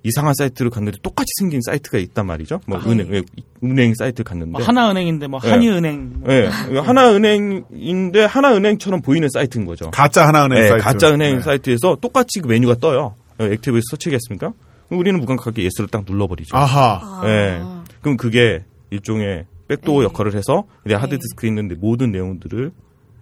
이상한 0.02 0.32
사이트를 0.34 0.70
갔는데 0.70 0.98
똑같이 1.02 1.28
생긴 1.38 1.60
사이트가 1.60 1.98
있단 1.98 2.26
말이죠. 2.26 2.60
뭐 2.66 2.78
아, 2.78 2.82
은행 2.86 3.10
네. 3.10 3.22
은행 3.62 3.94
사이트 3.94 4.22
갔는데 4.22 4.52
뭐 4.52 4.62
하나은행인데 4.62 5.26
뭐 5.26 5.40
네. 5.40 5.50
한이은행. 5.50 6.22
예, 6.28 6.48
하나은행인데 6.78 8.24
하나은행처럼 8.24 9.02
보이는 9.02 9.28
사이트인 9.30 9.66
거죠. 9.66 9.90
가짜 9.90 10.26
하나은행 10.26 10.58
예, 10.58 10.68
사이트. 10.68 10.82
가짜 10.82 11.10
은행 11.12 11.36
네. 11.36 11.42
사이트에서 11.42 11.96
똑같이 12.00 12.40
그 12.40 12.48
메뉴가 12.48 12.76
떠요. 12.76 13.14
어, 13.38 13.44
액티브에서 13.44 13.82
서치겠습니까? 13.90 14.52
우리는 14.88 15.20
무감각하게 15.20 15.64
yes를 15.64 15.88
딱 15.88 16.04
눌러버리죠. 16.06 16.56
아하. 16.56 17.00
아. 17.02 17.22
예. 17.26 17.60
그럼 18.00 18.16
그게 18.16 18.64
일종의 18.90 19.44
backdoor 19.68 20.00
네. 20.00 20.04
역할을 20.04 20.34
해서 20.34 20.64
네. 20.84 20.94
하드디스크에 20.94 21.48
있는데 21.48 21.74
모든 21.74 22.10
내용들을 22.10 22.72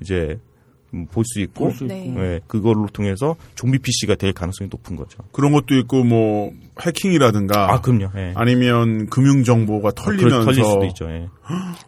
이제 0.00 0.38
볼수 1.10 1.40
있고, 1.40 1.64
볼수 1.64 1.84
네. 1.84 2.06
있고. 2.06 2.20
예, 2.20 2.40
그걸로 2.46 2.86
통해서 2.86 3.36
좀비 3.54 3.78
PC가 3.78 4.14
될 4.14 4.32
가능성이 4.32 4.70
높은 4.70 4.96
거죠. 4.96 5.18
그런 5.32 5.52
것도 5.52 5.76
있고 5.78 6.04
뭐 6.04 6.52
해킹이라든가 6.80 7.72
아, 7.72 7.80
그럼요. 7.80 8.10
예. 8.16 8.32
아니면 8.36 9.06
금융 9.06 9.44
정보가 9.44 9.92
털리면서 9.92 10.44
털릴 10.44 10.64
수도 10.64 10.84
있죠. 10.86 11.10
예. 11.10 11.28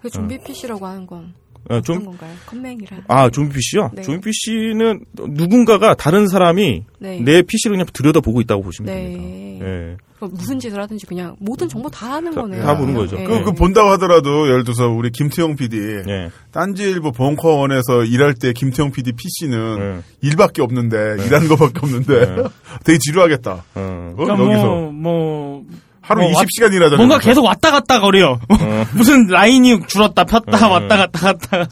그 0.02 0.10
좀비 0.10 0.38
PC라고 0.44 0.86
하는 0.86 1.06
건 1.06 1.34
어, 1.68 1.80
좀, 1.82 2.04
건가요? 2.04 2.32
컴맹이라. 2.46 2.98
아, 3.08 3.28
좀비 3.30 3.54
PC요? 3.54 3.90
네. 3.94 4.02
좀비 4.02 4.30
PC는 4.30 5.04
누군가가 5.30 5.94
다른 5.94 6.26
사람이 6.26 6.84
네. 6.98 7.20
내 7.20 7.42
PC를 7.42 7.76
그냥 7.76 7.86
들여다보고 7.92 8.40
있다고 8.40 8.62
보시면 8.62 8.92
네. 8.94 9.02
됩니다. 9.02 9.66
예. 9.66 9.96
그럼 10.16 10.32
무슨 10.34 10.58
짓을 10.58 10.80
하든지 10.82 11.06
그냥 11.06 11.34
모든 11.38 11.68
정보 11.68 11.88
다 11.88 12.12
하는 12.12 12.34
다- 12.34 12.42
거네요. 12.42 12.62
다 12.62 12.76
보는 12.76 12.94
거죠. 12.94 13.16
네. 13.16 13.24
그, 13.24 13.42
그 13.44 13.52
본다고 13.52 13.88
하더라도 13.90 14.48
예를 14.48 14.64
들어서 14.64 14.88
우리 14.88 15.10
김태형 15.10 15.56
PD 15.56 15.78
예. 16.08 16.30
딴지일보 16.52 17.12
벙커원에서 17.12 18.04
일할 18.04 18.34
때 18.34 18.52
김태형 18.52 18.90
PD 18.92 19.12
PC는 19.12 19.78
예. 19.80 20.28
일밖에 20.28 20.60
없는데 20.62 21.24
일하는 21.24 21.48
거밖에 21.48 21.78
없는데 21.82 22.36
네. 22.36 22.42
되게 22.84 22.98
지루하겠다. 22.98 23.52
어. 23.52 23.62
어? 23.74 24.14
그러니까 24.16 24.44
여기서 24.44 24.66
뭐, 24.66 24.92
뭐 24.92 25.64
하루 26.10 26.22
뭐 26.22 26.32
20시간 26.42 26.72
일하잖아요. 26.74 26.96
뭔가 26.96 27.18
계속 27.18 27.44
왔다 27.44 27.70
갔다 27.70 28.00
거려. 28.00 28.38
무슨 28.94 29.26
라인이 29.26 29.86
줄었다 29.86 30.24
폈다 30.24 30.66
음. 30.66 30.70
왔다 30.72 30.96
갔다 30.96 31.32
갔다. 31.34 31.68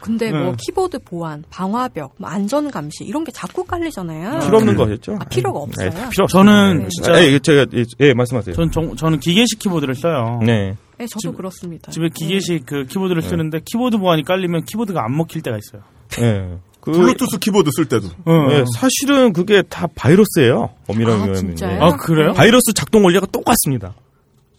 근데 0.00 0.30
뭐 0.30 0.50
음. 0.50 0.56
키보드 0.58 1.00
보안, 1.00 1.42
방화벽, 1.50 2.14
뭐 2.18 2.30
안전 2.30 2.70
감시 2.70 3.04
이런 3.04 3.24
게 3.24 3.32
자꾸 3.32 3.64
깔리잖아요. 3.64 4.40
필요 4.40 4.58
없는 4.58 4.76
거였죠? 4.76 5.16
아, 5.20 5.24
필요가 5.24 5.58
없어요. 5.60 5.86
예, 5.86 5.90
필요 5.90 6.24
없어요. 6.24 6.26
저는 6.28 6.78
네. 6.84 6.88
진짜 6.88 7.20
예, 7.22 7.26
이거 7.28 7.38
제가 7.40 7.66
예, 7.74 7.84
예, 8.00 8.14
말씀하세요. 8.14 8.54
전 8.54 8.70
정- 8.70 8.96
저는 8.96 9.20
기계식 9.20 9.58
키보드를 9.58 9.94
써요. 9.94 10.40
네. 10.42 10.76
네, 10.98 11.06
저도 11.06 11.18
집- 11.30 11.36
그렇습니다. 11.36 11.90
집에 11.90 12.08
기계식 12.14 12.64
그 12.66 12.84
키보드를 12.86 13.22
네. 13.22 13.28
쓰는데 13.28 13.60
키보드 13.64 13.98
보안이 13.98 14.24
깔리면 14.24 14.64
키보드가 14.64 15.04
안 15.04 15.16
먹힐 15.16 15.42
때가 15.42 15.56
있어요. 15.58 15.82
예. 16.20 16.58
그 16.80 16.92
블루투스 16.92 17.38
키보드 17.38 17.70
쓸 17.76 17.84
때도. 17.86 18.06
어. 18.24 18.48
예, 18.50 18.64
사실은 18.76 19.32
그게 19.32 19.62
다 19.62 19.86
바이러스예요. 19.94 20.70
엄밀하게 20.86 21.18
아, 21.18 21.22
하면. 21.22 21.34
진짜요? 21.36 21.82
아, 21.82 21.96
그래요? 21.96 22.32
바이러스 22.32 22.72
작동 22.74 23.04
원리가 23.04 23.26
똑같습니다. 23.26 23.94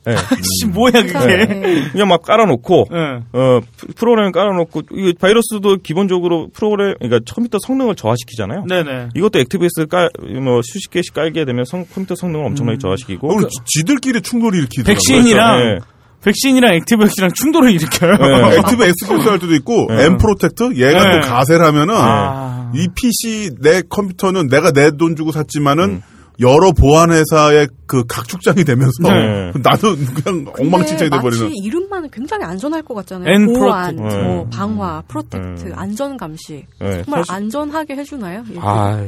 예. 0.08 0.16
씨 0.62 0.66
뭐야 0.68 0.92
그게? 1.04 1.46
네. 1.46 1.90
그냥 1.92 2.08
막 2.08 2.22
깔아놓고 2.24 2.88
예. 2.94 2.98
어 3.34 3.60
프- 3.78 3.88
프로그램 3.96 4.32
깔아놓고 4.32 4.84
이 4.94 5.14
바이러스도 5.20 5.78
기본적으로 5.84 6.50
프로그램 6.54 6.96
그러니까 7.00 7.20
컴퓨터 7.34 7.58
성능을 7.66 7.96
저하시키잖아요. 7.96 8.64
네네. 8.70 9.10
이것도 9.16 9.40
액티브엑스 9.40 9.88
깔뭐 9.88 10.62
수십 10.64 10.90
개씩 10.92 11.14
깔게 11.14 11.44
되면 11.44 11.66
성, 11.66 11.86
컴퓨터 11.94 12.16
성능을 12.16 12.46
엄청나게 12.46 12.78
음. 12.78 12.80
저하시키고 12.80 13.28
오늘 13.28 13.50
지들끼리 13.66 14.22
충돌을 14.22 14.60
일으키더라고요. 14.60 14.94
백신이랑 14.96 15.60
예. 15.62 15.80
백신이랑 16.24 16.74
ActiveX랑 16.76 17.32
충돌을 17.34 17.72
일으켜요. 17.74 18.12
네. 18.18 18.58
액티브 18.58 18.84
엑스플레스 18.84 19.30
할 19.30 19.40
때도 19.40 19.54
있고 19.56 19.88
네. 19.90 20.06
nProtect 20.06 20.76
얘가 20.76 21.04
네. 21.04 21.22
또 21.22 21.28
가세를 21.28 21.66
하면은 21.66 21.96
아. 21.98 22.72
이 22.76 22.88
PC 22.94 23.52
내 23.62 23.82
컴퓨터는 23.90 24.48
내가 24.48 24.72
내 24.72 24.92
돈 24.92 25.16
주고 25.16 25.32
샀지만은 25.32 25.84
음. 25.86 26.02
여러 26.42 26.72
보안 26.72 27.12
회사의 27.12 27.68
그 27.86 28.04
각축장이 28.08 28.64
되면서 28.64 28.92
네. 29.04 29.52
나도 29.62 29.96
그냥 30.24 30.46
엉망진창이 30.58 31.10
돼버리는. 31.10 31.44
마치 31.46 31.56
이름만은 31.64 32.10
굉장히 32.12 32.46
안전할 32.46 32.84
것 32.84 32.94
같잖아요. 32.94 33.26
보안, 33.54 33.96
protect. 33.96 34.16
뭐 34.24 34.44
네. 34.46 34.50
방화, 34.52 35.04
protect, 35.08 35.66
네. 35.66 35.72
안전 35.76 36.16
감시. 36.18 36.66
예, 36.82 37.04
정말 37.04 37.24
사실- 37.26 37.34
안전하게 37.34 37.96
해주나요? 37.98 38.44
이렇게? 38.50 38.60
아 38.62 39.06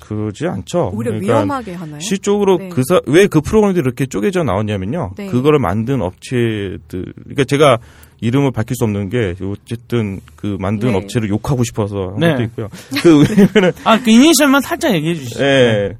그러지 0.00 0.46
않죠. 0.46 0.90
오히려 0.94 1.12
그러니까 1.12 1.34
위험하게 1.34 1.74
하나요? 1.74 2.00
실질적으로 2.00 2.56
네. 2.58 2.70
그왜 2.70 3.26
그 3.28 3.40
프로그램들이 3.40 3.82
이렇게 3.84 4.06
쪼개져 4.06 4.42
나왔냐면요. 4.42 5.12
네. 5.16 5.26
그거를 5.26 5.58
만든 5.58 6.00
업체들 6.02 6.88
그러니까 6.88 7.44
제가 7.46 7.78
이름을 8.24 8.52
밝힐 8.52 8.74
수 8.74 8.84
없는 8.84 9.10
게 9.10 9.34
어쨌든 9.42 10.20
그 10.34 10.56
만든 10.58 10.92
네. 10.92 10.96
업체를 10.96 11.28
욕하고 11.28 11.62
싶어서 11.62 12.12
한 12.12 12.18
네. 12.18 12.32
것도 12.32 12.42
있고요. 12.44 12.68
그 13.02 13.24
왜냐면은 13.28 13.72
아, 13.84 14.00
그 14.00 14.10
이니셜만 14.10 14.62
살짝 14.62 14.94
얘기해 14.94 15.14
주시죠. 15.14 15.44
예. 15.44 15.96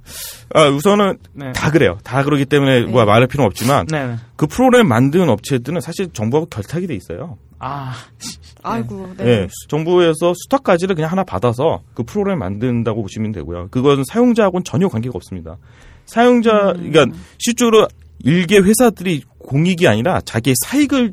아, 0.54 0.68
우선은 0.68 1.18
네. 1.34 1.52
다 1.52 1.70
그래요. 1.70 1.98
다 2.02 2.22
그러기 2.22 2.46
때문에 2.46 2.80
네. 2.80 2.86
뭐 2.86 3.04
말할 3.04 3.26
필요는 3.26 3.46
없지만 3.46 3.86
네. 3.86 4.16
그 4.36 4.46
프로그램 4.46 4.88
만든 4.88 5.28
업체들은 5.28 5.80
사실 5.80 6.08
정부하고 6.12 6.46
결탁이 6.46 6.86
돼 6.86 6.94
있어요. 6.94 7.36
아, 7.58 7.94
아이고, 8.62 9.14
네. 9.18 9.26
예. 9.26 9.48
정부에서 9.68 10.32
수탁까지를 10.34 10.94
그냥 10.94 11.10
하나 11.10 11.24
받아서 11.24 11.82
그 11.94 12.02
프로그램 12.02 12.38
만든다고 12.38 13.02
보시면 13.02 13.32
되고요. 13.32 13.68
그건 13.70 14.02
사용자하고는 14.06 14.64
전혀 14.64 14.88
관계가 14.88 15.12
없습니다. 15.14 15.58
사용자, 16.06 16.72
음. 16.76 16.90
그러니까 16.90 17.18
실제로 17.38 17.86
일개 18.20 18.58
회사들이 18.58 19.22
공익이 19.38 19.86
아니라 19.86 20.20
자기의 20.24 20.54
사익을 20.64 21.12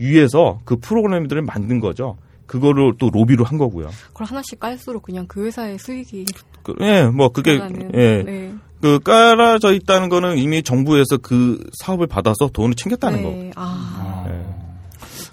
위해서 0.00 0.60
그 0.64 0.76
프로그램들을 0.76 1.42
만든 1.42 1.80
거죠. 1.80 2.16
그거를 2.46 2.94
또 2.98 3.10
로비로 3.10 3.44
한 3.44 3.58
거고요. 3.58 3.90
그걸 4.08 4.26
하나씩 4.26 4.58
깔수록 4.58 5.02
그냥 5.02 5.26
그 5.28 5.44
회사의 5.44 5.78
수익이 5.78 6.24
그, 6.62 6.74
예, 6.80 7.04
뭐 7.04 7.28
그게. 7.28 7.60
예, 7.94 8.22
네. 8.24 8.54
그 8.80 8.98
깔아져 8.98 9.72
있다는 9.72 10.08
거는 10.08 10.38
이미 10.38 10.62
정부에서 10.62 11.18
그 11.18 11.62
사업을 11.80 12.06
받아서 12.06 12.48
돈을 12.52 12.74
챙겼다는 12.74 13.22
거. 13.22 13.28
네. 13.28 13.50
아, 13.54 14.24
예. 14.28 14.42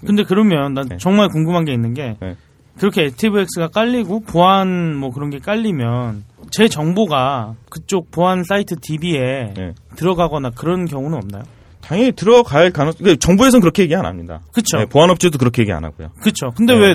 근데 0.06 0.22
그러면 0.22 0.74
난 0.74 0.86
네. 0.88 0.96
정말 0.98 1.28
궁금한 1.28 1.64
게 1.64 1.72
있는 1.72 1.94
게 1.94 2.16
네. 2.20 2.36
그렇게 2.78 3.04
액티브엑스가 3.06 3.68
깔리고 3.68 4.20
보안 4.20 4.94
뭐 4.94 5.10
그런 5.10 5.30
게 5.30 5.38
깔리면 5.38 6.24
제 6.50 6.68
정보가 6.68 7.56
그쪽 7.68 8.10
보안 8.10 8.44
사이트 8.44 8.76
DB에 8.76 9.54
네. 9.56 9.74
들어가거나 9.96 10.50
그런 10.50 10.84
경우는 10.84 11.18
없나요? 11.18 11.42
당연히 11.80 12.12
들어갈 12.12 12.70
가능. 12.70 12.92
그러니까 12.98 13.18
정부에서는 13.20 13.60
그렇게 13.60 13.82
얘기 13.82 13.94
안 13.94 14.06
합니다. 14.06 14.40
그쵸. 14.52 14.78
네, 14.78 14.86
보안업체도 14.86 15.38
그렇게 15.38 15.62
얘기 15.62 15.72
안 15.72 15.84
하고요. 15.84 16.10
그렇죠. 16.20 16.50
근데 16.56 16.74
네. 16.74 16.80
왜 16.80 16.94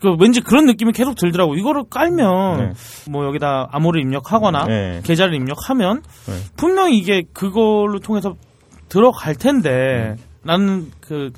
그 0.00 0.14
왠지 0.18 0.40
그런 0.40 0.66
느낌이 0.66 0.92
계속 0.92 1.14
들더라고. 1.16 1.56
이거를 1.56 1.84
깔면 1.90 2.58
네. 2.58 2.72
뭐 3.10 3.26
여기다 3.26 3.68
암호를 3.72 4.00
입력하거나 4.00 4.66
네. 4.66 5.00
계좌를 5.02 5.34
입력하면 5.34 6.02
네. 6.26 6.34
분명히 6.56 6.98
이게 6.98 7.24
그걸로 7.32 7.98
통해서 7.98 8.36
들어갈 8.88 9.34
텐데 9.34 10.16
나는 10.42 10.90
그 11.00 11.30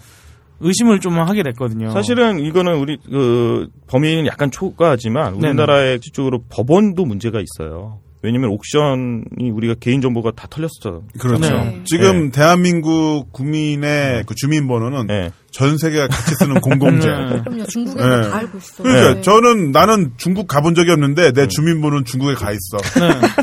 의심을 0.61 1.01
좀 1.01 1.19
하게 1.19 1.43
됐거든요. 1.43 1.91
사실은 1.91 2.39
이거는 2.39 2.77
우리 2.77 2.99
그 2.99 3.69
범인은 3.87 4.27
약간 4.27 4.51
초과하지만. 4.51 5.35
우리나라의 5.35 6.01
실적으로 6.03 6.41
법원도 6.51 7.07
문제가 7.07 7.41
있어요. 7.41 8.01
왜냐면 8.23 8.51
옥션이 8.51 9.51
우리가 9.51 9.75
개인 9.81 10.01
정보가 10.01 10.33
다 10.33 10.47
털렸어. 10.51 11.03
그렇죠. 11.19 11.41
네. 11.41 11.81
지금 11.85 12.31
대한민국 12.31 13.33
국민의 13.33 14.25
그 14.27 14.35
주민번호는 14.35 15.07
네. 15.07 15.31
전 15.51 15.77
세계가 15.79 16.09
같이 16.09 16.35
쓰는 16.39 16.61
공공재. 16.61 17.09
네. 17.09 17.41
그럼요. 17.43 17.65
중국에서 17.67 18.09
네. 18.09 18.29
다 18.29 18.37
알고 18.37 18.59
있어요. 18.59 18.83
그러니까 18.85 19.15
네. 19.15 19.21
저는 19.23 19.73
나는 19.73 20.13
중국 20.17 20.47
가본 20.47 20.75
적이 20.75 20.93
없는데 20.93 21.33
내 21.33 21.49
주민번호는 21.49 22.05
중국에 22.05 22.35
가 22.35 22.53
있어. 22.53 22.77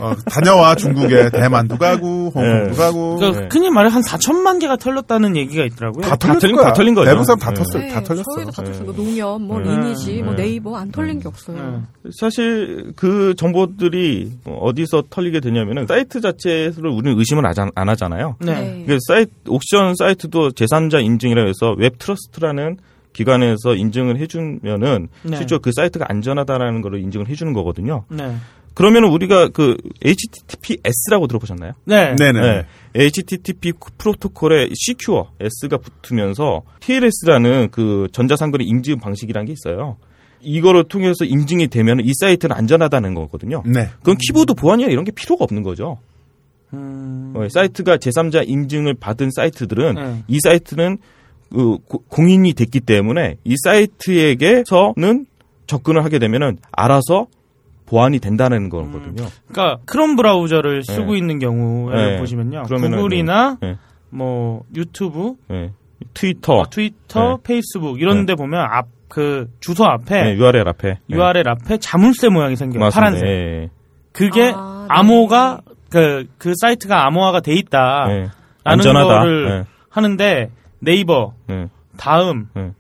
어, 0.01 0.15
다녀와 0.29 0.75
중국에 0.75 1.29
대만도 1.31 1.77
가고 1.77 2.31
홍콩도 2.33 2.69
네. 2.71 2.77
가고 2.77 3.15
그러니까 3.17 3.41
네. 3.41 3.47
흔히 3.51 3.69
말해 3.69 3.89
한 3.89 4.01
4천만 4.01 4.59
개가 4.61 4.77
털렸다는 4.77 5.35
얘기가 5.35 5.65
있더라고요. 5.65 6.03
다다 6.03 6.15
털린 6.17 6.39
털린- 6.39 6.55
거야. 6.55 6.67
다 6.67 6.73
털린 6.73 6.93
거죠. 6.95 7.05
대부분 7.05 7.25
사람 7.25 7.39
다 7.39 7.51
네. 7.51 7.79
네, 7.79 7.89
다 7.93 8.01
털렸어. 8.03 8.23
저희도 8.35 8.51
다 8.51 8.61
털렸어요. 8.63 8.79
네. 8.79 8.85
뭐 8.85 8.95
농협, 9.05 9.41
뭐 9.41 9.59
네. 9.59 9.69
리니지, 9.69 10.21
뭐 10.23 10.33
네. 10.35 10.43
네이버 10.43 10.75
안 10.77 10.91
털린 10.91 11.19
게 11.19 11.27
없어요. 11.27 11.83
네. 12.03 12.11
사실 12.19 12.93
그 12.95 13.33
정보들이 13.37 14.31
어디서 14.45 15.03
털리게 15.09 15.39
되냐면은 15.41 15.87
사이트 15.87 16.21
자체를 16.21 16.89
우리는 16.89 17.17
의심을 17.19 17.43
안 17.75 17.89
하잖아요. 17.89 18.35
네. 18.39 18.85
그 18.87 18.97
사이트 19.07 19.31
옥션 19.47 19.95
사이트도 19.97 20.51
제3자 20.51 21.03
인증이라 21.03 21.45
해서 21.45 21.75
WebTrust라는 21.77 22.77
기관에서 23.13 23.75
인증을 23.75 24.19
해주면은 24.19 25.07
네. 25.23 25.37
실제 25.37 25.57
그 25.57 25.71
사이트가 25.71 26.05
안전하다라는 26.07 26.81
걸 26.81 26.99
인증을 27.01 27.27
해주는 27.27 27.51
거거든요. 27.53 28.03
네. 28.09 28.35
그러면은 28.75 29.09
우리가 29.09 29.49
그 29.49 29.75
HTTPS라고 30.05 31.25
들어보셨나요? 31.25 31.71
네. 31.85 32.15
네 32.15 32.31
네. 32.31 32.65
HTTP 32.93 33.73
프로토콜에 33.97 34.69
Secure 34.71 35.29
S가 35.39 35.77
붙으면서 35.77 36.61
TLS라는 36.81 37.69
그 37.71 38.07
전자상거래 38.11 38.63
인증 38.63 38.99
방식이라는 38.99 39.47
게 39.47 39.53
있어요. 39.53 39.97
이거를 40.41 40.83
통해서 40.83 41.25
인증이 41.25 41.69
되면 41.69 41.99
이 41.99 42.11
사이트는 42.13 42.55
안전하다는 42.55 43.15
거거든요. 43.15 43.63
네. 43.65 43.89
그건 43.97 44.17
키보드 44.17 44.53
보안이나 44.53 44.91
이런 44.91 45.03
게 45.03 45.11
필요가 45.11 45.43
없는 45.43 45.63
거죠. 45.63 45.97
음, 46.73 47.33
어, 47.35 47.47
사이트가 47.49 47.97
제3자 47.97 48.47
인증을 48.47 48.93
받은 48.99 49.31
사이트들은 49.31 49.95
네. 49.95 50.23
이 50.27 50.39
사이트는 50.43 50.99
그 51.51 51.77
고- 51.87 52.03
공인이 52.09 52.53
됐기 52.53 52.81
때문에 52.81 53.35
이 53.43 53.55
사이트에게서는 53.63 55.25
접근을 55.65 56.03
하게 56.03 56.19
되면은 56.19 56.57
알아서 56.71 57.27
보안이 57.85 58.19
된다는 58.19 58.69
거거든요. 58.69 59.27
그러니까 59.47 59.81
크롬 59.85 60.15
브라우저를 60.17 60.83
쓰고 60.83 61.13
네. 61.13 61.17
있는 61.17 61.39
경우에 61.39 61.95
네. 61.95 62.19
보시면요. 62.19 62.63
그러면은, 62.63 62.97
구글이나 62.97 63.57
네. 63.61 63.75
뭐 64.09 64.63
유튜브, 64.75 65.33
예. 65.51 65.71
트위터, 66.13 66.63
트위터, 66.69 67.37
네. 67.37 67.43
페이스북 67.43 68.01
이런 68.01 68.25
데 68.25 68.35
보면 68.35 68.59
앞 68.59 68.87
그 69.09 69.47
주소 69.61 69.85
앞에 69.85 70.21
네, 70.21 70.35
URL 70.35 70.67
앞에 70.67 70.99
URL 71.09 71.47
앞에 71.47 71.77
자물쇠 71.77 72.27
모양이 72.27 72.57
생겨요. 72.57 72.77
맞습니다. 72.81 72.99
파란색. 72.99 73.25
예, 73.25 73.69
그게 74.11 74.51
아, 74.53 74.81
네. 74.81 74.87
암호가 74.89 75.61
그, 75.89 76.25
그 76.37 76.51
사이트가 76.59 77.05
암호화가 77.07 77.39
돼 77.39 77.53
있다. 77.53 78.07
예. 78.09 78.13
예. 78.13 78.17
라는 78.17 78.31
안전하다. 78.65 79.07
거를 79.07 79.49
예, 79.49 79.63
하는데 79.89 80.49
네이버, 80.79 81.33
예. 81.49 81.67
다음 81.97 82.47
예. 82.57 82.71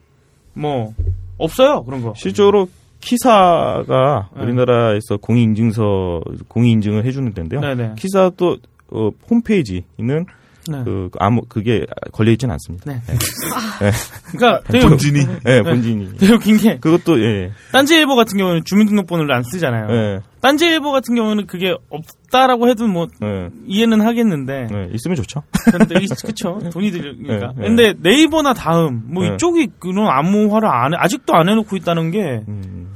뭐 0.53 0.93
없어요 1.37 1.83
그런 1.83 2.01
거. 2.01 2.13
실제로 2.15 2.67
키사가 2.99 4.29
네. 4.35 4.43
우리나라에서 4.43 5.17
공인인증서 5.17 6.21
공인인증을 6.47 7.05
해주는 7.05 7.33
데인데요. 7.33 7.61
네네. 7.61 7.93
키사도 7.97 8.57
어, 8.89 9.09
홈페이지는 9.29 10.25
네. 10.69 10.83
그 10.83 11.09
아무 11.19 11.41
그게 11.47 11.85
걸려 12.11 12.31
있지는 12.31 12.53
않습니다. 12.53 12.91
네. 12.91 13.01
그러니까 14.31 14.61
되게, 14.69 14.85
본진이 14.85 15.19
예, 15.47 15.61
본진이. 15.61 16.17
되게 16.17 16.33
웃긴 16.33 16.57
게 16.57 16.77
그것도 16.79 17.21
예, 17.23 17.51
딴지일보 17.71 18.15
같은 18.15 18.37
경우는 18.37 18.63
주민등록번호를 18.65 19.33
안 19.33 19.43
쓰잖아요. 19.43 19.87
예, 19.89 20.19
딴지일보 20.41 20.91
같은 20.91 21.15
경우는 21.15 21.47
그게 21.47 21.75
없다라고 21.89 22.67
해도 22.69 22.87
뭐 22.87 23.07
예, 23.23 23.49
이해는 23.65 24.01
하겠는데 24.01 24.67
예, 24.71 24.89
있으면 24.93 25.15
좋죠. 25.15 25.43
이- 26.01 26.07
그쵸 26.25 26.59
돈이 26.71 26.91
들으니까 26.91 27.53
네, 27.55 27.61
네. 27.61 27.67
근데 27.67 27.93
네이버나 27.97 28.53
다음 28.53 29.03
뭐 29.07 29.23
네. 29.23 29.33
이쪽이 29.33 29.69
그런 29.79 30.07
암호화를 30.07 30.67
안 30.69 30.93
해, 30.93 30.97
아직도 30.99 31.33
안 31.33 31.49
해놓고 31.49 31.75
있다는 31.77 32.11
게좀 32.11 32.45
음. 32.47 32.87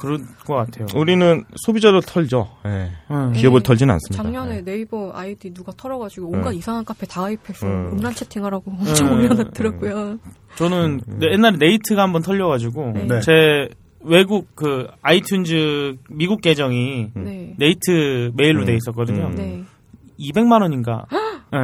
그런 0.00 0.26
것 0.44 0.54
같아요. 0.54 0.86
우리는 0.96 1.44
소비자를 1.64 2.02
털죠. 2.02 2.48
기업을 3.34 3.62
털지는 3.62 3.92
않습니다. 3.94 4.22
작년에 4.22 4.56
예. 4.56 4.60
네이버 4.62 5.12
아이디 5.14 5.52
누가 5.54 5.72
털어가지고 5.76 6.28
온갖 6.28 6.50
네. 6.50 6.56
이상한 6.56 6.84
카페 6.84 7.06
다 7.06 7.20
가입해서 7.22 7.66
음. 7.66 7.90
음란 7.92 8.12
채팅하라고 8.14 8.70
엄청 8.72 9.08
네. 9.08 9.14
올려놨더라고요. 9.14 10.18
저는 10.56 11.00
네, 11.06 11.32
옛날에 11.32 11.56
네이트가 11.58 12.02
한번 12.02 12.22
털려가지고 12.22 12.92
네. 13.08 13.20
제 13.20 13.68
외국 14.00 14.54
그 14.54 14.86
iTunes 15.02 15.98
미국 16.10 16.40
계정이 16.40 17.10
네. 17.14 17.54
네이트 17.58 18.30
메일로 18.34 18.60
음. 18.60 18.66
돼 18.66 18.74
있었거든요. 18.76 19.26
음. 19.26 19.34
네. 19.34 19.64
200만 20.18 20.62
원인가. 20.62 21.04
네. 21.52 21.58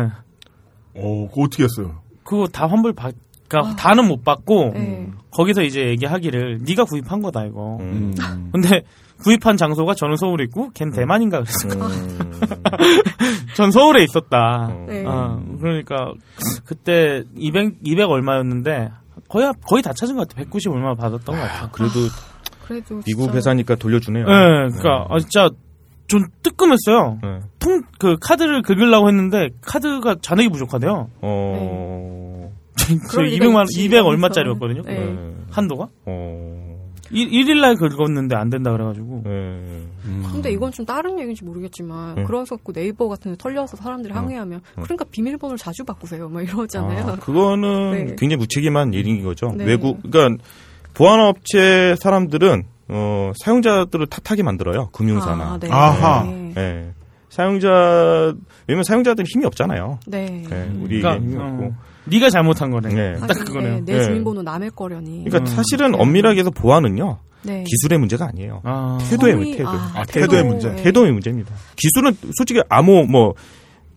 어, 0.95 1.29
그거 1.29 1.43
어떻게 1.43 1.65
했어요? 1.65 2.03
그거 2.25 2.47
다 2.47 2.67
환불 2.67 2.93
받, 2.93 3.15
그러니까 3.49 3.77
다는 3.77 4.09
못 4.09 4.25
받고 4.25 4.73
네. 4.75 5.11
거기서 5.31 5.63
이제 5.63 5.89
얘기하기를 5.89 6.61
네가 6.67 6.85
구입한 6.85 7.23
거다 7.23 7.45
이거. 7.45 7.79
음. 7.81 8.15
근데 8.53 8.83
구입한 9.23 9.57
장소가 9.57 9.95
저는 9.95 10.17
서울에 10.17 10.45
있고 10.45 10.71
걘 10.71 10.91
대만인가 10.91 11.43
그랬어. 11.43 11.69
음. 11.69 12.41
전 13.55 13.71
서울에 13.71 14.03
있었다. 14.03 14.75
네. 14.87 15.05
어, 15.07 15.43
그러니까 15.61 16.13
그때 16.65 17.23
200 17.37 17.77
200 17.83 18.09
얼마였는데 18.09 18.91
거의 19.33 19.51
거의 19.67 19.83
다 19.83 19.95
찾은 19.95 20.15
것 20.15 20.29
같아. 20.29 20.37
190 20.43 20.73
얼마 20.73 20.95
받았던 20.95 21.35
것 21.35 21.41
같아. 21.41 21.71
그래도 21.73 21.93
그래도 22.67 23.01
미국 23.07 23.23
진짜 23.23 23.37
회사니까 23.37 23.77
돌려주네요. 23.77 24.27
네, 24.27 24.33
그러니까 24.33 25.07
아, 25.09 25.19
진짜 25.19 25.49
좀 26.07 26.21
뜨끔했어요. 26.43 27.19
네. 27.23 27.41
통그 27.59 28.17
카드를 28.21 28.61
긁으려고 28.61 29.09
했는데 29.09 29.49
카드가 29.63 30.17
잔액이 30.21 30.51
부족하대요. 30.51 31.09
어. 31.23 32.53
리가 32.83 33.47
200만 33.47 33.55
원, 33.55 33.65
있지, 33.71 33.85
200 33.85 34.03
거기서. 34.03 34.09
얼마짜리였거든요. 34.09 34.83
네. 34.83 34.99
네. 34.99 35.35
한도가 35.51 35.89
어. 36.05 36.62
1, 37.13 37.29
1일 37.31 37.61
날 37.61 37.77
긁었는데 37.77 38.35
안 38.35 38.51
된다 38.51 38.73
그래가지고. 38.73 39.23
네. 39.25 39.87
근데 40.33 40.51
이건 40.51 40.73
좀 40.73 40.87
다른 40.87 41.19
얘기인지 41.19 41.45
모르겠지만 41.45 42.15
네. 42.17 42.25
그래서 42.25 42.57
그 42.63 42.73
네이버 42.73 43.09
같은 43.09 43.33
데 43.33 43.37
털려서 43.37 43.77
사람들이 43.77 44.13
항의하면 44.13 44.63
그러니까 44.75 45.05
비밀번호를 45.11 45.59
자주 45.59 45.85
바꾸세요 45.85 46.29
막 46.29 46.43
이러잖아요. 46.43 47.07
아, 47.07 47.17
그거는 47.17 47.93
네. 48.09 48.17
굉장히 48.19 48.37
무책임한 48.37 48.95
일인 48.95 49.23
거죠. 49.23 49.53
네. 49.57 49.65
외국, 49.65 50.03
그러니까 50.03 50.43
보안업체 50.95 51.97
사람들은 52.01 52.65
어, 52.89 53.33
사용자들을 53.37 54.07
탓하게 54.07 54.43
만들어요. 54.43 54.89
금융사나. 54.93 55.53
아, 55.53 55.59
네. 55.59 55.69
아하. 55.71 56.25
네. 56.25 56.53
예. 56.57 56.93
사용자 57.31 58.35
왜냐면 58.67 58.85
사용자들은 58.85 59.27
힘이 59.27 59.47
없잖아요. 59.47 60.01
네. 60.07 60.45
예, 60.51 60.71
우리 60.79 61.01
그러니까 61.01 61.25
힘이 61.25 61.37
없고. 61.43 61.73
어, 62.07 62.11
네가 62.11 62.31
잘못한 62.31 62.71
거네. 62.71 62.89
네. 62.95 63.17
딱 63.21 63.29
그거네요. 63.45 63.75
네, 63.77 63.81
내 63.85 63.99
네. 63.99 64.05
주민번호 64.05 64.43
남의 64.43 64.71
거려니. 64.75 65.25
그러니까 65.25 65.51
사실은 65.51 65.95
엄밀하게 65.95 66.41
해서 66.41 66.51
보안은요 66.51 67.19
네. 67.45 67.65
기술의 67.65 67.99
문제가 67.99 68.27
아니에요. 68.27 68.61
아, 68.65 68.99
태도의 69.11 69.35
성의- 69.35 69.37
문- 69.49 69.57
태도. 69.57 69.69
아, 69.69 69.93
아, 69.95 70.05
태도 70.05 70.37
의 70.37 70.45
문제. 70.45 70.69
네. 70.71 70.83
태도의 70.83 71.13
문제입니다. 71.13 71.55
기술은 71.77 72.17
솔직히 72.37 72.61
암호 72.69 73.05
뭐, 73.05 73.35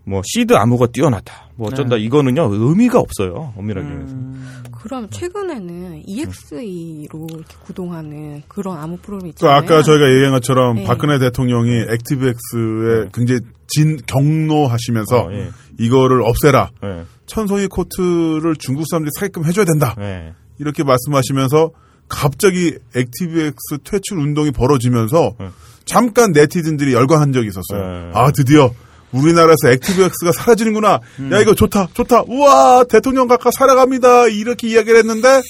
뭐 0.04 0.22
시드 0.26 0.54
암호가 0.54 0.88
뛰어나다. 0.88 1.50
뭐 1.56 1.68
어쩐다. 1.68 1.96
이거는요 1.98 2.50
의미가 2.54 3.00
없어요. 3.00 3.54
엄밀하게 3.58 3.88
해서. 3.88 4.14
음, 4.14 4.64
그럼 4.72 5.08
최근에는 5.10 6.04
EXE로 6.06 7.28
이렇게 7.32 7.56
구동하는 7.64 8.44
그런 8.48 8.78
암호 8.78 8.98
프로그램이 8.98 9.32
그 9.32 9.36
있잖아요. 9.36 9.56
아까 9.58 9.82
저희가 9.82 10.12
얘기한 10.12 10.32
것처럼 10.34 10.76
네. 10.78 10.84
박근혜 10.84 11.18
대통령이 11.18 11.72
ActiveX에 11.92 13.10
굉장히 13.14 13.40
진, 13.68 13.98
격노하시면서 14.06 15.18
어, 15.24 15.32
예. 15.34 15.50
이거를 15.80 16.22
없애라. 16.24 16.70
예. 16.84 17.04
천송이 17.26 17.68
코트를 17.68 18.56
중국 18.58 18.86
사람들이 18.90 19.12
사게끔 19.18 19.46
해줘야 19.46 19.66
된다. 19.66 19.96
예. 20.00 20.34
이렇게 20.60 20.84
말씀하시면서 20.84 21.72
갑자기 22.08 22.78
액티브엑스 22.96 23.80
퇴출 23.84 24.20
운동이 24.20 24.52
벌어지면서 24.52 25.34
네. 25.40 25.50
잠깐 25.86 26.32
네티즌들이 26.32 26.94
열광한 26.94 27.34
적이 27.34 27.48
있었어요. 27.50 27.88
네. 27.88 28.12
아 28.14 28.32
드디어 28.32 28.72
우리나라에서 29.12 29.70
액티브엑스가 29.72 30.32
사라지는구나. 30.32 31.00
야 31.32 31.40
이거 31.42 31.56
좋다, 31.56 31.88
좋다. 31.94 32.24
우와 32.28 32.84
대통령 32.86 33.28
각각 33.28 33.54
살아갑니다. 33.54 34.28
이렇게 34.28 34.68
이야기를 34.68 35.00
했는데 35.00 35.42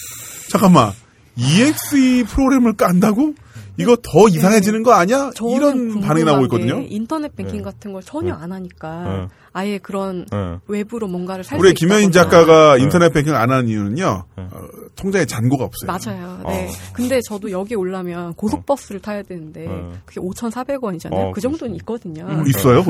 잠깐만 0.50 0.92
EXE 1.36 2.24
프로그램을 2.24 2.74
깐다고? 2.74 3.34
이거 3.78 3.96
더 3.98 4.28
이상해지는 4.30 4.84
거 4.84 4.94
아니야? 4.94 5.32
이런 5.56 6.02
반응이 6.02 6.26
나오고 6.26 6.46
있거든요. 6.46 6.84
인터넷 6.88 7.36
뱅킹 7.36 7.58
네. 7.58 7.64
같은 7.64 7.94
걸 7.94 8.02
전혀 8.02 8.36
네. 8.36 8.42
안 8.42 8.52
하니까 8.52 9.04
네. 9.04 9.28
아예 9.54 9.78
그런 9.78 10.26
예. 10.34 10.60
외부로 10.68 11.08
뭔가를 11.08 11.44
살수 11.44 11.64
우리 11.64 11.74
김현인 11.74 12.12
작가가 12.12 12.76
네. 12.76 12.84
인터넷 12.84 13.12
뱅킹 13.14 13.34
안 13.34 13.52
하는 13.52 13.68
이유는요. 13.68 14.24
네. 14.38 14.44
어, 14.52 14.68
통장에 14.96 15.26
잔고가 15.26 15.66
없어요. 15.66 15.88
맞아요. 15.88 16.40
네. 16.46 16.68
어. 16.68 16.72
근데 16.94 17.20
저도 17.22 17.52
여기 17.52 17.76
오려면 17.76 18.34
고속버스를 18.34 19.02
타야 19.02 19.24
되는데 19.24 19.66
어. 19.68 19.92
그게 20.06 20.20
5,400원이잖아요. 20.22 21.14
어, 21.14 21.32
그 21.32 21.42
정도는 21.42 21.76
있거든요. 21.78 22.26
음, 22.26 22.46
있어요? 22.48 22.84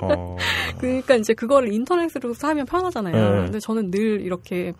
어. 0.00 0.36
그러니까 0.78 1.16
이제 1.16 1.34
그거를 1.34 1.72
인터넷으로 1.72 2.34
사면 2.34 2.66
편하잖아요. 2.66 3.14
네. 3.14 3.42
근데 3.44 3.60
저는 3.60 3.90
늘 3.90 4.20
이렇게 4.20 4.72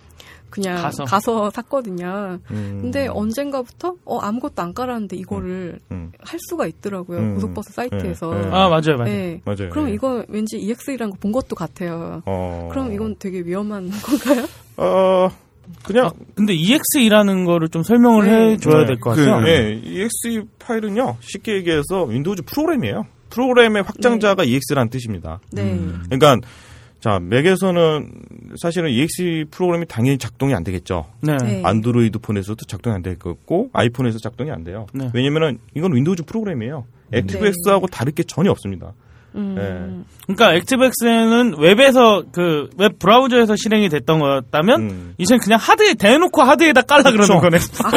그냥 0.53 0.77
가서. 0.81 1.05
가서, 1.05 1.51
샀거든요. 1.51 2.39
음. 2.51 2.79
근데 2.83 3.09
언젠가부터 3.09 3.95
어 4.05 4.19
아무것도 4.19 4.63
안 4.63 4.75
깔았는데 4.75 5.17
이거를 5.17 5.81
음. 5.91 6.13
할 6.21 6.39
수가 6.49 6.67
있더라고요. 6.67 7.19
음. 7.19 7.35
고속버스 7.35 7.73
사이트에서. 7.73 8.33
네, 8.35 8.43
네. 8.43 8.47
아 8.49 8.69
맞아요, 8.69 8.97
맞아요. 8.99 9.05
네. 9.05 9.41
맞아요. 9.45 9.71
그럼 9.71 9.89
예. 9.89 9.95
이거 9.95 10.25
왠지 10.29 10.59
EX이라는 10.59 11.11
거 11.11 11.17
본 11.21 11.33
것도 11.33 11.57
같아요. 11.57 12.23
어. 12.27 12.69
그럼 12.71 12.93
이건 12.93 13.17
되게 13.19 13.41
위험한 13.41 13.91
건가요? 14.05 14.47
어 14.77 15.29
그냥 15.85 16.07
아, 16.07 16.11
근데 16.35 16.53
EXE라는 16.55 17.45
거를 17.47 17.69
좀 17.69 17.83
설명을 17.83 18.27
네. 18.27 18.51
해줘야 18.53 18.81
네. 18.81 18.87
될것 18.89 19.17
그- 19.17 19.25
같아요. 19.25 19.47
예, 19.49 19.81
EXE 19.83 20.43
파일은요 20.59 21.17
쉽게 21.21 21.55
얘기해서 21.57 22.05
Windows 22.05 22.43
프로그램이에요. 22.47 23.07
프로그램의 23.31 23.83
확장자가 23.85 24.45
EXE라는 24.45 24.91
뜻입니다. 24.91 25.41
네. 25.53 25.79
그러니까 26.11 26.37
자 27.03 27.19
맥에서는 27.21 28.13
사실은 28.61 28.91
EXE 28.91 29.47
프로그램이 29.51 29.87
당연히 29.87 30.19
작동이 30.19 30.55
안 30.55 30.63
되겠죠. 30.63 31.07
네. 31.21 31.37
네. 31.43 31.61
안드로이드 31.65 32.21
폰에서도 32.21 32.65
작동이 32.67 32.95
안 32.95 33.03
되겠고 33.03 33.71
아이폰에서 33.73 34.21
작동이 34.21 34.53
안 34.53 34.63
돼요. 34.63 34.87
네. 34.95 35.11
왜냐면은 35.13 35.59
이건 35.75 35.95
Windows 35.97 36.23
프로그램이에요. 36.25 36.87
ActiveX하고 37.13 37.89
다를 37.89 38.13
게 38.15 38.23
전혀 38.23 38.53
없습니다. 38.53 38.93
음. 39.35 40.05
그러니까 40.27 40.55
ActiveX는 40.55 41.57
웹에서 41.59 42.23
그 42.33 42.69
웹 42.79 42.99
브라우저에서 42.99 43.57
실행이 43.57 43.89
됐던 43.89 44.19
거였다면 44.21 44.81
음. 44.81 45.15
이젠 45.19 45.39
그냥 45.39 45.59
하드에 45.61 45.95
대놓고 45.95 46.43
하드에다 46.43 46.83
깔라 46.83 47.11
그러는 47.11 47.41
거네. 47.41 47.59
아? 47.85 47.91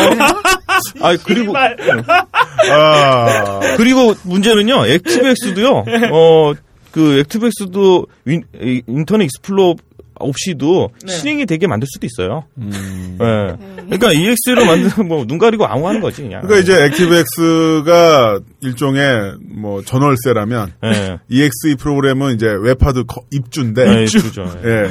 아 1.07 1.17
그리고 1.25 1.53
아, 1.57 1.69
그리고 3.77 4.13
문제는요. 4.23 4.85
ActiveX도요. 4.87 5.85
어 6.11 6.53
그 6.95 7.19
ActiveX도 7.19 8.05
윈, 8.23 8.43
이- 8.61 8.81
Internet 8.87 9.25
Explorer 9.25 9.75
없이도 10.17 10.91
네. 11.05 11.11
실행이 11.11 11.45
되게 11.45 11.67
만들 11.67 11.85
수도 11.91 12.07
있어요. 12.07 12.45
음. 12.57 13.17
예. 13.19 13.83
그러니까 13.83 14.13
EXE로 14.13 14.65
만드는 14.65 15.09
뭐 15.09 15.25
눈 15.25 15.37
가리고 15.37 15.65
아웅 15.67 15.85
하는 15.89 15.99
거지 15.99 16.21
그냥. 16.21 16.41
그러니까 16.41 16.61
이제 16.63 16.85
ActiveX가 16.85 18.39
일종의 18.61 19.33
뭐 19.57 19.81
전월세라면 19.81 20.73
예. 20.85 21.17
EXE 21.29 21.75
프로그램은 21.77 22.35
이제 22.35 22.45
웹하드 22.47 23.03
거- 23.03 23.23
입주인데 23.31 23.83
네, 23.85 24.01
입주죠. 24.03 24.43
예. 24.63 24.69
예. 24.69 24.89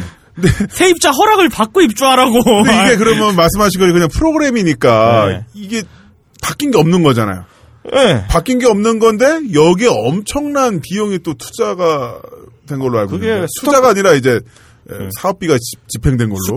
세입자 0.69 1.11
허락을 1.17 1.49
받고 1.49 1.81
입주하라고. 1.81 2.43
근데 2.65 2.87
이게 2.89 2.97
그러면 2.97 3.35
말씀하신 3.37 3.81
거니 3.81 3.93
그냥 3.95 4.09
프로그램이니까 4.09 5.27
네. 5.29 5.45
이게 5.55 5.83
바뀐 6.43 6.71
게 6.71 6.77
없는 6.79 7.03
거잖아요. 7.03 7.45
예. 7.93 8.25
바뀐 8.29 8.59
게 8.59 8.67
없는 8.67 8.99
건데 8.99 9.41
여기에 9.53 9.89
엄청난 9.89 10.81
비용이 10.81 11.19
또 11.21 11.35
투자가 11.35 12.21
된 12.67 12.79
걸로 12.79 12.99
알고 12.99 13.13
그게 13.13 13.27
있는데 13.27 13.47
수탁- 13.59 13.65
투자가 13.73 13.89
아니라 13.91 14.13
이제 14.15 14.41
에, 14.91 14.99
네. 14.99 15.09
사업비가 15.19 15.55
집- 15.59 15.89
집행된 15.89 16.29
걸로 16.29 16.39
수. 16.47 16.57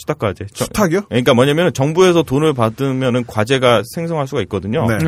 수탁까지. 0.00 0.46
저- 0.54 0.64
수탁이요? 0.64 1.02
그러니까 1.08 1.34
뭐냐면 1.34 1.72
정부에서 1.72 2.22
돈을 2.24 2.52
받으면은 2.52 3.24
과제가 3.26 3.82
생성할 3.94 4.26
수가 4.26 4.42
있거든요. 4.42 4.86
네. 4.88 4.98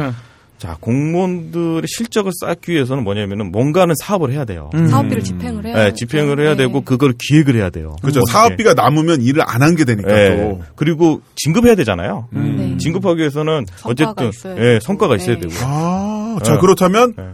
네. 0.60 0.66
자 0.66 0.76
공무원들의 0.80 1.82
실적을 1.86 2.32
쌓기 2.38 2.72
위해서는 2.72 3.02
뭐냐면은 3.02 3.50
뭔가는 3.50 3.94
사업을 3.98 4.30
해야 4.32 4.44
돼요. 4.44 4.70
음. 4.74 4.88
사업비를 4.88 5.22
집행을 5.24 5.64
해야 5.66 5.84
네, 5.84 5.94
집행을 5.94 6.38
해야 6.40 6.50
네. 6.50 6.58
되고 6.66 6.82
그걸 6.82 7.14
기획을 7.18 7.56
해야 7.56 7.70
돼요. 7.70 7.96
그죠. 8.02 8.20
어떻게. 8.20 8.32
사업비가 8.32 8.74
남으면 8.74 9.22
일을 9.22 9.42
안 9.46 9.62
한 9.62 9.74
게 9.76 9.84
되니까 9.84 10.10
예. 10.10 10.36
또. 10.36 10.62
그리고 10.76 11.22
진급해야 11.36 11.74
되잖아요. 11.76 12.28
네. 12.32 12.76
진급하기 12.78 13.18
위해서는 13.20 13.64
성과가 13.76 14.10
어쨌든 14.12 14.28
있어야 14.28 14.56
예. 14.58 14.78
성과가 14.82 15.16
있어야 15.16 15.36
네. 15.36 15.40
되고. 15.40 15.54
아, 15.64 16.36
자 16.42 16.52
네. 16.54 16.58
그렇다면 16.60 17.14
네. 17.16 17.24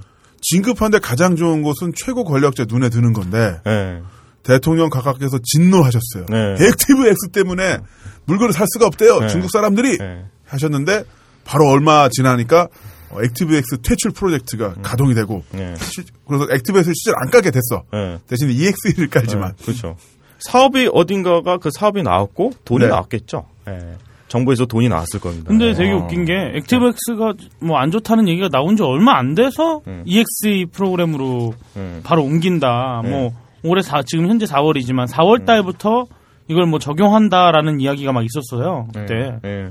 진급하는데 0.43 0.99
가장 1.01 1.35
좋은 1.35 1.63
곳은 1.63 1.93
최고 1.97 2.25
권력자 2.25 2.67
눈에 2.69 2.89
드는 2.91 3.13
건데 3.13 3.57
예. 3.67 4.01
대통령 4.45 4.89
각하께서 4.91 5.39
진노하셨어요. 5.43 6.27
네. 6.29 6.65
ActiveX 6.65 7.31
때문에 7.33 7.79
물건을 8.27 8.53
살 8.53 8.67
수가 8.73 8.87
없대요. 8.87 9.21
네. 9.21 9.27
중국 9.29 9.51
사람들이 9.51 9.99
예. 10.01 10.25
하셨는데 10.47 11.03
바로 11.45 11.69
얼마 11.69 12.09
지나니까 12.09 12.69
어, 13.11 13.23
ActiveX 13.23 13.79
퇴출 13.83 14.11
프로젝트가 14.13 14.75
음. 14.77 14.83
가동이 14.83 15.15
되고 15.15 15.43
예. 15.55 15.75
실- 15.77 16.05
그래서 16.27 16.47
ActiveX를 16.53 16.95
실제로 16.95 17.17
안 17.23 17.31
깔게 17.31 17.51
됐어. 17.51 17.83
예. 17.95 18.19
대신 18.29 18.51
EXE를 18.51 19.09
깔지만 19.09 19.53
예, 19.59 19.65
그렇죠. 19.65 19.97
사업이 20.39 20.91
어딘가가 20.93 21.57
그 21.59 21.71
사업이 21.73 22.03
나왔고 22.03 22.53
돈이 22.65 22.85
네. 22.85 22.89
나왔겠죠. 22.89 23.47
예. 23.69 23.95
정부에서 24.29 24.67
돈이 24.67 24.89
나왔을 24.89 25.21
겁니다. 25.21 25.45
근데 25.47 25.73
되게 25.73 25.93
어. 25.93 25.99
웃긴 25.99 26.25
게 26.25 26.33
ActiveX가 26.57 27.35
뭐 27.61 27.79
안 27.79 27.91
좋다는 27.93 28.29
얘기가 28.29 28.49
나온 28.49 28.77
지 28.77 28.83
얼마 28.83 29.17
안 29.17 29.35
돼서 29.35 29.83
음. 29.87 30.03
EXE 30.05 30.67
프로그램으로 30.73 31.55
예. 31.77 32.01
바로 32.03 32.25
옮긴다. 32.25 33.03
네. 33.05 33.11
뭐 33.11 33.31
올해 33.63 33.83
사, 33.83 34.03
지금 34.05 34.29
현재 34.29 34.45
4월이지만 34.47 35.07
4월 35.09 35.45
달부터 35.47 36.07
이걸 36.49 36.67
뭐 36.67 36.79
적용한다라는 36.79 37.81
이야기가 37.81 38.13
막 38.13 38.25
있었어요. 38.25 38.89
그때. 38.95 39.39
예. 39.45 39.71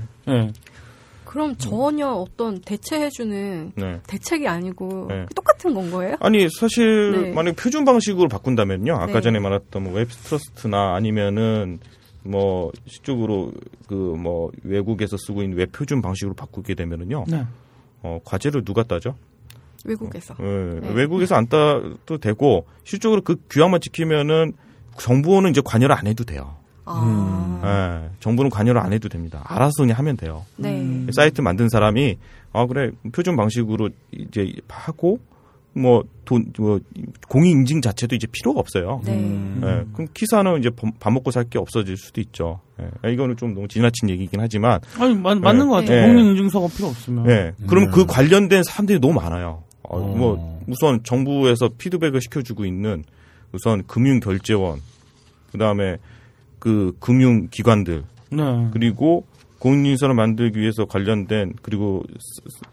예. 1.36 1.38
그럼 1.38 1.56
전혀 1.58 2.08
어떤 2.08 2.60
대체해주는 2.62 3.74
네. 3.76 4.00
대책이 4.08 4.48
아니고 4.48 5.08
네. 5.10 5.26
똑같은 5.36 5.74
건 5.74 5.92
거예요? 5.92 6.16
아니 6.22 6.48
사실 6.60 7.12
네. 7.12 7.32
만약 7.34 7.56
표준 7.58 7.84
방식으로 7.84 8.30
바꾼다면요 8.30 8.94
아까 8.96 9.14
네. 9.14 9.22
전에 9.22 9.40
말했던 9.40 9.84
뭐 9.84 9.94
WebTrust나 9.94 10.96
아니면은 10.96 11.80
뭐 12.24 12.72
시쪽으로 12.88 13.52
그 13.88 13.94
뭐 13.96 14.50
외국에서 14.64 15.18
쓰고 15.18 15.44
있는 15.44 15.58
웹 15.58 15.72
표준 15.72 16.02
방식으로 16.02 16.34
바꾸게 16.36 16.74
되면은요 16.76 17.26
네. 17.28 17.44
어 18.02 18.20
과제를 18.24 18.64
누가 18.64 18.84
따죠? 18.84 19.16
외국에서. 19.84 20.36
예, 20.40 20.80
네. 20.82 20.94
외국에서 20.94 21.36
안 21.36 21.48
따도 21.48 22.18
되고 22.20 22.66
실적으로 22.84 23.22
그 23.22 23.36
규약만 23.50 23.82
지키면은 23.82 24.54
정부는 24.98 25.52
이제 25.52 25.62
관여를 25.64 25.96
안 25.96 26.08
해도 26.08 26.24
돼요. 26.24 26.56
아, 26.88 28.02
예, 28.06 28.10
정부는 28.20 28.50
관여를 28.52 28.80
안 28.82 28.94
해도 28.94 29.10
됩니다. 29.10 29.44
알아서 29.46 29.74
그냥 29.80 29.98
하면 29.98 30.18
돼요. 30.18 30.46
네. 30.58 31.06
사이트 31.16 31.42
만든 31.42 31.68
사람이 31.70 32.18
아 32.54 32.66
그래 32.68 32.92
표준 33.12 33.36
방식으로 33.36 33.90
이제 34.12 34.54
하고 34.70 35.20
뭐돈뭐 35.74 36.80
공익 37.28 37.52
인증 37.52 37.82
자체도 37.82 38.16
이제 38.16 38.28
필요가 38.32 38.60
없어요. 38.62 39.02
네. 39.04 39.12
예, 39.64 39.84
그럼 39.94 40.08
키사는 40.14 40.60
이제 40.60 40.70
밥- 40.70 40.98
밥 41.00 41.12
먹고 41.12 41.32
살 41.32 41.46
게 41.50 41.60
없어질 41.60 41.98
수도 41.98 42.22
있죠. 42.22 42.62
예, 43.04 43.12
이거는 43.12 43.36
좀 43.38 43.54
너무 43.54 43.68
지나친 43.68 44.10
얘기긴 44.10 44.40
하지만, 44.40 44.80
아니 45.00 45.14
맞, 45.16 45.38
맞는 45.38 45.68
것 45.68 45.76
같아요. 45.76 46.02
네. 46.02 46.08
공인 46.08 46.26
인증서가 46.32 46.68
필요 46.76 46.88
없으면. 46.88 47.30
예, 47.30 47.54
그럼 47.68 47.86
네. 47.86 47.92
그 47.94 48.06
관련된 48.06 48.64
사람들이 48.64 49.00
너무 49.00 49.14
많아요. 49.16 49.64
어, 49.84 50.00
뭐 50.00 50.62
우선 50.68 51.04
정부에서 51.04 51.70
피드백을 51.78 52.22
시켜주고 52.22 52.66
있는 52.66 53.04
우선 53.52 53.84
금융 53.86 54.20
결제원, 54.20 54.80
그 55.52 55.58
다음에 55.58 55.98
그 56.66 56.94
금융기관들, 57.00 58.06
네. 58.32 58.70
그리고 58.74 59.24
공인인증서를 59.60 60.16
만들기 60.16 60.60
위해서 60.60 60.86
관련된 60.86 61.54
그리고 61.62 62.02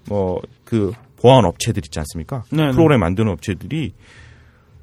뭐그 0.09 0.93
보안 1.18 1.45
업체들 1.45 1.82
있지 1.84 1.99
않습니까? 1.99 2.43
네, 2.51 2.68
네. 2.68 2.70
프로그램 2.72 3.01
만드는 3.01 3.30
업체들이 3.30 3.93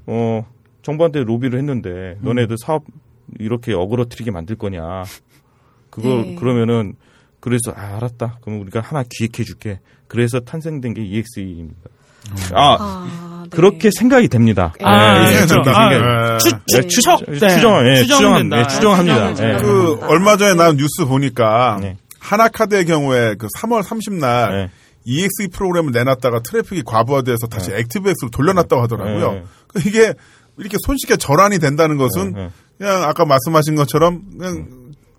어 0.05 0.45
정부한테 0.83 1.23
로비를 1.23 1.57
했는데 1.57 1.89
음. 1.89 2.19
너네들 2.21 2.57
사업 2.63 2.83
이렇게 3.39 3.73
어그러뜨리게 3.73 4.29
만들 4.29 4.57
거냐? 4.57 5.05
그거 5.89 6.21
네. 6.21 6.35
그러면은 6.35 6.93
그래서 7.39 7.71
아, 7.71 7.95
알았다. 7.95 8.37
그럼 8.41 8.61
우리가 8.61 8.79
하나 8.79 9.03
기획해 9.09 9.43
줄게. 9.43 9.79
그래서 10.07 10.39
탄생된 10.39 10.93
게 10.93 11.01
EXE입니다. 11.03 11.89
아, 12.53 12.77
아, 12.79 13.38
네. 13.49 13.55
그렇게 13.55 13.89
생각이 13.97 14.27
됩니다. 14.27 14.73
아, 14.81 15.23
네, 15.25 15.35
그렇죠. 15.35 15.53
그렇게 15.61 15.69
아, 15.71 15.89
생각이- 15.89 16.39
추, 16.39 16.49
네, 16.51 16.81
추- 16.81 16.87
추적. 16.87 17.19
네. 17.27 17.33
추정, 17.49 17.87
예, 17.87 17.95
추정된다. 18.03 18.67
추정, 18.67 18.91
예, 18.93 18.97
추정합니다. 18.97 19.53
예. 19.53 19.57
그 19.61 19.99
얼마 20.07 20.37
전에 20.37 20.53
나온 20.55 20.77
뉴스 20.77 21.05
보니까 21.05 21.77
네. 21.81 21.97
하나카드의 22.19 22.85
경우에 22.85 23.35
그 23.35 23.47
3월 23.57 23.81
30날 23.83 24.51
네. 24.51 24.69
EXE 25.05 25.47
프로그램을 25.51 25.91
내놨다가 25.91 26.41
트래픽이 26.41 26.83
과부하돼서 26.85 27.47
다시 27.47 27.71
ActiveX로 27.73 28.29
돌려놨다고 28.31 28.81
하더라고요. 28.83 29.31
네. 29.33 29.43
그 29.67 29.79
이게 29.87 30.13
이렇게 30.57 30.77
손쉽게 30.85 31.17
전환이 31.17 31.59
된다는 31.59 31.97
것은 31.97 32.33
네, 32.33 32.41
네. 32.43 32.49
그냥 32.77 33.03
아까 33.03 33.25
말씀하신 33.25 33.75
것처럼 33.75 34.21
그냥, 34.37 34.67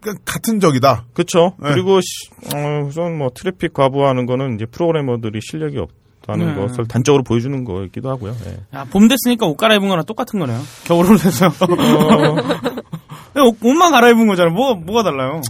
그냥 0.01 0.16
같은 0.24 0.61
적이다. 0.61 1.07
그렇죠. 1.14 1.55
네. 1.62 1.70
그리고 1.72 2.01
시- 2.01 2.55
어, 2.55 2.85
우선 2.87 3.16
뭐 3.18 3.31
트래픽 3.35 3.72
과부하는 3.72 4.26
거는 4.26 4.55
이제 4.57 4.66
프로그래머들이 4.66 5.41
실력이 5.43 5.78
없 5.78 5.91
다는 6.26 6.54
네. 6.54 6.60
것을 6.60 6.86
단적으로 6.86 7.22
보여주는 7.22 7.64
거이기도 7.64 8.10
하고요. 8.10 8.36
예. 8.46 8.60
야, 8.78 8.84
봄 8.90 9.08
됐으니까 9.08 9.46
옷 9.46 9.56
갈아입은 9.56 9.88
거랑 9.88 10.04
똑같은 10.04 10.38
거네요. 10.38 10.60
겨울로 10.84 11.16
돼서. 11.16 11.46
옷- 13.36 13.58
옷만 13.62 13.92
갈아입은 13.92 14.26
거잖아요. 14.26 14.52
뭐, 14.54 14.74
뭐가 14.74 15.02
달라요? 15.02 15.40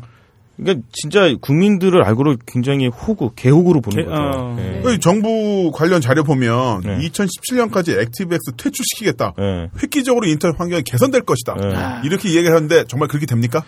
그러니까 0.56 0.86
진짜 0.92 1.32
국민들을 1.40 2.04
알고로 2.04 2.36
굉장히 2.46 2.86
호구, 2.88 3.32
개호구로 3.34 3.80
보는 3.80 4.04
개- 4.04 4.08
거죠. 4.08 4.22
어. 4.22 4.56
예. 4.58 4.80
그 4.82 4.98
정부 5.00 5.70
관련 5.72 6.00
자료 6.02 6.22
보면 6.22 6.82
네. 6.82 6.98
2017년까지 7.08 7.98
액티브엑스 7.98 8.52
퇴출시키겠다. 8.58 9.32
예. 9.40 9.70
획기적으로 9.82 10.26
인터넷 10.26 10.58
환경이 10.58 10.82
개선될 10.82 11.22
것이다. 11.22 11.56
예. 12.02 12.06
이렇게 12.06 12.28
얘기를 12.30 12.54
하는데 12.54 12.84
정말 12.84 13.08
그렇게 13.08 13.24
됩니까? 13.26 13.64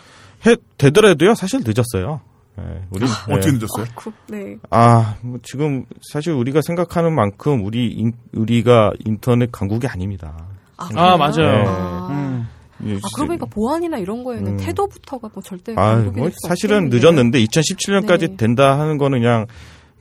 해 0.47 0.57
되더라도요 0.77 1.35
사실 1.35 1.61
늦었어요. 1.65 2.21
예, 2.59 2.83
우리 2.91 3.05
어떻게 3.31 3.49
예. 3.49 3.53
늦었어요? 3.53 3.87
그, 3.95 4.11
네. 4.29 4.57
아, 4.71 5.17
뭐 5.23 5.39
지금 5.43 5.85
사실 6.13 6.33
우리가 6.33 6.61
생각하는 6.67 7.15
만큼 7.15 7.65
우리 7.65 7.89
인- 7.89 8.13
우리가 8.35 8.93
인터넷 9.07 9.51
강국이 9.51 9.87
아닙니다. 9.87 10.37
아, 10.77 10.89
아? 10.95 11.17
맞아요. 11.17 11.65
아, 11.67 12.09
음. 12.11 12.49
예, 12.85 12.95
아, 12.97 13.01
그러고 13.15 13.29
보니까 13.29 13.47
보안이나 13.47 13.97
이런 13.99 14.23
거에는 14.25 14.47
음. 14.53 14.57
태도부터가 14.59 15.31
뭐 15.33 15.43
절대 15.43 15.73
아, 15.77 15.97
뭐 15.97 16.29
사실은 16.49 16.87
없겠는데. 16.87 16.99
늦었는데 16.99 17.45
2017년까지 17.45 18.31
네. 18.31 18.37
된다 18.37 18.79
하는 18.79 18.99
거는 18.99 19.21
그냥 19.21 19.47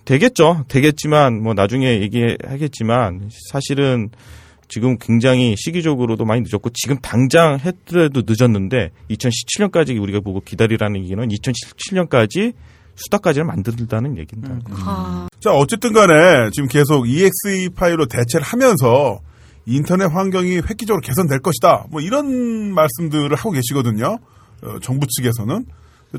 되겠죠. 0.03 0.65
되겠지만 0.67 1.43
뭐 1.43 1.53
나중에 1.53 2.01
얘기하겠지만 2.01 3.29
사실은 3.51 4.09
지금 4.71 4.97
굉장히 4.97 5.53
시기적으로도 5.57 6.23
많이 6.23 6.43
늦었고 6.49 6.69
지금 6.73 6.97
당장 7.01 7.59
했더라도 7.59 8.23
늦었는데 8.25 8.91
2017년까지 9.09 10.01
우리가 10.01 10.21
보고 10.21 10.39
기다리라는 10.39 11.03
얘기는 11.03 11.27
2017년까지 11.27 12.53
수다까지를 12.95 13.45
만든다는 13.47 14.17
얘기입니다. 14.17 14.59
아, 14.69 15.27
자, 15.41 15.51
어쨌든 15.51 15.91
간에 15.91 16.49
지금 16.53 16.69
계속 16.69 17.05
EXE 17.05 17.69
파일로 17.75 18.05
대체를 18.05 18.45
하면서 18.45 19.19
인터넷 19.65 20.05
환경이 20.05 20.59
획기적으로 20.59 21.01
개선될 21.01 21.39
것이다. 21.39 21.87
뭐 21.91 21.99
이런 21.99 22.73
말씀들을 22.73 23.35
하고 23.35 23.51
계시거든요. 23.51 24.19
어, 24.63 24.79
정부 24.81 25.05
측에서는. 25.05 25.65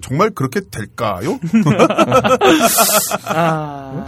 정말 0.00 0.30
그렇게 0.30 0.60
될까요? 0.70 1.38
아, 3.26 4.06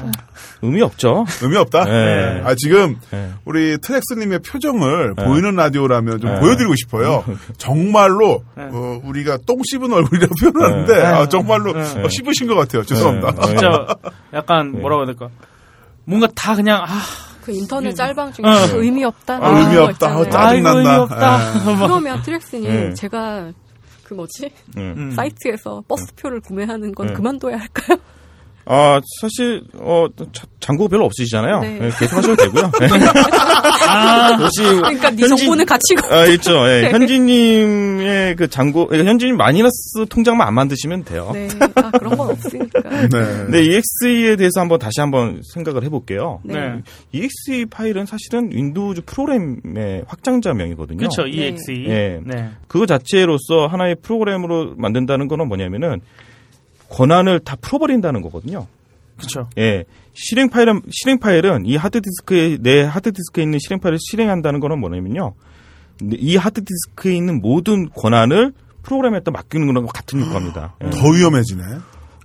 의미 0.63 0.81
없죠. 0.81 1.27
의미 1.43 1.57
없다. 1.57 1.85
네. 1.85 2.43
아, 2.45 2.55
지금 2.57 2.97
네. 3.11 3.31
우리 3.45 3.77
트렉스님의 3.79 4.39
표정을 4.41 5.15
네. 5.17 5.25
보이는 5.25 5.55
라디오라면 5.55 6.21
좀 6.21 6.35
네. 6.35 6.41
보여드리고 6.41 6.75
싶어요. 6.77 7.25
정말로 7.59 8.45
네. 8.57 8.65
어, 8.73 9.01
우리가 9.05 9.39
똥 9.47 9.59
씹은 9.63 9.93
얼굴이라고 9.93 10.35
표현하는데 10.41 10.95
네. 10.97 11.05
아, 11.05 11.29
정말로 11.29 11.73
네. 11.73 11.81
어, 12.03 12.09
씹으신 12.09 12.47
것 12.47 12.55
같아요. 12.55 12.83
죄송합니다. 12.85 13.33
네. 13.33 13.47
진짜 13.49 13.87
약간 14.33 14.73
뭐라고 14.73 15.03
해야 15.03 15.07
될까? 15.07 15.29
뭔가 16.07 16.29
다 16.35 16.55
그냥 16.55 16.83
아, 16.83 17.01
그 17.43 17.53
인터넷 17.53 17.95
짤방 17.95 18.33
중에 18.33 18.47
어. 18.47 18.51
의미 18.75 19.05
없다. 19.05 19.39
아, 19.43 19.49
의미 19.51 19.77
없다. 19.77 20.17
어, 20.17 20.21
아이고 20.21 20.31
짜증난다. 20.31 20.79
의미 20.79 20.89
없다. 20.89 21.73
예. 21.73 21.77
그러면 21.77 22.23
트렉스님 22.23 22.71
네. 22.71 22.95
제가 22.95 23.53
그 23.53 23.64
뭐지 24.15 24.51
음. 24.77 24.95
음. 24.97 25.11
사이트에서 25.13 25.83
버스표를 25.89 26.41
구매하는 26.41 26.95
건 26.95 27.09
네. 27.09 27.13
그만둬야 27.13 27.57
할까요? 27.57 27.99
아 28.67 29.01
사실 29.21 29.63
어 29.79 30.07
자- 30.33 30.47
잔고 30.61 30.89
별로 30.89 31.05
없으시잖아요. 31.05 31.61
네. 31.61 31.79
예, 31.83 31.91
계속 31.99 32.17
하셔도 32.17 32.37
되고요. 32.37 32.71
아, 33.89 34.37
혹시 34.41 34.63
그러니까 34.63 35.11
네 35.11 35.23
현지- 35.23 35.37
정보는 35.45 35.67
가치가 35.67 36.09
아, 36.15 36.25
있죠. 36.27 36.53
예. 36.69 36.83
네. 36.83 36.91
현지님의 36.91 38.37
그 38.37 38.49
잔고, 38.49 38.87
그러니까 38.87 39.11
현지님 39.11 39.37
마이너스 39.37 40.07
통장만 40.09 40.47
안 40.49 40.55
만드시면 40.55 41.05
돼요. 41.05 41.31
네, 41.35 41.49
아, 41.75 41.91
그런 41.91 42.17
건 42.17 42.31
없으니까. 42.31 42.81
네. 42.91 43.09
근데 43.11 43.63
EXE에 43.65 44.37
대해서 44.37 44.61
한번 44.61 44.79
다시 44.79 45.01
한번 45.01 45.43
생각을 45.53 45.85
해볼게요. 45.85 46.41
네. 46.45 46.55
네. 46.55 46.83
EXE 47.13 47.67
파일은 47.67 48.07
사실은 48.07 48.51
Windows 48.53 49.03
프로그램의 49.07 50.05
확장자명이거든요. 50.07 50.99
그렇죠. 50.99 51.25
네. 51.25 51.49
EXE. 51.49 51.85
예. 51.89 52.21
네. 52.25 52.51
그거 52.69 52.87
자체로서 52.87 53.67
하나의 53.67 53.97
프로그램으로 54.03 54.75
만든다는 54.77 55.29
거는 55.29 55.49
뭐냐면은 55.49 56.01
권한을 56.95 57.41
다 57.41 57.57
풀어버린다는 57.61 58.23
거거든요. 58.23 58.67
그렇죠. 59.17 59.49
예. 59.59 59.85
실행 60.13 60.49
파일은 60.49 60.83
실행 60.91 61.19
파일은 61.19 61.67
이 61.67 61.77
하드 61.77 62.01
디스크에 62.01 62.59
내 62.61 62.83
하드 62.83 63.13
디스크에 63.13 63.43
있는 63.43 63.59
실행 63.59 63.81
파일을 63.81 63.99
실행한다는 64.01 64.61
거는 64.61 64.79
뭐냐면요. 64.79 65.35
이 66.13 66.37
하드 66.37 66.63
디스크에 66.65 67.15
있는 67.17 67.41
모든 67.41 67.89
권한을 67.91 68.53
프로그램에다 68.83 69.31
맡기는 69.31 69.67
거랑 69.67 69.87
같은 69.93 70.21
효과입니다. 70.25 70.75
예. 70.85 70.91
더 70.91 71.09
위험해지네. 71.09 71.63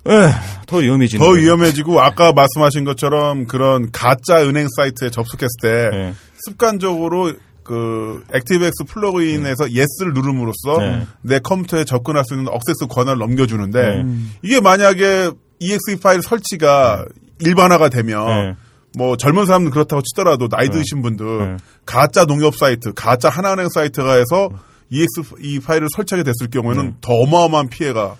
예, 0.07 0.32
더 0.65 0.78
위험해지는 0.78 1.26
더. 1.26 1.32
위험해지고 1.32 1.99
아까 2.01 2.32
말씀하신 2.32 2.84
것처럼 2.86 3.45
그런 3.47 3.91
가짜 3.91 4.43
은행 4.43 4.67
사이트에 4.76 5.09
접속했을 5.09 5.49
때 5.61 5.89
예. 5.93 6.13
습관적으로 6.45 7.34
그 7.70 8.24
액티브엑스 8.34 8.86
플러그인에서 8.88 9.70
yes를 9.69 10.13
누름으로써 10.15 10.80
네. 10.80 11.05
내 11.22 11.38
컴퓨터에 11.38 11.84
접근할 11.86 12.24
수 12.26 12.34
있는 12.34 12.47
access 12.47 12.88
권한을 12.89 13.20
넘겨주는데 13.20 14.03
네. 14.03 14.15
이게 14.41 14.59
만약에 14.59 15.30
exe 15.59 15.99
파일 16.01 16.24
설치가 16.24 17.05
일반화가 17.39 17.89
되면 17.89 18.26
네. 18.26 18.55
뭐 18.97 19.17
젊은 19.17 19.45
사람은 19.45 19.70
그렇다고 19.70 20.01
치더라도 20.01 20.47
나이 20.47 20.70
드신 20.70 21.03
분들 21.03 21.38
네. 21.38 21.57
가짜 21.86 22.26
농협 22.26 22.55
사이트, 22.55 22.91
가짜 22.93 23.30
하나은행 23.30 23.70
사이트가 23.70 24.13
해서 24.15 24.49
exe 24.89 25.22
이 25.39 25.59
파일을 25.59 25.89
설치하게 25.95 26.24
됐을 26.24 26.49
경우에는 26.49 26.86
네. 26.86 26.93
더 27.01 27.13
어마어마한 27.13 27.70
피해가 27.70 28.15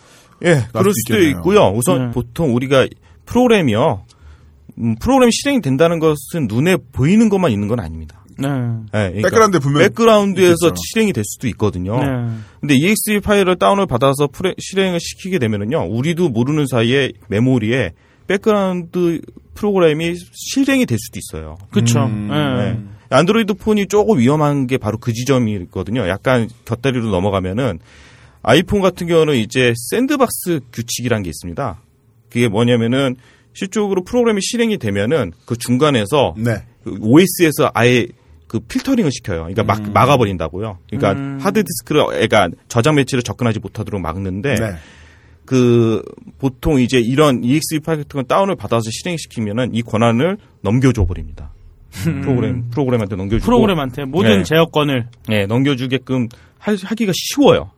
예, 0.46 0.64
그럴 0.72 0.94
수 0.94 1.00
수도 1.08 1.16
있겠네요. 1.16 1.38
있고요. 1.40 1.74
우선 1.76 2.06
네. 2.06 2.12
보통 2.12 2.54
우리가 2.54 2.86
프로그램이요. 3.26 4.06
음, 4.78 4.96
프로그램 5.00 5.32
실행이 5.32 5.62
된다는 5.62 5.98
것은 5.98 6.46
눈에 6.48 6.78
보이는 6.92 7.30
것만 7.30 7.52
있는 7.52 7.68
건 7.68 7.80
아닙니다. 7.80 8.19
네. 8.42 8.48
예, 8.48 9.22
그러니까 9.22 9.30
백그라운드에 9.30 9.60
분명히 9.60 9.88
백그라운드에서 9.88 10.68
있겠죠. 10.68 10.76
실행이 10.92 11.14
될 11.14 11.24
수도 11.26 11.48
있거든요. 11.50 12.00
네. 12.00 12.30
근데 12.60 12.76
exe 12.76 13.20
파일을 13.22 13.58
다운을 13.58 13.86
받아서 13.86 14.28
프레- 14.28 14.56
실행을 14.60 15.00
시키게 15.00 15.40
되면은요, 15.40 15.88
우리도 15.90 16.30
모르는 16.30 16.66
사이에 16.68 17.12
메모리에 17.28 17.92
백그라운드 18.28 19.22
프로그램이 19.56 20.16
실행이 20.32 20.86
될 20.86 20.98
수도 21.00 21.20
있어요. 21.20 21.58
그렇죠. 21.72 22.06
음, 22.06 22.28
네. 22.30 22.72
네. 22.74 22.80
안드로이드 23.10 23.56
폰이 23.56 23.88
조금 23.88 24.20
위험한 24.20 24.68
게 24.68 24.78
바로 24.78 24.98
그 25.00 25.12
지점이거든요. 25.14 26.08
약간 26.08 26.48
곁다리로 26.66 27.10
넘어가면은 27.10 27.80
아이폰 28.44 28.82
같은 28.82 29.08
경우는 29.08 29.36
이제 29.36 29.74
샌드박스 29.90 30.62
규칙이란 30.72 31.24
게 31.24 31.30
있습니다. 31.30 31.82
그게 32.30 32.48
뭐냐면은 32.48 33.16
실적으로 33.54 34.04
프로그램이 34.04 34.40
실행이 34.42 34.78
되면은 34.78 35.34
그 35.46 35.58
중간에서 35.58 36.36
네. 36.38 36.64
그 36.84 36.96
OS에서 37.02 37.72
아예 37.74 38.06
그 38.50 38.60
필터링을 38.60 39.12
시켜요. 39.12 39.42
그러니까 39.42 39.64
막, 39.64 39.80
음. 39.80 39.94
막아버린다고요. 39.94 40.80
그러니까 40.90 41.12
음. 41.14 41.38
하드디스크를, 41.40 42.06
그러니까 42.08 42.50
저장 42.68 42.96
매치를 42.96 43.22
접근하지 43.22 43.60
못하도록 43.60 44.02
막는데 44.02 44.56
네. 44.56 44.72
그 45.46 46.04
보통 46.40 46.80
이제 46.82 47.00
이런 47.00 47.44
EXE 47.44 47.80
파일 47.80 48.00
같은 48.00 48.18
건 48.18 48.28
다운을 48.28 48.56
받아서 48.56 48.90
실행시키면은 48.92 49.76
이 49.76 49.84
권한을 49.84 50.38
넘겨줘 50.62 51.06
버립니다. 51.06 51.52
프로그램 51.92 52.70
프로그램한테 52.70 53.16
넘겨주고 53.16 53.46
프로그램한테 53.46 54.06
모든 54.06 54.40
네. 54.40 54.44
제어권을 54.44 55.08
예, 55.32 55.46
넘겨주게끔 55.46 56.28
하, 56.58 56.72
하기가 56.72 57.12
쉬워요. 57.16 57.72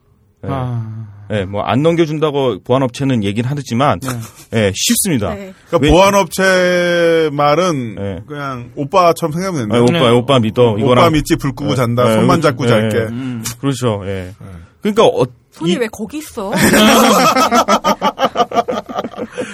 예, 0.46 0.50
아, 0.50 1.08
예, 1.30 1.46
뭐 1.46 1.62
안 1.64 1.82
넘겨준다고 1.84 2.60
보안업체는 2.64 3.24
얘기는 3.24 3.50
하지만 3.50 4.00
예, 4.54 4.72
쉽습니다. 4.76 5.34
네. 5.34 5.54
그러니까 5.68 5.78
왜- 5.82 5.90
보안업체 5.92 7.30
말은 7.32 7.96
네. 7.96 8.20
그냥 8.28 8.72
오빠처럼 8.76 9.32
생각하면 9.34 9.72
아, 9.72 9.76
된다. 9.76 9.98
오빠 10.00 10.10
네. 10.10 10.16
오빠 10.18 10.40
믿어. 10.40 10.72
오빠 10.72 10.80
이거랑 10.82 11.12
믿지 11.14 11.36
불 11.38 11.54
끄고 11.54 11.72
예, 11.72 11.76
잔다. 11.76 12.10
예, 12.10 12.14
손만 12.16 12.40
예, 12.40 12.42
잡고 12.42 12.66
예, 12.66 12.68
잘게. 12.68 12.98
예. 12.98 13.02
음. 13.04 13.44
그렇죠. 13.60 14.02
예. 14.06 14.34
그러니까 14.82 15.06
어, 15.06 15.24
손이 15.52 15.74
이- 15.74 15.78
왜 15.78 15.88
거기 15.92 16.18
있어? 16.18 16.52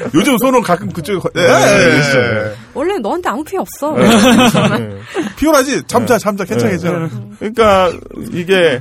요즘 0.13 0.37
손은 0.37 0.61
가끔 0.61 0.91
그쪽에 0.91 1.19
거- 1.19 1.29
예, 1.35 1.41
네, 1.41 1.47
예. 1.47 2.19
예. 2.19 2.53
원래 2.73 2.97
너한테 2.99 3.29
아무 3.29 3.43
피해 3.43 3.59
없어. 3.59 3.95
예. 3.99 4.97
피곤하지? 5.37 5.83
괜찮아 6.45 6.71
네. 6.71 6.77
괜찮아. 6.77 7.09
그러니까 7.39 7.91
이게 8.31 8.79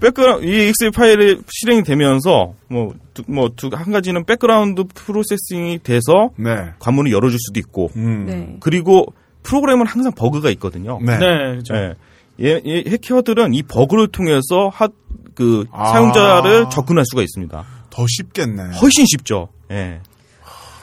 백그라운드 0.00 0.46
이 0.46 0.68
익셀 0.68 0.90
파일이 0.90 1.40
실행이 1.48 1.82
되면서 1.82 2.54
뭐뭐두 2.68 3.70
한 3.72 3.92
가지는 3.92 4.24
백그라운드 4.24 4.84
프로세싱이 4.94 5.80
돼서 5.82 6.30
네. 6.36 6.72
관문을 6.78 7.12
열어줄 7.12 7.38
수도 7.38 7.58
있고 7.60 7.90
음. 7.96 8.26
네. 8.26 8.56
그리고 8.60 9.06
프로그램은 9.42 9.86
항상 9.86 10.12
버그가 10.12 10.50
있거든요. 10.50 10.98
네. 11.02 11.18
네, 11.18 11.26
그렇죠. 11.52 11.74
예. 11.74 11.94
예, 12.40 12.60
예, 12.64 12.84
해커들은 12.86 13.54
이 13.54 13.62
버그를 13.62 14.08
통해서 14.08 14.68
하, 14.72 14.88
그 15.34 15.64
아. 15.72 15.86
사용자를 15.86 16.70
접근할 16.70 17.04
수가 17.04 17.22
있습니다. 17.22 17.64
더 17.90 18.06
쉽겠네. 18.06 18.78
훨씬 18.80 19.06
쉽죠. 19.06 19.48
예. 19.70 20.00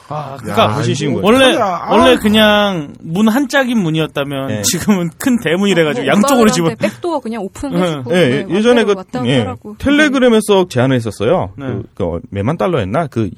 아, 0.08 0.32
야, 0.32 0.36
그러니까 0.40 0.68
거예요. 1.14 1.24
원래 1.24 1.56
아. 1.58 1.88
원래 1.90 2.16
그냥 2.16 2.92
문 3.00 3.28
한 3.28 3.48
짝인 3.48 3.78
문이었다면 3.78 4.46
네. 4.48 4.62
지금은 4.62 5.10
큰 5.18 5.38
대문이래 5.40 5.82
가지고 5.84 6.04
뭐 6.06 6.12
양쪽으로 6.14 6.50
집어 6.50 6.74
백도어 6.76 7.20
그냥 7.20 7.42
오픈해 7.42 7.86
주고 7.92 8.12
예, 8.16 8.28
네, 8.28 8.46
예, 8.48 8.54
예전에 8.54 8.84
그 8.84 8.94
예. 9.26 9.44
텔레그램에서 9.78 10.66
제안을 10.68 10.94
했었어요. 10.96 11.52
네. 11.58 11.66
그, 11.66 11.82
그 11.94 12.20
몇만 12.30 12.56
달러였나? 12.56 13.08
그 13.08 13.30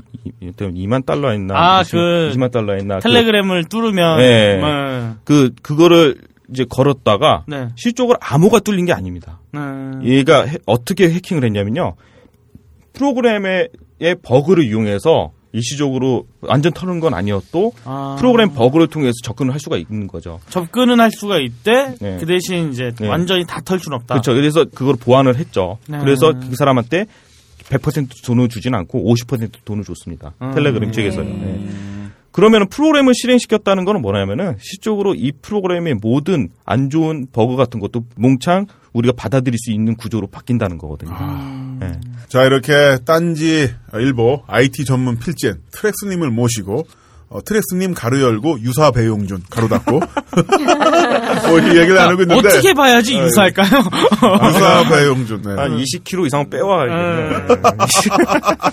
2만 0.74 1.06
달러였나? 1.06 1.54
아, 1.56 1.80
20, 1.80 1.92
그 1.92 2.30
20만 2.34 2.50
달러였나? 2.52 2.96
그- 2.96 3.02
텔레그램을 3.02 3.64
뚫으면 3.64 4.18
네. 4.18 4.56
네. 4.60 5.10
그 5.24 5.50
그거를 5.62 6.16
이제 6.50 6.64
걸었다가 6.68 7.44
네. 7.46 7.68
실적으로 7.76 8.18
암호가 8.20 8.60
뚫린 8.60 8.84
게 8.86 8.92
아닙니다. 8.92 9.40
네. 9.52 9.60
얘가 10.04 10.42
해- 10.44 10.58
어떻게 10.66 11.10
해킹을 11.10 11.44
했냐면요. 11.44 11.94
프로그램의 12.92 13.68
버그를 14.22 14.64
이용해서 14.64 15.32
일시적으로 15.52 16.26
완전 16.40 16.72
터는 16.72 17.00
건 17.00 17.14
아니었도 17.14 17.72
아. 17.84 18.16
프로그램 18.18 18.50
버그를 18.52 18.86
통해서 18.88 19.14
접근을 19.22 19.52
할 19.52 19.60
수가 19.60 19.76
있는 19.76 20.06
거죠. 20.06 20.40
접근은 20.50 21.00
할 21.00 21.10
수가 21.10 21.38
있대. 21.38 21.94
네. 22.00 22.16
그 22.18 22.26
대신 22.26 22.70
이제 22.72 22.92
네. 22.98 23.08
완전히 23.08 23.44
다 23.46 23.60
털 23.60 23.78
수는 23.80 23.96
없다. 23.96 24.14
그렇죠. 24.14 24.34
그래서 24.34 24.64
그걸 24.64 24.96
보완을 24.96 25.36
했죠. 25.36 25.78
네. 25.88 25.98
그래서 25.98 26.32
그 26.32 26.54
사람한테 26.56 27.06
100% 27.68 28.24
돈을 28.24 28.48
주진 28.48 28.74
않고 28.74 29.14
50% 29.14 29.50
돈을 29.64 29.84
줬습니다. 29.84 30.32
음. 30.40 30.54
텔레그램 30.54 30.92
측에서요. 30.92 31.24
네. 31.24 31.68
그러면 32.30 32.68
프로그램을 32.68 33.14
실행시켰다는 33.14 33.84
거는 33.84 34.00
뭐냐면은 34.00 34.56
실적으로 34.60 35.14
이 35.14 35.32
프로그램의 35.32 35.94
모든 35.94 36.50
안 36.64 36.88
좋은 36.88 37.26
버그 37.32 37.56
같은 37.56 37.80
것도 37.80 38.04
몽창 38.16 38.66
우리가 38.98 39.14
받아들일 39.16 39.58
수 39.58 39.70
있는 39.70 39.96
구조로 39.96 40.26
바뀐다는 40.28 40.78
거거든요. 40.78 41.12
네. 41.80 41.92
자, 42.28 42.44
이렇게 42.44 42.98
딴지 43.04 43.72
일보 43.94 44.44
IT 44.46 44.84
전문 44.84 45.18
필진 45.18 45.62
트렉스님을 45.70 46.30
모시고 46.30 46.86
어, 47.30 47.42
트렉스님 47.44 47.92
가로 47.94 48.20
열고 48.22 48.60
유사 48.60 48.90
배용준 48.90 49.42
가로 49.50 49.68
닫고 49.68 50.00
뭐 51.48 51.58
이 51.60 51.66
얘기를 51.76 51.94
나누고 51.94 52.22
있는데 52.22 52.48
어떻게 52.48 52.72
봐야지 52.72 53.18
유사할까요? 53.18 53.68
유사 54.48 54.88
배용준 54.88 55.42
네. 55.42 55.50
한 55.54 55.76
20kg 55.76 56.26
이상 56.26 56.48
빼와야겠네. 56.48 57.62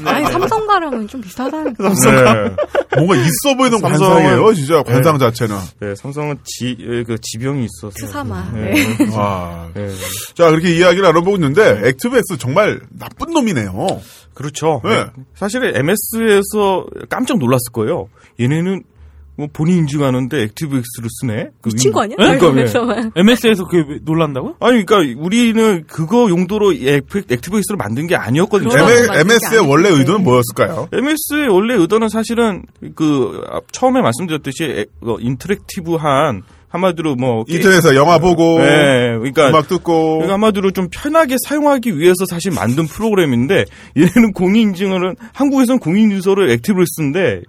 아니 0.06 0.26
삼성 0.28 0.66
가랑은 0.68 1.08
좀 1.08 1.22
비슷하다는 1.22 1.74
거. 1.76 1.89
네. 1.89 2.56
뭔가 2.95 3.16
있어 3.16 3.56
보이는 3.58 3.82
관상이에요, 3.82 4.53
진짜 4.53 4.84
관상 4.84 5.18
네. 5.18 5.20
자체는. 5.20 5.56
네, 5.82 5.95
삼성은 5.95 6.38
지, 6.45 6.76
그 7.06 7.18
지병이 7.22 7.66
있어서. 7.66 7.89
트사마. 7.97 8.51
네. 8.53 8.72
네. 8.97 9.16
와. 9.16 9.68
네. 9.74 9.89
자, 10.36 10.49
그렇게 10.49 10.76
이야기를 10.76 11.03
나눠보고 11.03 11.36
있는데 11.38 11.82
액티브엑스 11.86 12.38
정말 12.38 12.80
나쁜 12.97 13.34
놈이네요. 13.34 14.01
그렇죠. 14.34 14.82
네. 14.84 15.06
사실 15.36 15.64
MS에서 15.76 16.86
깜짝 17.10 17.38
놀랐을 17.38 17.72
거예요. 17.74 18.08
얘네는 18.40 18.84
뭐 19.38 19.48
본인 19.52 19.80
인증하는데 19.80 20.44
ActiveX를 20.43 21.10
쓰네. 21.20 21.48
그 21.60 21.68
미친 21.70 21.92
거 21.92 22.04
아니야? 22.04 22.16
그러니까 22.16 22.48
왜? 22.52 22.64
그러면. 22.66 23.12
MS에서 23.18 23.66
그게 23.66 23.80
왜 23.86 24.00
놀란다고요? 24.02 24.56
아니, 24.62 24.86
그러니까 24.86 25.22
우리는 25.22 25.84
그거 25.88 26.30
용도로 26.30 26.72
이 26.72 26.88
액- 26.88 27.04
ActiveX를 27.14 27.76
만든 27.78 28.08
게 28.08 28.16
아니었거든요. 28.16 28.70
MS, 28.72 29.10
MS의 29.14 29.60
원래. 29.70 29.90
의도는 29.90 30.24
뭐였을까요? 30.24 30.88
MS의 30.94 31.50
원래 31.50 31.74
의도는 31.74 32.08
사실은 32.08 32.64
그 32.96 33.42
아, 33.52 33.60
처음에 33.74 34.00
말씀드렸듯이 34.02 34.64
에- 34.64 34.86
어, 35.02 35.18
인터랙티브한 35.20 36.44
한마디로 36.70 37.16
뭐 37.16 37.44
게- 37.44 37.56
인터넷에서 37.56 37.96
영화 37.96 38.20
보고 38.20 38.60
네, 38.60 39.18
그러니까 39.18 39.50
음악 39.50 39.68
듣고 39.68 40.14
그러니까 40.16 40.34
한마디로 40.34 40.72
좀 40.72 40.88
편하게 40.92 41.36
사용하기 41.46 41.98
위해서 41.98 42.26
사실 42.30 42.52
만든 42.52 42.86
프로그램인데 42.86 43.66
얘는 43.98 44.34
공인 44.34 44.70
인증을 44.70 45.16
한국에서는 45.34 45.80
공인 45.80 46.04
인증서를 46.06 46.50
액티브를 46.52 46.86
쓰는데 46.88 47.42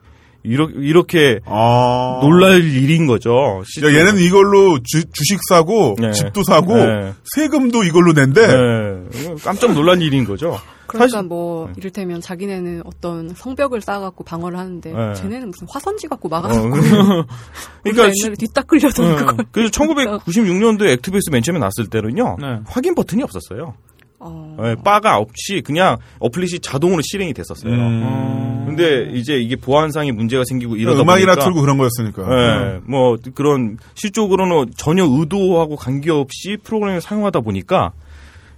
이렇게 0.47 0.75
이렇게 0.79 1.41
아. 1.45 2.19
놀랄 2.23 2.63
일인 2.63 3.07
거죠. 3.07 3.63
야, 3.83 3.89
얘는 3.89 4.19
이걸로 4.19 4.79
주, 4.85 5.01
식 5.01 5.39
사고 5.49 5.97
네. 5.99 6.13
집도 6.13 6.43
사고 6.45 6.75
네. 6.77 7.13
세금도 7.35 7.85
이걸로 7.85 8.13
낸대. 8.13 8.47
네, 8.47 9.35
깜짝 9.43 9.73
놀란 9.75 10.01
일인 10.01 10.25
거죠. 10.25 10.59
그러니까 10.87 11.09
사실- 11.17 11.27
뭐 11.27 11.69
이를테면 11.77 12.21
자기네는 12.21 12.83
어떤 12.85 13.31
성벽을 13.35 13.81
쌓아갖고 13.81 14.23
방어를 14.23 14.57
하는데 14.57 14.93
네. 14.93 15.15
쟤네는 15.15 15.49
무슨 15.51 15.67
화선지 15.69 16.07
갖고 16.07 16.29
어, 16.29 16.31
막아놓고 16.31 16.71
그러니까 16.71 17.27
그러니까 17.83 18.11
시- 18.15 18.23
옛날에 18.27 18.37
뒤딱 18.39 18.67
끌려던 18.69 19.13
어, 19.13 19.17
그걸 19.17 19.37
그래서 19.51 19.71
1996년도에 19.73 20.91
액티브에스 20.93 21.31
맨 21.31 21.43
처음에 21.43 21.59
나왔을 21.59 21.89
때는요 21.91 22.37
네. 22.41 22.47
확인 22.67 22.95
버튼이 22.95 23.23
없었어요. 23.25 23.75
어, 24.19 24.57
네, 24.63 24.75
바가 24.83 25.19
없이 25.19 25.61
그냥 25.65 25.99
어플릿이 26.21 26.61
자동으로 26.61 27.03
실행이 27.05 27.35
됐었어요. 27.35 27.71
음. 27.73 28.66
근데 28.77 29.19
이제 29.19 29.37
이게 29.37 29.57
보안상의 29.57 30.13
문제가 30.13 30.45
생기고 30.47 30.77
이러다 30.77 31.03
음악이나 31.03 31.35
보니까 31.35 31.45
틀고 31.45 31.61
그런 31.61 31.79
거였으니까. 31.79 32.23
예, 32.31 32.81
뭐 32.85 33.17
그런 33.35 33.79
실적으로는 33.95 34.73
전혀 34.77 35.05
의도하고 35.05 35.77
관계없이 35.77 36.59
프로그램을 36.63 37.01
사용하다 37.01 37.41
보니까 37.41 37.93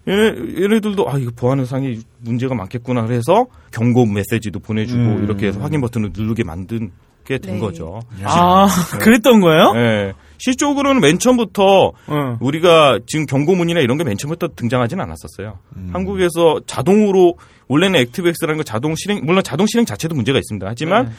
얘네, 0.09 0.63
얘네들도 0.63 1.09
아 1.09 1.19
이거 1.19 1.31
보안상의 1.37 2.01
문제가 2.21 2.55
많겠구나 2.55 3.05
그래서 3.07 3.47
경고 3.71 4.07
메시지도 4.07 4.59
보내주고 4.59 5.01
음. 5.01 5.25
이렇게 5.25 5.49
해서 5.49 5.61
확인 5.61 5.81
버튼을 5.81 6.11
누르게 6.17 6.45
만든 6.45 6.91
게된 7.25 7.55
네. 7.55 7.61
거죠. 7.61 8.01
아, 8.25 8.67
그랬던 8.99 9.41
거예요? 9.41 9.73
예. 9.77 10.15
실적으로는 10.39 11.01
맨 11.01 11.19
처음부터 11.19 11.93
응. 12.11 12.37
우리가 12.41 13.01
지금 13.07 13.27
경고문이나 13.27 13.81
이런 13.81 13.99
게 13.99 14.05
맨 14.05 14.17
처음부터 14.17 14.49
등장하진 14.57 15.01
않았었어요. 15.01 15.59
음. 15.77 15.91
한국에서 15.93 16.61
자동으로 16.67 17.37
원래는 17.69 18.01
액티브엑스라는 18.01 18.57
거 18.57 18.63
자동 18.63 18.95
실행 18.97 19.21
물론 19.25 19.43
자동 19.43 19.67
실행 19.67 19.85
자체도 19.85 20.15
문제가 20.15 20.39
있습니다. 20.39 20.67
하지만 20.67 21.07
네. 21.07 21.11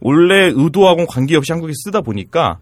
원래 0.00 0.50
의도하고는 0.54 1.06
관계없이 1.06 1.52
한국에 1.52 1.72
쓰다 1.84 2.00
보니까 2.00 2.58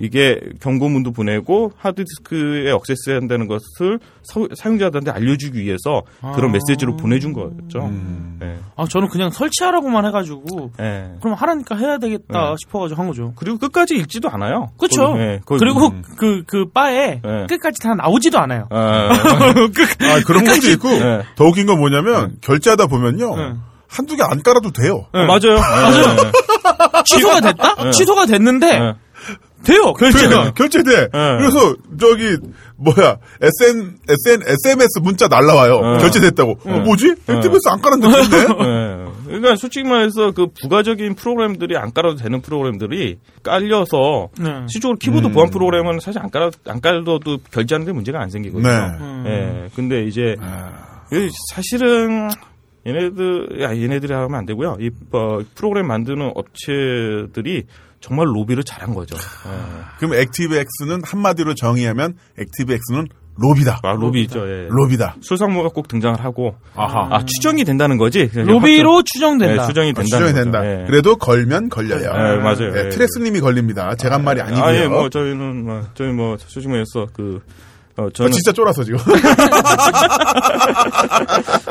이게 0.00 0.40
경고문도 0.62 1.12
보내고 1.12 1.72
하드디스크에 1.76 2.70
억세스한다는 2.70 3.46
것을 3.46 3.98
서- 4.22 4.48
사용자들한테 4.54 5.10
알려주기 5.10 5.60
위해서 5.60 6.02
그런 6.34 6.50
아. 6.50 6.52
메시지로 6.54 6.96
보내준 6.96 7.32
거죠. 7.34 7.80
음. 7.84 8.38
예. 8.42 8.56
아, 8.76 8.86
저는 8.88 9.08
그냥 9.08 9.30
설치하라고만 9.30 10.06
해가지고, 10.06 10.70
예. 10.80 11.10
그럼 11.20 11.34
하라니까 11.34 11.76
해야 11.76 11.98
되겠다 11.98 12.50
네. 12.50 12.54
싶어가지고 12.58 12.98
한 13.00 13.08
거죠. 13.08 13.32
그리고 13.36 13.58
끝까지 13.58 13.94
읽지도 13.96 14.30
않아요. 14.30 14.70
거기- 14.78 15.58
그리고 15.58 15.88
음. 15.88 16.02
그, 16.16 16.42
그 16.46 16.64
바에 16.72 17.20
네. 17.22 17.46
끝까지 17.46 17.78
다 17.80 17.94
나오지도 17.94 18.38
않아요. 18.38 18.66
아, 18.70 19.08
끝- 19.74 20.02
아, 20.02 20.20
그런 20.26 20.44
것도 20.44 20.70
있고, 20.70 20.88
네. 20.88 21.22
더 21.36 21.44
웃긴 21.44 21.66
건 21.66 21.78
뭐냐면, 21.78 22.36
결제하다 22.40 22.86
보면요, 22.86 23.36
네. 23.36 23.52
한두 23.88 24.16
개 24.16 24.22
안 24.22 24.40
깔아도 24.42 24.70
돼요. 24.70 25.06
네. 25.12 25.26
맞아요. 25.26 25.58
맞아요. 25.60 26.32
취소가 27.04 27.40
됐다? 27.40 27.74
네. 27.84 27.90
취소가 27.90 28.26
됐는데, 28.26 28.78
네. 28.78 28.94
돼요, 29.64 29.92
결제가. 29.92 30.52
그래, 30.52 30.52
결제돼. 30.56 31.08
그래서, 31.12 31.76
저기, 31.98 32.36
뭐야, 32.76 33.18
SN, 33.40 33.98
SN, 34.08 34.42
SMS 34.42 34.98
문자 35.02 35.28
날라와요. 35.28 35.80
네. 35.80 35.98
결제됐다고. 35.98 36.58
어, 36.64 36.78
뭐지? 36.80 37.14
액티브에스 37.28 37.68
안 37.68 37.80
깔았는데? 37.80 38.18
예. 38.36 39.10
그러니까 39.30 39.54
솔직히 39.56 39.88
말해서 39.88 40.32
그 40.32 40.48
부가적인 40.60 41.14
프로그램들이 41.14 41.76
안 41.76 41.92
깔아도 41.92 42.16
되는 42.16 42.40
프로그램들이 42.40 43.18
깔려서 43.44 44.30
네. 44.40 44.66
실적으로 44.68 44.98
키보드 44.98 45.26
음. 45.26 45.32
보안 45.32 45.50
프로그램은 45.50 46.00
사실 46.00 46.20
안 46.20 46.30
깔아 46.30 46.50
안 46.66 46.80
깔아도 46.80 47.20
결제하는 47.52 47.86
데 47.86 47.92
문제가 47.92 48.20
안 48.20 48.30
생기거든요. 48.30 48.68
네. 48.68 48.76
음. 49.00 49.24
예. 49.26 49.68
근데 49.76 50.04
이제 50.04 50.34
아, 50.40 51.02
이 51.12 51.28
사실은 51.54 52.28
얘네들 52.86 53.60
야 53.60 53.76
얘네들이 53.76 54.12
하면 54.12 54.34
안 54.34 54.46
되고요. 54.46 54.78
이 54.80 54.90
어, 55.12 55.38
프로그램 55.54 55.86
만드는 55.86 56.32
업체들이 56.34 57.66
정말 58.00 58.26
로비를 58.28 58.64
잘한 58.64 58.94
거죠. 58.94 59.16
예. 59.16 59.50
그럼 59.98 60.14
액티브엑스는 60.14 61.02
한마디로 61.04 61.54
정의하면, 61.54 62.14
액티브엑스는 62.38 63.06
로비다. 63.36 63.80
아 63.82 63.92
로비 63.92 64.22
있죠. 64.22 64.40
예. 64.46 64.66
로비다. 64.68 65.16
술상무가 65.22 65.68
꼭 65.70 65.88
등장을 65.88 66.22
하고 66.22 66.56
아하. 66.74 67.08
아 67.10 67.24
추정이 67.24 67.64
된다는 67.64 67.96
거지. 67.96 68.28
로비로 68.34 69.02
추정된다. 69.02 69.62
네, 69.62 69.68
추정이 69.68 69.90
아, 69.90 69.92
된다는 69.92 70.04
추정이 70.06 70.32
거죠. 70.32 70.34
된다. 70.44 70.64
예. 70.66 70.84
그래도 70.86 71.16
걸면 71.16 71.68
걸려요. 71.70 72.12
네, 72.12 72.36
맞아요. 72.36 72.72
네, 72.72 72.84
예. 72.84 72.88
트레스님이 72.90 73.40
걸립니다. 73.40 73.94
제가 73.94 74.16
한 74.16 74.24
말이 74.24 74.40
아니고요. 74.42 74.62
아, 74.62 74.74
예, 74.74 74.88
뭐 74.88 75.08
저희는 75.08 75.64
뭐 75.64 75.82
저희 75.94 76.08
뭐 76.12 76.36
솔직히 76.38 76.68
말해서 76.68 77.06
그 77.14 77.40
어, 78.00 78.06
아, 78.06 78.10
저는 78.14 78.32
진짜 78.32 78.52
쫄아서 78.52 78.82
지금. 78.84 78.98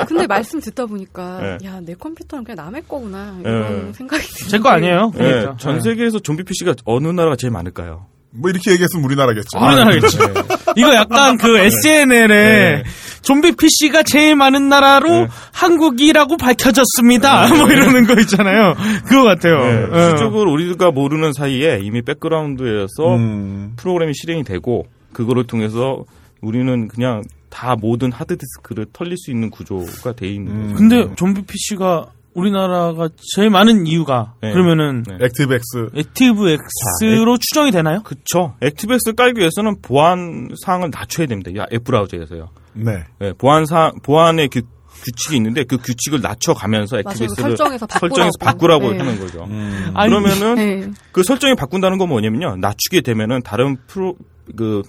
근데 0.08 0.28
말씀 0.28 0.60
듣다 0.60 0.86
보니까 0.86 1.40
네. 1.42 1.58
야내 1.68 1.96
컴퓨터는 2.00 2.44
그냥 2.44 2.66
남의 2.66 2.84
거구나 2.88 3.38
이런 3.42 3.88
네. 3.88 3.94
생각이 3.94 4.24
제 4.50 4.60
거 4.60 4.70
아니에요. 4.70 5.12
예, 5.16 5.18
그러니까. 5.18 5.56
전 5.58 5.76
네. 5.76 5.82
세계에서 5.82 6.20
좀비 6.20 6.44
PC가 6.44 6.76
어느 6.86 7.08
나라가 7.08 7.36
제일 7.38 7.52
많을까요? 7.52 8.06
뭐 8.32 8.50
이렇게 8.50 8.72
얘기했으면 8.72 9.06
우리나라겠죠. 9.06 9.58
우리나라겠지. 9.58 10.18
네. 10.20 10.26
이거 10.78 10.94
약간 10.94 11.38
그 11.38 11.58
SNL에 11.58 12.84
좀비 13.22 13.54
PC가 13.54 14.04
제일 14.04 14.36
많은 14.36 14.68
나라로 14.70 15.10
네. 15.10 15.28
한국이라고 15.54 16.38
밝혀졌습니다. 16.38 17.48
뭐 17.56 17.68
이러는 17.70 18.06
거 18.06 18.20
있잖아요. 18.22 18.76
그거 19.08 19.24
같아요. 19.24 19.58
네, 19.60 19.84
어. 19.92 20.10
실적으로 20.10 20.52
우리가 20.52 20.92
모르는 20.92 21.34
사이에 21.34 21.80
이미 21.82 22.02
백그라운드에서 22.04 23.16
음. 23.16 23.74
프로그램이 23.78 24.14
실행이 24.14 24.44
되고 24.44 24.86
그거를 25.14 25.48
통해서 25.48 26.04
우리는 26.42 26.88
그냥 26.88 27.24
다 27.50 27.76
모든 27.76 28.12
하드디스크를 28.12 28.88
털릴 28.94 29.18
수 29.18 29.32
있는 29.32 29.50
구조가 29.50 30.14
돼 30.14 30.28
있는 30.28 30.52
음. 30.52 30.64
거죠. 30.64 30.76
근데 30.76 31.16
좀비 31.16 31.42
PC가 31.44 32.12
우리나라가 32.34 33.10
제일 33.36 33.50
많은 33.50 33.86
이유가 33.88 34.36
네. 34.42 34.52
그러면은 34.52 35.04
네. 35.04 35.18
ActiveX. 35.26 35.90
Active 35.96 36.58
X로 37.02 37.38
추정이 37.38 37.72
되나요? 37.72 38.02
그쵸. 38.04 38.56
액티브엑스 38.62 39.14
깔기 39.14 39.40
위해서는 39.40 39.82
보안 39.82 40.50
사항을 40.64 40.92
낮춰야 40.92 41.28
됩니다. 41.28 41.52
야, 41.58 41.66
앱 41.74 41.84
브라우저에서요. 41.84 42.50
네. 42.74 43.04
네, 43.20 43.34
보안 43.34 43.66
사 43.66 43.92
보안의 44.04 44.50
그 44.50 44.62
규칙이 45.04 45.38
있는데 45.38 45.64
그 45.64 45.78
규칙을 45.78 46.22
낮춰가면서. 46.22 47.00
ActiveX를 47.00 47.58
설정에서 47.58 47.88
바꾸라고. 47.88 48.16
설정해서 48.16 48.38
바꾸라고 48.40 48.92
네. 48.92 48.98
하는 49.00 49.20
거죠. 49.20 49.48
아니, 49.94 50.10
그러면은 50.10 50.56
네. 50.56 50.92
그 51.12 51.24
설정이 51.24 51.56
바꾼다는 51.56 51.98
건 51.98 52.10
뭐냐면요. 52.10 52.58
낮추게 52.58 53.02
되면은 53.02 53.42
다른 53.44 53.78
프로 53.88 54.16
그 54.56 54.84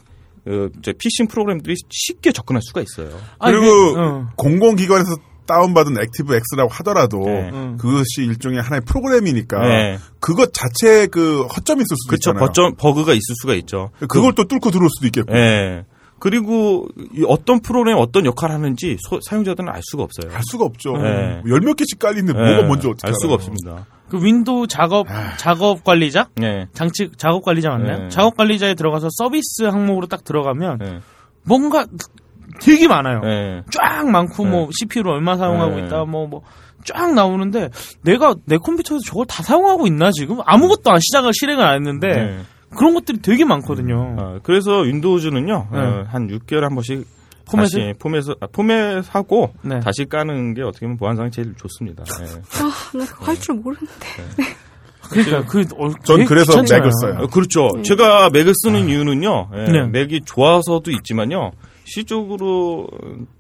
어, 0.46 0.68
이제 0.78 0.92
피싱 0.98 1.26
프로그램들이 1.28 1.74
쉽게 1.90 2.32
접근할 2.32 2.62
수가 2.62 2.80
있어요. 2.82 3.10
아니, 3.38 3.54
그리고 3.56 3.94
그, 3.94 4.00
어. 4.00 4.26
공공기관에서 4.36 5.16
다운받은 5.46 5.96
Active 6.01 6.32
X라고 6.54 6.70
하더라도 6.74 7.18
네. 7.24 7.50
음. 7.52 7.76
그것이 7.76 8.22
일종의 8.24 8.62
하나의 8.62 8.82
프로그램이니까 8.86 9.58
네. 9.66 9.98
그것 10.20 10.52
자체에 10.54 11.06
그 11.08 11.42
허점이 11.46 11.80
있을 11.80 11.96
수도 11.96 12.10
그쵸, 12.10 12.30
있잖아요. 12.30 12.46
허점, 12.47 12.74
버그가 12.76 13.12
있을 13.12 13.34
수가 13.40 13.54
있죠. 13.54 13.90
그걸 14.08 14.32
또 14.34 14.44
뚫고 14.44 14.70
들어올 14.70 14.88
수도 14.90 15.06
있겠고. 15.08 15.34
예. 15.36 15.84
그리고 16.20 16.86
이 17.14 17.24
어떤 17.26 17.60
프로그램 17.60 17.96
어떤 17.98 18.26
역할을 18.26 18.54
하는지 18.54 18.96
소- 19.08 19.18
사용자들은 19.26 19.68
알 19.70 19.80
수가 19.82 20.02
없어요. 20.04 20.32
알 20.32 20.40
수가 20.50 20.66
없죠. 20.66 20.92
네. 20.98 21.40
열몇 21.48 21.76
개씩 21.76 21.98
깔리는데 21.98 22.38
예. 22.38 22.44
뭐가 22.54 22.68
먼저 22.68 22.90
어떻게 22.90 23.08
알 23.08 23.14
수가 23.14 23.34
알아요? 23.34 23.34
없습니다. 23.34 23.86
그 24.10 24.22
윈도우 24.22 24.66
작업 24.66 25.06
작업 25.38 25.84
관리자 25.84 26.28
예. 26.42 26.66
장치 26.72 27.10
작업 27.16 27.44
관리자 27.44 27.70
맞나요? 27.70 27.98
네. 27.98 28.08
작업 28.08 28.36
관리자에 28.36 28.74
들어가서 28.74 29.08
서비스 29.12 29.64
항목으로 29.64 30.06
딱 30.06 30.24
들어가면 30.24 30.78
예. 30.84 30.98
뭔가 31.44 31.86
되게 32.60 32.88
많아요. 32.88 33.20
예. 33.24 33.62
쫙 33.70 34.06
많고 34.10 34.44
뭐 34.44 34.68
CPU를 34.72 35.12
얼마 35.12 35.36
사용하고 35.36 35.76
네. 35.76 35.86
있다 35.86 36.04
뭐 36.04 36.26
뭐 36.26 36.42
쫙 36.84 37.12
나오는데 37.14 37.70
내가 38.02 38.34
내 38.46 38.56
컴퓨터에서 38.56 39.02
저걸 39.04 39.26
다 39.26 39.42
사용하고 39.42 39.86
있나 39.86 40.10
지금 40.12 40.38
아무것도 40.44 40.90
안 40.90 40.98
시작을 41.00 41.32
실행을 41.34 41.64
안 41.64 41.74
했는데 41.76 42.08
예. 42.08 42.38
그런 42.76 42.94
것들이 42.94 43.20
되게 43.20 43.44
많거든요. 43.44 44.16
어, 44.18 44.38
그래서 44.44 44.80
윈도우즈는요, 44.82 45.68
네. 45.72 45.78
어, 45.78 46.04
한 46.08 46.28
6개월에 46.28 46.60
한 46.60 46.74
번씩 46.74 47.04
포맷을? 47.51 47.93
다시 47.93 47.98
포맷, 47.98 48.24
아, 48.40 48.47
포맷하고 48.52 49.52
네. 49.62 49.81
다시 49.81 50.05
까는 50.06 50.55
게 50.55 50.62
어떻게 50.62 50.86
보면 50.86 50.97
보안상이 50.98 51.31
제일 51.31 51.55
좋습니다. 51.56 52.05
예. 52.20 52.24
아, 52.62 52.97
나 52.98 53.05
그거 53.06 53.27
할 53.27 53.36
줄 53.36 53.55
모르는데. 53.56 54.06
그러니까 55.10 55.44
그 55.47 55.60
어, 55.77 55.89
전 56.05 56.16
되게 56.18 56.28
그래서 56.28 56.52
귀찮잖아요. 56.52 56.81
맥을 56.82 56.93
써요. 57.01 57.24
어, 57.24 57.27
그렇죠. 57.27 57.68
제가 57.82 58.31
맥을 58.31 58.52
쓰는 58.55 58.89
이유는요, 58.89 59.51
예, 59.55 59.64
네. 59.72 59.86
맥이 59.86 60.20
좋아서도 60.24 60.90
있지만요, 60.93 61.51
시적으로 61.85 62.86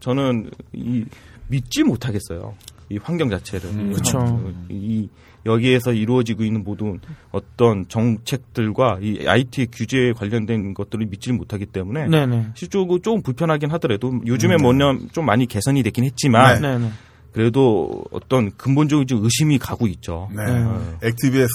저는 0.00 0.50
이, 0.72 1.04
믿지 1.48 1.84
못하겠어요. 1.84 2.54
이 2.88 2.98
환경 3.00 3.30
자체를. 3.30 3.70
음. 3.70 3.94
어, 4.16 4.52
이, 4.68 5.08
여기에서 5.46 5.92
이루어지고 5.92 6.44
있는 6.44 6.64
모든 6.64 7.00
어떤 7.30 7.88
정책들과 7.88 8.98
이 9.02 9.26
IT 9.26 9.68
규제에 9.72 10.12
관련된 10.12 10.74
것들을 10.74 11.06
믿지 11.06 11.32
못하기 11.32 11.66
때문에 11.66 12.08
네네. 12.08 12.48
실적으로 12.54 12.98
조금 13.00 13.22
불편하긴 13.22 13.70
하더라도 13.72 14.20
요즘에 14.26 14.56
뭐냐 14.56 14.98
좀 15.12 15.26
많이 15.26 15.46
개선이 15.46 15.82
되긴 15.82 16.04
했지만 16.04 16.60
네네. 16.60 16.90
그래도 17.32 18.04
어떤 18.10 18.50
근본적인 18.56 19.06
좀 19.06 19.22
의심이 19.22 19.58
가고 19.58 19.86
있죠. 19.86 20.28
네. 20.36 20.42
어, 20.50 20.98
Active 21.02 21.46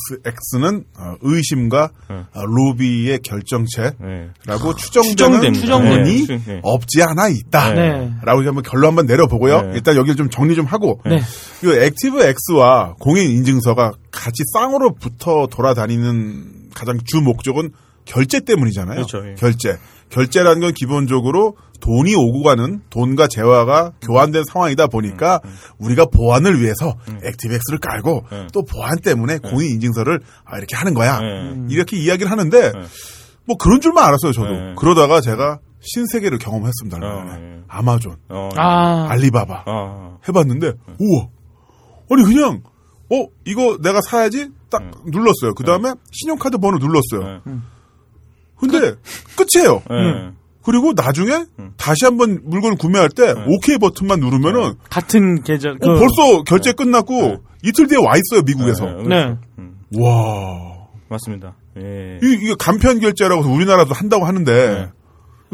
X는 0.53 0.85
어, 0.97 1.15
의심과 1.21 1.91
네. 2.09 2.15
어, 2.33 2.45
로비의 2.45 3.19
결정체라고 3.19 3.95
네. 4.01 4.81
추정되는. 4.81 5.53
부분이 5.53 6.27
네. 6.27 6.41
네. 6.45 6.59
없지 6.63 7.03
않아 7.03 7.27
있다. 7.29 7.73
네. 7.73 8.13
라고 8.23 8.43
한번 8.43 8.63
결론 8.63 8.89
한번 8.89 9.05
내려보고요. 9.05 9.61
네. 9.61 9.71
일단 9.75 9.95
여기를 9.95 10.15
좀 10.15 10.29
정리 10.29 10.55
좀 10.55 10.65
하고 10.65 11.01
네. 11.05 11.19
이 11.63 11.67
Active 11.67 12.21
X와 12.51 12.95
공인 12.99 13.29
인증서가 13.31 13.91
같이 14.11 14.43
쌍으로 14.53 14.93
붙어 14.93 15.47
돌아다니는 15.51 16.69
가장 16.73 16.97
주 17.05 17.21
목적은 17.21 17.71
결제 18.05 18.39
때문이잖아요. 18.39 18.95
그렇죠, 18.95 19.27
예. 19.27 19.33
결제. 19.35 19.77
결제라는 20.09 20.61
건 20.61 20.73
기본적으로 20.73 21.55
돈이 21.81 22.15
오고 22.15 22.43
가는 22.43 22.81
돈과 22.89 23.27
재화가 23.27 23.93
교환된 24.01 24.43
상황이다 24.51 24.87
보니까 24.87 25.41
음, 25.43 25.55
우리가 25.77 26.05
보안을 26.05 26.61
위해서 26.61 26.95
Active 27.23 27.53
X를 27.53 27.79
깔고 27.81 28.23
네. 28.31 28.47
또 28.53 28.63
보안 28.63 28.97
때문에 28.97 29.39
공인 29.39 29.71
인증서를 29.71 30.19
아, 30.45 30.57
이렇게 30.57 30.75
하는 30.75 30.93
거야. 30.93 31.19
네. 31.19 31.65
이렇게 31.69 31.97
이야기를 31.97 32.31
하는데 32.31 32.71
뭐 33.45 33.57
그런 33.57 33.81
줄만 33.81 34.03
알았어요, 34.03 34.31
저도. 34.31 34.51
네. 34.51 34.73
그러다가 34.77 35.21
제가 35.21 35.59
신세계를 35.81 36.39
경험했습니다. 36.39 36.97
어. 36.97 37.25
예. 37.37 37.55
아마존, 37.67 38.15
어, 38.29 38.49
아, 38.55 39.07
알리바바 39.09 39.63
어, 39.67 40.19
해봤는데 40.27 40.67
우와 40.99 41.27
아니 42.09 42.23
그냥 42.23 42.61
어 43.11 43.27
이거 43.45 43.77
내가 43.81 43.99
사야지 44.01 44.49
딱 44.69 44.81
눌렀어요. 45.05 45.53
그 45.55 45.63
다음에 45.63 45.93
신용카드 46.11 46.57
번호 46.57 46.77
눌렀어요. 46.79 47.41
네. 48.61 48.67
근데 48.69 48.95
끝이에요. 49.35 49.81
예. 49.91 50.31
그리고 50.63 50.93
나중에 50.93 51.45
다시 51.77 52.05
한번 52.05 52.39
물건을 52.43 52.77
구매할 52.77 53.09
때 53.09 53.33
오케이 53.47 53.77
버튼만 53.77 54.19
누르면은 54.19 54.73
같은 54.89 55.43
결제. 55.43 55.77
그, 55.77 55.87
어, 55.87 55.99
벌써 55.99 56.43
결제 56.43 56.71
끝났고 56.73 57.43
이틀 57.63 57.87
뒤에 57.87 57.97
와 57.97 58.13
있어요 58.15 58.41
미국에서. 58.45 58.85
네. 58.85 59.03
네. 59.07 59.37
음, 59.59 59.77
와 59.99 60.87
맞습니다. 61.07 61.55
예. 61.77 62.19
이, 62.23 62.33
이게 62.41 62.55
간편 62.57 62.99
결제라고 62.99 63.43
해서 63.43 63.51
우리나라도 63.51 63.93
한다고 63.93 64.25
하는데 64.25 64.91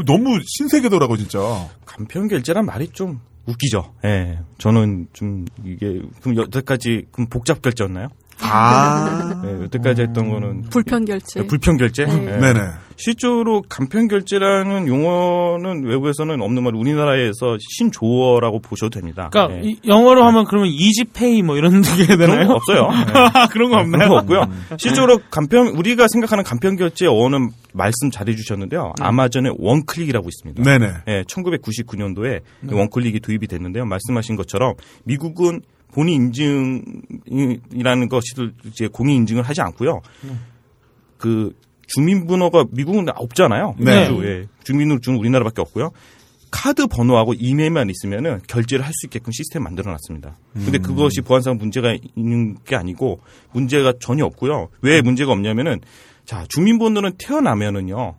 너무 0.06 0.40
신세계더라고 0.46 1.18
진짜. 1.18 1.40
간편 1.86 2.28
결제란 2.30 2.66
말이 2.66 2.88
좀 2.90 3.20
웃기죠. 3.48 3.94
예. 4.06 4.40
저는 4.60 5.08
좀 5.14 5.46
이게 5.66 6.02
그럼 6.22 6.38
여태까지 6.38 7.08
그럼 7.12 7.28
복잡 7.30 7.62
결제였나요? 7.62 8.08
아 8.44 9.42
예, 9.46 9.64
여태까지 9.64 10.02
했던 10.04 10.30
거는 10.30 10.64
불편 10.70 11.06
결제. 11.06 11.46
불편 11.48 11.78
결제. 11.78 12.06
네. 12.06 12.14
예. 12.14 12.38
네네. 12.38 12.60
실제로 12.98 13.64
간편 13.68 14.08
결제라는 14.08 14.88
용어는 14.88 15.86
외국에서는 15.86 16.40
없는 16.40 16.64
말 16.64 16.76
우리나라에서 16.76 17.58
신조어라고 17.60 18.60
보셔도 18.60 18.92
됩니다. 18.92 19.30
그러니까 19.32 19.58
예. 19.58 19.70
이- 19.70 19.80
영어로 19.88 20.24
하면 20.26 20.46
그러면 20.46 20.68
이지페이 20.70 21.42
뭐 21.42 21.58
이런 21.58 21.82
게 21.82 22.06
그런 22.06 22.20
되나요? 22.20 22.48
거 22.48 22.54
없어요. 22.56 22.90
그런 23.52 23.72
거 23.72 23.78
그런 23.78 23.80
없나요? 23.80 24.10
거 24.10 24.16
없고요. 24.18 24.44
실제로 24.78 25.20
간편 25.32 25.68
우리가 25.70 26.08
생각하는 26.12 26.44
간편 26.44 26.76
결제 26.76 27.08
어는 27.08 27.50
말씀 27.74 28.12
잘해 28.12 28.36
주셨는데요. 28.36 28.94
아마존의 29.00 29.56
원클릭이라고 29.58 30.28
있습니다. 30.28 30.64
네네. 30.64 30.94
예, 31.08 31.24
1999년도에 31.24 32.42
원클릭이 32.72 33.20
도입이 33.22 33.48
됐는데요. 33.48 33.86
말씀하신 33.86 34.36
것처럼 34.36 34.74
미국은 35.06 35.62
본인 35.94 36.34
인증이라는 37.28 38.10
것을 38.10 38.54
이제 38.66 38.88
공인 38.88 39.18
인증을 39.18 39.44
하지 39.44 39.62
않고요. 39.62 40.02
그 41.18 41.56
주민번호가 41.88 42.66
미국은 42.72 43.08
없잖아요. 43.14 43.76
네. 43.78 44.08
주, 44.08 44.26
예. 44.26 44.48
주민등록증은 44.64 45.20
우리나라밖에 45.20 45.62
없고요. 45.62 45.92
카드 46.50 46.86
번호하고 46.88 47.34
이메일만 47.34 47.90
있으면은 47.90 48.42
결제를 48.48 48.84
할 48.86 48.92
수 48.94 49.06
있게끔 49.08 49.32
시스템 49.32 49.64
만들어 49.64 49.92
놨습니다. 49.92 50.38
근데 50.54 50.78
그것이 50.78 51.22
보안상 51.22 51.58
문제가 51.58 51.96
있는 52.16 52.56
게 52.66 52.76
아니고 52.76 53.22
문제가 53.54 53.94
전혀 54.02 54.26
없고요. 54.26 54.70
왜 54.82 55.02
문제가 55.02 55.32
없냐면은 55.32 55.80
자, 56.26 56.46
주민번호는 56.50 57.14
태어나면은요. 57.18 58.16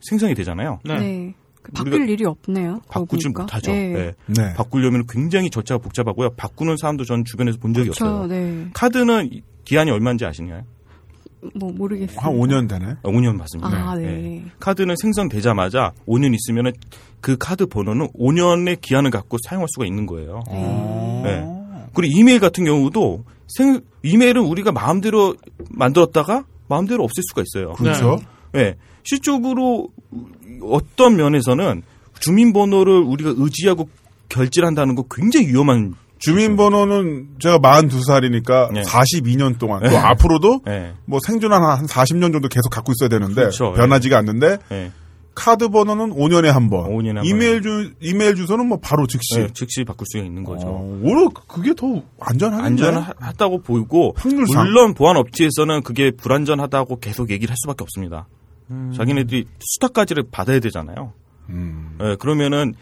생성이 0.00 0.34
되잖아요. 0.34 0.80
네. 0.84 0.94
네. 0.98 1.34
그 1.62 1.72
바뀔 1.72 2.08
일이 2.08 2.24
없네요. 2.24 2.80
바꾸질. 2.88 3.30
못하죠. 3.30 3.70
네. 3.72 3.92
네. 3.92 4.12
네. 4.26 4.54
바꾸려면 4.54 5.04
굉장히 5.08 5.50
절차가 5.50 5.78
복잡하고요. 5.78 6.30
바꾸는 6.30 6.76
사람도 6.78 7.04
전 7.04 7.24
주변에서 7.24 7.58
본 7.58 7.74
적이 7.74 7.90
그렇죠. 7.90 8.04
없어요. 8.06 8.26
네. 8.26 8.66
카드는 8.72 9.28
이- 9.32 9.42
기한이 9.64 9.90
얼마인지 9.90 10.24
아시나요? 10.24 10.62
뭐 11.54 11.72
모르겠어요. 11.72 12.18
한 12.18 12.32
5년 12.34 12.68
되네. 12.68 12.86
아, 13.02 13.08
5년 13.08 13.36
맞습니다. 13.36 13.70
아, 13.70 13.94
네. 13.96 14.04
예. 14.04 14.44
카드는 14.58 14.94
생성되자마자 15.00 15.92
5년 16.06 16.34
있으면은 16.34 16.72
그 17.20 17.36
카드 17.38 17.66
번호는 17.66 18.08
5년의 18.12 18.80
기한을 18.80 19.10
갖고 19.10 19.36
사용할 19.46 19.66
수가 19.70 19.86
있는 19.86 20.06
거예요. 20.06 20.42
네. 21.24 21.46
그리고 21.94 22.12
이메일 22.18 22.40
같은 22.40 22.64
경우도 22.64 23.24
생, 23.48 23.80
이메일은 24.02 24.42
우리가 24.42 24.72
마음대로 24.72 25.34
만들었다가 25.70 26.44
마음대로 26.68 27.04
없앨 27.04 27.22
수가 27.28 27.42
있어요. 27.42 27.72
그렇죠. 27.72 28.18
네. 28.52 28.76
실적으로 29.02 29.88
어떤 30.62 31.16
면에서는 31.16 31.82
주민번호를 32.20 32.92
우리가 33.02 33.34
의지하고 33.36 33.88
결제를 34.28 34.66
한다는 34.66 34.94
거 34.94 35.04
굉장히 35.10 35.48
위험한 35.48 35.94
주민번호는 36.18 37.36
제가 37.38 37.58
42살이니까 37.58 38.72
네. 38.72 38.82
42년 38.82 39.58
동안 39.58 39.80
또 39.82 39.88
네. 39.90 39.96
앞으로도 39.96 40.60
네. 40.66 40.92
뭐 41.06 41.18
생존 41.26 41.52
한 41.52 41.62
한 41.62 41.86
40년 41.86 42.32
정도 42.32 42.48
계속 42.48 42.68
갖고 42.70 42.92
있어야 42.92 43.08
되는데 43.08 43.34
그렇죠. 43.34 43.72
변하지가 43.72 44.18
않는데 44.18 44.58
네. 44.68 44.92
카드 45.34 45.68
번호는 45.70 46.10
5년에 46.10 46.46
한 46.48 46.68
번. 46.68 46.90
5년에 46.90 47.16
한 47.16 47.24
이메일 47.24 47.62
주 47.62 47.92
이메일 48.00 48.34
주소는 48.34 48.66
뭐 48.68 48.78
바로 48.82 49.06
즉시. 49.06 49.38
네, 49.38 49.48
즉시 49.54 49.84
바꿀 49.84 50.06
수가 50.10 50.24
있는 50.24 50.44
거죠. 50.44 50.66
어, 50.66 51.00
오히려 51.02 51.28
그게 51.48 51.72
더 51.74 52.02
안전하겠네. 52.20 52.66
안전하다고 52.66 53.62
보이고 53.62 54.12
확률상. 54.16 54.64
물론 54.64 54.92
보안 54.94 55.16
업체에서는 55.16 55.82
그게 55.82 56.10
불안전하다고 56.10 56.98
계속 57.00 57.30
얘기를 57.30 57.50
할 57.50 57.56
수밖에 57.56 57.82
없습니다. 57.82 58.26
음. 58.70 58.92
자기네들이 58.96 59.46
수탁까지를 59.58 60.24
받아야 60.30 60.60
되잖아요. 60.60 61.12
음. 61.48 61.96
네, 61.98 62.16
그러면은 62.16 62.74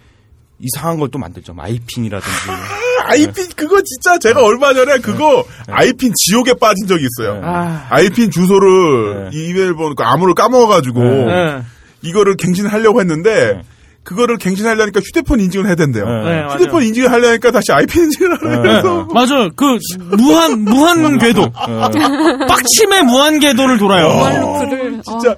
이상한 0.61 0.99
걸 0.99 1.09
또 1.11 1.19
만들죠. 1.19 1.55
My-PIN이라든지. 1.55 2.37
i-PIN 3.07 3.49
그거 3.57 3.81
진짜 3.83 4.19
제가 4.19 4.43
얼마 4.43 4.75
전에 4.75 4.99
그거 4.99 5.45
i-PIN 5.69 6.13
지옥에 6.15 6.55
빠진 6.55 6.87
적이 6.87 7.07
있어요. 7.07 7.35
네. 7.35 7.41
아, 7.45 7.87
i-PIN 7.91 8.31
주소를 8.31 9.31
이메일 9.33 9.75
번호 9.75 9.95
그 9.95 10.03
암호를 10.03 10.35
까먹어가지고 10.35 11.01
네. 11.03 11.63
이거를 12.03 12.37
갱신하려고 12.37 13.01
했는데 13.01 13.53
네. 13.55 13.63
그거를 14.03 14.37
갱신하려니까 14.39 15.01
휴대폰 15.01 15.39
인증을 15.41 15.67
해야 15.67 15.75
된대요. 15.75 16.05
네, 16.07 16.11
맞아요. 16.43 16.47
휴대폰 16.49 16.83
인증을 16.83 17.11
하려니까 17.13 17.51
다시 17.51 17.73
아이핀 17.73 18.05
인증을 18.05 18.43
하려 18.43 18.63
그래서 18.63 19.05
맞아요. 19.15 19.49
그 19.55 19.79
무한 20.17 20.61
무한 20.61 21.19
궤도, 21.19 21.51
빡침의 21.51 23.05
무한 23.05 23.39
궤도를 23.39 23.79
돌아요. 23.79 24.09
무한루프를 24.09 25.03
진짜 25.03 25.37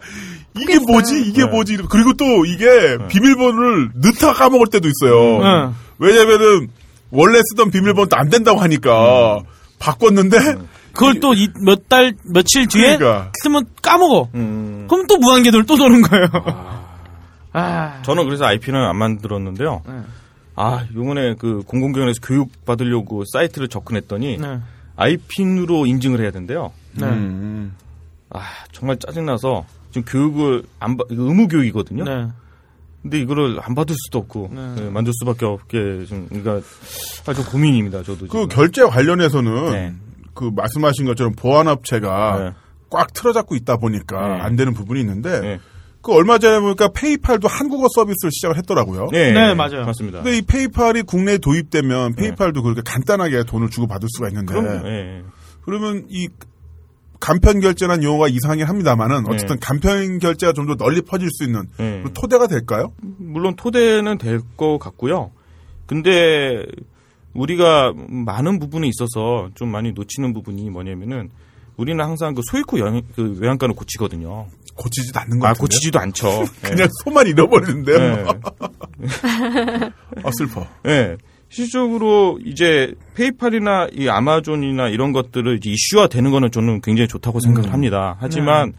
이게. 0.56 0.78
뭐지 0.78 1.22
이게 1.22 1.44
네. 1.44 1.50
뭐지 1.50 1.76
그리고 1.88 2.12
또 2.14 2.44
이게 2.44 2.98
비밀번호를 3.08 3.90
넣다 3.94 4.32
까먹을 4.34 4.66
때도 4.68 4.88
있어요. 4.88 5.38
네. 5.42 5.74
왜냐면은 5.98 6.68
원래 7.10 7.40
쓰던 7.50 7.70
비밀번호도 7.70 8.16
안 8.16 8.28
된다고 8.28 8.60
하니까 8.60 9.40
바꿨는데 9.78 10.38
그걸 10.92 11.20
또 11.20 11.32
몇 11.64 11.88
달 11.88 12.14
며칠 12.24 12.66
뒤에 12.68 12.96
그러니까. 12.96 13.32
쓰면 13.42 13.64
까먹어. 13.82 14.28
음, 14.34 14.86
그럼 14.88 15.06
또 15.06 15.16
무한궤도를 15.18 15.66
또 15.66 15.76
도는 15.76 16.02
거예요. 16.02 16.26
아, 17.52 18.00
저는 18.02 18.24
그래서 18.26 18.44
IP는 18.46 18.80
안 18.80 18.96
만들었는데요. 18.96 19.82
네. 19.86 19.92
아, 20.56 20.84
요번에 20.94 21.34
그 21.38 21.62
공공기관에서 21.66 22.20
교육 22.22 22.64
받으려고 22.64 23.24
사이트를 23.32 23.68
접근했더니 23.68 24.36
네. 24.38 24.58
아이핀으로 24.96 25.86
인증을 25.86 26.20
해야 26.20 26.30
된대요. 26.30 26.72
네. 26.92 27.06
음. 27.06 27.74
아, 28.30 28.40
정말 28.72 28.98
짜증나서 28.98 29.64
지금 29.90 30.04
교육을 30.04 30.62
안 30.78 30.96
받, 30.96 31.06
이거 31.10 31.24
의무 31.24 31.48
교육이거든요. 31.48 32.04
네. 32.04 32.28
근데 33.02 33.18
이거를 33.18 33.58
안 33.62 33.74
받을 33.74 33.94
수도 33.98 34.18
없고 34.18 34.50
네. 34.52 34.74
네, 34.74 34.90
만들 34.90 35.12
수밖에 35.14 35.46
없게 35.46 36.04
좀 36.06 36.26
그러니까 36.28 36.60
아, 37.26 37.32
좀 37.32 37.44
고민입니다. 37.46 38.02
저도 38.02 38.26
그 38.26 38.28
지금. 38.28 38.48
결제 38.48 38.84
관련해서는 38.84 39.72
네. 39.72 39.94
그 40.34 40.50
말씀하신 40.54 41.06
것처럼 41.06 41.32
보안업체가 41.34 42.38
네. 42.38 42.52
꽉 42.90 43.12
틀어잡고 43.12 43.56
있다 43.56 43.78
보니까 43.78 44.28
네. 44.28 44.34
안 44.42 44.56
되는 44.56 44.74
부분이 44.74 45.00
있는데 45.00 45.40
네. 45.40 45.60
그 46.02 46.12
얼마 46.12 46.38
전에 46.38 46.60
보니까 46.60 46.88
페이팔도 46.94 47.46
한국어 47.48 47.88
서비스를 47.94 48.30
시작을 48.32 48.56
했더라고요. 48.58 49.08
네, 49.12 49.32
네, 49.32 49.54
맞아요. 49.54 49.84
맞습니다. 49.84 50.22
근데 50.22 50.38
이 50.38 50.42
페이팔이 50.42 51.02
국내에 51.02 51.38
도입되면 51.38 52.14
페이팔도 52.14 52.62
그렇게 52.62 52.82
간단하게 52.84 53.44
돈을 53.44 53.70
주고 53.70 53.86
받을 53.86 54.08
수가 54.10 54.28
있는데 54.28 54.54
네. 54.54 54.60
그럼 54.60 54.86
예. 54.86 55.22
그러면 55.62 56.06
이 56.08 56.28
간편 57.20 57.60
결제란 57.60 58.02
용어가 58.02 58.28
이상하긴 58.28 58.64
합니다만은 58.66 59.24
네. 59.24 59.34
어쨌든 59.34 59.58
간편 59.60 60.18
결제가 60.18 60.52
좀 60.54 60.66
더 60.66 60.74
널리 60.76 61.02
퍼질 61.02 61.28
수 61.30 61.44
있는 61.44 61.68
예. 61.78 62.00
그 62.04 62.12
토대가 62.12 62.46
될까요? 62.46 62.92
물론 63.18 63.54
토대는 63.56 64.18
될 64.18 64.40
것 64.56 64.78
같고요. 64.78 65.30
근데 65.86 66.64
우리가 67.34 67.92
많은 68.08 68.58
부분에 68.58 68.88
있어서 68.88 69.50
좀 69.54 69.70
많이 69.70 69.92
놓치는 69.92 70.32
부분이 70.32 70.70
뭐냐면은 70.70 71.30
우리는 71.76 72.02
항상 72.04 72.34
그 72.34 72.42
소이코 72.50 72.78
영, 72.78 73.00
그 73.14 73.36
외양간을 73.40 73.74
고치거든요. 73.74 74.46
고치지도 74.76 75.18
않는 75.20 75.38
것 75.40 75.46
아. 75.46 75.52
고치지도 75.54 75.98
않죠. 75.98 76.44
그냥 76.62 76.88
소만 77.04 77.26
잃어버리는데요. 77.26 77.98
네. 77.98 78.24
아 80.24 80.30
슬퍼. 80.38 80.66
예. 80.86 81.16
실질적으로 81.50 82.38
이제 82.44 82.94
페이팔이나 83.14 83.88
이 83.92 84.08
아마존이나 84.08 84.88
이런 84.88 85.12
것들을 85.12 85.56
이제 85.56 85.70
이슈화 85.70 86.06
되는 86.06 86.30
거는 86.30 86.52
저는 86.52 86.80
굉장히 86.80 87.08
좋다고 87.08 87.40
생각을 87.40 87.72
합니다. 87.72 88.16
하지만 88.20 88.72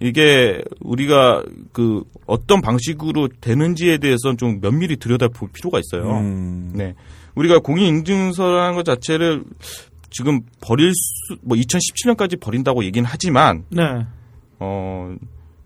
이게 0.00 0.62
우리가 0.80 1.42
그 1.72 2.04
어떤 2.26 2.60
방식으로 2.62 3.28
되는지에 3.40 3.98
대해서는 3.98 4.36
좀 4.36 4.60
면밀히 4.60 4.96
들여다볼 4.96 5.50
필요가 5.52 5.80
있어요. 5.80 6.18
음. 6.18 6.70
네. 6.72 6.94
우리가 7.34 7.58
공인인증서라는 7.58 8.76
것 8.76 8.84
자체를 8.84 9.44
지금 10.10 10.42
버릴 10.60 10.92
수, 10.94 11.36
뭐 11.42 11.56
2017년까지 11.56 12.40
버린다고 12.40 12.84
얘기는 12.84 13.08
하지만, 13.10 13.64
네. 13.70 13.82
어, 14.60 15.16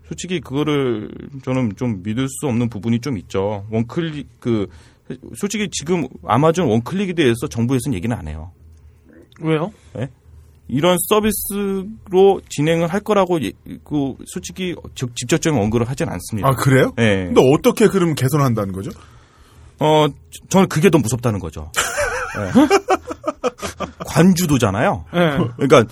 솔직히 0.07 0.39
그거를 0.39 1.11
저는 1.43 1.73
좀 1.75 2.01
믿을 2.01 2.27
수 2.27 2.47
없는 2.47 2.69
부분이 2.69 2.99
좀 2.99 3.17
있죠. 3.19 3.67
원클릭, 3.69 4.39
그, 4.39 4.67
솔직히 5.35 5.67
지금 5.71 6.07
아마존 6.25 6.67
원클릭에 6.67 7.13
대해서 7.13 7.47
정부에서는 7.49 7.95
얘기는 7.95 8.15
안 8.15 8.27
해요. 8.27 8.51
왜요? 9.41 9.71
이런 10.67 10.97
서비스로 11.07 12.41
진행을 12.47 12.89
할 12.89 12.99
거라고, 12.99 13.41
예- 13.43 13.51
그, 13.83 14.13
솔직히 14.27 14.75
적- 14.93 15.15
직접적인 15.15 15.59
언급을 15.59 15.89
하진 15.89 16.07
않습니다. 16.09 16.47
아 16.47 16.51
그래요? 16.51 16.91
네. 16.95 17.25
근데 17.25 17.41
어떻게 17.53 17.87
그럼 17.87 18.13
개선한다는 18.13 18.71
거죠? 18.71 18.91
어, 19.79 20.05
저는 20.49 20.67
그게 20.69 20.91
더 20.91 20.99
무섭다는 20.99 21.39
거죠. 21.39 21.71
네. 22.37 22.51
관주도잖아요. 24.05 25.05
네. 25.13 25.37
그러니까 25.57 25.85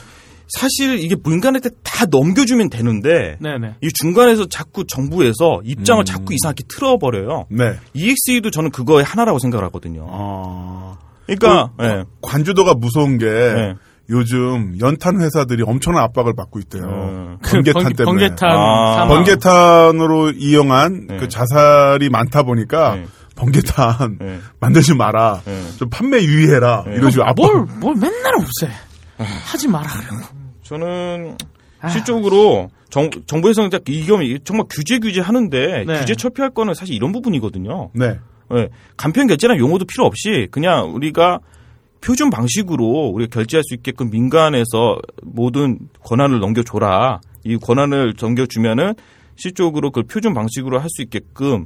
사실 0.49 0.99
이게 0.99 1.15
민간한테 1.24 1.69
다 1.84 2.06
넘겨주면 2.10 2.69
되는데 2.69 3.38
네네. 3.41 3.76
이 3.82 3.90
중간에서 3.91 4.45
자꾸 4.48 4.86
정부에서 4.88 5.61
입장을 5.65 6.02
음. 6.02 6.06
자꾸 6.06 6.34
이상하게 6.34 6.64
틀어버려요. 6.69 7.45
네. 7.49 7.74
EXE도 7.94 8.52
저는 8.52 8.72
그거의 8.72 9.03
하나라고 9.03 9.40
생각을 9.40 9.65
하거든요. 9.65 10.07
아. 10.10 10.98
그러니까 11.26 11.72
그, 11.78 11.84
예. 11.86 12.03
관주도가 12.22 12.74
무서운 12.76 13.18
게 13.18 13.26
네. 13.26 13.74
요즘 14.10 14.76
연탄 14.80 15.19
회사들이 15.22 15.64
엄청난 15.68 16.02
압박을 16.03 16.34
받고 16.34 16.60
있대요. 16.60 16.84
음. 16.84 17.38
번개탄 17.44 17.84
번개- 17.84 17.95
때문에. 17.98 18.06
번개탄 18.30 18.49
아. 18.52 19.07
번개탄으로 19.07 20.32
이용한 20.32 21.07
네. 21.07 21.18
그 21.18 21.28
자살이 21.28 22.10
많다 22.10 22.44
보니까 22.44 22.95
네. 22.95 23.06
번개탄 23.36 24.18
네. 24.19 24.40
만들지 24.61 24.95
마라. 24.95 25.41
네. 25.45 25.61
좀 25.78 25.90
판매 25.90 26.22
유의해라. 26.24 26.84
네. 26.88 26.94
이런 26.95 27.11
식으로 27.11 27.28
압박. 27.28 27.52
뭘, 27.53 27.65
뭘 27.80 27.95
맨날 27.95 28.34
없애. 28.36 28.74
하지 29.23 29.68
마라, 29.68 29.89
그래. 29.89 30.22
저는 30.64 31.38
아. 31.81 31.89
실적으로 31.89 32.69
정, 32.89 33.10
정부에서는 33.10 33.69
딱 33.69 33.81
이게 33.88 34.39
정말 34.44 34.65
규제 34.69 34.99
규제 34.99 35.22
하는데 35.22 35.84
네. 35.85 35.99
규제 35.99 36.15
철폐할 36.15 36.52
거는 36.53 36.73
사실 36.73 36.95
이런 36.95 37.11
부분이거든요. 37.11 37.91
네. 37.94 38.19
예, 38.53 38.69
간편 38.95 39.27
결제나 39.27 39.57
용어도 39.57 39.85
필요 39.85 40.06
없이 40.06 40.48
그냥 40.52 40.95
우리가 40.95 41.39
표준 41.99 42.30
방식으로 42.30 43.11
우리가 43.14 43.30
결제할 43.34 43.64
수 43.64 43.73
있게끔 43.73 44.10
민간에서 44.10 44.99
모든 45.23 45.80
권한을 46.03 46.39
넘겨줘라. 46.39 47.19
이 47.44 47.57
권한을 47.57 48.14
넘겨주면은 48.19 48.94
실적으로 49.35 49.91
그 49.91 50.03
표준 50.03 50.34
방식으로 50.34 50.80
할 50.80 50.88
수 50.89 51.02
있게끔 51.02 51.65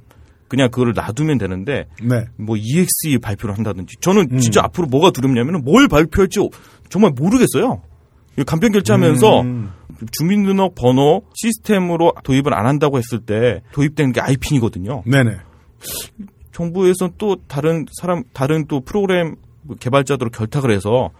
그냥 0.51 0.69
그거를 0.69 0.91
놔두면 0.93 1.37
되는데 1.37 1.87
네. 2.03 2.25
뭐 2.35 2.57
EXE 2.57 3.19
발표를 3.21 3.55
한다든지 3.55 3.95
저는 4.01 4.27
음. 4.33 4.39
진짜 4.39 4.61
앞으로 4.61 4.85
뭐가 4.87 5.11
두렵냐면은 5.11 5.63
뭘 5.63 5.87
발표할지 5.87 6.41
정말 6.89 7.11
모르겠어요. 7.15 7.81
이 8.37 8.43
간편 8.43 8.73
결제하면서 8.73 9.41
음. 9.43 9.71
주민등록 10.11 10.75
번호 10.75 11.21
시스템으로 11.35 12.11
도입을 12.25 12.53
안 12.53 12.67
한다고 12.67 12.97
했을 12.97 13.19
때 13.19 13.61
도입된 13.71 14.11
게 14.11 14.19
아이핀이거든요. 14.19 15.03
네네. 15.05 15.37
정부에서 16.51 17.11
또 17.17 17.37
다른 17.47 17.85
사람 18.01 18.23
다른 18.33 18.67
또 18.67 18.81
프로그램 18.81 19.37
개발자들로 19.79 20.31
결탁을 20.31 20.71
해서 20.71 21.11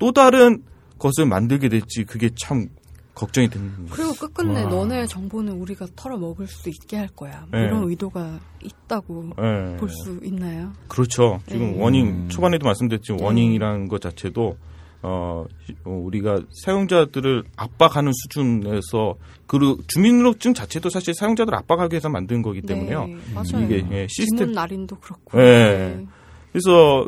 또 0.00 0.10
다른 0.10 0.64
것을 0.98 1.26
만들게 1.26 1.68
될지 1.68 2.02
그게 2.02 2.30
참 2.34 2.66
걱정이 3.14 3.48
됩니다. 3.48 3.76
그리고 3.90 4.14
끝끝내 4.14 4.64
와. 4.64 4.70
너네 4.70 5.06
정보는 5.06 5.54
우리가 5.54 5.86
털어 5.96 6.16
먹을 6.16 6.46
수 6.46 6.68
있게 6.68 6.96
할 6.96 7.08
거야. 7.08 7.46
뭐 7.50 7.60
네. 7.60 7.66
이런 7.66 7.88
의도가 7.88 8.40
있다고 8.62 9.30
예. 9.38 9.76
볼수 9.76 10.20
있나요? 10.22 10.72
그렇죠. 10.88 11.40
지금 11.48 11.72
네. 11.72 11.80
워닝 11.82 12.28
초반에도 12.28 12.64
말씀드렸지만 12.66 13.18
네. 13.18 13.24
워닝이라는 13.24 13.88
것 13.88 14.00
자체도 14.00 14.56
어, 15.02 15.46
어, 15.84 15.90
우리가 15.90 16.40
사용자들을 16.64 17.44
압박하는 17.56 18.12
수준에서 18.12 19.16
그리고 19.46 19.78
주민등록증 19.88 20.54
자체도 20.54 20.90
사실 20.90 21.14
사용자들을 21.14 21.56
압박하기 21.56 21.94
위해서 21.94 22.08
만든 22.08 22.42
거기 22.42 22.60
때문에요. 22.60 23.06
네, 23.06 23.16
맞아요. 23.34 23.64
이게 23.64 23.84
예, 23.90 24.06
시스템 24.08 24.52
날인도 24.52 24.96
그렇고. 24.96 25.38
네. 25.38 26.06
그래서 26.52 27.06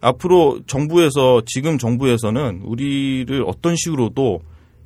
앞으로 0.00 0.60
정부에서 0.66 1.42
지금 1.46 1.78
정부에서는 1.78 2.62
우리를 2.64 3.42
어떤 3.46 3.74
식으로도 3.76 4.40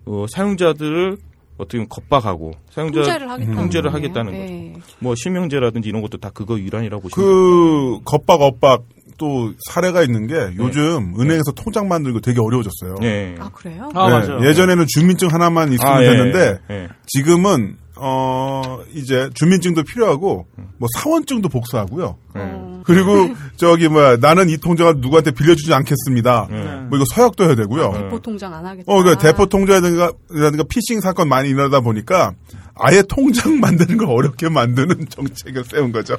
어, 0.06 0.26
사용자들을 0.28 1.16
어떻게 1.56 1.78
보면 1.78 1.88
겁박하고 1.88 2.52
사용자 2.70 3.00
통제를 3.02 3.30
하겠다는 3.30 3.56
통제를. 3.56 3.94
하겠다는 3.94 4.32
네. 4.32 4.72
뭐 4.98 5.14
실명제라든지 5.14 5.88
이런 5.88 6.02
것도 6.02 6.18
다 6.18 6.30
그거 6.34 6.58
일환이라고 6.58 7.08
보시면 7.08 7.28
그 7.28 8.00
겁박 8.04 8.40
엇박 8.40 8.82
또 9.16 9.52
사례가 9.70 10.02
있는 10.02 10.26
게 10.26 10.34
요즘 10.58 11.14
은행에서 11.18 11.52
통장 11.52 11.86
만들고 11.86 12.20
되게 12.20 12.40
어려워졌어요. 12.40 12.96
네. 13.00 13.36
아 13.38 13.48
그래요? 13.50 13.88
아, 13.94 14.08
네, 14.08 14.26
맞아요. 14.26 14.44
예전에는 14.48 14.86
주민증 14.88 15.28
하나만 15.28 15.72
있으면 15.72 15.92
아, 15.92 16.02
예, 16.02 16.08
됐는데 16.08 16.58
예, 16.70 16.74
예. 16.74 16.88
지금은 17.06 17.76
어 17.96 18.80
이제 18.92 19.30
주민증도 19.34 19.84
필요하고 19.84 20.46
뭐 20.78 20.88
사원증도 20.98 21.48
복사하고요. 21.48 22.16
어. 22.34 22.82
그리고 22.84 23.30
저기 23.56 23.88
뭐야 23.88 24.16
나는 24.16 24.50
이 24.50 24.58
통장을 24.58 24.96
누구한테 24.98 25.30
빌려주지 25.30 25.72
않겠습니다. 25.72 26.48
네. 26.50 26.64
뭐 26.88 26.98
이거 26.98 27.04
서약도 27.14 27.44
해야 27.44 27.54
되고요. 27.54 27.92
대포 27.92 28.20
통장 28.20 28.52
안 28.54 28.66
하겠다. 28.66 28.92
어, 28.92 29.02
그 29.02 29.16
대포 29.16 29.46
통장이라든가 29.46 30.12
라든가 30.30 30.64
피싱 30.68 31.00
사건 31.00 31.28
많이 31.28 31.48
일어나다 31.48 31.80
보니까 31.80 32.32
아예 32.74 33.02
통장 33.08 33.58
만드는 33.60 33.96
걸 33.96 34.08
어렵게 34.10 34.48
만드는 34.50 35.06
정책을 35.08 35.64
세운 35.64 35.92
거죠. 35.92 36.16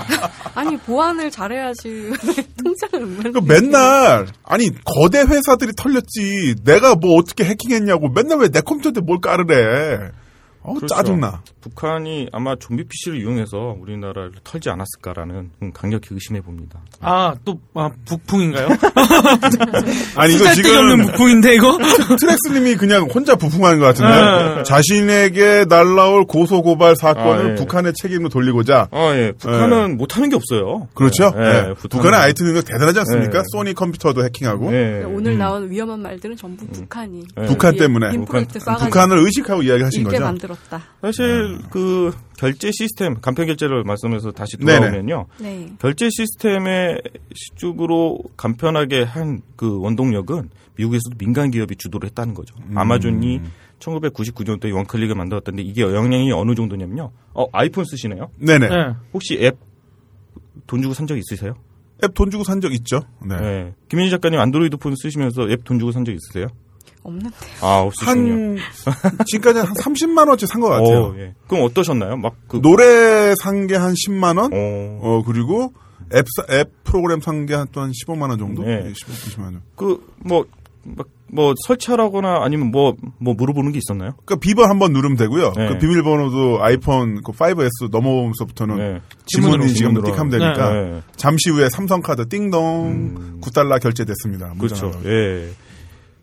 아니 0.54 0.76
보안을 0.78 1.30
잘해야지 1.30 2.10
통장을 2.64 3.18
왜? 3.24 3.30
그 3.30 3.38
맨날 3.46 4.26
아니 4.44 4.70
거대 4.84 5.20
회사들이 5.20 5.72
털렸지 5.76 6.56
내가 6.64 6.94
뭐 6.96 7.16
어떻게 7.16 7.44
해킹했냐고 7.44 8.08
맨날 8.08 8.38
왜 8.38 8.48
내 8.50 8.60
컴퓨터에 8.62 9.00
뭘 9.04 9.20
깔으래 9.20 10.10
어, 10.62 10.74
그렇죠. 10.74 10.94
짜증나. 10.94 11.42
북한이 11.62 12.28
아마 12.32 12.54
좀비 12.56 12.84
PC를 12.84 13.20
이용해서 13.20 13.76
우리나라를 13.80 14.32
털지 14.44 14.68
않았을까라는 14.70 15.50
음, 15.62 15.72
강력히 15.72 16.08
의심해 16.12 16.40
봅니다. 16.40 16.80
아, 17.00 17.34
또, 17.44 17.58
아, 17.74 17.90
북풍인가요? 18.06 18.68
아니 20.16 20.34
이거 20.34 20.44
쓸데기 20.52 20.76
없는 20.76 20.96
지금 20.96 21.06
북풍인데, 21.06 21.54
이거? 21.54 21.78
트렉스님이 22.18 22.76
그냥 22.76 23.04
혼자 23.12 23.36
부풍하는 23.36 23.78
것 23.78 23.86
같은데 23.86 24.56
네. 24.56 24.62
자신에게 24.64 25.64
날라올 25.68 26.24
고소 26.26 26.62
고발 26.62 26.96
사건을 26.96 27.46
아, 27.46 27.50
예. 27.50 27.54
북한의 27.54 27.92
책임으로 27.94 28.28
돌리고자 28.28 28.88
아, 28.90 29.14
예. 29.14 29.32
북한은 29.38 29.96
못하는 29.96 30.28
게 30.28 30.36
없어요. 30.36 30.88
그렇죠. 30.94 31.32
예, 31.36 31.40
예. 31.70 31.74
북한은- 31.74 32.20
IT 32.20 32.42
능력 32.44 32.64
대단하지 32.66 32.98
않습니까? 33.00 33.38
예. 33.38 33.42
소니 33.52 33.74
컴퓨터도 33.74 34.24
해킹하고 34.24 34.72
예. 34.74 35.04
오늘 35.06 35.38
나온 35.38 35.70
위험한 35.70 36.00
말들은 36.02 36.36
전부 36.36 36.66
북한이 36.66 37.24
예. 37.40 37.46
북한 37.46 37.76
때문에 37.76 38.10
북한- 38.18 38.46
북한을 38.46 39.18
의식하고 39.24 39.62
이야기하신 39.62 40.04
거죠. 40.04 40.16
만들었다. 40.50 40.82
사실 41.00 41.58
그 41.70 42.12
결제 42.36 42.70
시스템 42.72 43.14
간편 43.20 43.46
결제를 43.46 43.84
말씀해서 43.84 44.32
다시 44.32 44.56
돌아오면요. 44.56 45.26
네. 45.40 45.72
결제 45.78 46.08
시스템의 46.10 47.02
시쪽으로 47.34 48.18
간편하게 48.36 49.02
한 49.04 49.42
그 49.56 49.78
원동력은 49.80 50.48
미국에서도 50.76 51.16
민간 51.18 51.50
기업이 51.50 51.76
주도를 51.76 52.08
했다는 52.08 52.32
거죠. 52.34 52.54
음. 52.70 52.76
아마존이 52.78 53.40
1999년도에 53.78 54.74
원클릭을 54.74 55.14
만들었던데 55.14 55.62
이게 55.62 55.82
영향이 55.82 56.32
어느 56.32 56.54
정도냐면요. 56.54 57.10
어, 57.34 57.46
아이폰 57.52 57.84
쓰시네요? 57.84 58.30
네네. 58.38 58.68
네. 58.68 58.74
혹시 59.12 59.38
앱 59.42 59.58
돈 60.66 60.80
주고 60.82 60.94
산 60.94 61.06
적 61.06 61.18
있으세요? 61.18 61.54
앱 62.04 62.14
돈 62.14 62.30
주고 62.30 62.44
산 62.44 62.60
적 62.60 62.72
있죠. 62.72 63.00
네. 63.26 63.36
네. 63.36 63.74
김민희 63.88 64.10
작가님 64.10 64.38
안드로이드 64.40 64.76
폰 64.78 64.94
쓰시면서 64.96 65.50
앱 65.50 65.64
돈 65.64 65.78
주고 65.78 65.92
산 65.92 66.04
적 66.04 66.12
있으세요? 66.12 66.46
없는데. 67.02 67.30
아, 67.62 67.78
없으시군요. 67.80 68.32
한 68.32 68.58
지금까지 69.26 69.58
한 69.66 69.74
30만 69.74 70.28
원치 70.28 70.46
산 70.46 70.60
것 70.60 70.68
같아요. 70.68 70.98
어, 70.98 71.14
예. 71.18 71.34
그럼 71.48 71.64
어떠셨나요? 71.64 72.16
막 72.16 72.34
그, 72.48 72.60
노래 72.60 73.34
산 73.42 73.66
게 73.66 73.76
한 73.76 73.94
10만 73.94 74.38
원. 74.38 74.52
어, 74.52 74.98
어 75.02 75.22
그리고 75.24 75.72
앱, 76.14 76.26
사- 76.36 76.46
앱 76.58 76.72
프로그램 76.84 77.20
산 77.20 77.46
게 77.46 77.54
한 77.54 77.66
또 77.72 77.80
한 77.80 77.90
15만 77.92 78.30
원 78.30 78.38
정도. 78.38 78.62
네. 78.64 78.82
네. 78.82 78.92
15, 78.94 79.12
20만 79.12 79.42
원. 79.44 79.62
그, 79.76 80.04
뭐, 80.24 80.44
막, 80.82 81.06
뭐, 81.32 81.54
설치하라거나 81.68 82.38
아니면 82.42 82.70
뭐, 82.72 82.94
뭐 83.18 83.34
물어보는 83.34 83.70
게 83.72 83.78
있었나요? 83.78 84.12
그러니까 84.24 84.36
비번 84.40 84.70
한번 84.70 84.92
누르면 84.92 85.16
되고요. 85.16 85.52
네. 85.56 85.68
그 85.68 85.78
비밀번호도 85.78 86.62
아이폰 86.64 87.22
그 87.22 87.30
5S 87.32 87.90
넘어오면서부터는 87.90 88.76
네. 88.76 88.84
지문 89.26 89.50
지문으로, 89.52 89.62
인식 89.64 89.76
지문으로. 89.76 90.04
틱하면 90.10 90.30
되니까 90.30 90.72
네. 90.72 91.02
잠시 91.16 91.50
후에 91.50 91.68
삼성카드 91.70 92.28
띵동 92.28 92.88
음. 92.88 93.40
9달러 93.42 93.80
결제됐습니다. 93.80 94.54
그렇죠. 94.58 94.90
예. 95.04 95.50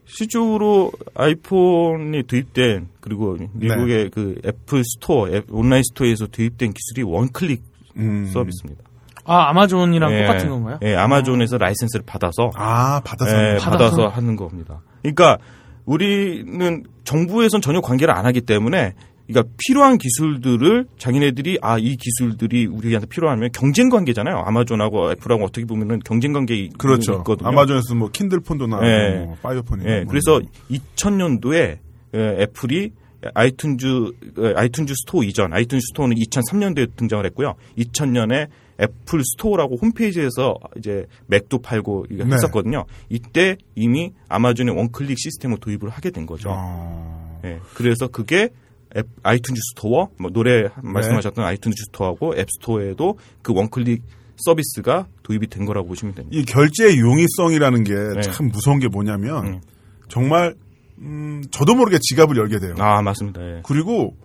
실적으로 0.08 0.92
아이폰이 1.16 2.24
도입된 2.24 2.88
그리고 3.00 3.38
미국의 3.54 4.04
네. 4.06 4.10
그 4.10 4.36
Apple 4.45 4.84
Store, 4.84 5.30
앱- 5.30 5.46
온라인 5.52 5.84
store에서 5.84 6.28
도입된 6.28 6.74
기술이 6.74 7.04
one-click 7.03 7.61
음. 7.98 8.26
서비스입니다. 8.34 8.84
아, 9.26 9.50
아마존이랑 9.50 10.14
예. 10.14 10.26
똑같은 10.26 10.50
건가요? 10.50 10.80
예, 10.84 10.96
아마존에서 10.96 11.58
라이센스를 11.58 12.06
받아서 12.06 12.50
아 12.56 13.02
받아서 13.04 13.32
예, 13.38 13.58
받아서. 13.58 13.70
받아서 13.98 14.08
하는 14.08 14.38
겁니다. 14.38 14.82
그러니까 15.02 15.38
우리는 15.86 16.84
정부에선 17.04 17.60
전혀 17.62 17.82
관계를 17.82 18.14
안 18.14 18.26
하기 18.26 18.42
때문에 18.42 18.94
그러니까 19.28 19.54
필요한 19.58 19.98
기술들을 19.98 20.86
자기네들이 20.98 21.60
아 21.62 21.78
이 21.78 21.95
기술들이 21.98 22.66
우리한테 22.66 23.08
필요하면 23.08 23.49
경쟁 23.54 23.90
관계잖아요. 23.90 24.36
아마존하고 24.38 25.12
애플하고 25.12 25.44
어떻게 25.44 25.66
보면은 25.66 25.99
경쟁 25.99 26.34
관계 26.34 26.70
그렇죠. 26.78 27.18
있거든요. 27.20 27.49
아마존에서 27.49 27.94
뭐 27.95 28.10
Kindle 28.10 28.40
Phone도 28.40 28.68
나오고 28.68 28.86
예. 28.86 29.24
뭐 29.26 29.36
파이어폰이. 29.41 29.84
예, 29.86 30.06
그래서 30.08 30.41
2000년도에 30.72 31.78
애플이 32.16 32.91
iTunes 33.34 34.14
에, 34.40 34.54
iTunes 34.53 34.94
Store 34.95 35.24
이전 35.24 35.52
iTunes 35.52 35.82
Store는 35.90 36.15
2003년도에 36.18 36.95
등장을 36.95 37.26
했고요. 37.26 37.56
2000년에 37.78 38.48
Apple 38.80 39.22
Store라고 39.24 39.78
홈페이지에서 39.82 40.56
이제 40.78 41.06
맥도 41.28 41.60
팔고 41.60 42.06
네. 42.12 42.26
했었거든요. 42.26 42.86
이때 43.10 43.58
이미 43.76 44.14
아마존의 44.30 44.76
one-click 44.76 45.18
시스템을 45.20 45.58
도입을 45.58 45.90
하게 45.90 46.12
된 46.12 46.26
거죠. 46.28 46.49
어. 46.52 47.41
예, 47.44 47.60
그래서 47.74 48.08
그게 48.08 48.49
앱, 48.95 49.05
iTunes 49.24 49.57
Store, 49.72 50.10
뭐 50.19 50.31
노래 50.31 50.64
네. 50.64 50.69
말씀하셨던 50.81 51.45
iTunes 51.45 51.74
Store하고 51.88 52.36
App 52.38 52.48
Store에도 52.52 53.18
그 53.41 53.53
one-click 53.53 54.03
서비스가 54.38 55.07
도입이 55.23 55.47
된 55.47 55.65
거라고 55.65 55.88
보시면 55.88 56.15
됩니다. 56.15 56.38
이 56.38 56.45
결제의 56.45 56.99
용이성이라는 56.99 57.84
게 57.84 57.93
네. 57.93 58.22
참 58.22 58.49
무서운 58.49 58.80
게 58.80 58.88
뭐냐면 58.88 59.45
음. 59.45 59.61
정말 60.07 60.55
음, 60.99 61.43
저도 61.51 61.76
모르게 61.76 61.99
지갑을 61.99 62.38
열게 62.38 62.59
돼요. 62.59 62.76
아 62.80 63.01
맞습니다. 63.01 63.41
예. 63.41 63.61
그리고 63.64 64.15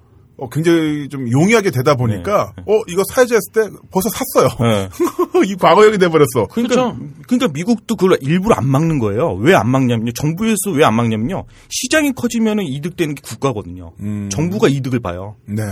어, 0.43 0.49
굉장히 0.49 1.09
좀 1.09 1.31
용이하게 1.31 1.71
되다 1.71 1.95
보니까 1.95 2.53
네. 2.57 2.63
어 2.67 2.81
이거 2.89 3.03
사야지 3.09 3.35
했을 3.35 3.53
때 3.53 3.61
벌써 3.91 4.09
샀어요. 4.09 4.49
예. 4.69 4.89
이 5.47 5.55
과거형이 5.55 5.99
돼버렸어. 5.99 6.49
그러니까, 6.51 6.97
그러니까 7.29 7.49
미국도 7.53 7.95
그걸 7.97 8.19
일부러 8.21 8.57
안 8.57 8.67
막는 8.69 8.99
거예요. 8.99 9.35
왜 9.35 9.55
안 9.55 9.71
막냐면요. 9.71 10.13
정부에서 10.13 10.71
왜 10.75 10.85
안 10.85 10.95
막냐면요. 10.97 11.45
시장이 11.69 12.13
커지면 12.13 12.61
이득되는 12.61 13.15
게 13.15 13.23
국가거든요. 13.25 13.93
음. 14.01 14.29
정부가 14.31 14.69
이득을 14.69 14.99
봐요. 15.01 15.37
네. 15.47 15.63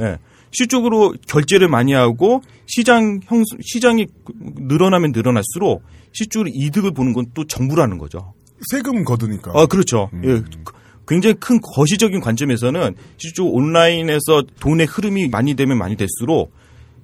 예. 0.00 0.18
실적으로 0.52 1.14
결제를 1.26 1.68
많이 1.68 1.92
하고 1.92 2.40
시장 2.66 3.20
형 3.24 3.42
시장이 3.60 4.06
늘어나면 4.56 5.12
늘어날수록 5.12 5.82
실적으로 6.12 6.50
이득을 6.52 6.92
보는 6.92 7.12
건 7.12 7.24
또 7.34 7.46
정부라는 7.46 7.98
거죠. 7.98 8.34
세금 8.70 9.04
거두니까. 9.04 9.52
아, 9.54 9.66
그렇죠. 9.66 10.10
음. 10.12 10.22
예. 10.24 10.42
굉장히 11.06 11.34
큰 11.40 11.60
거시적인 11.60 12.20
관점에서는 12.20 12.94
실제로 13.16 13.48
온라인에서 13.48 14.42
돈의 14.60 14.86
흐름이 14.86 15.28
많이 15.28 15.54
되면 15.54 15.76
많이 15.78 15.96
될수록 15.96 16.52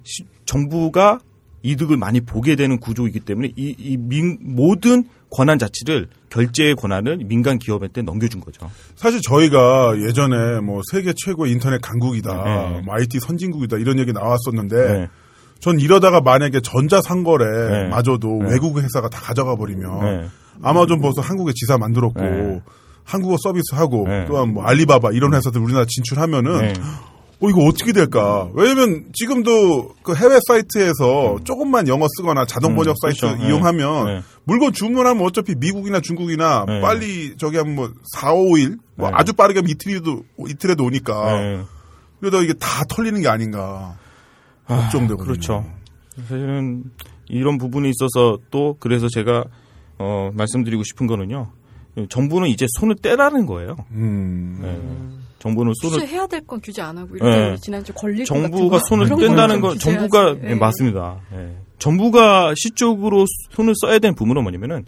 시- 0.03 0.23
정부가 0.45 1.19
이득을 1.63 1.97
많이 1.97 2.21
보게 2.21 2.55
되는 2.55 2.79
구조이기 2.79 3.19
때문에 3.21 3.51
이, 3.57 3.75
이 3.77 3.97
민- 3.97 4.37
모든 4.41 5.03
권한 5.29 5.59
자체를 5.59 6.07
결제의 6.29 6.75
권한을 6.75 7.17
민간 7.25 7.59
기업한테 7.59 8.01
넘겨준 8.03 8.39
거죠. 8.39 8.69
사실 8.95 9.19
저희가 9.21 9.95
예전에 10.07 10.61
뭐 10.61 10.81
세계 10.89 11.13
최고의 11.13 11.51
인터넷 11.51 11.81
강국이다, 11.81 12.43
네. 12.43 12.81
뭐 12.85 12.95
IT 12.95 13.19
선진국이다 13.19 13.77
이런 13.77 13.99
얘기 13.99 14.13
나왔었는데 14.13 14.75
네. 14.93 15.07
전 15.59 15.79
이러다가 15.81 16.21
만약에 16.21 16.61
전자 16.61 17.01
네. 17.01 17.07
상거래마저도 17.09 18.27
네. 18.43 18.51
외국 18.51 18.79
회사가 18.79 19.09
다 19.09 19.19
가져가 19.19 19.55
버리면 19.57 19.99
네. 19.99 20.27
아마존 20.61 21.01
벌써 21.01 21.21
한국에 21.21 21.51
지사 21.53 21.77
만들었고 21.77 22.21
네. 22.21 22.61
한국어 23.07 23.37
서비스하고 23.41 24.05
네. 24.07 24.25
또한 24.27 24.53
뭐 24.53 24.63
알리바바 24.65 25.11
이런 25.13 25.33
회사들 25.33 25.61
우리나라 25.61 25.85
진출하면은 25.87 26.59
네. 26.59 26.73
어 27.39 27.49
이거 27.49 27.61
어떻게 27.65 27.93
될까? 27.93 28.49
왜냐면 28.53 29.05
지금도 29.13 29.95
그 30.03 30.13
해외 30.13 30.39
사이트에서 30.47 31.37
조금만 31.43 31.87
영어 31.87 32.07
쓰거나 32.17 32.45
자동 32.45 32.75
번역 32.75 32.91
음, 32.91 32.95
사이트 33.01 33.21
그렇죠. 33.21 33.41
네. 33.41 33.47
이용하면 33.47 34.05
네. 34.05 34.21
물건 34.43 34.73
주문하면 34.73 35.23
어차피 35.23 35.55
미국이나 35.55 36.01
중국이나 36.01 36.65
네. 36.67 36.81
빨리 36.81 37.37
저기 37.37 37.57
하면 37.57 37.75
뭐 37.75 37.91
4, 38.13 38.33
5일 38.33 38.79
뭐 38.95 39.09
네. 39.09 39.15
아주 39.15 39.33
빠르게 39.33 39.59
하면 39.59 39.69
이틀에도 39.69 40.23
이틀에도 40.47 40.83
오니까 40.83 41.39
네. 41.39 41.61
그러다 42.19 42.39
이게 42.39 42.53
다 42.53 42.83
털리는 42.89 43.21
게 43.21 43.29
아닌가 43.29 43.97
걱정되거든요. 44.67 45.25
그렇죠. 45.25 45.65
사실은 46.27 46.83
이런 47.29 47.57
부분에 47.57 47.89
있어서 47.89 48.39
또 48.51 48.75
그래서 48.79 49.07
제가 49.07 49.45
어, 49.99 50.31
말씀드리고 50.33 50.83
싶은 50.83 51.07
거는요. 51.07 51.51
정부는 52.09 52.49
이제 52.49 52.65
손을 52.79 52.95
떼라는 52.95 53.45
거예요. 53.45 53.75
음. 53.91 54.59
네. 54.61 55.17
정부는 55.39 55.73
손을 55.81 55.99
규제해야 55.99 56.27
될 56.27 56.41
건 56.45 56.59
규제 56.61 56.81
안 56.81 56.97
하고 56.97 57.15
이렇게 57.15 57.29
네. 57.51 57.55
지난주 57.57 57.93
것 57.93 58.25
정부가. 58.25 58.79
손을 58.89 59.07
뗀다는 59.09 59.61
건 59.61 59.77
정부가. 59.79 60.33
네, 60.35 60.51
예. 60.51 60.55
맞습니다. 60.55 61.19
예. 61.33 61.55
정부가 61.79 62.53
시적으로 62.57 63.25
손을 63.51 63.73
써야 63.79 63.99
되는 63.99 64.15
부분은 64.15 64.41
뭐냐면은 64.43 64.85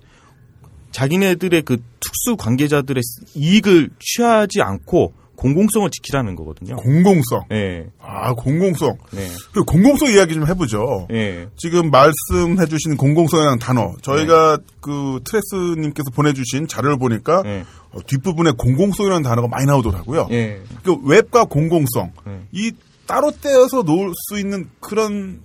자기네들의 0.91 1.61
그 1.63 1.77
특수 1.99 2.35
관계자들의 2.37 3.01
이익을 3.35 3.89
취하지 3.99 4.61
않고 4.61 5.13
공공성을 5.39 5.89
지키라는 5.89 6.35
거거든요. 6.35 6.75
공공성. 6.75 7.45
예. 7.53 7.87
아 8.01 8.33
공공성. 8.33 8.97
네. 9.11 9.25
그 9.53 9.63
공공성 9.63 10.11
이야기 10.11 10.33
좀 10.33 10.45
해보죠. 10.45 11.07
예. 11.11 11.47
지금 11.55 11.89
말씀해주신 11.91 12.97
공공성이라는 12.97 13.57
단어, 13.59 13.95
저희가 14.01 14.57
그 14.81 15.21
트레스님께서 15.23 16.11
보내주신 16.13 16.67
자료를 16.67 16.97
보니까 16.99 17.43
예. 17.45 17.63
어, 17.91 17.99
뒷부분에 18.05 18.51
공공성이라는 18.57 19.23
단어가 19.23 19.47
많이 19.47 19.65
나오더라고요. 19.65 20.27
예. 20.31 20.59
그 20.83 20.97
웹과 21.05 21.45
공공성, 21.45 22.11
예. 22.27 22.41
이 22.51 22.73
따로 23.07 23.31
떼어서 23.31 23.83
놓을 23.83 24.11
수 24.13 24.39
있는 24.39 24.67
그런 24.81 25.39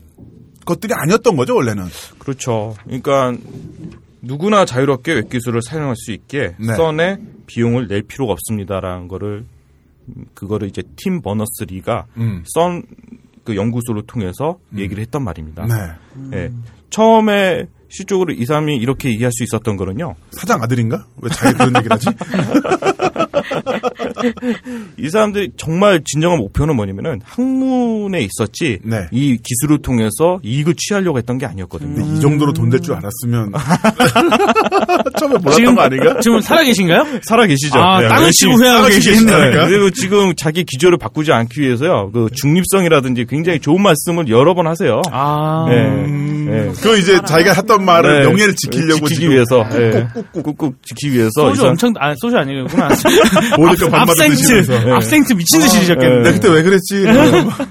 것들이 0.66 0.92
아니었던 0.92 1.36
거죠 1.36 1.54
원래는. 1.54 1.84
그렇죠. 2.18 2.74
그러니까 2.84 3.32
누구나 4.20 4.64
자유롭게 4.64 5.12
웹기술을 5.12 5.62
사용할 5.62 5.94
수 5.96 6.10
있게 6.10 6.56
네. 6.58 6.74
썬에 6.74 7.18
비용을 7.46 7.86
낼 7.86 8.02
필요가 8.02 8.32
없습니다라는 8.32 9.06
거를 9.06 9.44
그거를 10.34 10.68
이제 10.68 10.82
팀 10.96 11.22
버너스 11.22 11.64
리가 11.66 12.06
음. 12.16 12.42
썬그 12.46 13.56
연구소를 13.56 14.02
통해서 14.06 14.58
얘기를 14.76 15.02
했단 15.02 15.22
말입니다. 15.22 15.66
네. 15.66 16.36
예. 16.36 16.52
처음에 16.90 17.66
시적으로 17.88 18.32
이 18.32 18.44
사람이 18.44 18.76
이렇게 18.76 19.10
이해할 19.10 19.30
수 19.32 19.44
있었던 19.44 19.76
거는요. 19.76 20.16
사장 20.32 20.62
아들인가? 20.62 21.06
왜 21.22 21.30
자기 21.30 21.54
그런 21.56 21.76
얘기를 21.76 21.92
하지? 21.92 22.06
이 24.98 25.08
사람들이 25.10 25.50
정말 25.56 26.02
진정한 26.04 26.38
목표는 26.38 26.76
뭐냐면은 26.76 27.20
학문에 27.24 28.20
있었지 28.20 28.78
네. 28.82 29.06
이 29.12 29.38
기술을 29.42 29.78
통해서 29.82 30.38
이익을 30.42 30.74
취하려고 30.76 31.18
했던 31.18 31.38
게 31.38 31.46
아니었거든요. 31.46 31.94
근데 31.94 32.16
이 32.16 32.20
정도로 32.20 32.52
돈 32.52 32.70
될 32.70 32.80
줄 32.80 32.94
알았으면 32.94 33.52
처음에 35.18 35.34
몰랐던 35.38 35.52
지금 35.52 35.74
거 35.74 35.82
아닌가? 35.82 36.20
지금 36.20 36.40
살아 36.40 36.62
계신가요? 36.64 37.06
살아 37.22 37.46
계시죠. 37.46 37.78
아, 37.78 38.00
네, 38.00 38.08
땅을 38.08 38.30
치고 38.32 38.56
계시겠네요. 38.56 38.88
계시다니까? 38.88 39.66
그리고 39.68 39.90
지금 39.90 40.34
자기 40.36 40.64
기조를 40.64 40.98
바꾸지 40.98 41.32
않기 41.32 41.60
위해서요. 41.60 42.10
그 42.12 42.28
중립성이라든지 42.34 43.26
굉장히 43.28 43.60
좋은 43.60 43.82
말씀을 43.82 44.28
여러 44.28 44.54
번 44.54 44.66
하세요. 44.66 45.00
아. 45.10 45.66
네. 45.68 45.76
음, 45.86 46.46
네. 46.50 46.72
그 46.82 46.98
이제 46.98 47.20
자기가 47.24 47.52
했던 47.52 47.84
말을 47.84 48.22
네. 48.22 48.28
명예를 48.28 48.54
지키려고 48.56 49.06
지키기 49.08 49.30
위해서 49.30 49.64
예. 49.74 50.06
꾹꾹 50.32 50.74
지키기 50.84 51.14
위해서 51.16 51.50
이 51.50 51.54
소주 51.56 51.66
엄청 51.66 51.92
아 51.98 52.14
소주 52.16 52.36
아니구나. 52.36 52.88
반마다 53.90 54.13
압생트 54.22 54.36
드시면서. 54.36 54.84
네. 54.84 54.92
압생트 54.92 55.32
미친 55.34 55.60
듯이 55.60 55.80
드셨겠네. 55.80 56.16
내가 56.22 56.32
그때 56.32 56.48
왜 56.48 56.62
그랬지? 56.62 57.02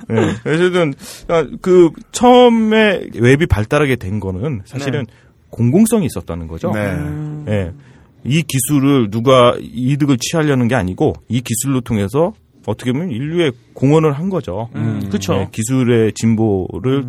네. 0.09 0.35
어쨌든 0.45 0.93
아, 1.27 1.45
그 1.61 1.89
처음에 2.11 3.07
웹이 3.15 3.45
발달하게 3.47 3.95
된 3.95 4.19
거는 4.19 4.61
사실은 4.65 5.05
공공성이 5.49 6.05
있었다는 6.07 6.47
거죠. 6.47 6.71
네. 6.73 7.51
예. 7.51 7.71
이 8.25 8.41
기술을 8.41 9.11
누가 9.11 9.55
이득을 9.59 10.17
취하려는 10.17 10.67
게 10.67 10.75
아니고 10.75 11.13
이 11.27 11.41
기술로 11.41 11.81
통해서 11.81 12.33
어떻게 12.65 12.91
보면 12.93 13.11
인류의 13.11 13.51
공헌을 13.73 14.13
한 14.13 14.29
거죠. 14.29 14.69
음, 14.75 15.09
그쵸. 15.11 15.33
네, 15.33 15.49
기술의 15.51 16.13
진보를 16.13 17.05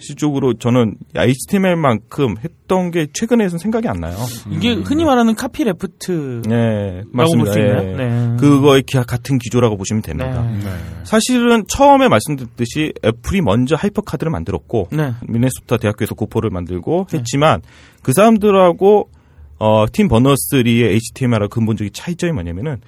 실적으로 0.00 0.54
저는 0.54 0.96
HTML만큼 1.16 2.36
했던 2.44 2.90
게 2.90 3.06
최근에선 3.12 3.58
생각이 3.58 3.88
안 3.88 3.98
나요. 4.00 4.16
이게 4.50 4.74
흔히 4.74 5.04
말하는 5.04 5.34
copyleft. 5.34 6.42
네, 6.46 7.02
라고. 7.12 7.44
볼수 7.44 7.58
있나요? 7.58 7.88
예. 7.88 7.96
네. 7.96 8.36
그거의 8.38 8.82
기하 8.82 9.02
같은 9.04 9.38
기조라고 9.38 9.76
보시면 9.76 10.02
됩니다. 10.02 10.42
네. 10.42 10.70
사실은 11.04 11.64
처음에 11.68 12.08
말씀드렸듯이 12.08 12.92
애플이 13.04 13.40
먼저 13.40 13.74
HyperCard를 13.76 14.30
만들었고 14.30 14.88
네. 14.92 15.12
미네소타 15.26 15.78
대학교에서 15.78 16.14
Gopher를 16.14 16.50
만들고 16.50 17.06
했지만 17.12 17.62
그 18.02 18.12
사람들하고 18.12 19.10
어, 19.58 19.86
팀 19.90 20.08
버너스3의 20.08 20.82
HTML하고 20.92 21.48
근본적인 21.48 21.92
차이점이 21.92 22.32
뭐냐면은 22.32 22.80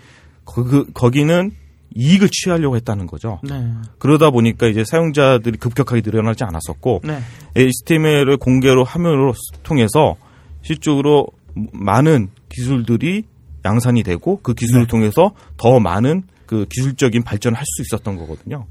거, 0.45 0.65
그, 0.65 0.87
거기는 0.93 1.53
이익을 1.99 2.29
취하려고 2.31 2.77
했다는 2.77 3.09
거죠. 3.09 3.41
네. 3.43 3.73
그러다 3.99 4.31
보니까 4.31 4.69
이제 4.69 4.85
사용자들이 4.87 5.59
급격하게 5.59 6.03
늘어나지 6.05 6.45
않았었고 6.45 7.03
네. 7.05 7.19
HTML을 7.57 8.37
공개로 8.37 8.85
함으로 8.85 9.35
통해서 9.65 10.15
실적으로 10.63 11.27
많은 11.73 12.29
기술들이 12.49 13.25
양산이 13.65 14.05
되고 14.05 14.41
그 14.43 14.55
기술을 14.55 14.87
통해서 14.87 15.33
더 15.57 15.81
많은 15.81 16.23
그 16.47 16.67
기술적인 16.71 17.25
발전을 17.25 17.59
할 17.59 17.65
수 17.65 17.83
있었던 17.83 18.17
거거든요. 18.17 18.67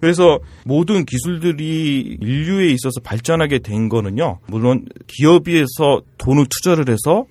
그래서 0.00 0.38
모든 0.64 1.04
기술들이 1.04 2.18
인류에 2.20 2.66
있어서 2.68 3.00
발전하게 3.02 3.58
된 3.60 3.88
거는요. 3.88 4.40
물론 4.46 4.86
기업에서 5.06 6.02
돈을 6.18 6.46
투자를 6.50 6.90
해서 6.90 7.26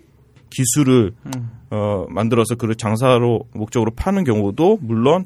기술을 0.49 1.14
어, 1.76 2.06
만들어서 2.10 2.56
그를 2.56 2.76
장사로 2.76 3.41
목적으로 3.53 3.91
파는 3.91 4.23
경우도 4.23 4.80
물론 4.81 5.26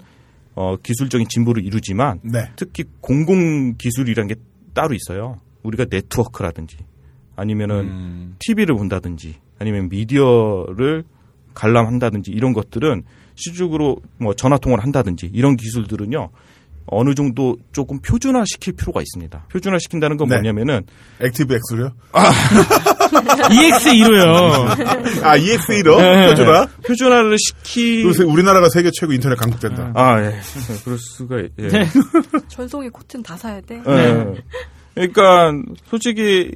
어, 0.55 0.75
기술적인 0.77 1.27
진보를 1.29 1.63
이루지만 1.63 2.19
네. 2.23 2.49
특히 2.55 2.85
공공 3.01 3.75
기술이란 3.77 4.27
게 4.27 4.35
따로 4.73 4.95
있어요. 4.95 5.37
우리가 5.61 5.85
네트워크라든지 5.89 6.77
아니면은 7.35 8.35
TV를 8.39 8.75
본다든지 8.75 9.35
아니면 9.59 9.89
미디어를 9.89 11.03
관람한다든지 11.53 12.31
이런 12.31 12.53
것들은 12.53 13.03
시중으로 13.35 13.97
뭐 14.17 14.33
전화 14.33 14.57
통화를 14.57 14.83
한다든지 14.83 15.29
이런 15.31 15.55
기술들은요. 15.55 16.29
어느 16.87 17.13
정도 17.13 17.57
조금 17.71 17.99
표준화 17.99 18.45
시킬 18.45 18.73
필요가 18.73 19.01
있습니다. 19.01 19.45
표준화 19.51 19.77
시킨다는 19.79 20.17
건 20.17 20.29
네. 20.29 20.35
뭐냐면은 20.35 20.81
액티브 21.21 21.53
X로요? 21.71 21.91
EX1호요. 23.11 25.23
아, 25.23 25.37
EX1로? 25.37 26.29
표준화? 26.29 26.67
표준화를 26.85 27.37
시키 27.37 28.03
요새 28.03 28.23
우리나라가 28.23 28.67
세계 28.69 28.89
최고 28.91 29.13
인터넷 29.13 29.35
강국된다. 29.35 29.91
아, 29.95 30.21
예. 30.21 30.35
그럴 30.83 30.97
수가 30.97 31.37
예. 31.39 31.49
네. 31.67 31.85
전송의 32.49 32.89
코트는 32.89 33.23
다 33.23 33.37
사야 33.37 33.61
돼. 33.61 33.81
예. 33.87 34.25
그러니까 34.95 35.51
솔직히 35.89 36.51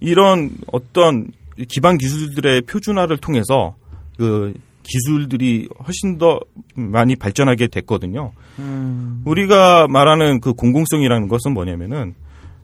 이런 0.00 0.50
어떤 0.72 1.28
기반 1.68 1.98
기술들의 1.98 2.62
표준화를 2.62 3.18
통해서 3.18 3.76
그 4.18 4.52
기술들이 4.82 5.68
훨씬 5.86 6.18
더 6.18 6.40
많이 6.74 7.16
발전하게 7.16 7.68
됐거든요. 7.68 8.32
음. 8.58 9.22
우리가 9.24 9.86
말하는 9.88 10.40
그 10.40 10.52
공공성이라는 10.52 11.28
것은 11.28 11.52
뭐냐면은 11.52 12.14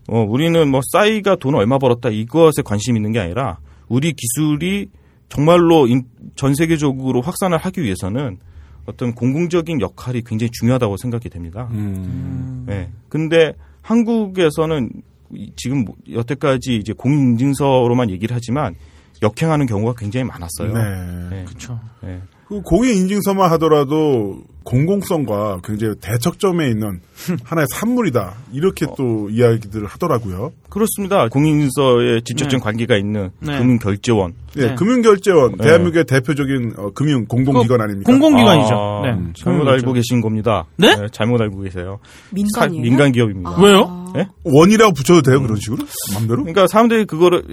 어 0.08 0.20
우리는 0.22 0.68
뭐 0.70 0.80
싸이가 0.92 1.36
돈 1.36 1.54
얼마 1.54 1.78
벌었다 1.78 2.08
이것에 2.10 2.62
관심 2.64 2.96
있는 2.96 3.12
게 3.12 3.20
아니라 3.20 3.58
우리 3.88 4.12
기술이 4.12 4.88
정말로 5.28 5.86
인- 5.86 6.04
전 6.34 6.54
세계적으로 6.54 7.20
확산을 7.22 7.56
하기 7.58 7.82
위해서는 7.82 8.38
어떤 8.84 9.14
공공적인 9.14 9.80
역할이 9.80 10.22
굉장히 10.22 10.50
중요하다고 10.52 10.96
생각이 10.96 11.28
됩니다. 11.30 11.68
음. 11.70 12.64
네. 12.66 12.90
근데 13.08 13.52
한국에서는 13.80 14.90
이- 15.34 15.52
지금 15.56 15.84
뭐 15.84 15.94
여태까지 16.12 16.76
이제 16.76 16.92
공인인증서로만 16.92 18.10
얘기를 18.10 18.34
하지만 18.34 18.74
역행하는 19.22 19.66
경우가 19.66 19.94
굉장히 19.96 20.24
많았어요. 20.24 20.72
네. 20.74 21.28
네. 21.30 21.44
그렇죠. 21.44 21.78
네. 22.02 22.20
그 22.48 22.60
공인 22.62 22.96
인증서만 22.96 23.50
하더라도 23.52 24.42
공공성과 24.64 25.60
굉장히 25.64 25.94
대척점에 26.00 26.68
있는 26.68 27.00
하나의 27.44 27.66
산물이다. 27.72 28.34
이렇게 28.52 28.86
또 28.96 29.28
이야기들을 29.30 29.86
하더라고요. 29.86 30.52
그렇습니다. 30.68 31.28
공인인증서에 31.28 32.20
직접적 32.24 32.58
네. 32.60 32.64
관계가 32.64 32.96
있는 32.96 33.30
네. 33.40 33.58
금융결제원. 33.58 34.34
예, 34.56 34.66
네. 34.68 34.74
금융결제원, 34.74 35.56
네. 35.58 35.64
대한민국의 35.64 36.04
대표적인 36.04 36.74
어, 36.78 36.90
금융 36.94 37.24
공공기관 37.26 37.80
아닙니까? 37.80 38.10
공공기관이죠. 38.10 38.74
아, 38.74 39.02
네. 39.02 39.10
잘못 39.10 39.34
공공기관이죠. 39.44 39.70
알고 39.70 39.92
계신 39.92 40.20
겁니다. 40.20 40.64
네? 40.76 40.94
잘못 41.12 41.40
알고 41.40 41.60
계세요. 41.60 41.98
민간이에요? 42.30 42.80
사- 42.82 42.82
민간 42.82 43.12
기업입니다. 43.12 43.50
아. 43.50 43.60
왜요? 43.62 44.12
네? 44.14 44.26
원이라고 44.44 44.92
붙여도 44.92 45.22
돼요, 45.22 45.40
그런 45.40 45.56
식으로? 45.58 45.84
맘대로? 46.14 46.36
그러니까 46.42 46.66
사람들이 46.66 47.06
그거를 47.06 47.44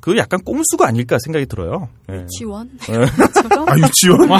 그 0.00 0.16
약간 0.16 0.40
꼼수가 0.44 0.86
아닐까 0.86 1.16
생각이 1.24 1.46
들어요. 1.46 1.88
네. 2.08 2.26
지원? 2.38 2.70
네. 2.88 2.94
처럼? 3.34 3.68
아, 3.68 3.76
유치원? 3.78 4.28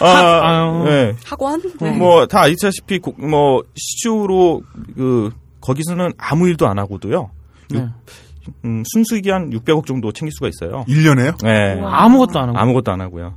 와, 0.00 0.10
아. 0.10 0.84
네. 0.84 1.14
학원? 1.24 1.60
네. 1.80 1.90
뭐 1.96 2.26
다 2.26 2.42
아시다시피 2.42 2.98
고- 2.98 3.14
뭐 3.18 3.62
시주로 3.74 4.62
그 4.96 5.30
거기서는 5.60 6.12
아무 6.18 6.48
일도 6.48 6.66
안 6.66 6.78
하고도요. 6.78 7.30
네. 7.70 7.86
음, 8.64 8.82
순수익이 8.92 9.30
한 9.30 9.50
600억 9.50 9.86
정도 9.86 10.12
챙길 10.12 10.32
수가 10.32 10.48
있어요. 10.48 10.84
1년에요? 10.88 11.42
네. 11.42 11.80
아무것도 11.82 12.38
안 12.38 12.48
하고. 12.50 12.58
아무것도 12.58 12.92
안 12.92 13.00
하고요. 13.00 13.36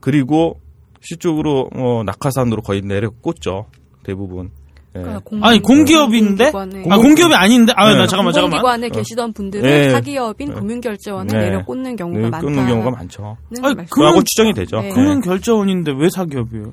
그리고 0.00 0.60
시쪽으로 1.00 1.70
어, 1.74 2.02
낙하산으로 2.04 2.62
거의 2.62 2.82
내려 2.82 3.08
꽂죠. 3.10 3.66
대부분. 4.04 4.50
네. 4.94 5.00
그러니까 5.00 5.20
공- 5.24 5.42
아니 5.44 5.60
공기업인데? 5.60 6.50
공공기관에- 6.52 6.90
아 6.92 6.96
공기업이 6.98 7.34
아닌데? 7.34 7.72
아 7.76 7.88
네. 7.90 7.96
나 7.96 8.06
잠깐만 8.06 8.32
잠깐만. 8.34 8.60
공공기관에 8.60 8.88
계시던 8.90 9.32
분들은 9.32 9.62
네. 9.64 9.90
사기업인 9.90 10.48
네. 10.50 10.54
금융결제원을 10.54 11.38
네. 11.38 11.44
내려 11.46 11.64
꽂는 11.64 11.96
경우가 11.96 12.18
네, 12.20 12.28
많다. 12.30 12.46
끊는 12.46 12.66
경우가 12.66 12.90
많죠. 12.90 13.36
아니, 13.62 13.74
그하고 13.88 14.22
추정이 14.22 14.52
되죠. 14.52 14.80
네. 14.82 14.90
금융결제원인데 14.90 15.92
왜 15.96 16.08
사기업이에요? 16.10 16.72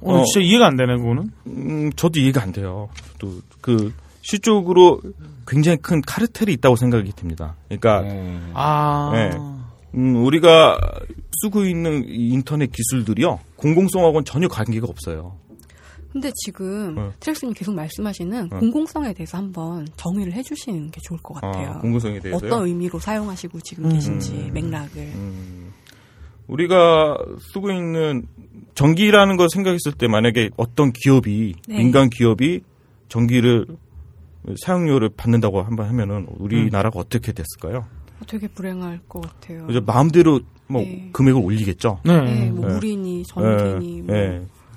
어, 0.00 0.20
어. 0.20 0.24
진짜 0.24 0.46
이해가 0.46 0.66
안 0.66 0.76
되네 0.76 0.96
그거는. 0.96 1.30
음, 1.46 1.90
저도 1.96 2.20
이해가 2.20 2.42
안 2.42 2.52
돼요. 2.52 2.88
또그 3.18 3.92
시쪽으로 4.22 5.00
굉장히 5.46 5.76
큰 5.78 6.00
카르텔이 6.00 6.52
있다고 6.54 6.76
생각이 6.76 7.12
듭니다. 7.14 7.56
그러니까 7.68 8.04
아. 8.54 9.10
네. 9.12 9.30
음, 9.94 10.24
우리가 10.24 10.78
쓰고 11.42 11.64
있는 11.66 12.04
이 12.08 12.30
인터넷 12.30 12.72
기술들이요 12.72 13.38
공공성하고는 13.56 14.24
전혀 14.24 14.48
관계가 14.48 14.86
없어요. 14.88 15.36
근데 16.14 16.30
지금 16.44 16.94
네. 16.94 17.10
트렉스님 17.18 17.54
계속 17.54 17.74
말씀하시는 17.74 18.48
네. 18.48 18.56
공공성에 18.56 19.12
대해서 19.14 19.36
한번 19.36 19.84
정의를 19.96 20.32
해주시는 20.34 20.92
게 20.92 21.00
좋을 21.02 21.18
것 21.20 21.34
같아요. 21.34 21.70
아, 21.70 21.78
공공성에 21.80 22.20
대해서요. 22.20 22.46
어떤 22.46 22.68
의미로 22.68 23.00
사용하시고 23.00 23.60
지금 23.62 23.86
음. 23.86 23.92
계신지 23.94 24.48
맥락을. 24.52 25.02
음, 25.02 25.72
우리가 26.46 27.18
쓰고 27.52 27.72
있는 27.72 28.28
전기라는 28.76 29.36
걸 29.36 29.48
생각했을 29.52 29.90
때 29.98 30.06
만약에 30.06 30.50
어떤 30.56 30.92
기업이 30.92 31.56
네. 31.66 31.78
민간 31.78 32.10
기업이 32.10 32.60
전기를 33.08 33.66
사용료를 34.64 35.10
받는다고 35.16 35.62
한번 35.62 35.88
하면은 35.88 36.28
우리나라가 36.38 37.00
어떻게 37.00 37.32
됐을까요? 37.32 37.86
어, 38.20 38.24
되게 38.28 38.46
불행할 38.46 39.00
것 39.08 39.20
같아요. 39.20 39.66
이제 39.68 39.80
마음대로 39.80 40.38
뭐 40.68 40.80
네. 40.80 41.10
금액을 41.12 41.42
올리겠죠. 41.42 41.98
네. 42.04 42.20
네, 42.22 42.50
뭐 42.52 42.68
네. 42.68 42.74
물이니 42.74 43.24
전기니 43.24 44.02
뭐. 44.02 44.14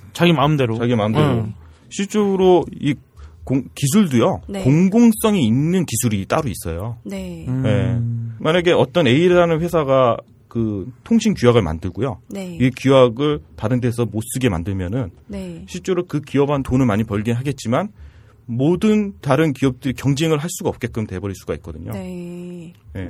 예, 0.08 0.10
예. 0.10 0.14
자기 0.14 0.34
마음대로. 0.34 0.78
자기 0.78 0.96
마음대로. 0.96 1.26
음. 1.44 1.54
실제로 1.90 2.66
이 2.80 2.96
공- 3.44 3.64
기술도요. 3.76 4.42
네. 4.50 4.64
공공성이 4.64 5.46
있는 5.46 5.86
기술이 5.86 6.26
따로 6.26 6.50
있어요. 6.50 6.98
네. 7.04 7.46
음. 7.48 7.62
네. 7.64 8.34
만약에 8.44 8.72
어떤 8.74 9.08
A라는 9.08 9.62
회사가 9.62 10.18
그그 10.50 10.92
통신 11.04 11.34
규약을 11.34 11.62
만들고요. 11.62 12.20
네. 12.30 12.58
이 12.60 12.70
규약을 12.72 13.40
다른 13.56 13.80
데서 13.80 14.06
못 14.06 14.22
쓰게 14.34 14.50
만들면은 14.50 15.12
네. 15.28 15.64
실제로 15.68 16.06
그 16.06 16.20
기업한 16.22 16.64
돈을 16.64 16.86
많이 16.86 17.04
벌긴 17.04 17.36
하겠지만 17.36 17.90
모든 18.50 19.14
다른 19.22 19.52
기업들이 19.52 19.94
경쟁을 19.94 20.38
할 20.38 20.50
수가 20.50 20.70
없게끔 20.70 21.06
돼버릴 21.06 21.36
수가 21.36 21.54
있거든요. 21.56 21.92
네. 21.92 22.74
예. 22.96 23.08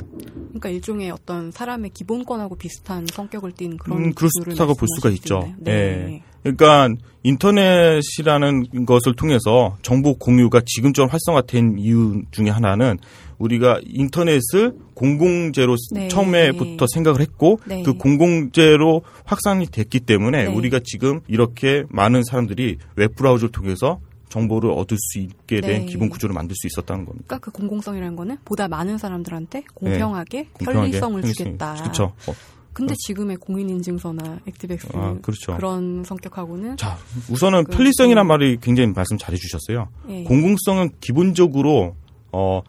그러니까 0.49 0.69
일종의 0.69 1.11
어떤 1.11 1.51
사람의 1.51 1.91
기본권하고 1.91 2.55
비슷한 2.55 3.05
성격을 3.11 3.51
띈 3.51 3.77
그런 3.77 3.99
음, 4.05 4.11
기술을 4.13 4.45
그렇다고 4.45 4.73
볼 4.73 4.87
수가 4.95 5.09
있죠. 5.11 5.39
말씀하실 5.39 5.55
수 5.63 5.69
있나요? 6.09 6.21
예. 6.47 6.51
그러니까 6.55 6.89
인터넷이라는 7.23 8.85
것을 8.85 9.15
통해서 9.15 9.77
정보 9.81 10.15
공유가 10.17 10.61
지금처럼 10.65 11.09
활성화된 11.09 11.77
이유 11.79 12.21
중에 12.31 12.49
하나는 12.49 12.97
우리가 13.37 13.79
인터넷을 13.85 14.73
공공재로 14.95 15.75
네. 15.93 16.07
처음에부터 16.07 16.85
생각을 16.93 17.21
했고 17.21 17.59
네. 17.65 17.83
그 17.83 17.93
공공재로 17.93 19.03
확산이 19.25 19.67
됐기 19.67 20.01
때문에 20.01 20.45
네. 20.45 20.53
우리가 20.53 20.79
지금 20.83 21.19
이렇게 21.27 21.83
많은 21.89 22.23
사람들이 22.23 22.77
웹브라우저를 22.95 23.51
통해서 23.51 23.99
정보를 24.29 24.71
얻을 24.71 24.97
수 24.99 25.19
있게 25.19 25.61
된 25.61 25.81
네. 25.81 25.85
기본 25.85 26.09
구조를 26.09 26.33
만들 26.33 26.55
수 26.55 26.67
있었다는 26.67 27.05
겁니다. 27.05 27.25
그러니까 27.27 27.45
그 27.45 27.51
공공성이라는 27.51 28.15
거는 28.15 28.37
보다 28.43 28.67
많은 28.67 28.97
사람들한테 28.97 29.63
공평하게 29.73 30.37
네. 30.43 30.49
공평하게 30.53 30.91
편리성을 30.91 31.21
편리성이- 31.21 31.35
주겠다. 31.37 31.73
그렇죠. 31.75 32.13
어, 32.27 32.33
근데 32.77 32.93
지금의 33.07 33.37
공인인증서나 33.37 34.41
액티백스 34.47 34.89
아, 34.93 35.15
그렇죠. 35.21 35.55
그런 35.55 36.03
성격하고는 36.03 36.77
자, 36.77 36.95
우선은 37.27 37.63
그- 37.63 37.75
편리성이란 37.75 38.27
말이 38.27 38.57
굉장히 38.61 38.93
말씀 38.93 39.17
잘해 39.17 39.35
주셨어요. 39.35 39.89
예. 40.09 40.23
공공성은 40.25 40.91
기본적으로 41.01 41.95
어 42.31 42.61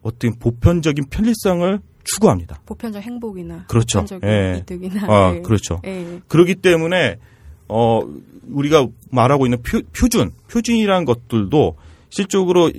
어떤 0.00 0.38
보편적인 0.38 1.04
편리성을 1.10 1.80
추구합니다. 2.04 2.60
보편적 2.64 3.02
행복이나 3.02 3.66
그렇죠. 3.68 4.00
보편적인 4.00 4.26
예. 4.26 4.58
이득이나 4.62 5.06
아, 5.06 5.34
예. 5.36 5.42
그렇죠. 5.42 5.82
예. 5.84 6.20
그렇기 6.28 6.54
때문에 6.54 7.16
어 7.68 8.00
우리가 8.48 8.86
말하고 9.10 9.44
있는 9.44 9.60
표, 9.62 9.82
표준, 9.92 10.30
표준이라는 10.50 11.04
것들도 11.04 11.76
실적으로 12.08 12.70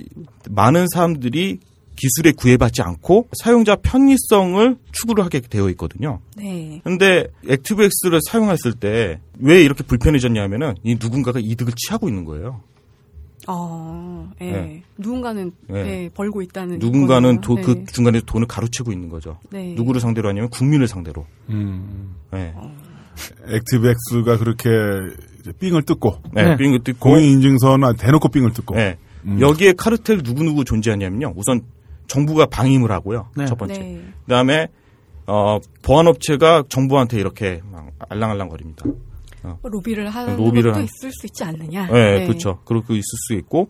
많은 0.50 0.86
사람들이 0.92 1.60
기술에 1.96 2.32
구애받지 2.32 2.82
않고 2.82 3.28
사용자 3.42 3.76
편의성을 3.76 4.76
추구를 4.92 5.24
하게 5.24 5.40
되어 5.40 5.68
있거든요. 5.70 6.20
네. 6.36 6.80
근데 6.84 7.26
액티브엑스를 7.48 8.20
사용했을 8.30 8.72
때 8.74 9.20
왜 9.38 9.62
이렇게 9.62 9.84
불편해졌냐면은 9.84 10.74
이 10.82 10.96
누군가가 11.00 11.40
이득을 11.40 11.72
취하고 11.76 12.08
있는 12.08 12.24
거예요. 12.24 12.60
어, 13.46 14.30
예. 14.40 14.52
네. 14.52 14.82
누군가는 14.96 15.52
네. 15.68 15.78
예, 15.78 16.10
벌고 16.14 16.40
있다는 16.40 16.78
누군가는 16.78 17.40
도, 17.42 17.58
있거든요. 17.58 17.84
그 17.84 17.92
중간에 17.92 18.20
돈을 18.24 18.46
가로채고 18.46 18.90
있는 18.90 19.10
거죠. 19.10 19.38
네. 19.50 19.74
누구를 19.74 20.00
상대로 20.00 20.30
하냐면 20.30 20.48
국민을 20.48 20.88
상대로. 20.88 21.26
음. 21.50 22.14
네. 22.32 22.54
액티브엑스가 23.46 24.38
그렇게 24.38 24.70
이제 25.40 25.52
삥을 25.58 25.82
뜯고 25.82 26.22
네. 26.32 26.42
네. 26.44 26.56
빙을 26.56 26.82
뜯고. 26.84 27.10
공인 27.10 27.32
인증서는 27.32 27.96
대놓고 27.96 28.28
삥을 28.28 28.52
뜯고 28.54 28.76
네. 28.76 28.96
음. 29.26 29.40
여기에 29.40 29.74
카르텔 29.76 30.22
누구누구 30.24 30.64
존재하냐면요. 30.64 31.34
우선 31.36 31.60
정부가 32.06 32.46
방임을 32.46 32.90
하고요. 32.92 33.28
네. 33.36 33.46
첫 33.46 33.56
번째. 33.58 33.78
네. 33.80 34.02
그다음에 34.24 34.68
어, 35.26 35.58
보안업체가 35.82 36.64
정부한테 36.68 37.18
이렇게 37.18 37.60
막 37.70 37.88
알랑알랑거립니다. 38.08 38.84
로비를 39.62 40.08
하는 40.08 40.36
로비를 40.36 40.70
것도 40.72 40.76
한- 40.76 40.84
있을 40.84 41.10
수 41.12 41.26
있지 41.26 41.44
않느냐. 41.44 41.86
네, 41.88 42.26
그렇죠. 42.26 42.60
그렇게 42.64 42.94
있을 42.94 43.02
수 43.26 43.34
있고 43.34 43.68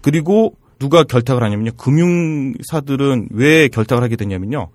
그리고 0.00 0.54
누가 0.78 1.02
결탁을 1.04 1.42
하냐면요. 1.42 1.72
금융사들은 1.72 3.28
왜 3.32 3.68
결탁을 3.68 4.02
하게 4.02 4.16
되냐면요. 4.16 4.68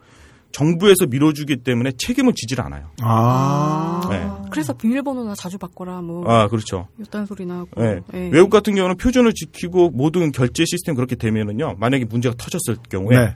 정부에서 0.51 1.05
밀어주기 1.07 1.57
때문에 1.57 1.91
책임을 1.97 2.33
지질 2.33 2.61
않아요. 2.61 2.89
아. 3.01 4.01
네. 4.09 4.27
그래서 4.51 4.73
비밀번호나 4.73 5.35
자주 5.35 5.57
바꿔라 5.57 6.01
뭐 6.01 6.29
아, 6.29 6.47
그렇죠. 6.47 6.87
이딴 6.99 7.25
소리나 7.25 7.59
하고. 7.59 7.81
네. 7.81 8.01
예. 8.13 8.29
외국 8.31 8.49
같은 8.49 8.75
경우는 8.75 8.97
표준을 8.97 9.33
지키고 9.33 9.91
모든 9.91 10.31
결제 10.31 10.65
시스템 10.65 10.95
그렇게 10.95 11.15
되면은요. 11.15 11.75
만약에 11.79 12.05
문제가 12.05 12.35
터졌을 12.37 12.77
경우에 12.89 13.17
네. 13.17 13.35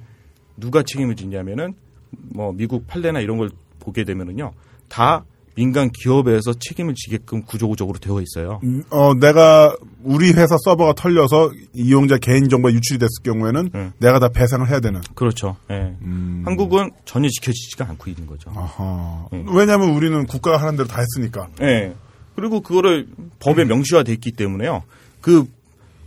누가 0.58 0.84
책임을 0.84 1.16
지냐면은 1.16 1.74
뭐 2.12 2.52
미국 2.54 2.88
판례나 2.88 3.20
이런 3.20 3.38
걸 3.38 3.50
보게 3.80 4.04
되면은요. 4.04 4.52
다 4.88 5.26
민간 5.56 5.90
기업에서 5.90 6.54
책임을 6.54 6.94
지게끔 6.96 7.42
구조적으로 7.44 7.98
되어 7.98 8.22
있어요. 8.22 8.60
음, 8.64 8.84
어, 8.90 9.14
내가 9.14 9.76
우리 10.04 10.32
회사 10.34 10.58
서버가 10.64 10.94
털려서 10.94 11.52
이용자 11.74 12.18
개인 12.18 12.50
정보가 12.50 12.74
유출이 12.74 13.00
됐을 13.00 13.24
경우에는 13.24 13.70
네. 13.74 13.92
내가 14.00 14.20
다 14.20 14.30
배상을 14.30 14.68
해야 14.70 14.80
되는. 14.82 15.02
그렇죠. 15.16 15.56
예. 15.72 15.96
음. 16.02 16.44
한국은 16.46 16.92
전혀 17.06 17.30
지켜지지가 17.30 17.88
않고 17.90 18.10
있는 18.10 18.28
거죠. 18.28 18.52
아하. 18.54 19.28
음. 19.34 19.46
왜냐하면 19.56 19.96
우리는 19.96 20.26
국가가 20.26 20.58
하는 20.58 20.76
대로 20.76 20.88
다 20.88 21.00
했으니까. 21.00 21.48
예. 21.62 21.96
그리고 22.36 22.60
그거를 22.60 23.08
법에 23.40 23.64
명시화돼 23.64 24.12
있기 24.14 24.34
때문에요. 24.34 24.84
그 25.22 25.46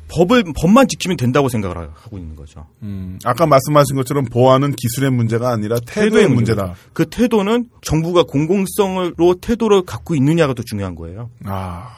법을 0.09 0.44
법만 0.60 0.89
지키면 0.89 1.16
된다고 1.16 1.48
생각을 1.48 1.76
하고 1.76 2.18
있는 2.18 2.35
거죠. 2.35 2.66
음. 2.82 3.18
아까 3.24 3.47
말씀하신 3.47 3.97
것처럼 3.97 4.24
보안은 4.24 4.72
기술의 4.72 5.10
문제가 5.10 5.51
아니라 5.51 5.76
태도의, 5.80 6.10
태도의 6.10 6.28
문제다. 6.28 6.62
문제다. 6.62 6.89
그 6.93 7.06
태도는 7.06 7.68
정부가 7.82 8.24
공공성으로 8.24 9.36
태도를 9.40 9.82
갖고 9.82 10.14
있느냐가 10.14 10.55
더 10.55 10.62
중요한 10.64 10.94
거예요. 10.94 11.30
아. 11.44 11.89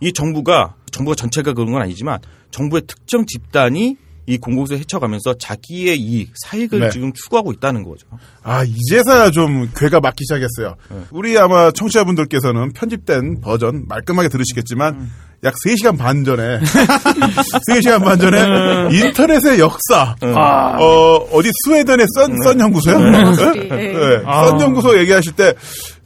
이 0.00 0.12
정부가 0.12 0.74
정부가 0.90 1.14
전체가 1.14 1.54
그런 1.54 1.72
건 1.72 1.82
아니지만 1.82 2.18
정부의 2.50 2.82
특정 2.86 3.26
집단이 3.26 3.96
이 4.26 4.38
공공성을 4.38 4.80
헤쳐가면서 4.80 5.34
자기의 5.34 5.98
이익, 5.98 6.32
사익을 6.36 6.80
네. 6.80 6.90
지금 6.90 7.12
추구하고 7.12 7.52
있다는 7.52 7.82
거죠. 7.82 8.06
아, 8.42 8.64
이제서야 8.64 9.30
좀 9.30 9.70
괴가 9.76 10.00
막기 10.00 10.24
시작했어요. 10.24 10.76
네. 10.90 10.96
우리 11.10 11.38
아마 11.38 11.70
청취자분들께서는 11.70 12.72
편집된 12.72 13.40
버전 13.40 13.84
말끔하게 13.86 14.28
들으시겠지만 14.28 14.94
음. 14.94 15.12
약 15.44 15.54
3시간 15.66 15.98
반 15.98 16.24
전에 16.24 16.58
3시간 17.68 18.02
반 18.02 18.18
전에 18.18 18.88
인터넷의 18.96 19.58
역사 19.60 20.16
음. 20.22 20.34
어, 20.34 21.16
어디 21.32 21.50
스웨덴의 21.64 22.06
썬, 22.14 22.34
썬 22.42 22.60
연구소요? 22.60 22.98
네. 22.98 23.68
네. 23.68 24.22
아. 24.24 24.46
썬 24.46 24.60
연구소 24.60 24.98
얘기하실 24.98 25.32
때 25.34 25.52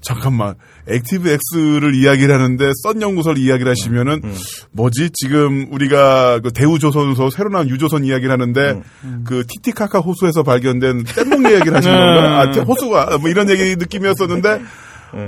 잠깐만 0.00 0.54
Active 0.88 1.28
X를 1.54 1.94
이야기를 1.94 2.34
하는데 2.34 2.70
CERN 2.82 3.00
연구소를 3.02 3.38
이야기를 3.38 3.70
하시면은 3.70 4.20
음. 4.24 4.34
뭐지 4.72 5.10
지금 5.12 5.66
우리가 5.72 6.40
그 6.40 6.52
대우조선소 6.52 7.30
새로 7.30 7.50
나온 7.50 7.68
유조선 7.68 8.04
이야기를 8.04 8.30
하는데 8.30 8.80
음. 9.04 9.24
그 9.26 9.44
티티카카 9.46 9.98
호수에서 10.00 10.42
발견된 10.42 11.04
뗏목 11.04 11.42
이야기를 11.50 11.76
하시는 11.76 11.94
네. 11.94 12.14
건가? 12.14 12.40
아, 12.40 12.50
티- 12.50 12.60
호수가 12.60 13.18
뭐 13.20 13.28
이런 13.30 13.50
얘기 13.50 13.76
느낌이었었는데 13.76 14.60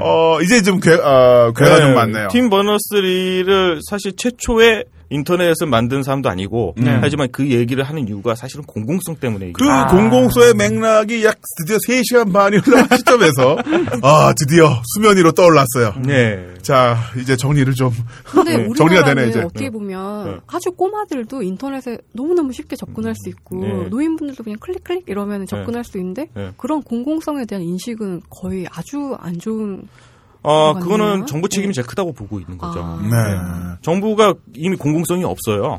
어 0.00 0.38
이제 0.42 0.62
좀 0.62 0.78
괴, 0.78 0.92
아, 1.02 1.52
괴가 1.56 1.74
네, 1.76 1.80
좀 1.80 1.94
많네요. 1.94 2.28
팀 2.30 2.50
버너스 2.50 2.80
리를 2.94 3.80
사실 3.88 4.12
최초에 4.16 4.84
인터넷을 5.10 5.66
만든 5.66 6.02
사람도 6.02 6.28
아니고 6.28 6.74
네. 6.78 6.98
하지만 7.00 7.28
그 7.32 7.50
얘기를 7.50 7.84
하는 7.84 8.06
이유가 8.08 8.34
사실은 8.34 8.64
공공성 8.64 9.16
때문에 9.16 9.52
그 9.52 9.64
얘기를 9.64 9.86
공공성의 9.88 10.54
맥락이 10.54 11.24
약 11.24 11.38
드디어 11.58 11.76
3시간 11.78 12.32
반이 12.32 12.58
흘러간 12.58 12.86
시점에서 12.98 13.58
아 14.02 14.32
드디어 14.38 14.80
수면 14.94 15.16
위로 15.16 15.32
떠올랐어요. 15.32 15.94
네. 16.04 16.54
자 16.62 16.96
이제 17.20 17.36
정리를 17.36 17.74
좀 17.74 17.90
근데 18.24 18.56
네, 18.56 18.68
정리가 18.76 19.04
되네 19.04 19.28
이제. 19.28 19.40
어떻게 19.40 19.68
보면 19.68 20.24
네. 20.26 20.36
아주 20.46 20.70
꼬마들도 20.70 21.42
인터넷에 21.42 21.98
너무너무 22.12 22.52
쉽게 22.52 22.76
접근할 22.76 23.14
수 23.16 23.28
있고 23.28 23.56
네. 23.60 23.88
노인분들도 23.88 24.44
그냥 24.44 24.58
클릭 24.60 24.84
클릭 24.84 25.04
이러면 25.08 25.46
접근할 25.46 25.82
수 25.84 25.98
있는데 25.98 26.28
네. 26.34 26.52
그런 26.56 26.82
공공성에 26.82 27.46
대한 27.46 27.64
인식은 27.64 28.22
거의 28.30 28.66
아주 28.70 29.16
안 29.20 29.38
좋은 29.38 29.82
어, 30.42 30.74
그거는? 30.74 31.26
정부 31.26 31.48
책임이 31.48 31.72
네. 31.72 31.74
제일 31.74 31.86
크다고 31.86 32.12
보고 32.12 32.40
있는 32.40 32.56
거죠. 32.56 32.80
아. 32.82 32.98
네. 33.02 33.78
정부가 33.82 34.34
이미 34.54 34.76
공공성이 34.76 35.24
없어요. 35.24 35.78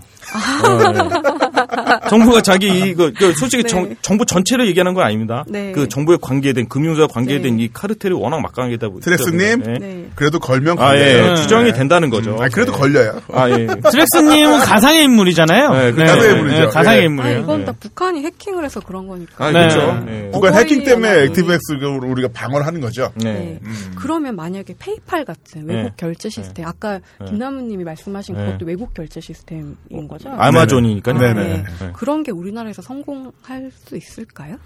네. 0.93 1.40
정부가 2.09 2.41
자기 2.41 2.67
이거 2.89 3.11
그 3.17 3.33
솔직히 3.33 3.63
네. 3.63 3.69
정, 3.69 3.95
정부 4.01 4.25
전체를 4.25 4.67
얘기하는 4.67 4.93
건 4.93 5.03
아닙니다. 5.05 5.43
네. 5.47 5.71
그 5.71 5.87
정부에 5.87 6.17
관계된 6.21 6.67
금융사와 6.67 7.07
관계된 7.07 7.57
네. 7.57 7.63
이 7.63 7.69
카르텔이 7.71 8.13
워낙 8.13 8.39
막강하다 8.41 8.89
보니 8.89 9.01
트렉스님? 9.01 9.61
네. 9.63 9.73
네. 9.79 10.09
그래도 10.15 10.39
걸면 10.39 10.77
아, 10.79 10.87
걸려요. 10.87 11.05
예, 11.05 11.21
네. 11.21 11.35
추정이 11.35 11.71
된다는 11.73 12.09
거죠. 12.09 12.37
아 12.41 12.49
그래도 12.49 12.71
네. 12.73 12.77
걸려요. 12.77 13.21
아, 13.33 13.49
예. 13.49 13.67
드렉스님은 13.91 14.59
가상의 14.59 15.03
인물이잖아요. 15.05 15.73
네, 15.73 15.91
그 15.91 15.97
가상의 16.03 16.31
인물이죠. 16.31 16.69
가상의 16.69 16.97
예. 16.99 17.01
아 17.03 17.05
인물이에요. 17.05 17.39
이건 17.41 17.59
네. 17.59 17.65
다 17.65 17.73
북한이 17.79 18.23
해킹을 18.23 18.65
해서 18.65 18.79
그런 18.81 19.07
거니까. 19.07 19.45
아, 19.45 19.51
네. 19.51 19.67
그렇죠. 19.67 20.03
네. 20.05 20.29
북한 20.31 20.53
해킹 20.53 20.83
때문에 20.83 21.09
연합이- 21.09 21.29
액티브엑스로 21.29 21.99
우리가 22.03 22.29
방어를 22.33 22.65
하는 22.65 22.81
거죠. 22.81 23.11
네. 23.15 23.33
네. 23.33 23.59
그러면 23.95 24.35
만약에 24.35 24.75
페이팔 24.77 25.25
같은 25.25 25.67
외국 25.67 25.83
네. 25.83 25.89
결제 25.97 26.29
시스템, 26.29 26.65
아까 26.67 26.99
김남우님이 27.27 27.83
말씀하신 27.83 28.35
네. 28.35 28.45
그것도 28.45 28.65
외국 28.65 28.93
결제 28.93 29.21
시스템인 29.21 30.07
거죠? 30.09 30.29
아마존이니까요. 30.29 31.17
네네. 31.17 31.60
네. 31.63 31.85
네. 31.87 31.91
그런 31.93 32.23
게 32.23 32.31
우리나라에서 32.31 32.81
성공할 32.81 33.71
수 33.73 33.95
있을까요? 33.97 34.57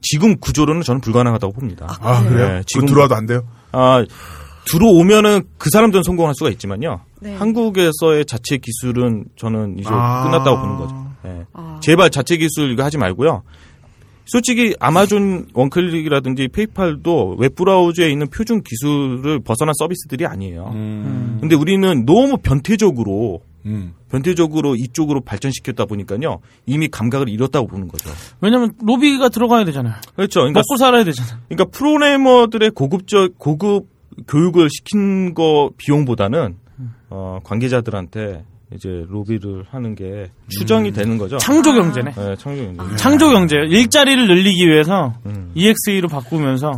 지금 0.00 0.36
구조로는 0.38 0.82
저는 0.82 1.00
불가능하다고 1.00 1.52
봅니다. 1.52 1.86
아 2.00 2.22
그래요? 2.22 2.46
네, 2.48 2.62
지금 2.66 2.82
지금- 2.82 2.86
들어와도 2.86 3.14
안 3.14 3.26
돼요? 3.26 3.42
아, 3.72 4.04
들어오면은 4.66 5.42
그 5.58 5.68
사람들은 5.70 6.02
성공할 6.04 6.34
수가 6.36 6.50
있지만요. 6.50 7.00
네. 7.20 7.34
한국에서의 7.36 8.24
자체 8.26 8.56
기술은 8.56 9.24
저는 9.36 9.78
이제 9.78 9.88
아. 9.92 10.24
끝났다고 10.24 10.60
보는 10.60 10.76
거죠. 10.76 11.06
네. 11.22 11.44
아. 11.52 11.78
제발 11.82 12.10
자체 12.10 12.36
기술 12.36 12.70
이거 12.72 12.82
하지 12.84 12.96
말고요. 12.98 13.42
솔직히 14.26 14.74
아마존 14.80 15.48
원클릭이라든지 15.52 16.48
페이팔도 16.48 17.36
웹브라우저에 17.38 18.10
있는 18.10 18.28
표준 18.28 18.62
기술을 18.62 19.40
벗어난 19.40 19.74
서비스들이 19.78 20.24
아니에요. 20.26 20.70
음. 20.72 21.36
근데 21.40 21.54
우리는 21.54 22.06
너무 22.06 22.38
변태적으로 22.38 23.42
음. 23.66 23.94
변태적으로 24.10 24.76
이쪽으로 24.76 25.22
발전시켰다 25.22 25.86
보니까요. 25.86 26.40
이미 26.66 26.88
감각을 26.88 27.28
잃었다고 27.28 27.66
보는 27.66 27.88
거죠. 27.88 28.10
왜냐면 28.40 28.72
로비가 28.82 29.28
들어가야 29.28 29.64
되잖아요. 29.64 29.94
그렇죠. 30.16 30.40
그러니까, 30.40 30.58
먹고 30.60 30.76
살아야 30.78 31.04
되잖아요. 31.04 31.38
그러니까 31.48 31.76
프로그래머들의 31.76 32.70
고급적 32.70 33.38
고급 33.38 33.86
교육을 34.28 34.68
시킨 34.70 35.34
거 35.34 35.70
비용보다는 35.76 36.56
어, 37.10 37.38
관계자들한테 37.44 38.44
이제 38.74 38.88
로비를 39.08 39.64
하는 39.70 39.94
게 39.94 40.30
추정이 40.48 40.92
되는 40.92 41.16
거죠. 41.16 41.38
창조 41.38 41.72
경제네. 41.72 42.12
네, 42.12 42.36
창조 42.36 42.64
경제. 42.64 42.96
창조 42.96 43.30
경제. 43.30 43.56
일자리를 43.56 44.26
늘리기 44.26 44.66
위해서 44.66 45.14
음. 45.26 45.52
EXE로 45.54 46.08
바꾸면서 46.08 46.72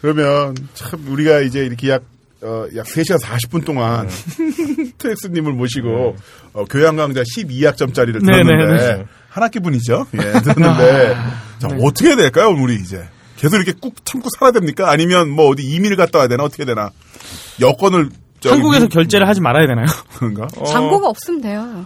그러면 0.00 0.54
참 0.74 1.06
우리가 1.08 1.40
이제 1.40 1.64
이렇게 1.64 1.90
약, 1.90 2.02
어, 2.42 2.66
약 2.74 2.86
3시간 2.86 3.20
40분 3.20 3.64
동안 3.64 4.08
트엑스님을 4.98 5.52
모시고 5.52 6.16
어, 6.54 6.64
교양 6.64 6.96
강좌 6.96 7.22
12학점짜리를 7.22 8.24
네, 8.24 8.42
들었는데 8.42 8.76
네, 8.76 8.96
네. 8.96 9.04
한 9.28 9.42
학기분이죠. 9.44 10.06
예, 10.14 10.40
들었는데 10.40 11.14
자, 11.58 11.68
어떻게 11.82 12.08
해야 12.08 12.16
될까요, 12.16 12.48
우리 12.48 12.74
이제? 12.76 13.04
계속 13.36 13.56
이렇게 13.56 13.72
꾹 13.80 13.94
참고 14.04 14.28
살아야 14.38 14.52
됩니까? 14.52 14.90
아니면 14.90 15.30
뭐 15.30 15.48
어디 15.48 15.62
이민을 15.62 15.96
갔다 15.96 16.18
와야 16.18 16.28
되나? 16.28 16.44
어떻게 16.44 16.64
되나? 16.64 16.90
여권을 17.60 18.10
저기 18.10 18.16
한국에서 18.48 18.84
미- 18.86 18.88
결제를 18.88 19.28
하지 19.28 19.40
말아야 19.40 19.66
되나요? 19.66 19.86
그런가? 20.16 20.46
잔고가 20.66 21.08
없으면 21.08 21.40
돼요. 21.40 21.84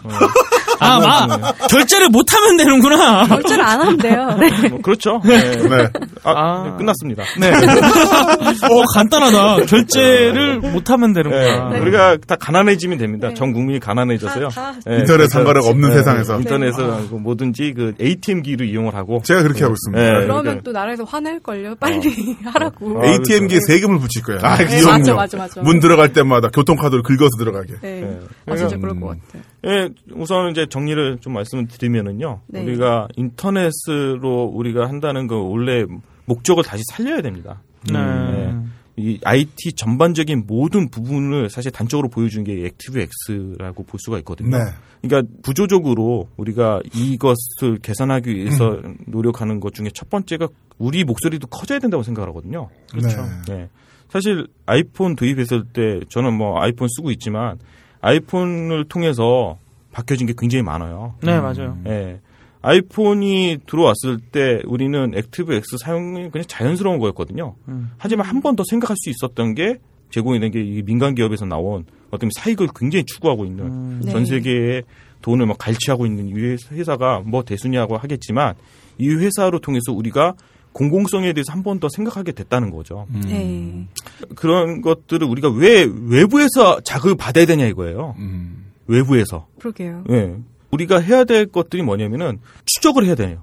아, 0.81 0.98
마, 1.01 1.52
결제를 1.68 2.09
못 2.10 2.26
하면 2.32 2.56
되는구나. 2.56 3.26
결제를 3.26 3.64
안 3.64 3.81
하면 3.81 3.97
돼요. 3.97 4.28
네. 4.40 4.68
뭐 4.68 4.81
그렇죠. 4.82 5.20
네. 5.24 5.39
네. 5.56 5.89
아, 6.24 6.31
아. 6.32 6.64
네, 6.70 6.76
끝났습니다. 6.78 7.22
네. 7.39 7.51
어, 8.70 8.82
간단하다. 8.94 9.66
결제를 9.66 10.60
못 10.60 10.90
하면 10.90 11.12
되는구나. 11.12 11.70
네. 11.70 11.78
우리가 11.81 12.16
다 12.26 12.36
가난해지면 12.36 12.98
됩니다. 12.98 13.31
전 13.35 13.52
국민이 13.52 13.78
가난해져서요. 13.81 14.48
다- 14.48 14.72
다- 14.72 14.81
네, 14.86 14.98
인터넷 14.98 15.28
상가력 15.28 15.64
없는 15.66 15.93
세상에서. 15.93 16.39
인터넷을 16.39 16.85
하고 16.93 17.18
뭐든지 17.18 17.72
그 17.76 17.94
ATM기를 18.01 18.68
이용을 18.68 18.94
하고 18.94 19.20
제가 19.24 19.43
그렇게 19.43 19.62
하고 19.62 19.74
있습니다. 19.74 20.02
네, 20.02 20.10
그러면 20.26 20.43
그러니까- 20.43 20.62
또 20.64 20.72
나라에서 20.72 21.05
화낼걸요. 21.05 21.76
빨리 21.76 22.36
하라고. 22.52 23.01
어. 23.01 23.05
ATM기에 23.06 23.59
세금을 23.66 23.98
붙일 24.01 24.22
거예요. 24.22 24.40
아, 24.43 24.56
네. 24.56 24.82
맞아, 24.85 25.14
맞아, 25.14 25.36
맞아. 25.36 25.60
문 25.62 25.81
들어갈 25.81 26.12
때마다 26.12 26.44
교통카드를 26.49 27.03
긁어서 27.03 27.37
들어가게. 27.39 27.75
네. 27.81 28.01
네. 28.01 28.21
아, 28.47 28.57
진짜 28.57 28.77
음. 28.77 28.81
그럴 28.81 29.01
것 29.01 29.07
같아. 29.07 29.45
예, 29.66 29.89
우선 30.12 30.51
이제 30.51 30.66
정리를 30.69 31.19
좀 31.21 31.33
말씀을 31.33 31.66
드리면은요. 31.69 32.41
네. 32.49 32.62
우리가 32.62 33.09
인터넷으로 33.16 34.45
우리가 34.53 34.89
한다는 34.89 35.27
그 35.27 35.37
원래 35.37 35.85
목적을 36.27 36.65
다시 36.65 36.83
살려야 36.93 37.23
됩니다. 37.23 37.62
네. 37.93 37.99
네. 37.99 38.55
이 38.97 39.19
IT 39.25 39.73
전반적인 39.73 40.45
모든 40.47 40.89
부분을 40.89 41.51
사실 41.51 41.73
단적으로 41.73 42.09
보여준 42.09 42.45
게 42.45 42.53
Active 42.65 43.05
X라고 43.29 43.83
볼 43.83 43.99
수가 43.99 44.19
있거든요. 44.19 44.57
네. 44.57 44.65
그러니까 45.03 45.33
구조적으로 45.43 46.29
우리가 46.37 46.81
이것을 46.95 47.79
개선하기 47.83 48.35
위해서 48.35 48.81
노력하는 49.07 49.59
것 49.59 49.75
중에 49.75 49.89
첫 49.93 50.09
번째가 50.11 50.49
우리 50.79 51.05
목소리도 51.05 51.49
커져야 51.49 51.81
된다고 51.81 52.03
생각을 52.05 52.29
하거든요. 52.31 52.69
그렇죠. 52.91 53.25
네. 53.49 53.69
사실 54.15 54.47
아이폰 54.65 55.16
도입했을 55.16 55.65
때 55.73 55.99
저는 56.09 56.35
뭐 56.35 56.61
아이폰 56.61 56.86
쓰고 56.89 57.11
있지만 57.11 57.59
아이폰을 58.01 58.85
통해서 58.85 59.59
바뀌어진 59.91 60.28
게 60.28 60.35
굉장히 60.39 60.62
많아요. 60.62 61.16
네, 61.20 61.41
맞아요. 61.41 61.77
예. 61.89 62.20
아이폰이 62.62 63.59
들어왔을 63.66 64.19
때 64.31 64.62
우리는 64.66 65.12
Active 65.16 65.52
X 65.53 65.78
사용이 65.78 66.31
그냥 66.31 66.45
자연스러운 66.47 66.99
거였거든요. 67.01 67.57
음. 67.66 67.91
하지만 67.99 68.27
한 68.27 68.41
번 68.41 68.55
더 68.55 68.62
생각할 68.70 68.97
수 68.97 69.11
있었던 69.11 69.55
게 69.55 69.78
제공이 70.11 70.39
된게이 70.39 70.82
민간 70.85 71.16
기업에서 71.16 71.45
나온 71.45 71.85
어떤 72.12 72.31
사익을 72.36 72.69
굉장히 72.77 73.05
추구하고 73.05 73.45
있는 73.45 73.65
음. 73.66 74.01
네. 74.05 74.12
전 74.12 74.24
세계에 74.24 74.82
돈을 75.23 75.47
막 75.47 75.59
갈취하고 75.59 76.07
있는 76.07 76.28
이 76.28 76.35
회사- 76.35 76.73
회사가 76.73 77.20
뭐 77.27 77.43
대수냐고 77.43 77.97
하겠지만 77.97 78.55
이 78.99 79.09
회사로 79.11 79.59
통해서 79.59 79.93
우리가 79.93 80.35
공공성에 80.74 81.32
대해서 81.32 81.52
한 81.52 81.62
번 81.62 81.80
더 81.80 81.88
생각하게 81.88 82.32
됐다는 82.32 82.68
거죠. 82.70 83.06
음. 83.14 83.22
네. 83.24 83.88
그런 84.34 84.82
것들을 84.82 85.26
우리가 85.26 85.48
왜 85.48 85.88
외부에서 86.09 86.80
자극을 86.80 87.16
받아야 87.16 87.46
되냐 87.46 87.64
이거예요. 87.66 88.14
음. 88.18 88.66
외부에서. 88.86 89.46
그러게요. 89.60 90.05
예. 90.10 90.36
우리가 90.70 91.01
해야 91.01 91.24
될 91.24 91.46
것들이 91.46 91.82
뭐냐면은 91.82 92.38
추적을 92.66 93.06
해야 93.06 93.14
돼요. 93.14 93.42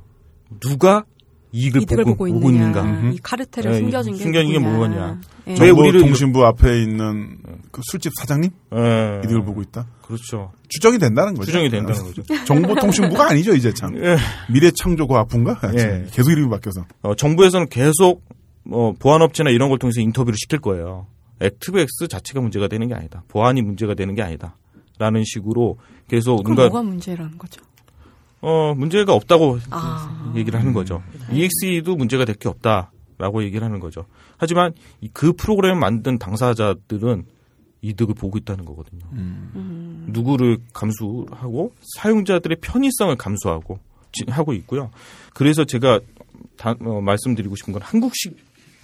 누가 0.60 1.06
이익을, 1.54 1.82
이득을 1.82 2.04
보고, 2.06 2.26
보고. 2.26 2.50
있는가. 2.50 3.12
이 3.12 3.18
카르텔을 3.22 3.72
네, 3.72 3.78
숨겨진 3.80 4.14
게 4.14 4.20
숨겨진 4.24 4.52
게. 4.54 4.60
뭐냐. 4.60 5.20
네. 5.46 5.56
왜 5.60 5.70
우리를- 5.72 5.74
정보통신부 6.00 6.46
앞에 6.46 6.82
있는 6.82 7.38
그 7.72 7.82
술집 7.84 8.14
사장님 8.18 8.52
예. 8.76 9.22
이득을 9.26 9.44
보고 9.44 9.62
있다. 9.62 9.86
그렇죠. 10.02 10.52
추정이 10.70 10.98
된다는 10.98 11.34
거죠. 11.34 11.48
추정이 11.48 11.70
된다는 11.70 12.02
거죠. 12.04 12.24
정보통신부가 12.46 13.30
아니죠 13.32 13.54
이제 13.54 13.74
참. 13.74 13.96
예. 13.98 14.16
미래창조과학부인가? 14.52 15.60
예. 15.78 16.06
계속 16.12 16.32
이름이 16.32 16.50
바뀌어서. 16.50 16.86
어, 17.02 17.16
정부에서는 17.16 17.68
계속 17.70 18.24
뭐 18.64 18.94
보안업체나 18.94 19.50
이런 19.50 19.70
걸 19.70 19.80
통해서 19.80 20.00
인터뷰를 20.02 20.38
시킬 20.38 20.60
거예요. 20.60 21.08
액티브엑스 21.42 22.08
자체가 22.08 22.40
문제가 22.40 22.68
되는 22.68 22.88
게 22.88 22.94
아니다. 22.94 23.24
보안이 23.28 23.62
문제가 23.62 23.94
되는 23.96 24.14
게 24.16 24.22
아니다. 24.22 24.56
라는 25.00 25.24
식으로 25.26 25.78
계속 26.08 26.44
그럼 26.44 26.56
뭔가 26.56 26.70
뭐가 26.70 26.84
문제라는 26.88 27.38
거죠? 27.40 27.60
어, 28.42 28.74
문제가 28.76 29.14
없다고 29.14 29.60
아. 29.70 30.34
얘기를 30.36 30.60
하는 30.60 30.74
거죠. 30.74 31.02
EXE도 31.32 31.96
문제가 31.96 32.26
될 32.26 32.36
게 32.36 32.50
없다라고 32.50 33.44
얘기를 33.44 33.64
하는 33.64 33.80
거죠. 33.80 34.06
하지만 34.38 34.74
이- 35.02 35.10
그 35.14 35.34
프로그램을 35.34 35.80
만든 35.80 36.18
당사자들은 36.18 37.26
이득을 37.84 38.16
보고 38.16 38.38
있다는 38.38 38.66
거거든요. 38.66 39.06
음. 39.14 40.06
누구를 40.10 40.58
감수하고 40.74 41.74
사용자들의 41.98 42.58
편의성을 42.62 43.16
감수하고 43.16 43.80
지- 44.12 44.26
하고 44.30 44.54
있고요. 44.54 44.92
그래서 45.34 45.64
제가 45.66 46.00
다- 46.58 46.76
어, 46.82 47.02
말씀드리고 47.02 47.56
싶은 47.56 47.74
건 47.74 47.82
한국식 47.82 48.36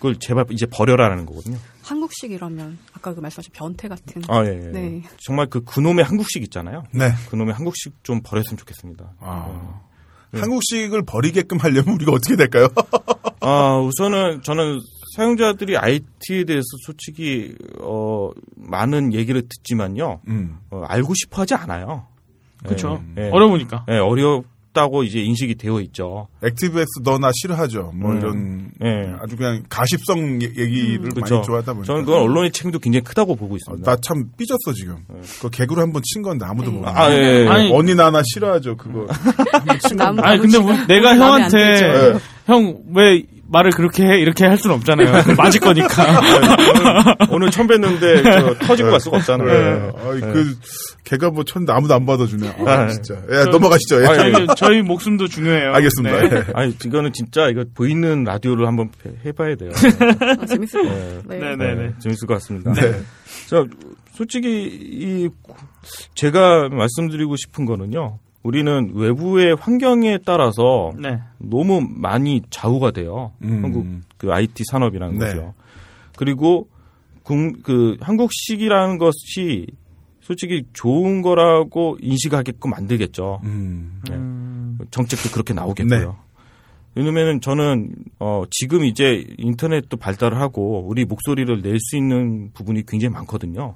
을 0.05 0.15
제발 0.17 0.45
이제 0.51 0.67
버려라라는 0.67 1.25
거거든요. 1.25 1.57
한국식 1.81 2.31
이라면 2.31 2.77
아까 2.93 3.15
그 3.15 3.19
말씀하신 3.19 3.51
변태 3.53 3.87
같은. 3.87 4.21
아, 4.27 4.45
예, 4.45 4.49
예. 4.49 4.71
네. 4.71 5.03
정말 5.19 5.47
그 5.47 5.63
그놈의 5.63 6.05
한국식 6.05 6.43
있잖아요. 6.43 6.83
네. 6.91 7.09
그놈의 7.29 7.55
한국식 7.55 8.03
좀 8.03 8.21
버렸으면 8.21 8.57
좋겠습니다. 8.57 9.13
아. 9.19 9.81
네. 10.31 10.41
한국식을 10.41 11.03
버리게끔 11.03 11.57
하려면 11.57 11.95
우리가 11.95 12.11
어떻게 12.11 12.35
될까요? 12.35 12.67
아, 13.41 13.79
우선은 13.79 14.43
저는 14.43 14.79
사용자들이 15.15 15.77
IT에 15.77 16.43
대해서 16.45 16.67
솔직히 16.85 17.55
어 17.79 18.29
많은 18.55 19.13
얘기를 19.13 19.41
듣지만요. 19.41 20.21
음. 20.27 20.57
어, 20.69 20.83
알고 20.85 21.13
싶어 21.15 21.41
하지 21.41 21.55
않아요. 21.55 22.05
그렇죠. 22.63 23.03
예. 23.17 23.29
어려우니까. 23.31 23.85
예, 23.89 23.97
어 23.97 24.43
렵다고 24.77 25.03
이제 25.03 25.19
인식이 25.19 25.55
되어 25.55 25.81
있죠. 25.81 26.27
액티브엑스 26.43 27.01
너나 27.03 27.31
싫어하죠. 27.33 27.91
뭐 27.95 28.11
음. 28.11 28.17
이런 28.17 28.71
예. 28.85 29.13
아주 29.21 29.35
그냥 29.35 29.63
가십성 29.69 30.41
얘- 30.41 30.45
얘기를 30.55 31.09
그렇죠. 31.09 31.35
많이 31.35 31.45
좋아하다 31.45 31.73
보니까. 31.73 31.85
저는 31.87 32.05
그건 32.05 32.21
언론의 32.21 32.51
책임도 32.51 32.79
굉장히 32.79 33.03
크다고 33.03 33.35
보고 33.35 33.55
있습니다. 33.57 33.89
나참 33.91 34.25
삐졌어 34.37 34.73
지금. 34.75 34.97
그 35.41 35.49
개그로 35.49 35.81
한번 35.81 36.01
친 36.05 36.21
건데 36.21 36.45
아무도 36.47 36.69
네. 36.71 36.77
모르. 36.77 36.87
아, 36.89 37.11
예, 37.11 37.43
예. 37.43 37.47
아니, 37.47 37.71
언니 37.73 37.95
나나 37.95 38.21
싫어하죠 38.23 38.77
그거. 38.77 39.07
한번 39.09 39.79
건데. 39.79 40.21
아니 40.23 40.39
근데 40.39 40.57
우리, 40.57 40.87
내가 40.87 41.15
마음에 41.15 41.23
안 41.45 41.51
형한테 41.51 41.57
들죠. 41.57 42.19
형왜 42.45 43.23
말을 43.49 43.71
그렇게 43.71 44.03
해 44.03 44.19
이렇게 44.19 44.45
할 44.45 44.57
수는 44.57 44.75
없잖아요. 44.75 45.35
맞을 45.37 45.59
거니까. 45.61 46.21
오늘 47.31 47.49
처음 47.49 47.67
뵀는데 47.67 48.23
저 48.23 48.53
터지고 48.67 48.91
갈 48.91 48.99
수가 48.99 49.17
없잖아요. 49.17 49.47
네. 49.47 49.91
아이, 50.05 50.19
그 50.19 50.57
개가 51.07 51.29
뭐 51.29 51.45
쳤는데 51.45 51.71
아무도 51.71 51.93
안 51.93 52.05
받아주네. 52.05 52.49
아, 52.65 52.69
아, 52.69 52.87
진짜. 52.89 53.15
예, 53.31 53.49
넘어가시죠. 53.49 54.01
예. 54.01 54.05
저희, 54.07 54.47
저희 54.57 54.81
목숨도 54.81 55.29
중요해요. 55.29 55.71
알겠습니다. 55.73 56.19
네. 56.27 56.35
예. 56.35 56.43
아니 56.53 56.75
이거는 56.83 57.13
진짜 57.13 57.47
이거 57.47 57.63
보이는 57.73 58.25
라디오를 58.25 58.67
한번 58.67 58.89
해봐야 59.25 59.55
돼요. 59.55 59.71
아, 59.73 60.45
재밌을 60.45 60.83
것 60.83 60.89
같아요. 60.89 61.21
네. 61.29 61.39
네, 61.39 61.55
네, 61.55 61.75
네. 61.75 61.93
재밌을 61.99 62.27
것 62.27 62.33
같습니다. 62.35 62.73
네. 62.73 62.91
자, 63.49 63.63
솔직히 64.11 64.67
이 64.67 65.29
제가 66.13 66.67
말씀드리고 66.69 67.37
싶은 67.37 67.65
거는요. 67.65 68.19
우리는 68.43 68.91
외부의 68.93 69.55
환경에 69.55 70.19
따라서 70.25 70.91
네. 71.01 71.19
너무 71.37 71.81
많이 71.89 72.41
좌우가 72.49 72.91
돼요. 72.91 73.31
음. 73.43 73.63
한국 73.63 73.85
그 74.17 74.31
IT 74.33 74.63
산업이라는 74.71 75.17
네. 75.19 75.25
거죠. 75.27 75.53
그리고 76.17 76.67
국- 77.23 77.63
그 77.63 77.95
한국식이라는 78.01 78.97
것이 78.97 79.67
솔직히 80.27 80.65
좋은 80.73 81.21
거라고 81.21 81.97
인식하게끔 82.01 82.69
만들겠죠. 82.71 83.39
음. 83.45 84.01
네. 84.09 84.13
음, 84.15 84.77
정책도 84.91 85.29
그렇게 85.31 85.53
나오겠고요. 85.53 86.17
왜냐면은 86.95 87.39
저는 87.39 87.91
어 88.19 88.43
지금 88.51 88.83
이제 88.83 89.23
인터넷도 89.37 89.95
발달을 89.95 90.37
하고 90.41 90.83
우리 90.85 91.05
목소리를 91.05 91.61
낼 91.61 91.79
수 91.79 91.95
있는 91.95 92.51
부분이 92.53 92.85
굉장히 92.85 93.13
많거든요. 93.13 93.75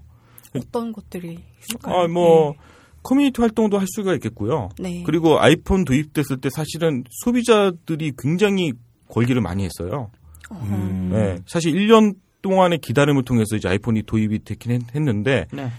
어떤 0.54 0.92
것들이 0.92 1.40
있을까요? 1.62 1.96
아, 1.96 2.08
뭐, 2.10 2.56
커뮤니티 3.04 3.40
활동도 3.40 3.80
할 3.80 3.86
수가 3.88 4.14
있겠고요. 4.16 4.68
네. 4.78 5.04
그리고 5.06 5.40
아이폰 5.40 5.86
도입됐을 5.86 6.38
때 6.42 6.50
사실은 6.50 7.06
소비자들이 7.24 8.12
굉장히 8.18 8.74
권리를 9.08 9.40
많이 9.40 9.64
했어요. 9.64 10.12
음. 10.52 11.12
네, 11.14 11.38
사실 11.46 11.74
1년 11.74 12.16
동안의 12.42 12.80
기다림을 12.80 13.24
통해서 13.24 13.56
이제 13.56 13.70
아이폰이 13.70 14.04
도입이 14.04 14.44
됐긴 14.44 14.72
했- 14.74 14.96
했는데 14.96 15.46
네. 15.54 15.70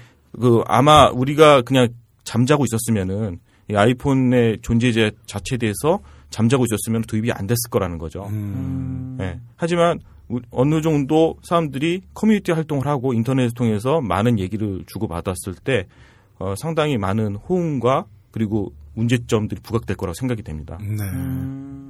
그 0.40 0.62
아마 0.66 1.08
우리가 1.10 1.62
그냥 1.62 1.88
잠자고 2.24 2.64
있었으면은 2.64 3.38
이 3.70 3.74
아이폰의 3.76 4.58
존재 4.62 4.92
자체에 5.26 5.58
대해서 5.58 6.00
잠자고 6.30 6.64
있었으면 6.64 7.02
도입이 7.02 7.30
안 7.32 7.46
됐을 7.46 7.68
거라는 7.70 7.98
거죠. 7.98 8.26
음. 8.30 9.18
예. 9.20 9.38
하지만 9.56 10.00
우- 10.28 10.40
어느 10.50 10.80
정도 10.80 11.36
사람들이 11.42 12.02
커뮤니티 12.14 12.52
활동을 12.52 12.86
하고 12.86 13.12
인터넷을 13.12 13.50
통해서 13.52 14.00
많은 14.00 14.38
얘기를 14.38 14.82
주고 14.86 15.08
받았을 15.08 15.54
때 15.62 15.86
어, 16.38 16.54
상당히 16.56 16.96
많은 16.96 17.36
호응과 17.36 18.06
그리고 18.30 18.72
문제점들이 18.94 19.60
부각될 19.62 19.96
거라고 19.96 20.14
생각이 20.14 20.42
됩니다. 20.42 20.78
네. 20.80 21.04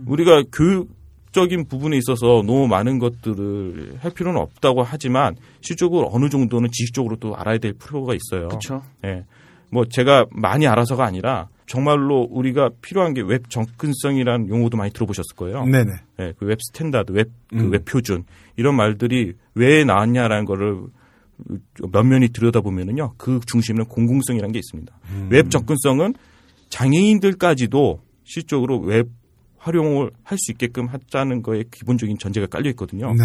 우리가 0.07 0.43
교육적인 0.53 1.67
부분에 1.67 1.97
있어서 1.99 2.43
너무 2.47 2.69
많은 2.69 2.99
것들을 2.99 3.99
할 4.01 4.11
필요는 4.13 4.41
없다고 4.41 4.83
하지만 4.83 5.35
실질적으로 5.61 6.09
어느 6.13 6.29
정도는 6.29 6.71
지식적으로 6.71 7.17
또 7.17 7.35
알아야 7.37 7.59
될 7.59 7.73
필요가 7.73 8.15
있어요. 8.15 8.49
그렇죠. 8.49 8.83
예. 9.05 9.25
뭐 9.71 9.85
제가 9.89 10.27
많이 10.31 10.67
알아서가 10.67 11.05
아니라 11.05 11.49
정말로 11.67 12.29
우리가 12.31 12.69
필요한 12.83 13.15
게 13.15 13.23
웹 13.23 13.49
접근성이라는 13.49 14.49
용어도 14.51 14.77
많이 14.77 14.93
들어보셨을 14.93 15.35
거예요. 15.37 15.65
네네. 15.65 15.91
예, 16.21 16.33
그 16.39 16.49
Web 16.49 16.59
Standard, 16.61 17.13
웹, 17.13 17.31
그 17.49 17.57
음. 17.57 17.73
웹 17.73 17.87
표준 17.87 18.25
이런 18.57 18.77
말들이 18.77 19.33
왜 19.55 19.85
나왔냐라는 19.85 20.45
거를 20.45 20.83
면면히 21.91 22.29
들여다보면은요, 22.29 23.15
그 23.17 23.41
중심에는 23.47 23.87
공공성이라는 23.87 24.53
게 24.53 24.59
있습니다. 24.59 24.95
음. 25.13 25.29
웹 25.31 25.51
접근성은 25.51 26.15
장애인들까지도 26.69 28.01
실질적으로 28.25 28.79
웹 28.79 29.09
활용을 29.63 30.11
할 30.25 30.39
수 30.43 30.51
있게끔 30.51 30.89
하자는 30.89 31.43
거에 31.43 31.65
기본적인 31.71 32.19
전제가 32.19 32.47
깔려 32.47 32.69
있거든요. 32.71 33.15
네. 33.15 33.25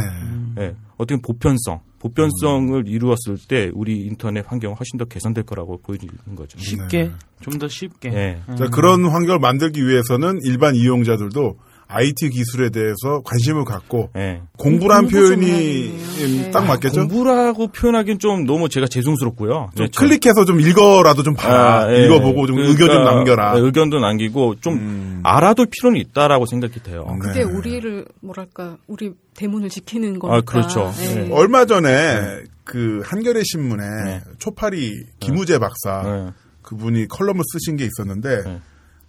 예, 0.61 0.75
어떻게 0.97 1.19
보편성, 1.19 1.79
보편성을 1.99 2.87
이루었을 2.87 3.37
때 3.47 3.71
우리 3.73 4.05
인터넷 4.05 4.45
환경은 4.45 4.77
훨씬 4.77 4.97
더 4.99 5.05
개선될 5.05 5.45
거라고 5.45 5.79
보여지는 5.81 6.13
거죠. 6.35 6.59
쉽게 6.59 7.11
좀더 7.41 7.67
쉽게. 7.67 8.13
예. 8.13 8.41
음. 8.49 8.55
자, 8.55 8.67
그런 8.67 9.05
환경을 9.05 9.39
만들기 9.39 9.85
위해서는 9.85 10.39
일반 10.43 10.75
이용자들도 10.75 11.57
IT 11.89 12.29
기술에 12.31 12.69
대해서 12.69 13.21
관심을 13.23 13.63
갖고 13.63 14.09
예. 14.17 14.41
공부란 14.57 15.07
표현이. 15.07 16.51
딱 16.51 16.61
네. 16.61 16.67
맞겠죠? 16.67 17.07
공부라고 17.07 17.67
표현하기엔 17.67 18.19
좀 18.19 18.45
너무 18.45 18.67
제가 18.67 18.87
죄송스럽고요. 18.87 19.69
좀 19.75 19.85
예, 19.85 19.89
저- 19.89 20.01
클릭해서 20.01 20.43
좀 20.45 20.59
읽어라도 20.59 21.23
좀 21.23 21.33
봐라. 21.33 21.83
아, 21.85 21.93
예. 21.93 22.05
읽어보고 22.05 22.45
좀 22.47 22.57
그러니까, 22.57 22.71
의견 22.83 22.87
좀 22.95 23.03
남겨라. 23.05 23.53
네, 23.53 23.59
의견도 23.61 23.99
남기고 23.99 24.55
좀 24.59 24.73
음. 24.73 25.19
알아둘 25.23 25.67
필요는 25.71 25.99
있다라고 26.01 26.45
생각이 26.45 26.83
돼요. 26.83 27.05
그게 27.21 27.39
네. 27.39 27.43
우리를 27.43 28.05
뭐랄까 28.21 28.77
우리 28.87 29.13
대문을 29.35 29.69
지키는 29.69 30.19
거니까. 30.19 30.37
아, 30.37 30.41
그렇죠. 30.41 30.91
네. 30.97 31.15
네. 31.27 31.29
얼마 31.31 31.65
전에 31.65 32.41
그 32.65 33.01
한겨레 33.05 33.43
신문에 33.45 33.83
네. 34.05 34.21
초파리 34.39 34.93
김우재 35.19 35.57
박사 35.59 36.01
네. 36.03 36.31
그분이 36.63 37.07
컬럼을 37.07 37.41
쓰신 37.53 37.77
게 37.77 37.85
있었는데 37.85 38.43
네. 38.43 38.59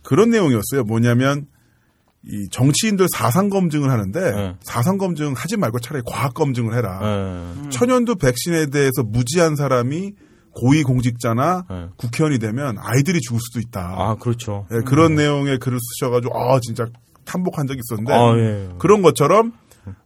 그런 0.04 0.30
내용이었어요. 0.30 0.84
뭐냐면 0.86 1.46
이 2.24 2.48
정치인들 2.50 3.06
사상 3.14 3.48
검증을 3.48 3.90
하는데 3.90 4.20
네. 4.32 4.54
사상 4.60 4.98
검증 4.98 5.34
하지 5.36 5.56
말고 5.56 5.78
차라리 5.78 6.02
과학 6.04 6.34
검증을 6.34 6.76
해라. 6.76 7.00
예. 7.02 7.70
천연두 7.70 8.16
백신에 8.16 8.66
대해서 8.66 9.02
무지한 9.04 9.56
사람이 9.56 10.12
고위 10.52 10.82
공직자나 10.82 11.64
네. 11.70 11.86
국회의원이 11.96 12.38
되면 12.40 12.76
아이들이 12.80 13.20
죽을 13.20 13.40
수도 13.40 13.60
있다. 13.60 13.94
아, 13.96 14.14
그렇죠. 14.16 14.66
예, 14.72 14.80
그런 14.80 15.14
내용의 15.14 15.58
글을 15.58 15.78
쓰셔가지고 15.80 16.36
아 16.36 16.58
진짜 16.60 16.86
탐복한 17.24 17.66
적이 17.68 17.80
있었는데 17.84 18.12
아, 18.12 18.36
예. 18.36 18.68
그런 18.78 19.02
것처럼 19.02 19.52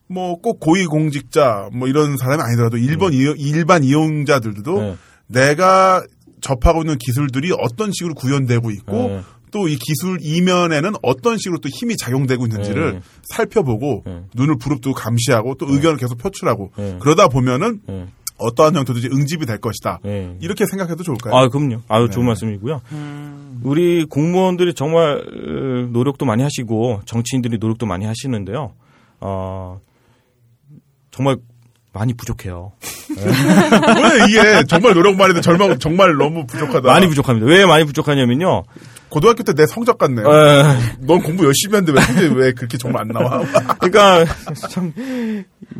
뭐 0.08 0.36
꼭 0.36 0.60
고위 0.60 0.84
공직자 0.86 1.70
뭐 1.72 1.88
이런 1.88 2.16
사람이 2.16 2.42
아니더라도 2.42 2.76
일반 2.76 3.12
이용, 3.12 3.34
일반 3.38 3.84
이용자들도 3.84 4.80
네. 4.80 4.96
내가 5.28 6.02
접하고 6.40 6.82
있는 6.82 6.98
기술들이 6.98 7.52
어떤 7.58 7.90
식으로 7.92 8.14
구현되고 8.14 8.70
있고 8.72 8.92
네. 8.92 9.22
또 9.52 9.68
이 9.68 9.76
기술 9.76 10.18
이면에는 10.20 10.94
어떤 11.02 11.38
식으로 11.38 11.58
또 11.60 11.68
힘이 11.68 11.96
작용되고 11.96 12.44
있는지를 12.46 12.94
네. 12.94 13.00
살펴보고 13.22 14.02
네. 14.04 14.22
눈을 14.34 14.56
부릅뜨고 14.58 14.94
감시하고 14.94 15.54
또 15.54 15.66
의견을 15.68 15.98
계속 15.98 16.18
표출하고 16.18 16.72
네. 16.76 16.96
그러다 17.00 17.28
보면은 17.28 17.80
예. 17.88 18.06
어떠한 18.38 18.74
형태든지 18.74 19.08
응집이 19.12 19.46
될 19.46 19.58
것이다. 19.58 20.00
예. 20.06 20.36
이렇게 20.40 20.66
생각해도 20.66 21.04
좋을까요? 21.04 21.34
아, 21.36 21.48
그럼요. 21.48 21.82
아유, 21.86 22.08
좋은 22.10 22.24
네. 22.24 22.28
말씀이고요. 22.28 22.80
우리 23.62 24.04
공무원들이 24.06 24.74
정말 24.74 25.18
어, 25.18 25.88
노력도 25.92 26.24
많이 26.26 26.42
하시고 26.42 27.02
정치인들이 27.04 27.58
노력도 27.58 27.86
많이 27.86 28.04
하시는데요. 28.06 28.72
어, 29.20 29.80
정말 31.12 31.36
많이 31.92 32.14
부족해요. 32.14 32.72
왜 33.14 34.24
이게 34.28 34.64
정말 34.66 34.94
노력 34.94 35.14
많이 35.16 35.28
했는데 35.34 35.42
절망 35.42 35.78
정말 35.78 36.16
너무 36.16 36.46
부족하다. 36.46 36.80
많이 36.88 37.06
부족합니다. 37.06 37.46
왜 37.46 37.66
많이 37.66 37.84
부족하냐면요. 37.84 38.64
고등학교 39.12 39.42
때 39.42 39.52
내 39.52 39.66
성적 39.66 39.98
같네요. 39.98 40.26
에, 40.26 40.62
넌 41.00 41.22
공부 41.22 41.44
열심히 41.44 41.76
했는데 41.76 42.00
왜 42.20 42.28
왜 42.46 42.52
그렇게 42.52 42.78
정말 42.78 43.02
안 43.02 43.08
나와? 43.08 43.42
그러니까 43.78 44.24
참 44.70 44.92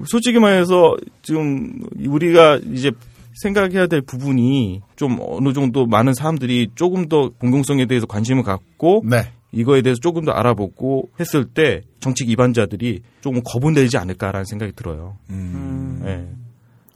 솔직히 0.06 0.38
말해서 0.38 0.96
지금 1.22 1.80
우리가 2.06 2.60
이제 2.72 2.90
생각해야 3.42 3.86
될 3.86 4.02
부분이 4.02 4.82
좀 4.96 5.18
어느 5.20 5.52
정도 5.54 5.86
많은 5.86 6.12
사람들이 6.14 6.68
조금 6.74 7.08
더 7.08 7.30
공공성에 7.38 7.86
대해서 7.86 8.06
관심을 8.06 8.42
갖고 8.42 9.02
네. 9.08 9.32
이거에 9.52 9.80
대해서 9.82 9.98
조금 10.00 10.24
더 10.24 10.32
알아보고 10.32 11.10
했을 11.18 11.46
때 11.46 11.80
정치 12.00 12.24
기반자들이 12.26 13.00
조금 13.22 13.40
거분되지 13.44 13.96
않을까라는 13.96 14.44
생각이 14.44 14.72
들어요. 14.76 15.16
음. 15.30 16.02
예. 16.06 16.26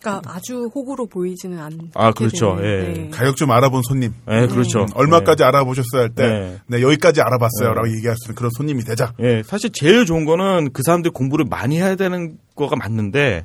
그러니까 0.07 0.33
아주 0.33 0.70
호구로 0.74 1.07
보이지는 1.07 1.59
않게 1.59 1.91
아, 1.95 2.12
그렇죠. 2.12 2.57
되는, 2.57 2.65
예. 2.65 2.93
네. 2.93 3.11
가격 3.11 3.37
좀 3.37 3.51
알아본 3.51 3.83
손님. 3.89 4.12
예, 4.31 4.47
그렇죠. 4.47 4.81
음, 4.81 4.87
얼마까지 4.95 5.43
알아보셨어요 5.43 6.03
할 6.03 6.11
때, 6.11 6.28
네. 6.28 6.59
네, 6.69 6.83
여기까지 6.83 7.20
알아봤어요. 7.20 7.70
네. 7.70 7.74
라고 7.74 7.89
얘기할 7.97 8.16
수 8.16 8.27
있는 8.27 8.35
그런 8.37 8.51
손님이 8.57 8.85
되자. 8.85 9.12
예, 9.20 9.43
사실 9.45 9.70
제일 9.73 10.07
좋은 10.07 10.24
거는 10.24 10.73
그 10.73 10.83
사람들 10.85 11.11
공부를 11.11 11.45
많이 11.49 11.78
해야 11.78 11.97
되는 11.97 12.37
거가 12.55 12.77
맞는데 12.77 13.45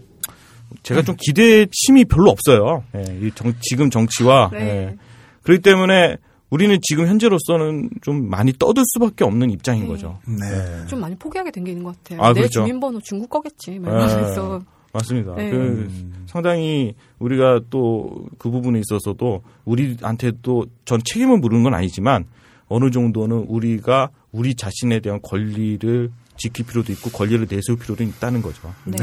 제가 0.84 1.02
좀 1.02 1.16
기대심이 1.20 2.06
별로 2.06 2.30
없어요. 2.32 2.84
예, 2.96 3.04
이 3.22 3.32
정- 3.36 3.54
지금 3.62 3.90
정치와 3.90 4.52
네. 4.54 4.60
예. 4.60 4.96
그렇기 5.44 5.62
때문에 5.62 6.18
우리는 6.50 6.78
지금 6.82 7.08
현재로서는 7.08 7.90
좀 8.02 8.30
많이 8.30 8.52
떠들 8.54 8.84
수밖에 8.86 9.24
없는 9.24 9.50
입장인 9.52 9.84
네. 9.84 9.88
거죠. 9.88 10.20
네. 10.28 10.86
좀 10.88 11.00
많이 11.00 11.16
포기하게 11.16 11.50
된 11.52 11.64
게 11.64 11.72
있는 11.72 11.84
것 11.86 11.96
같아요. 12.04 12.22
아, 12.22 12.28
내 12.34 12.42
그렇죠. 12.42 12.62
주민번호 12.62 13.00
중국 13.04 13.30
거겠지. 13.30 13.80
막 13.80 13.96
네. 13.98 14.06
이러면서. 14.06 14.62
맞습니다. 14.94 15.36
네. 15.36 15.50
그 15.50 15.90
상당히 16.28 16.94
우리가 17.20 17.62
또 17.70 18.26
그 18.42 18.50
부분에 18.50 18.80
있어서도 18.80 19.44
우리한테도 19.66 20.66
전 20.86 21.00
책임을 21.04 21.38
물은 21.38 21.62
건 21.62 21.76
아니지만 21.76 22.26
어느 22.68 22.90
정도는 22.90 23.46
우리가 23.48 24.10
우리 24.32 24.56
자신에 24.56 25.00
대한 25.00 25.20
권리를 25.22 26.10
지킬 26.38 26.66
필요도 26.66 26.92
있고 26.94 27.12
권리를 27.12 27.46
내세울 27.50 27.78
필요도 27.78 28.04
있다는 28.04 28.42
거죠. 28.42 28.74
네. 28.86 28.98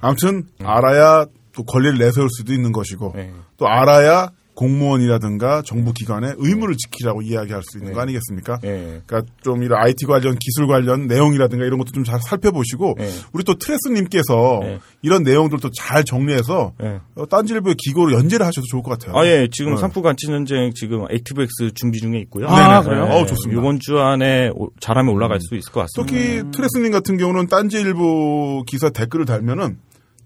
아무튼 0.00 0.44
알아야 0.62 1.26
또 1.52 1.64
권리를 1.64 1.98
내세울 1.98 2.28
수도 2.30 2.54
있는 2.54 2.72
것이고 2.72 3.12
네. 3.14 3.32
또 3.58 3.68
알아야 3.68 4.30
공무원이라든가 4.54 5.62
정부 5.62 5.92
기관의 5.92 6.34
의무를 6.38 6.76
지키라고 6.76 7.22
이야기할 7.22 7.62
수 7.62 7.78
있는 7.78 7.90
네. 7.90 7.94
거 7.94 8.00
아니겠습니까? 8.02 8.58
예. 8.64 9.02
그러니까 9.06 9.22
좀 9.42 9.62
이런 9.62 9.80
IT 9.82 10.06
관련 10.06 10.36
기술 10.38 10.66
관련 10.66 11.06
내용이라든가 11.06 11.64
이런 11.64 11.78
것도 11.78 11.92
좀 11.92 12.04
잘 12.04 12.20
살펴보시고 12.20 12.96
네. 12.98 13.08
우리 13.32 13.44
또 13.44 13.54
트레스님께서 13.54 14.60
네. 14.62 14.78
이런 15.02 15.22
내용들도 15.22 15.70
잘 15.76 16.04
정리해서 16.04 16.72
예. 16.82 17.00
어, 17.14 17.26
딴지일보의 17.26 17.76
기고로 17.78 18.12
연재를 18.12 18.44
하셔도 18.46 18.66
좋을 18.70 18.82
것 18.82 18.90
같아요. 18.98 19.16
아, 19.18 19.26
예. 19.26 19.48
지금 19.50 19.74
네. 19.74 19.80
산프 19.80 20.02
간치 20.02 20.26
전쟁 20.26 20.72
지금 20.74 21.06
액티브엑스 21.10 21.72
준비 21.74 21.98
중에 22.00 22.18
있고요. 22.20 22.46
아, 22.48 22.82
네네. 22.82 22.84
그래요? 22.96 23.04
어우, 23.10 23.26
좋습니다. 23.26 23.58
이번 23.60 23.80
주 23.80 23.98
안에 23.98 24.50
오- 24.54 24.68
잘하면 24.80 25.14
올라갈 25.14 25.40
수 25.40 25.54
있을 25.54 25.72
것 25.72 25.80
같습니다. 25.80 26.12
특히 26.12 26.50
트레스님 26.52 26.92
같은 26.92 27.16
경우는 27.16 27.46
딴지일보 27.46 28.64
기사 28.66 28.90
댓글을 28.90 29.24
달면은 29.24 29.78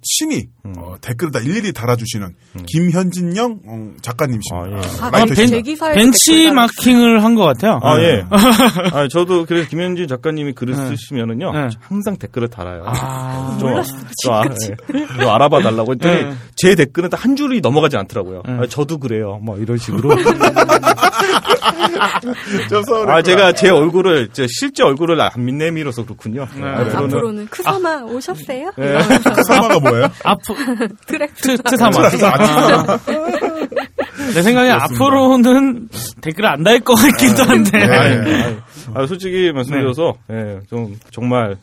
친히 0.03 0.47
어, 0.77 0.97
댓글을 1.01 1.33
다 1.33 1.41
일일이 1.41 1.73
달아주시는 1.73 2.35
김현진영 2.67 3.59
어, 3.67 3.91
작가님이십니다. 4.01 4.67
아, 4.67 5.21
예. 5.21 5.23
아, 5.23 5.25
벤- 5.27 5.63
기사에 5.63 5.95
벤치마킹을 5.95 7.25
한 7.25 7.35
것 7.35 7.45
같아요. 7.45 7.79
아, 7.83 7.99
예. 8.01 8.17
네. 8.17 8.25
아, 8.93 9.07
저도 9.09 9.45
그래서 9.47 9.69
김현진 9.69 10.07
작가님이 10.09 10.53
글을 10.55 10.75
네. 10.75 10.87
쓰시면은요. 10.97 11.53
네. 11.53 11.69
항상 11.81 12.17
댓글을 12.17 12.49
달아요. 12.49 12.85
아, 12.87 13.57
좀, 13.61 13.71
좀, 14.23 14.33
아, 14.33 14.43
예. 14.45 15.07
좀 15.21 15.29
알아봐 15.29 15.61
달라고 15.63 15.93
했더니 15.93 16.23
네. 16.25 16.35
제 16.57 16.75
댓글은 16.75 17.11
딱 17.11 17.19
한 17.19 17.35
줄이 17.35 17.61
넘어가지 17.61 17.97
않더라고요. 17.97 18.43
네. 18.47 18.53
아, 18.61 18.67
저도 18.69 18.99
그래요. 18.99 19.41
뭐 19.43 19.59
이런 19.59 19.77
식으로. 19.77 20.11
아, 23.09 23.23
제가 23.23 23.53
제 23.53 23.71
얼굴을, 23.71 24.29
제 24.33 24.47
실제 24.49 24.83
얼굴을 24.83 25.21
안 25.21 25.31
내밀어서 25.59 26.05
그렇군요. 26.05 26.47
네. 26.55 26.63
앞으로는 26.65 26.97
앞으로는 27.07 27.47
크사마 27.49 28.03
오셨어요? 28.03 28.73
네. 28.77 28.87
이러면서 28.87 29.33
그 29.33 29.43
사마가 29.45 29.81
뭐예요? 29.89 30.09
아프 30.25 30.55
트랙 31.07 31.35
트 31.37 31.57
트사마. 31.59 31.91
아, 31.99 32.07
아, 32.07 32.99
내 34.35 34.43
생각에 34.43 34.69
그렇습니다. 34.69 34.85
앞으로는 34.85 35.89
댓글을 36.21 36.49
안달 36.51 36.81
것 36.81 36.95
같기도 36.95 37.45
한데. 37.45 37.79
네. 37.79 37.97
아니, 37.97 38.57
아, 38.95 39.07
솔직히 39.07 39.53
말씀드려서 39.53 40.15
예, 40.31 40.61
좀 40.69 40.97
정말 41.13 41.57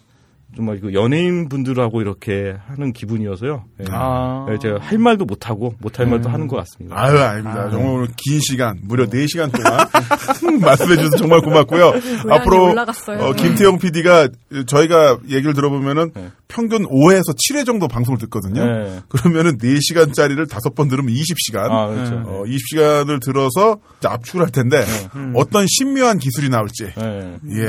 정말 0.56 0.78
이거 0.78 0.94
연예인 0.94 1.50
분들하고 1.50 2.02
이렇게 2.02 2.56
하는 2.68 2.94
기분이어서요. 2.94 3.64
예. 3.82 3.86
아. 3.92 4.46
예, 4.52 4.58
제가 4.58 4.80
할 4.80 4.98
말도 4.98 5.26
못 5.26 5.50
하고 5.50 5.76
못할 5.80 6.08
말도 6.08 6.30
하는 6.30 6.48
것 6.48 6.56
같습니다. 6.58 6.96
아유, 6.98 7.18
아닙니다. 7.18 7.70
정말 7.70 7.92
오늘 7.92 8.08
긴 8.16 8.40
시간, 8.42 8.80
무려 8.84 9.06
4 9.06 9.18
시간 9.28 9.52
동안 9.52 9.80
말씀해 10.62 10.98
주셔서 10.98 11.18
정말 11.18 11.42
고맙고요. 11.42 11.94
앞으로. 12.30 12.74
어, 13.20 13.34
김태형 13.34 13.80
PD가 13.80 14.30
저희가 14.68 15.20
얘기를 15.30 15.54
들어보면은 15.54 16.12
네. 16.14 16.32
평균 16.48 16.86
5회에서 16.88 17.36
7회 17.36 17.66
정도 17.66 17.88
방송을 17.88 18.20
듣거든요. 18.20 18.66
네. 18.66 19.00
그러면은 19.10 19.58
4 19.60 19.68
시간짜리를 19.82 20.46
5번 20.46 20.90
들으면 20.90 21.14
20시간. 21.14 21.70
아, 21.72 21.88
그렇죠. 21.88 22.16
어, 22.26 22.44
20시간을 22.46 23.22
들어서 23.22 23.78
압축을 24.04 24.42
할 24.42 24.52
텐데 24.52 24.86
어떤 25.34 25.66
신묘한 25.68 26.20
기술이 26.20 26.50
나올지. 26.50 26.86
예. 26.86 27.40
예, 27.50 27.68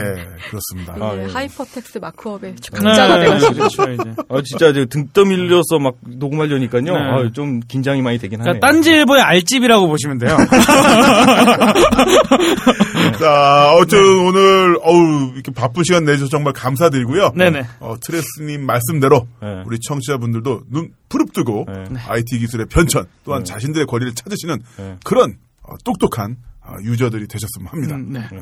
그렇습니다. 0.48 0.94
아, 1.00 1.16
예. 1.18 1.24
Hypertext 1.24 1.98
Markup의 1.98 2.54
네, 2.54 2.56
강자가 2.76 3.18
되고 3.18 3.52
그렇죠, 3.54 3.82
이제. 3.90 4.14
아, 4.28 4.42
진짜 4.44 4.68
이제 4.68 4.86
등 4.86 5.08
떠밀려서 5.12 5.78
막 5.80 5.94
녹음하려니까요. 6.06 6.82
네. 6.82 6.92
아, 6.92 7.30
좀 7.32 7.60
긴장이 7.60 8.02
많이 8.02 8.18
되긴 8.18 8.40
하네요. 8.40 8.54
그러니까 8.54 8.66
딴지일보의 8.66 9.22
알집이라고 9.22 9.88
보시면 9.88 10.18
돼요. 10.18 10.36
자, 13.18 13.72
어쨌든 13.74 14.26
오늘 14.26 14.78
어우 14.82 15.32
이렇게 15.34 15.50
바쁜 15.52 15.82
시간 15.84 16.04
내주셔서 16.04 16.30
정말 16.30 16.52
감사드리고요. 16.52 17.32
네네. 17.34 17.64
어, 17.80 17.96
트레스님 18.00 18.64
말씀대로 18.66 19.26
네. 19.42 19.62
우리 19.66 19.78
청취자분들도 19.80 20.62
눈 20.70 20.90
부릅뜨고 21.08 21.66
네. 21.68 22.00
IT 22.08 22.38
기술의 22.38 22.66
변천 22.66 23.06
또한 23.24 23.44
자신들의 23.44 23.86
거리를 23.86 24.14
찾으시는 24.14 24.58
네. 24.76 24.96
그런 25.04 25.36
어, 25.62 25.74
똑똑한 25.84 26.36
어, 26.55 26.55
유저들이 26.82 27.26
되셨으면 27.28 27.68
합니다. 27.70 27.94
음, 27.96 28.12
네. 28.12 28.20
예. 28.32 28.38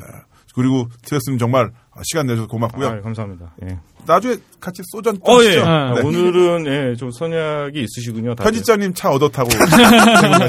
그리고 0.55 0.87
트레스님 1.05 1.37
정말 1.37 1.65
어, 1.65 2.01
시간 2.05 2.27
내줘서 2.27 2.47
고맙고요. 2.47 2.87
아, 2.87 3.01
감사합니다. 3.01 3.53
예. 3.63 3.77
나중에 4.05 4.35
같이 4.61 4.81
소전 4.91 5.17
어, 5.21 5.33
예. 5.41 5.47
하시죠. 5.47 5.65
아, 5.65 5.93
네. 5.95 6.01
오늘은 6.01 6.65
예, 6.67 6.95
좀 6.95 7.11
선약이 7.11 7.77
있으시군요. 7.83 8.35
다들. 8.35 8.45
편집자님 8.51 8.93
차 8.93 9.09
얻어 9.09 9.27
타고. 9.29 9.49
네, 9.75 10.45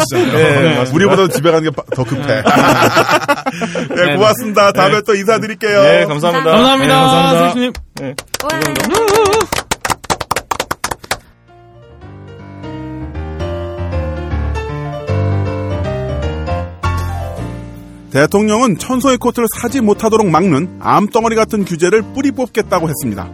맞습니다. 0.78 0.94
우리보다 0.94 1.28
집에 1.28 1.50
가는 1.50 1.68
게 1.68 1.76
더 1.94 2.04
급해. 2.04 2.22
네, 2.24 2.42
네. 4.06 4.14
고맙습니다. 4.14 4.70
다음에 4.72 5.00
또 5.06 5.14
인사드릴게요. 5.14 5.82
네, 5.82 6.04
감사합니다. 6.04 6.50
감사합니다. 6.52 6.94
네, 6.94 7.00
감사합니다. 7.00 7.40
선생님. 7.50 7.72
네. 8.00 8.14
대통령은 18.16 18.78
천소의 18.78 19.18
코트를 19.18 19.46
사지 19.58 19.82
못하도록 19.82 20.26
막는 20.30 20.78
암덩어리 20.80 21.36
같은 21.36 21.66
규제를 21.66 22.00
뿌리 22.14 22.30
뽑겠다고 22.30 22.88
했습니다. 22.88 23.30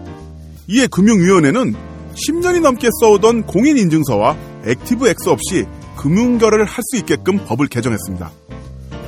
이에 0.67 0.89
금융위원회는 0.89 1.77
10년이 2.15 2.61
넘게 2.61 2.89
써오던 3.01 3.45
공인인증서와 3.45 4.37
Active 4.66 5.07
X 5.09 5.29
없이 5.29 5.67
금융결제를 5.97 6.65
할 6.65 6.83
수 6.83 6.97
있게끔 6.97 7.45
법을 7.47 7.69
개정했습니다. 7.69 8.33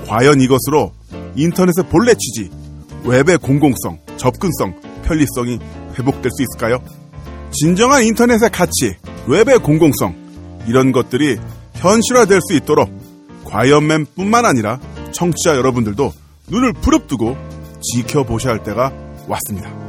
과연 0.06 0.40
이것으로 0.40 0.92
인터넷의 1.34 1.86
본래 1.90 2.14
취지, 2.14 2.52
웹의 3.04 3.38
공공성, 3.38 3.98
접근성, 4.16 4.80
편리성이 5.04 5.58
회복될 5.98 6.30
수 6.30 6.42
있을까요? 6.44 6.78
진정한 7.50 8.04
인터넷의 8.04 8.48
가치, 8.50 8.94
웹의 9.26 9.58
공공성, 9.58 10.14
이런 10.68 10.92
것들이 10.92 11.36
현실화될 11.74 12.40
수 12.42 12.54
있도록 12.54 12.88
과이언맨뿐만 13.44 14.44
아니라 14.46 14.78
청취자 15.14 15.56
여러분들도 15.56 16.12
눈을 16.48 16.72
부릅뜨고 16.74 17.36
지켜보셔야 17.80 18.54
할 18.54 18.62
때가 18.62 18.92
왔습니다. 19.28 19.83